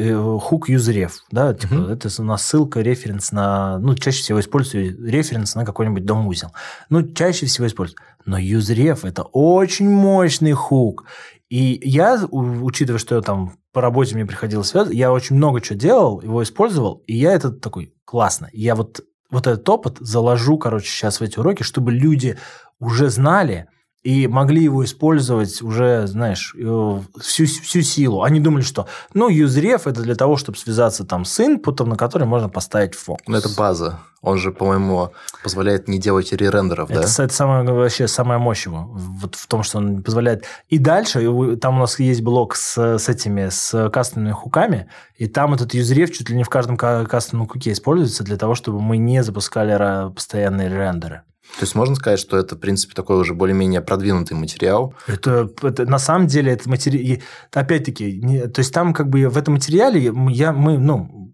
хук 0.42 0.70
э, 0.70 0.72
юзреф, 0.72 1.24
да, 1.30 1.52
типа, 1.52 1.74
uh-huh. 1.74 1.92
это 1.92 2.08
у 2.22 2.24
нас 2.24 2.42
ссылка, 2.42 2.80
референс 2.80 3.32
на, 3.32 3.78
ну, 3.80 3.94
чаще 3.94 4.22
всего 4.22 4.40
использую 4.40 5.06
референс 5.06 5.54
на 5.54 5.66
какой-нибудь 5.66 6.06
дом-узел. 6.06 6.52
Ну, 6.88 7.02
чаще 7.12 7.44
всего 7.44 7.66
использую. 7.66 7.98
Но 8.24 8.38
юзреф– 8.38 9.04
это 9.04 9.24
очень 9.24 9.90
мощный 9.90 10.52
хук. 10.52 11.04
И 11.50 11.78
я, 11.84 12.18
учитывая, 12.30 12.98
что 12.98 13.20
там 13.20 13.56
по 13.72 13.82
работе 13.82 14.14
мне 14.14 14.24
приходилось 14.24 14.68
связывать, 14.68 14.96
я 14.96 15.12
очень 15.12 15.36
много 15.36 15.60
чего 15.60 15.78
делал, 15.78 16.22
его 16.22 16.42
использовал, 16.42 17.02
и 17.06 17.14
я 17.14 17.32
это 17.32 17.50
такой, 17.50 17.92
классно. 18.06 18.48
Я 18.54 18.74
вот, 18.74 19.02
вот 19.32 19.46
этот 19.48 19.68
опыт 19.68 19.96
заложу, 19.98 20.58
короче, 20.58 20.86
сейчас 20.86 21.18
в 21.18 21.22
эти 21.22 21.38
уроки, 21.38 21.64
чтобы 21.64 21.90
люди 21.90 22.38
уже 22.78 23.08
знали, 23.08 23.66
и 24.02 24.26
могли 24.26 24.64
его 24.64 24.84
использовать 24.84 25.62
уже, 25.62 26.06
знаешь, 26.06 26.54
э, 26.58 27.00
всю, 27.20 27.46
всю 27.46 27.82
силу. 27.82 28.22
Они 28.22 28.40
думали, 28.40 28.62
что, 28.62 28.88
ну, 29.14 29.28
юзреф– 29.28 29.86
это 29.86 30.02
для 30.02 30.16
того, 30.16 30.36
чтобы 30.36 30.58
связаться 30.58 31.04
там 31.04 31.24
с 31.24 31.38
инпутом, 31.38 31.88
на 31.88 31.96
который 31.96 32.26
можно 32.26 32.48
поставить 32.48 32.96
фокус. 32.96 33.22
Ну, 33.28 33.36
это 33.36 33.48
база. 33.56 34.00
Он 34.20 34.38
же, 34.38 34.52
по-моему, 34.52 35.12
позволяет 35.42 35.88
не 35.88 35.98
делать 35.98 36.32
ререндеров, 36.32 36.90
это, 36.90 37.00
да? 37.02 37.24
Это 37.24 37.34
самое, 37.34 37.64
вообще 37.64 38.08
самая 38.08 38.38
мощь 38.38 38.66
его. 38.66 38.88
Вот 38.92 39.36
в 39.36 39.46
том, 39.46 39.62
что 39.62 39.78
он 39.78 40.02
позволяет... 40.02 40.44
И 40.68 40.78
дальше, 40.78 41.56
там 41.60 41.76
у 41.76 41.80
нас 41.80 41.98
есть 41.98 42.22
блок 42.22 42.56
с, 42.56 42.98
с 42.98 43.08
этими, 43.08 43.48
с 43.50 43.90
кастомными 43.90 44.32
хуками, 44.32 44.88
и 45.16 45.26
там 45.26 45.54
этот 45.54 45.74
юзреф 45.74 46.12
чуть 46.12 46.28
ли 46.28 46.36
не 46.36 46.44
в 46.44 46.48
каждом 46.48 46.76
кастомном 46.76 47.48
хуке 47.48 47.72
используется 47.72 48.24
для 48.24 48.36
того, 48.36 48.54
чтобы 48.54 48.80
мы 48.80 48.96
не 48.96 49.22
запускали 49.22 50.12
постоянные 50.12 50.68
рендеры. 50.68 51.22
То 51.58 51.64
есть 51.64 51.74
можно 51.74 51.94
сказать, 51.94 52.18
что 52.18 52.38
это, 52.38 52.56
в 52.56 52.58
принципе, 52.58 52.94
такой 52.94 53.18
уже 53.18 53.34
более-менее 53.34 53.82
продвинутый 53.82 54.36
материал? 54.36 54.94
Это, 55.06 55.50
это 55.62 55.84
на 55.84 55.98
самом 55.98 56.26
деле 56.26 56.52
это 56.52 56.68
материал... 56.68 57.20
Опять-таки, 57.52 58.20
не, 58.20 58.48
то 58.48 58.60
есть 58.60 58.72
там 58.72 58.94
как 58.94 59.08
бы 59.08 59.28
в 59.28 59.36
этом 59.36 59.54
материале 59.54 60.12
я, 60.30 60.52
мы, 60.52 60.78
ну, 60.78 61.32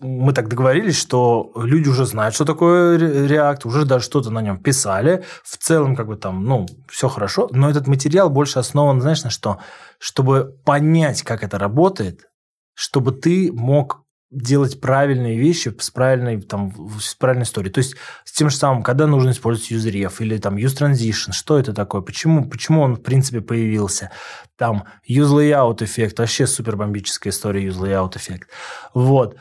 мы 0.00 0.32
так 0.32 0.48
договорились, 0.48 0.96
что 0.96 1.52
люди 1.56 1.88
уже 1.88 2.06
знают, 2.06 2.34
что 2.34 2.44
такое 2.44 2.98
React, 2.98 3.66
уже 3.66 3.84
даже 3.84 4.04
что-то 4.04 4.30
на 4.30 4.40
нем 4.40 4.58
писали. 4.58 5.24
В 5.42 5.56
целом, 5.56 5.96
как 5.96 6.06
бы 6.06 6.16
там, 6.16 6.44
ну, 6.44 6.66
все 6.88 7.08
хорошо. 7.08 7.48
Но 7.50 7.68
этот 7.68 7.86
материал 7.86 8.30
больше 8.30 8.58
основан, 8.58 9.00
знаешь, 9.00 9.24
на 9.24 9.30
что? 9.30 9.58
Чтобы 9.98 10.54
понять, 10.64 11.22
как 11.22 11.42
это 11.42 11.58
работает, 11.58 12.26
чтобы 12.74 13.12
ты 13.12 13.50
мог 13.52 14.05
делать 14.36 14.80
правильные 14.80 15.38
вещи 15.38 15.74
с 15.78 15.90
правильной, 15.90 16.40
там, 16.42 16.72
с 17.00 17.14
правильной 17.14 17.44
историей. 17.44 17.72
То 17.72 17.78
есть, 17.78 17.96
с 18.24 18.32
тем 18.32 18.50
же 18.50 18.56
самым, 18.56 18.82
когда 18.82 19.06
нужно 19.06 19.30
использовать 19.30 19.72
useRef 19.72 20.14
или 20.20 20.36
там 20.38 20.56
use 20.56 20.76
transition, 20.78 21.32
что 21.32 21.58
это 21.58 21.72
такое, 21.72 22.02
почему, 22.02 22.48
почему 22.48 22.82
он, 22.82 22.96
в 22.96 23.02
принципе, 23.02 23.40
появился. 23.40 24.10
Там 24.56 24.84
use 25.08 25.30
layout 25.30 25.82
эффект, 25.82 26.18
вообще 26.18 26.46
супер 26.46 26.76
бомбическая 26.76 27.32
история 27.32 27.66
use 27.66 27.78
layout 27.80 28.16
эффект. 28.16 28.50
Вот. 28.92 29.36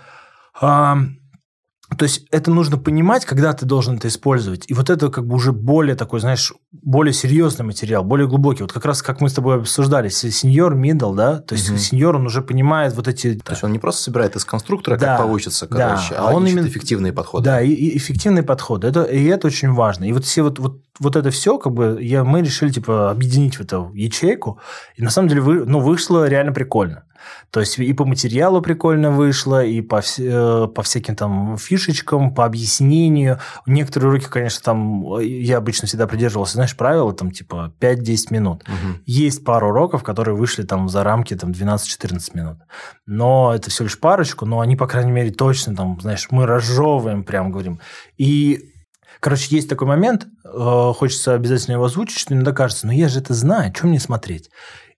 То 1.97 2.03
есть 2.03 2.25
это 2.31 2.49
нужно 2.49 2.77
понимать, 2.77 3.25
когда 3.25 3.53
ты 3.53 3.65
должен 3.65 3.97
это 3.97 4.07
использовать. 4.07 4.65
И 4.67 4.73
вот 4.73 4.89
это 4.89 5.09
как 5.09 5.27
бы 5.27 5.35
уже 5.35 5.51
более 5.51 5.95
такой, 5.95 6.19
знаешь, 6.19 6.51
более 6.71 7.13
серьезный 7.13 7.63
материал, 7.63 8.03
более 8.03 8.27
глубокий. 8.27 8.63
Вот 8.63 8.73
как 8.73 8.85
раз 8.85 9.03
как 9.03 9.21
мы 9.21 9.29
с 9.29 9.33
тобой 9.33 9.57
обсуждали, 9.57 10.09
сеньор, 10.09 10.75
middle, 10.75 11.15
да, 11.15 11.37
то 11.39 11.53
есть 11.53 11.69
угу. 11.69 11.77
сеньор, 11.77 12.15
он 12.15 12.25
уже 12.25 12.41
понимает 12.41 12.95
вот 12.95 13.07
эти... 13.07 13.35
То 13.35 13.51
есть 13.51 13.63
он 13.63 13.71
не 13.71 13.77
просто 13.77 14.01
собирает 14.01 14.35
из 14.35 14.45
конструктора, 14.45 14.97
да, 14.97 15.17
как 15.17 15.25
получится, 15.25 15.67
короче, 15.67 16.15
да, 16.15 16.17
а, 16.17 16.33
он 16.33 16.47
именно... 16.47 16.67
эффективные 16.67 17.13
подходы. 17.13 17.45
Да, 17.45 17.61
и, 17.61 17.69
и 17.69 17.97
эффективные 17.97 18.43
подходы. 18.43 18.87
Это, 18.87 19.03
и 19.03 19.23
это 19.25 19.47
очень 19.47 19.71
важно. 19.71 20.05
И 20.05 20.11
вот 20.11 20.25
все 20.25 20.41
вот, 20.41 20.57
вот, 20.57 20.81
вот 20.99 21.15
это 21.15 21.29
все, 21.29 21.59
как 21.59 21.73
бы, 21.73 21.99
я, 22.01 22.23
мы 22.23 22.41
решили, 22.41 22.71
типа, 22.71 23.11
объединить 23.11 23.57
в 23.57 23.61
эту 23.61 23.91
ячейку. 23.93 24.59
И 24.95 25.03
на 25.03 25.11
самом 25.11 25.29
деле, 25.29 25.41
вы, 25.41 25.65
ну, 25.65 25.79
вышло 25.79 26.27
реально 26.27 26.51
прикольно. 26.51 27.03
То 27.51 27.59
есть 27.59 27.79
и 27.79 27.93
по 27.93 28.05
материалу 28.05 28.61
прикольно 28.61 29.11
вышло, 29.11 29.63
и 29.63 29.81
по, 29.81 30.01
э, 30.17 30.67
по 30.67 30.83
всяким 30.83 31.15
там 31.15 31.57
фишечкам, 31.57 32.33
по 32.33 32.45
объяснению. 32.45 33.39
Некоторые 33.65 34.09
уроки, 34.09 34.25
конечно, 34.25 34.61
там 34.63 35.19
я 35.19 35.57
обычно 35.57 35.87
всегда 35.87 36.07
придерживался, 36.07 36.53
знаешь, 36.53 36.75
правила 36.75 37.13
там 37.13 37.31
типа 37.31 37.73
5-10 37.79 38.17
минут. 38.31 38.63
Угу. 38.63 38.99
Есть 39.05 39.43
пару 39.43 39.69
уроков, 39.69 40.03
которые 40.03 40.35
вышли 40.35 40.63
там 40.63 40.89
за 40.89 41.03
рамки 41.03 41.35
там 41.35 41.51
12-14 41.51 42.19
минут. 42.33 42.57
Но 43.05 43.53
это 43.55 43.69
всего 43.69 43.85
лишь 43.85 43.99
парочку, 43.99 44.45
но 44.45 44.59
они, 44.59 44.75
по 44.75 44.87
крайней 44.87 45.11
мере, 45.11 45.31
точно 45.31 45.75
там, 45.75 45.99
знаешь, 46.01 46.27
мы 46.31 46.45
разжевываем, 46.45 47.23
прям 47.23 47.51
говорим. 47.51 47.79
И 48.17 48.71
Короче, 49.19 49.55
есть 49.55 49.69
такой 49.69 49.87
момент, 49.87 50.27
э, 50.43 50.91
хочется 50.95 51.33
обязательно 51.33 51.75
его 51.75 51.85
озвучить, 51.85 52.19
что 52.19 52.35
иногда 52.35 52.51
кажется, 52.51 52.85
ну 52.85 52.93
я 52.93 53.09
же 53.09 53.19
это 53.19 53.33
знаю, 53.33 53.73
что 53.75 53.87
мне 53.87 53.99
смотреть? 53.99 54.51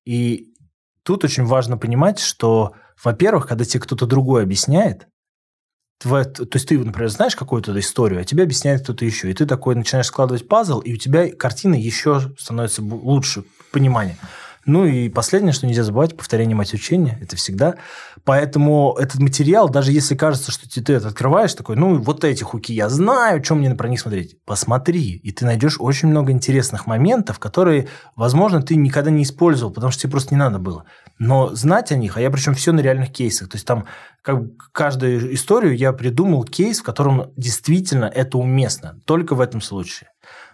И 0.05 0.46
Тут 1.07 1.23
очень 1.23 1.45
важно 1.45 1.77
понимать, 1.77 2.19
что, 2.19 2.73
во-первых, 3.01 3.47
когда 3.47 3.63
тебе 3.63 3.79
кто-то 3.79 4.05
другой 4.05 4.43
объясняет, 4.43 5.07
твоя, 6.01 6.25
то 6.25 6.45
есть 6.53 6.67
ты, 6.67 6.77
например, 6.77 7.07
знаешь 7.07 7.37
какую-то 7.37 7.79
историю, 7.79 8.19
а 8.19 8.25
тебе 8.25 8.43
объясняет 8.43 8.83
кто-то 8.83 9.05
еще, 9.05 9.31
и 9.31 9.33
ты 9.33 9.45
такой 9.45 9.75
начинаешь 9.75 10.07
складывать 10.07 10.49
пазл, 10.49 10.79
и 10.81 10.93
у 10.93 10.97
тебя 10.97 11.33
картина 11.33 11.75
еще 11.75 12.35
становится 12.37 12.81
лучше, 12.81 13.45
понимание. 13.71 14.17
Ну 14.67 14.85
и 14.85 15.07
последнее, 15.07 15.53
что 15.53 15.65
нельзя 15.65 15.83
забывать, 15.83 16.17
повторение 16.17 16.53
мать 16.53 16.73
учения, 16.73 17.17
это 17.21 17.37
всегда. 17.37 17.75
Поэтому 18.25 18.97
этот 18.99 19.21
материал, 19.21 19.69
даже 19.69 19.93
если 19.93 20.13
кажется, 20.13 20.51
что 20.51 20.69
ты, 20.69 20.81
ты 20.81 20.91
это 20.91 21.07
открываешь, 21.07 21.53
такой, 21.53 21.77
ну 21.77 21.97
вот 21.99 22.25
эти 22.25 22.43
хуки 22.43 22.73
я 22.73 22.89
знаю, 22.89 23.41
чем 23.41 23.59
мне 23.59 23.73
про 23.73 23.87
них 23.87 24.01
смотреть. 24.01 24.43
Посмотри, 24.43 25.13
и 25.15 25.31
ты 25.31 25.45
найдешь 25.45 25.77
очень 25.79 26.09
много 26.09 26.33
интересных 26.33 26.85
моментов, 26.85 27.39
которые, 27.39 27.87
возможно, 28.17 28.61
ты 28.61 28.75
никогда 28.75 29.09
не 29.09 29.23
использовал, 29.23 29.71
потому 29.71 29.89
что 29.89 30.01
тебе 30.01 30.11
просто 30.11 30.35
не 30.35 30.39
надо 30.39 30.59
было. 30.59 30.83
Но 31.17 31.55
знать 31.55 31.93
о 31.93 31.95
них, 31.95 32.17
а 32.17 32.21
я 32.21 32.29
причем 32.29 32.53
все 32.53 32.73
на 32.73 32.81
реальных 32.81 33.13
кейсах. 33.13 33.47
То 33.47 33.55
есть 33.55 33.65
там 33.65 33.85
как 34.21 34.41
каждую 34.73 35.33
историю 35.33 35.77
я 35.77 35.93
придумал 35.93 36.43
кейс, 36.43 36.79
в 36.79 36.83
котором 36.83 37.31
действительно 37.37 38.05
это 38.05 38.37
уместно. 38.37 38.99
Только 39.05 39.33
в 39.33 39.39
этом 39.39 39.61
случае. 39.61 40.09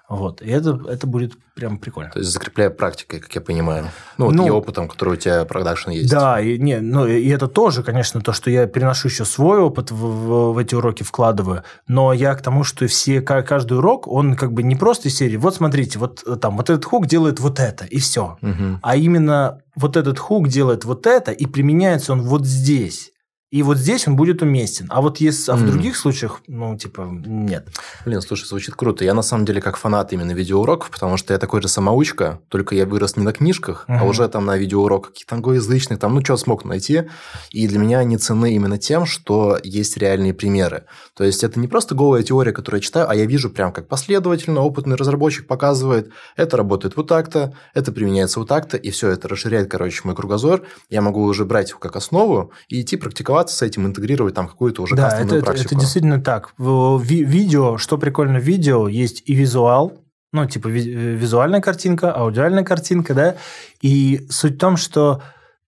Вот. 0.09 0.41
И 0.41 0.49
это, 0.49 0.79
это 0.89 1.07
будет 1.07 1.33
прям 1.55 1.77
прикольно. 1.77 2.11
То 2.11 2.19
есть 2.19 2.31
закрепляя 2.31 2.69
практикой, 2.69 3.19
как 3.19 3.33
я 3.35 3.41
понимаю. 3.41 3.85
Ну, 4.17 4.25
вот 4.25 4.35
ну, 4.35 4.45
и 4.45 4.49
опытом, 4.49 4.87
который 4.87 5.13
у 5.13 5.17
тебя 5.17 5.45
продакшн 5.45 5.91
есть. 5.91 6.11
Да, 6.11 6.41
и, 6.41 6.57
не, 6.57 6.81
ну, 6.81 7.07
и 7.07 7.27
это 7.29 7.47
тоже, 7.47 7.83
конечно, 7.83 8.21
то, 8.21 8.33
что 8.33 8.49
я 8.49 8.67
переношу 8.67 9.07
еще 9.07 9.23
свой 9.23 9.59
опыт 9.59 9.91
в, 9.91 9.95
в, 9.95 10.53
в 10.53 10.57
эти 10.57 10.75
уроки 10.75 11.03
вкладываю. 11.03 11.63
Но 11.87 12.11
я 12.11 12.35
к 12.35 12.41
тому, 12.41 12.63
что 12.63 12.85
все, 12.87 13.21
каждый 13.21 13.77
урок, 13.77 14.07
он 14.07 14.35
как 14.35 14.51
бы 14.51 14.61
не 14.61 14.75
просто 14.75 15.07
из 15.07 15.15
серии, 15.15 15.37
вот 15.37 15.55
смотрите, 15.55 15.97
вот 15.99 16.23
там 16.41 16.57
вот 16.57 16.69
этот 16.69 16.83
хук 16.85 17.07
делает 17.07 17.39
вот 17.39 17.59
это, 17.59 17.85
и 17.85 17.99
все. 17.99 18.37
Угу. 18.41 18.79
А 18.81 18.95
именно 18.97 19.61
вот 19.75 19.95
этот 19.95 20.19
хук 20.19 20.49
делает 20.49 20.85
вот 20.85 21.07
это, 21.07 21.31
и 21.31 21.45
применяется 21.45 22.11
он 22.11 22.23
вот 22.23 22.45
здесь. 22.45 23.12
И 23.53 23.61
вот 23.61 23.77
здесь 23.77 24.07
он 24.07 24.15
будет 24.15 24.41
уместен. 24.41 24.87
А 24.89 24.99
вот 24.99 25.19
если, 25.19 25.51
а 25.51 25.55
в 25.55 25.61
mm. 25.63 25.67
других 25.67 25.95
случаях, 25.95 26.41
ну, 26.47 26.75
типа, 26.75 27.07
нет. 27.23 27.67
Блин, 28.03 28.19
слушай, 28.21 28.47
звучит 28.47 28.73
круто. 28.73 29.05
Я 29.05 29.13
на 29.13 29.21
самом 29.21 29.45
деле 29.45 29.61
как 29.61 29.77
фанат 29.77 30.11
именно 30.11 30.31
видеоуроков, 30.31 30.89
потому 30.89 31.17
что 31.17 31.33
я 31.33 31.39
такой 31.39 31.61
же 31.61 31.67
самоучка, 31.67 32.39
только 32.49 32.73
я 32.73 32.87
вырос 32.87 33.15
не 33.15 33.23
на 33.23 33.31
книжках, 33.31 33.85
mm-hmm. 33.87 33.97
а 33.99 34.03
уже 34.05 34.27
там 34.27 34.47
на 34.47 34.57
видеоуроках 34.57 35.11
какие-то 35.11 35.35
англоязычные, 35.35 35.99
там, 35.99 36.15
ну, 36.15 36.25
что 36.25 36.35
смог 36.35 36.65
найти. 36.65 37.03
И 37.51 37.67
для 37.67 37.77
меня 37.77 37.99
они 37.99 38.17
ценны 38.17 38.55
именно 38.55 38.79
тем, 38.79 39.05
что 39.05 39.59
есть 39.63 39.97
реальные 39.97 40.33
примеры. 40.33 40.85
То 41.15 41.23
есть 41.23 41.43
это 41.43 41.59
не 41.59 41.67
просто 41.67 41.93
голая 41.93 42.23
теория, 42.23 42.53
которую 42.53 42.79
я 42.79 42.83
читаю, 42.83 43.07
а 43.07 43.13
я 43.13 43.27
вижу 43.27 43.51
прям 43.51 43.71
как 43.71 43.87
последовательно 43.87 44.61
опытный 44.61 44.95
разработчик 44.95 45.45
показывает, 45.45 46.09
это 46.35 46.57
работает 46.57 46.97
вот 46.97 47.07
так-то, 47.07 47.55
это 47.75 47.91
применяется 47.91 48.39
вот 48.39 48.49
так-то, 48.49 48.77
и 48.77 48.89
все 48.89 49.09
это 49.09 49.27
расширяет, 49.27 49.69
короче, 49.69 50.01
мой 50.05 50.15
кругозор. 50.15 50.63
Я 50.89 51.03
могу 51.03 51.21
уже 51.23 51.45
брать 51.45 51.69
его 51.69 51.77
как 51.77 51.95
основу 51.95 52.51
и 52.67 52.81
идти 52.81 52.97
практиковать 52.97 53.42
с 53.49 53.61
этим, 53.61 53.85
интегрировать 53.85 54.35
там 54.35 54.47
какую-то 54.47 54.83
уже 54.83 54.95
да, 54.95 55.07
это, 55.07 55.15
практику. 55.15 55.35
Это, 55.35 55.51
это 55.65 55.75
действительно 55.75 56.21
так. 56.21 56.53
В 56.57 57.01
видео, 57.01 57.77
что 57.77 57.97
прикольно 57.97 58.39
в 58.39 58.43
видео, 58.43 58.87
есть 58.87 59.23
и 59.25 59.33
визуал, 59.33 59.93
ну, 60.31 60.45
типа 60.47 60.67
визуальная 60.67 61.61
картинка, 61.61 62.11
аудиальная 62.11 62.63
картинка, 62.63 63.13
да, 63.13 63.35
и 63.81 64.25
суть 64.29 64.55
в 64.55 64.59
том, 64.59 64.77
что 64.77 65.21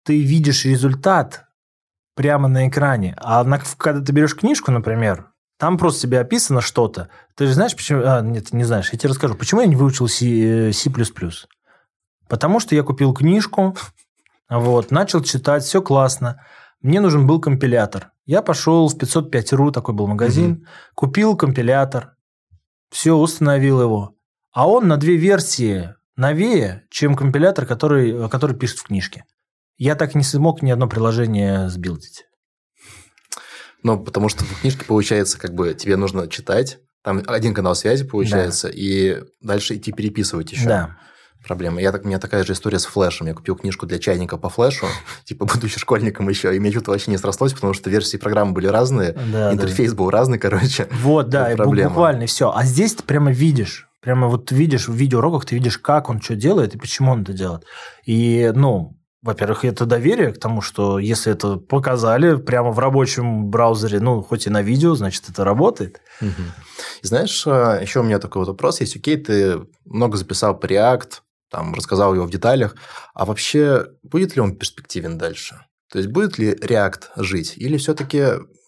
ты 0.03 0.21
видишь 0.21 0.65
результат 0.65 1.45
прямо 2.15 2.47
на 2.47 2.67
экране, 2.67 3.15
а 3.17 3.43
на, 3.43 3.59
когда 3.77 4.03
ты 4.03 4.11
берешь 4.11 4.35
книжку, 4.35 4.71
например, 4.71 5.27
там 5.57 5.77
просто 5.77 6.01
тебе 6.01 6.19
описано 6.19 6.61
что-то. 6.61 7.09
Ты 7.35 7.47
же 7.47 7.53
знаешь, 7.53 7.75
почему... 7.75 8.01
А, 8.05 8.21
нет, 8.21 8.51
не 8.51 8.65
знаешь. 8.65 8.89
Я 8.91 8.99
тебе 8.99 9.09
расскажу. 9.09 9.35
Почему 9.35 9.61
я 9.61 9.67
не 9.67 9.75
выучил 9.75 10.07
C++? 10.07 10.71
C++? 10.73 10.91
Потому 12.27 12.59
что 12.59 12.75
я 12.75 12.83
купил 12.83 13.13
книжку, 13.13 13.75
вот, 14.49 14.91
начал 14.91 15.21
читать, 15.21 15.63
все 15.63 15.81
классно. 15.81 16.41
Мне 16.85 16.99
нужен 16.99 17.25
был 17.25 17.41
компилятор. 17.41 18.11
Я 18.27 18.43
пошел 18.43 18.87
в 18.87 18.95
505.ru, 18.95 19.71
такой 19.71 19.95
был 19.95 20.05
магазин, 20.05 20.51
угу. 20.51 20.65
купил 20.93 21.35
компилятор, 21.35 22.13
все, 22.91 23.15
установил 23.15 23.81
его. 23.81 24.13
А 24.51 24.69
он 24.69 24.87
на 24.87 24.97
две 24.97 25.15
версии 25.15 25.95
новее, 26.15 26.85
чем 26.91 27.15
компилятор, 27.15 27.65
который, 27.65 28.29
который 28.29 28.55
пишет 28.55 28.77
в 28.77 28.83
книжке. 28.83 29.25
Я 29.79 29.95
так 29.95 30.13
не 30.13 30.21
смог 30.21 30.61
ни 30.61 30.69
одно 30.69 30.87
приложение 30.87 31.69
сбилдить. 31.69 32.25
Ну, 33.81 33.99
потому 33.99 34.29
что 34.29 34.43
в 34.43 34.61
книжке, 34.61 34.85
получается, 34.85 35.39
как 35.39 35.55
бы 35.55 35.73
тебе 35.73 35.95
нужно 35.95 36.27
читать, 36.27 36.77
там 37.03 37.23
один 37.25 37.55
канал 37.55 37.73
связи 37.73 38.05
получается, 38.05 38.67
да. 38.67 38.73
и 38.75 39.23
дальше 39.41 39.75
идти 39.75 39.91
переписывать 39.91 40.51
еще. 40.51 40.67
Да. 40.67 40.97
Проблема. 41.45 41.79
Я, 41.79 41.91
так, 41.91 42.05
у 42.05 42.07
меня 42.07 42.19
такая 42.19 42.43
же 42.43 42.53
история 42.53 42.79
с 42.79 42.85
флешем. 42.85 43.27
Я 43.27 43.33
купил 43.33 43.55
книжку 43.55 43.85
для 43.85 43.99
чайника 43.99 44.37
по 44.37 44.49
флешу, 44.49 44.87
типа, 45.25 45.45
будучи 45.45 45.79
школьником 45.79 46.27
еще, 46.27 46.55
и 46.55 46.59
мне 46.59 46.71
что-то 46.71 46.91
вообще 46.91 47.11
не 47.11 47.17
срослось, 47.17 47.53
потому 47.53 47.73
что 47.73 47.89
версии 47.89 48.17
программы 48.17 48.53
были 48.53 48.67
разные, 48.67 49.13
да, 49.31 49.53
интерфейс 49.53 49.91
да. 49.91 49.97
был 49.97 50.09
разный, 50.09 50.39
короче. 50.39 50.87
Вот, 51.01 51.29
да, 51.29 51.51
и 51.51 51.55
буквально 51.55 52.25
все. 52.25 52.51
А 52.51 52.63
здесь 52.63 52.95
ты 52.95 53.03
прямо 53.03 53.31
видишь, 53.31 53.87
прямо 54.01 54.27
вот 54.27 54.51
видишь 54.51 54.87
в 54.87 54.93
видеоуроках, 54.93 55.45
ты 55.45 55.55
видишь, 55.55 55.77
как 55.77 56.09
он 56.09 56.21
что 56.21 56.35
делает 56.35 56.75
и 56.75 56.77
почему 56.77 57.11
он 57.11 57.21
это 57.21 57.33
делает. 57.33 57.63
И, 58.05 58.51
ну, 58.55 58.97
во-первых, 59.25 59.65
это 59.65 59.87
доверие 59.87 60.31
к 60.31 60.39
тому, 60.39 60.61
что 60.61 60.99
если 60.99 61.33
это 61.33 61.57
показали 61.57 62.35
прямо 62.35 62.69
в 62.69 62.77
рабочем 62.77 63.49
браузере, 63.49 63.99
ну, 63.99 64.21
хоть 64.21 64.45
и 64.45 64.51
на 64.51 64.61
видео, 64.61 64.93
значит, 64.93 65.27
это 65.27 65.43
работает. 65.43 65.99
Угу. 66.21 66.43
И 67.01 67.07
знаешь, 67.07 67.43
а, 67.47 67.79
еще 67.81 68.01
у 68.01 68.03
меня 68.03 68.19
такой 68.19 68.41
вот 68.41 68.49
вопрос 68.49 68.81
есть. 68.81 68.95
Окей, 68.95 69.17
ты 69.17 69.61
много 69.83 70.17
записал 70.17 70.55
по 70.55 70.67
React, 70.67 71.21
там, 71.55 71.73
рассказал 71.73 72.13
его 72.13 72.25
в 72.25 72.29
деталях, 72.29 72.75
а 73.13 73.23
вообще 73.23 73.85
будет 74.03 74.35
ли 74.35 74.41
он 74.41 74.57
перспективен 74.57 75.17
дальше? 75.17 75.61
То 75.89 75.99
есть, 75.99 76.11
будет 76.11 76.37
ли 76.37 76.53
React 76.53 77.03
жить? 77.15 77.53
Или 77.55 77.77
все-таки 77.77 78.25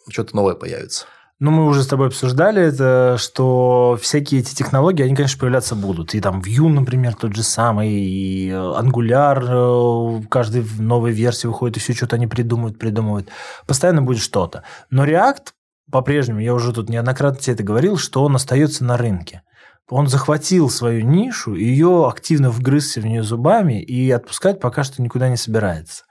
что-то 0.09 0.35
новое 0.35 0.55
появится? 0.55 1.05
Ну, 1.39 1.51
мы 1.51 1.67
уже 1.67 1.83
с 1.83 1.87
тобой 1.87 2.07
обсуждали 2.07 2.63
это, 2.63 3.17
что 3.19 3.99
всякие 4.01 4.39
эти 4.39 4.55
технологии, 4.55 5.03
они, 5.03 5.15
конечно, 5.15 5.39
появляться 5.39 5.75
будут. 5.75 6.15
И 6.15 6.21
там 6.21 6.41
Vue, 6.41 6.69
например, 6.69 7.13
тот 7.15 7.35
же 7.35 7.43
самый, 7.43 7.89
и 7.89 8.49
Angular, 8.49 10.21
э, 10.21 10.27
каждой 10.29 10.65
новой 10.79 11.11
версии 11.11 11.47
выходит, 11.47 11.77
и 11.77 11.79
все 11.81 11.93
что-то 11.93 12.15
они 12.15 12.25
придумывают, 12.25 12.79
придумывают. 12.79 13.27
Постоянно 13.67 14.01
будет 14.01 14.21
что-то. 14.21 14.63
Но 14.89 15.05
React 15.05 15.49
по-прежнему, 15.91 16.39
я 16.39 16.53
уже 16.53 16.73
тут 16.73 16.89
неоднократно 16.89 17.39
тебе 17.39 17.53
это 17.53 17.63
говорил, 17.63 17.97
что 17.97 18.23
он 18.23 18.35
остается 18.35 18.83
на 18.83 18.97
рынке. 18.97 19.41
Он 19.89 20.07
захватил 20.07 20.69
свою 20.69 21.01
нишу, 21.01 21.55
ее 21.55 22.07
активно 22.07 22.49
вгрызся 22.49 22.99
в 22.99 23.05
нее 23.05 23.23
зубами 23.23 23.81
и 23.81 24.11
отпускать 24.11 24.59
пока 24.59 24.83
что 24.83 25.01
никуда 25.01 25.29
не 25.29 25.37
собирается. 25.37 26.05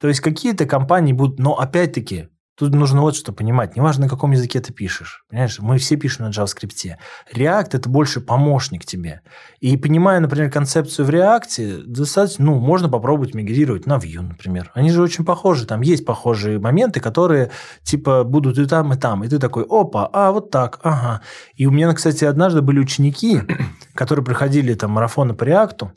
То 0.00 0.08
есть 0.08 0.20
какие-то 0.20 0.66
компании 0.66 1.12
будут, 1.12 1.38
но 1.38 1.58
опять-таки 1.58 2.28
Тут 2.60 2.74
нужно 2.74 3.00
вот 3.00 3.16
что 3.16 3.32
понимать. 3.32 3.74
Неважно, 3.74 4.04
на 4.04 4.10
каком 4.10 4.32
языке 4.32 4.60
ты 4.60 4.70
пишешь. 4.70 5.24
Понимаешь, 5.30 5.58
мы 5.60 5.78
все 5.78 5.96
пишем 5.96 6.26
на 6.26 6.28
JavaScript. 6.28 6.94
React– 7.34 7.68
это 7.72 7.88
больше 7.88 8.20
помощник 8.20 8.84
тебе. 8.84 9.22
И 9.60 9.78
понимая, 9.78 10.20
например, 10.20 10.50
концепцию 10.50 11.06
в 11.06 11.08
React, 11.08 11.84
достаточно, 11.86 12.44
ну, 12.44 12.56
можно 12.56 12.90
попробовать 12.90 13.32
мигрировать 13.32 13.86
на 13.86 13.96
Vue, 13.96 14.20
например. 14.20 14.70
Они 14.74 14.90
же 14.90 15.00
очень 15.00 15.24
похожи. 15.24 15.66
Там 15.66 15.80
есть 15.80 16.04
похожие 16.04 16.58
моменты, 16.58 17.00
которые 17.00 17.50
типа 17.82 18.24
будут 18.24 18.58
и 18.58 18.66
там, 18.66 18.92
и 18.92 18.98
там. 18.98 19.24
И 19.24 19.28
ты 19.28 19.38
такой, 19.38 19.64
опа, 19.66 20.10
а 20.12 20.30
вот 20.30 20.50
так, 20.50 20.80
ага. 20.82 21.22
И 21.54 21.64
у 21.64 21.70
меня, 21.70 21.90
кстати, 21.94 22.26
однажды 22.26 22.60
были 22.60 22.78
ученики, 22.78 23.40
которые 23.94 24.22
проходили 24.22 24.74
там 24.74 24.90
марафоны 24.90 25.32
по 25.32 25.44
React, 25.44 25.92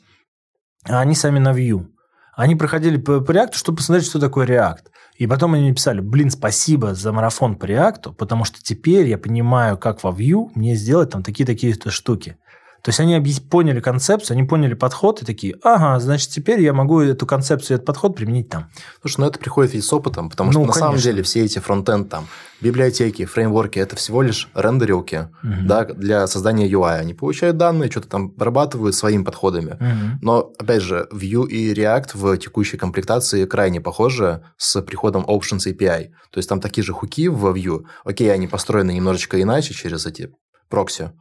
а 0.88 1.00
они 1.00 1.14
сами 1.14 1.40
на 1.40 1.52
Vue. 1.52 1.88
Они 2.36 2.56
проходили 2.56 2.96
по, 2.96 3.20
по 3.20 3.32
React, 3.32 3.54
чтобы 3.54 3.76
посмотреть, 3.78 4.08
что 4.08 4.18
такое 4.18 4.46
React. 4.46 4.86
И 5.16 5.26
потом 5.26 5.54
они 5.54 5.68
написали, 5.68 6.00
блин, 6.00 6.30
спасибо 6.30 6.94
за 6.94 7.12
марафон 7.12 7.56
по 7.56 7.66
React, 7.66 8.14
потому 8.14 8.44
что 8.44 8.62
теперь 8.62 9.06
я 9.06 9.18
понимаю, 9.18 9.78
как 9.78 10.02
во 10.02 10.10
Vue 10.10 10.50
мне 10.54 10.74
сделать 10.74 11.10
там 11.10 11.22
такие-такие 11.22 11.74
штуки. 11.88 12.36
То 12.84 12.90
есть 12.90 13.00
они 13.00 13.18
поняли 13.50 13.80
концепцию, 13.80 14.34
они 14.34 14.46
поняли 14.46 14.74
подход 14.74 15.22
и 15.22 15.24
такие, 15.24 15.56
ага, 15.62 15.98
значит, 16.00 16.28
теперь 16.28 16.60
я 16.60 16.74
могу 16.74 17.00
эту 17.00 17.24
концепцию, 17.24 17.76
этот 17.76 17.86
подход 17.86 18.14
применить 18.14 18.50
там. 18.50 18.68
Слушай, 19.00 19.20
ну 19.20 19.26
это 19.28 19.38
приходит 19.38 19.72
ведь 19.72 19.86
с 19.86 19.92
опытом, 19.94 20.28
потому 20.28 20.52
что 20.52 20.60
ну, 20.60 20.66
на 20.66 20.72
конечно. 20.72 20.88
самом 20.88 21.00
деле 21.00 21.22
все 21.22 21.46
эти 21.46 21.60
фронтенд 21.60 22.10
там, 22.10 22.26
библиотеки, 22.60 23.24
фреймворки, 23.24 23.78
это 23.78 23.96
всего 23.96 24.20
лишь 24.20 24.50
рендерилки 24.54 25.30
угу. 25.42 25.52
да, 25.62 25.86
для 25.86 26.26
создания 26.26 26.70
UI. 26.70 26.98
Они 26.98 27.14
получают 27.14 27.56
данные, 27.56 27.90
что-то 27.90 28.08
там 28.08 28.34
обрабатывают 28.36 28.94
своими 28.94 29.24
подходами. 29.24 29.78
Угу. 29.80 30.18
Но, 30.20 30.52
опять 30.58 30.82
же, 30.82 31.08
Vue 31.10 31.48
и 31.48 31.72
React 31.72 32.10
в 32.12 32.36
текущей 32.36 32.76
комплектации 32.76 33.46
крайне 33.46 33.80
похожи 33.80 34.42
с 34.58 34.82
приходом 34.82 35.24
Options 35.24 35.66
API. 35.66 36.10
То 36.30 36.36
есть 36.36 36.50
там 36.50 36.60
такие 36.60 36.84
же 36.84 36.92
хуки 36.92 37.28
в 37.28 37.46
Vue. 37.46 37.84
Окей, 38.04 38.30
они 38.30 38.46
построены 38.46 38.92
немножечко 38.92 39.40
иначе 39.40 39.72
через 39.72 40.04
эти 40.04 40.34
прокси, 40.68 41.12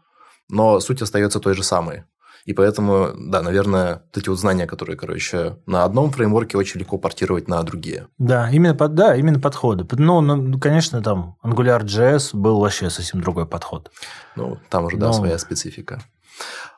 но 0.53 0.80
суть 0.80 1.01
остается 1.01 1.39
той 1.39 1.55
же 1.55 1.63
самой. 1.63 2.03
И 2.45 2.53
поэтому, 2.53 3.11
да, 3.17 3.41
наверное, 3.41 4.03
вот 4.05 4.17
эти 4.17 4.30
вот 4.30 4.38
знания, 4.38 4.67
которые, 4.67 4.97
короче, 4.97 5.57
на 5.65 5.85
одном 5.85 6.11
фреймворке 6.11 6.57
очень 6.57 6.80
легко 6.80 6.97
портировать 6.97 7.47
на 7.47 7.63
другие. 7.63 8.07
Да, 8.17 8.49
именно, 8.51 8.75
под, 8.75 8.95
да, 8.95 9.15
именно 9.15 9.39
подходы. 9.39 9.88
Ну, 9.91 10.19
ну, 10.19 10.59
конечно, 10.59 11.01
там 11.01 11.38
AngularJS 11.43 12.31
был 12.34 12.59
вообще 12.59 12.89
совсем 12.89 13.21
другой 13.21 13.45
подход. 13.45 13.91
Ну, 14.35 14.59
там 14.69 14.85
уже, 14.85 14.97
Но... 14.97 15.07
да, 15.07 15.13
своя 15.13 15.38
специфика. 15.38 16.03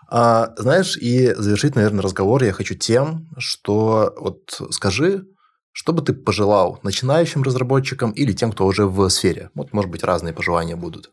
А, 0.07 0.53
знаешь, 0.57 0.97
и 0.97 1.33
завершить, 1.33 1.75
наверное, 1.75 2.03
разговор 2.03 2.43
я 2.43 2.53
хочу 2.53 2.75
тем, 2.75 3.27
что 3.39 4.13
вот 4.19 4.61
скажи, 4.69 5.25
что 5.71 5.93
бы 5.93 6.03
ты 6.03 6.13
пожелал 6.13 6.79
начинающим 6.83 7.41
разработчикам 7.41 8.11
или 8.11 8.33
тем, 8.33 8.51
кто 8.51 8.67
уже 8.67 8.85
в 8.85 9.09
сфере? 9.09 9.49
Вот, 9.55 9.73
может 9.73 9.89
быть, 9.89 10.03
разные 10.03 10.33
пожелания 10.33 10.75
будут. 10.75 11.11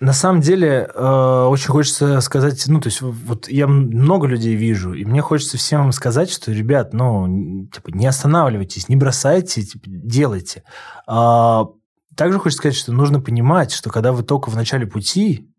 На 0.00 0.14
самом 0.14 0.40
деле, 0.40 0.90
э, 0.94 1.46
очень 1.50 1.68
хочется 1.68 2.22
сказать, 2.22 2.64
ну, 2.68 2.80
то 2.80 2.88
есть, 2.88 3.02
вот 3.02 3.48
я 3.48 3.66
много 3.66 4.26
людей 4.26 4.54
вижу, 4.56 4.94
и 4.94 5.04
мне 5.04 5.20
хочется 5.20 5.58
всем 5.58 5.92
сказать, 5.92 6.30
что, 6.30 6.52
ребят, 6.52 6.94
ну, 6.94 7.66
типа, 7.66 7.90
не 7.90 8.06
останавливайтесь, 8.06 8.88
не 8.88 8.96
бросайте, 8.96 9.62
типа, 9.62 9.84
делайте. 9.86 10.64
А, 11.06 11.66
также 12.16 12.38
хочется 12.38 12.62
сказать, 12.62 12.78
что 12.78 12.92
нужно 12.92 13.20
понимать, 13.20 13.72
что 13.72 13.90
когда 13.90 14.12
вы 14.12 14.22
только 14.22 14.48
в 14.48 14.56
начале 14.56 14.86
пути, 14.86 15.50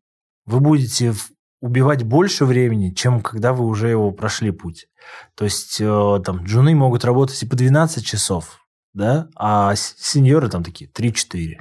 вы 0.48 0.60
будете 0.60 1.14
убивать 1.62 2.02
больше 2.02 2.46
времени, 2.46 2.90
чем 2.90 3.22
когда 3.22 3.54
вы 3.54 3.66
уже 3.66 3.90
его 3.90 4.10
прошли 4.10 4.50
путь. 4.50 4.88
То 5.36 5.44
есть, 5.44 5.78
э, 5.80 6.22
там, 6.26 6.46
джуны 6.46 6.74
могут 6.74 7.06
работать 7.06 7.44
и 7.44 7.46
по 7.46 7.56
12 7.56 8.04
часов, 8.04 8.66
да, 8.96 9.28
а 9.36 9.76
сеньоры 9.76 10.50
там 10.50 10.64
такие 10.64 10.90
3-4 10.90 11.60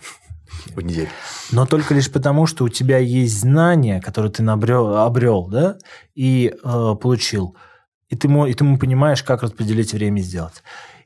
в 0.74 0.80
неделю. 0.80 1.08
Но 1.52 1.66
только 1.66 1.94
лишь 1.94 2.10
потому, 2.10 2.46
что 2.46 2.64
у 2.64 2.68
тебя 2.68 2.98
есть 2.98 3.40
знания, 3.40 4.00
которые 4.00 4.30
ты 4.30 4.42
набрел, 4.42 4.96
обрел, 4.96 5.46
да, 5.48 5.78
и 6.14 6.52
э, 6.52 6.94
получил. 7.00 7.56
И 8.08 8.16
ты, 8.16 8.28
и 8.28 8.54
ты 8.54 8.76
понимаешь, 8.76 9.22
как 9.22 9.42
распределить 9.42 9.92
время 9.92 10.20
сделать. 10.20 10.62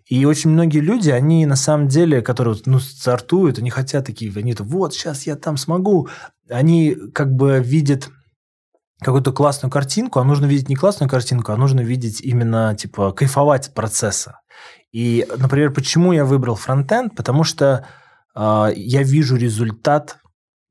И 0.07 0.25
очень 0.27 0.51
многие 0.51 0.81
люди, 0.81 1.11
они 1.11 1.47
на 1.47 1.57
самом 1.57 1.89
деле, 1.89 2.21
которые 2.21 2.57
ну, 2.67 2.79
стартуют, 2.79 3.59
они 3.59 3.71
хотят 3.71 4.07
такие, 4.07 4.33
они 4.37 4.55
вот, 4.59 4.95
сейчас 4.95 5.27
я 5.27 5.35
там 5.35 5.57
смогу. 5.57 6.09
Они 6.51 6.95
как 7.15 7.35
бы 7.35 7.61
видят 7.61 8.11
какую-то 9.01 9.33
классную 9.33 9.71
картинку, 9.71 10.21
а 10.21 10.25
нужно 10.25 10.47
видеть 10.47 10.69
не 10.69 10.77
классную 10.77 11.09
картинку, 11.09 11.53
а 11.53 11.57
нужно 11.57 11.81
видеть 11.81 12.21
именно, 12.21 12.75
типа, 12.75 13.13
кайфовать 13.13 13.73
процесса. 13.75 14.41
И, 14.93 15.27
например, 15.37 15.73
почему 15.73 16.13
я 16.13 16.25
выбрал 16.25 16.55
фронтенд? 16.55 17.17
Потому 17.17 17.43
что 17.43 17.87
я 18.37 19.03
вижу 19.03 19.37
результат 19.37 20.19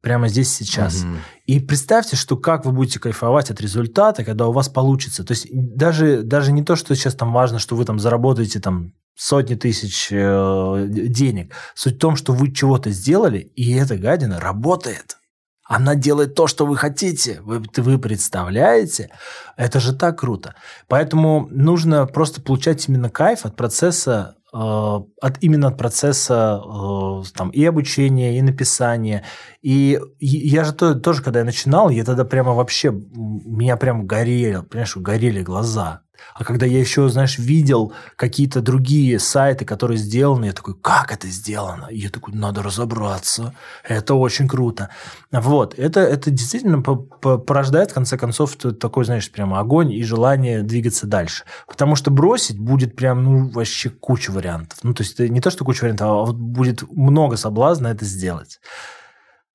прямо 0.04 0.28
здесь 0.28 0.54
сейчас. 0.54 1.04
Угу. 1.04 1.14
И 1.46 1.60
представьте, 1.62 2.18
что 2.18 2.36
как 2.36 2.66
вы 2.66 2.74
будете 2.74 3.00
кайфовать 3.00 3.50
от 3.50 3.62
результата, 3.62 4.24
когда 4.24 4.48
у 4.48 4.52
вас 4.52 4.68
получится. 4.68 5.24
То 5.24 5.32
есть 5.32 5.48
даже, 5.52 6.24
даже 6.24 6.52
не 6.52 6.64
то, 6.64 6.76
что 6.76 6.94
сейчас 6.94 7.16
там 7.16 7.32
важно, 7.32 7.58
что 7.58 7.76
вы 7.76 7.86
там 7.86 8.00
заработаете 8.00 8.60
там 8.60 8.94
сотни 9.16 9.56
тысяч 9.56 10.10
э, 10.12 10.86
денег. 10.90 11.54
Суть 11.74 11.96
в 11.96 12.00
том, 12.00 12.16
что 12.18 12.34
вы 12.34 12.52
чего-то 12.52 12.90
сделали, 12.90 13.40
и 13.40 13.74
эта 13.74 13.98
гадина 13.98 14.40
работает. 14.40 15.18
Она 15.66 15.96
делает 15.96 16.36
то, 16.36 16.48
что 16.48 16.66
вы 16.66 16.76
хотите. 16.76 17.40
Вы, 17.42 17.64
вы 17.78 17.98
представляете? 17.98 19.10
Это 19.56 19.80
же 19.80 19.96
так 19.96 20.20
круто. 20.20 20.56
Поэтому 20.90 21.48
нужно 21.50 22.06
просто 22.06 22.42
получать 22.42 22.88
именно 22.90 23.10
кайф 23.10 23.46
от 23.46 23.56
процесса 23.56 24.36
от 24.54 25.38
именно 25.42 25.68
от 25.68 25.78
процесса 25.78 26.62
э, 26.64 27.24
там, 27.36 27.50
и 27.50 27.66
обучения, 27.66 28.38
и 28.38 28.42
написания. 28.42 29.24
И 29.64 30.00
я 30.20 30.64
же 30.64 30.74
тоже, 30.74 31.24
когда 31.24 31.40
я 31.40 31.46
начинал, 31.46 31.90
я 31.90 32.04
тогда 32.04 32.24
прямо 32.24 32.54
вообще, 32.54 32.92
меня 32.92 33.78
прям 33.78 34.06
горели, 34.06 34.62
понимаешь, 34.62 34.96
горели 34.96 35.42
глаза. 35.42 36.03
А 36.34 36.44
когда 36.44 36.66
я 36.66 36.80
еще, 36.80 37.10
знаешь, 37.10 37.38
видел 37.38 37.94
какие-то 38.16 38.62
другие 38.62 39.20
сайты, 39.20 39.66
которые 39.66 39.98
сделаны, 39.98 40.46
я 40.46 40.54
такой, 40.54 40.76
как 40.76 41.12
это 41.12 41.28
сделано? 41.28 41.88
И 41.92 42.00
я 42.00 42.10
такой, 42.10 42.34
надо 42.34 42.64
разобраться. 42.64 43.54
Это 43.84 44.16
очень 44.16 44.48
круто. 44.48 44.90
Вот. 45.32 45.78
Это, 45.78 46.00
это 46.00 46.32
действительно 46.32 46.82
порождает, 46.82 47.92
в 47.92 47.94
конце 47.94 48.18
концов, 48.18 48.56
такой, 48.56 49.06
знаешь, 49.06 49.32
прямо 49.32 49.60
огонь 49.60 49.92
и 49.92 50.04
желание 50.04 50.64
двигаться 50.64 51.08
дальше. 51.08 51.44
Потому 51.68 51.96
что 51.96 52.12
бросить 52.12 52.58
будет 52.58 52.96
прям, 52.96 53.24
ну, 53.24 53.50
вообще 53.50 53.90
куча 53.90 54.32
вариантов. 54.32 54.80
Ну, 54.84 54.94
то 54.94 55.04
есть, 55.04 55.20
не 55.20 55.42
то, 55.42 55.52
что 55.52 55.66
куча 55.66 55.84
вариантов, 55.84 56.08
а 56.08 56.26
вот 56.26 56.36
будет 56.36 56.84
много 56.92 57.38
соблазна 57.38 57.88
это 57.88 58.06
сделать. 58.06 58.60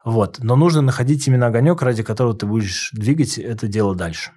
Вот. 0.05 0.39
Но 0.40 0.57
нужно 0.57 0.81
находить 0.81 1.27
именно 1.27 1.49
огонек, 1.49 1.82
ради 1.82 2.03
которого 2.03 2.35
ты 2.35 2.47
будешь 2.47 2.90
двигать 2.93 3.36
это 3.39 3.69
дело 3.69 3.95
дальше. 3.95 4.31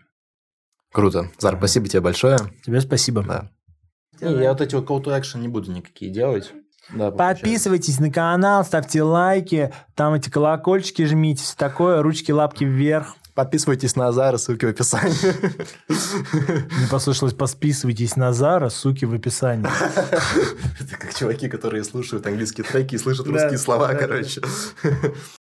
Круто. 0.91 1.30
Зар, 1.39 1.57
спасибо 1.57 1.88
тебе 1.88 2.01
большое. 2.01 2.38
Тебе 2.65 2.81
спасибо. 2.81 3.23
Да. 3.23 3.49
Не, 4.22 4.43
я 4.43 4.51
вот 4.51 4.61
эти 4.61 4.76
вот 4.76 4.85
call 4.85 5.03
to 5.03 5.19
action 5.19 5.39
не 5.39 5.47
буду 5.47 5.72
никакие 5.72 6.11
делать. 6.11 6.53
Да, 6.93 7.11
Подписывайтесь 7.11 7.99
на 7.99 8.11
канал, 8.11 8.65
ставьте 8.65 9.01
лайки, 9.01 9.72
там 9.95 10.13
эти 10.13 10.30
колокольчики 10.30 11.05
жмите, 11.05 11.43
все 11.43 11.55
такое, 11.55 12.01
ручки, 12.01 12.31
лапки 12.31 12.65
вверх. 12.65 13.15
Подписывайтесь 13.34 13.95
на 13.95 14.11
Зара, 14.11 14.35
ссылки 14.35 14.65
в 14.65 14.69
описании. 14.69 15.15
Не 15.88 16.88
послышалось, 16.89 17.34
подписывайтесь 17.34 18.18
на 18.18 18.34
Зара, 18.34 18.68
ссылки 18.68 19.05
в 19.05 19.13
описании. 19.13 19.65
Это 20.81 20.97
как 20.97 21.13
чуваки, 21.13 21.47
которые 21.47 21.85
слушают 21.85 22.27
английские 22.27 22.65
треки 22.65 22.95
и 22.95 22.97
слышат 22.97 23.27
русские 23.27 23.57
слова, 23.57 23.93
короче. 23.93 24.41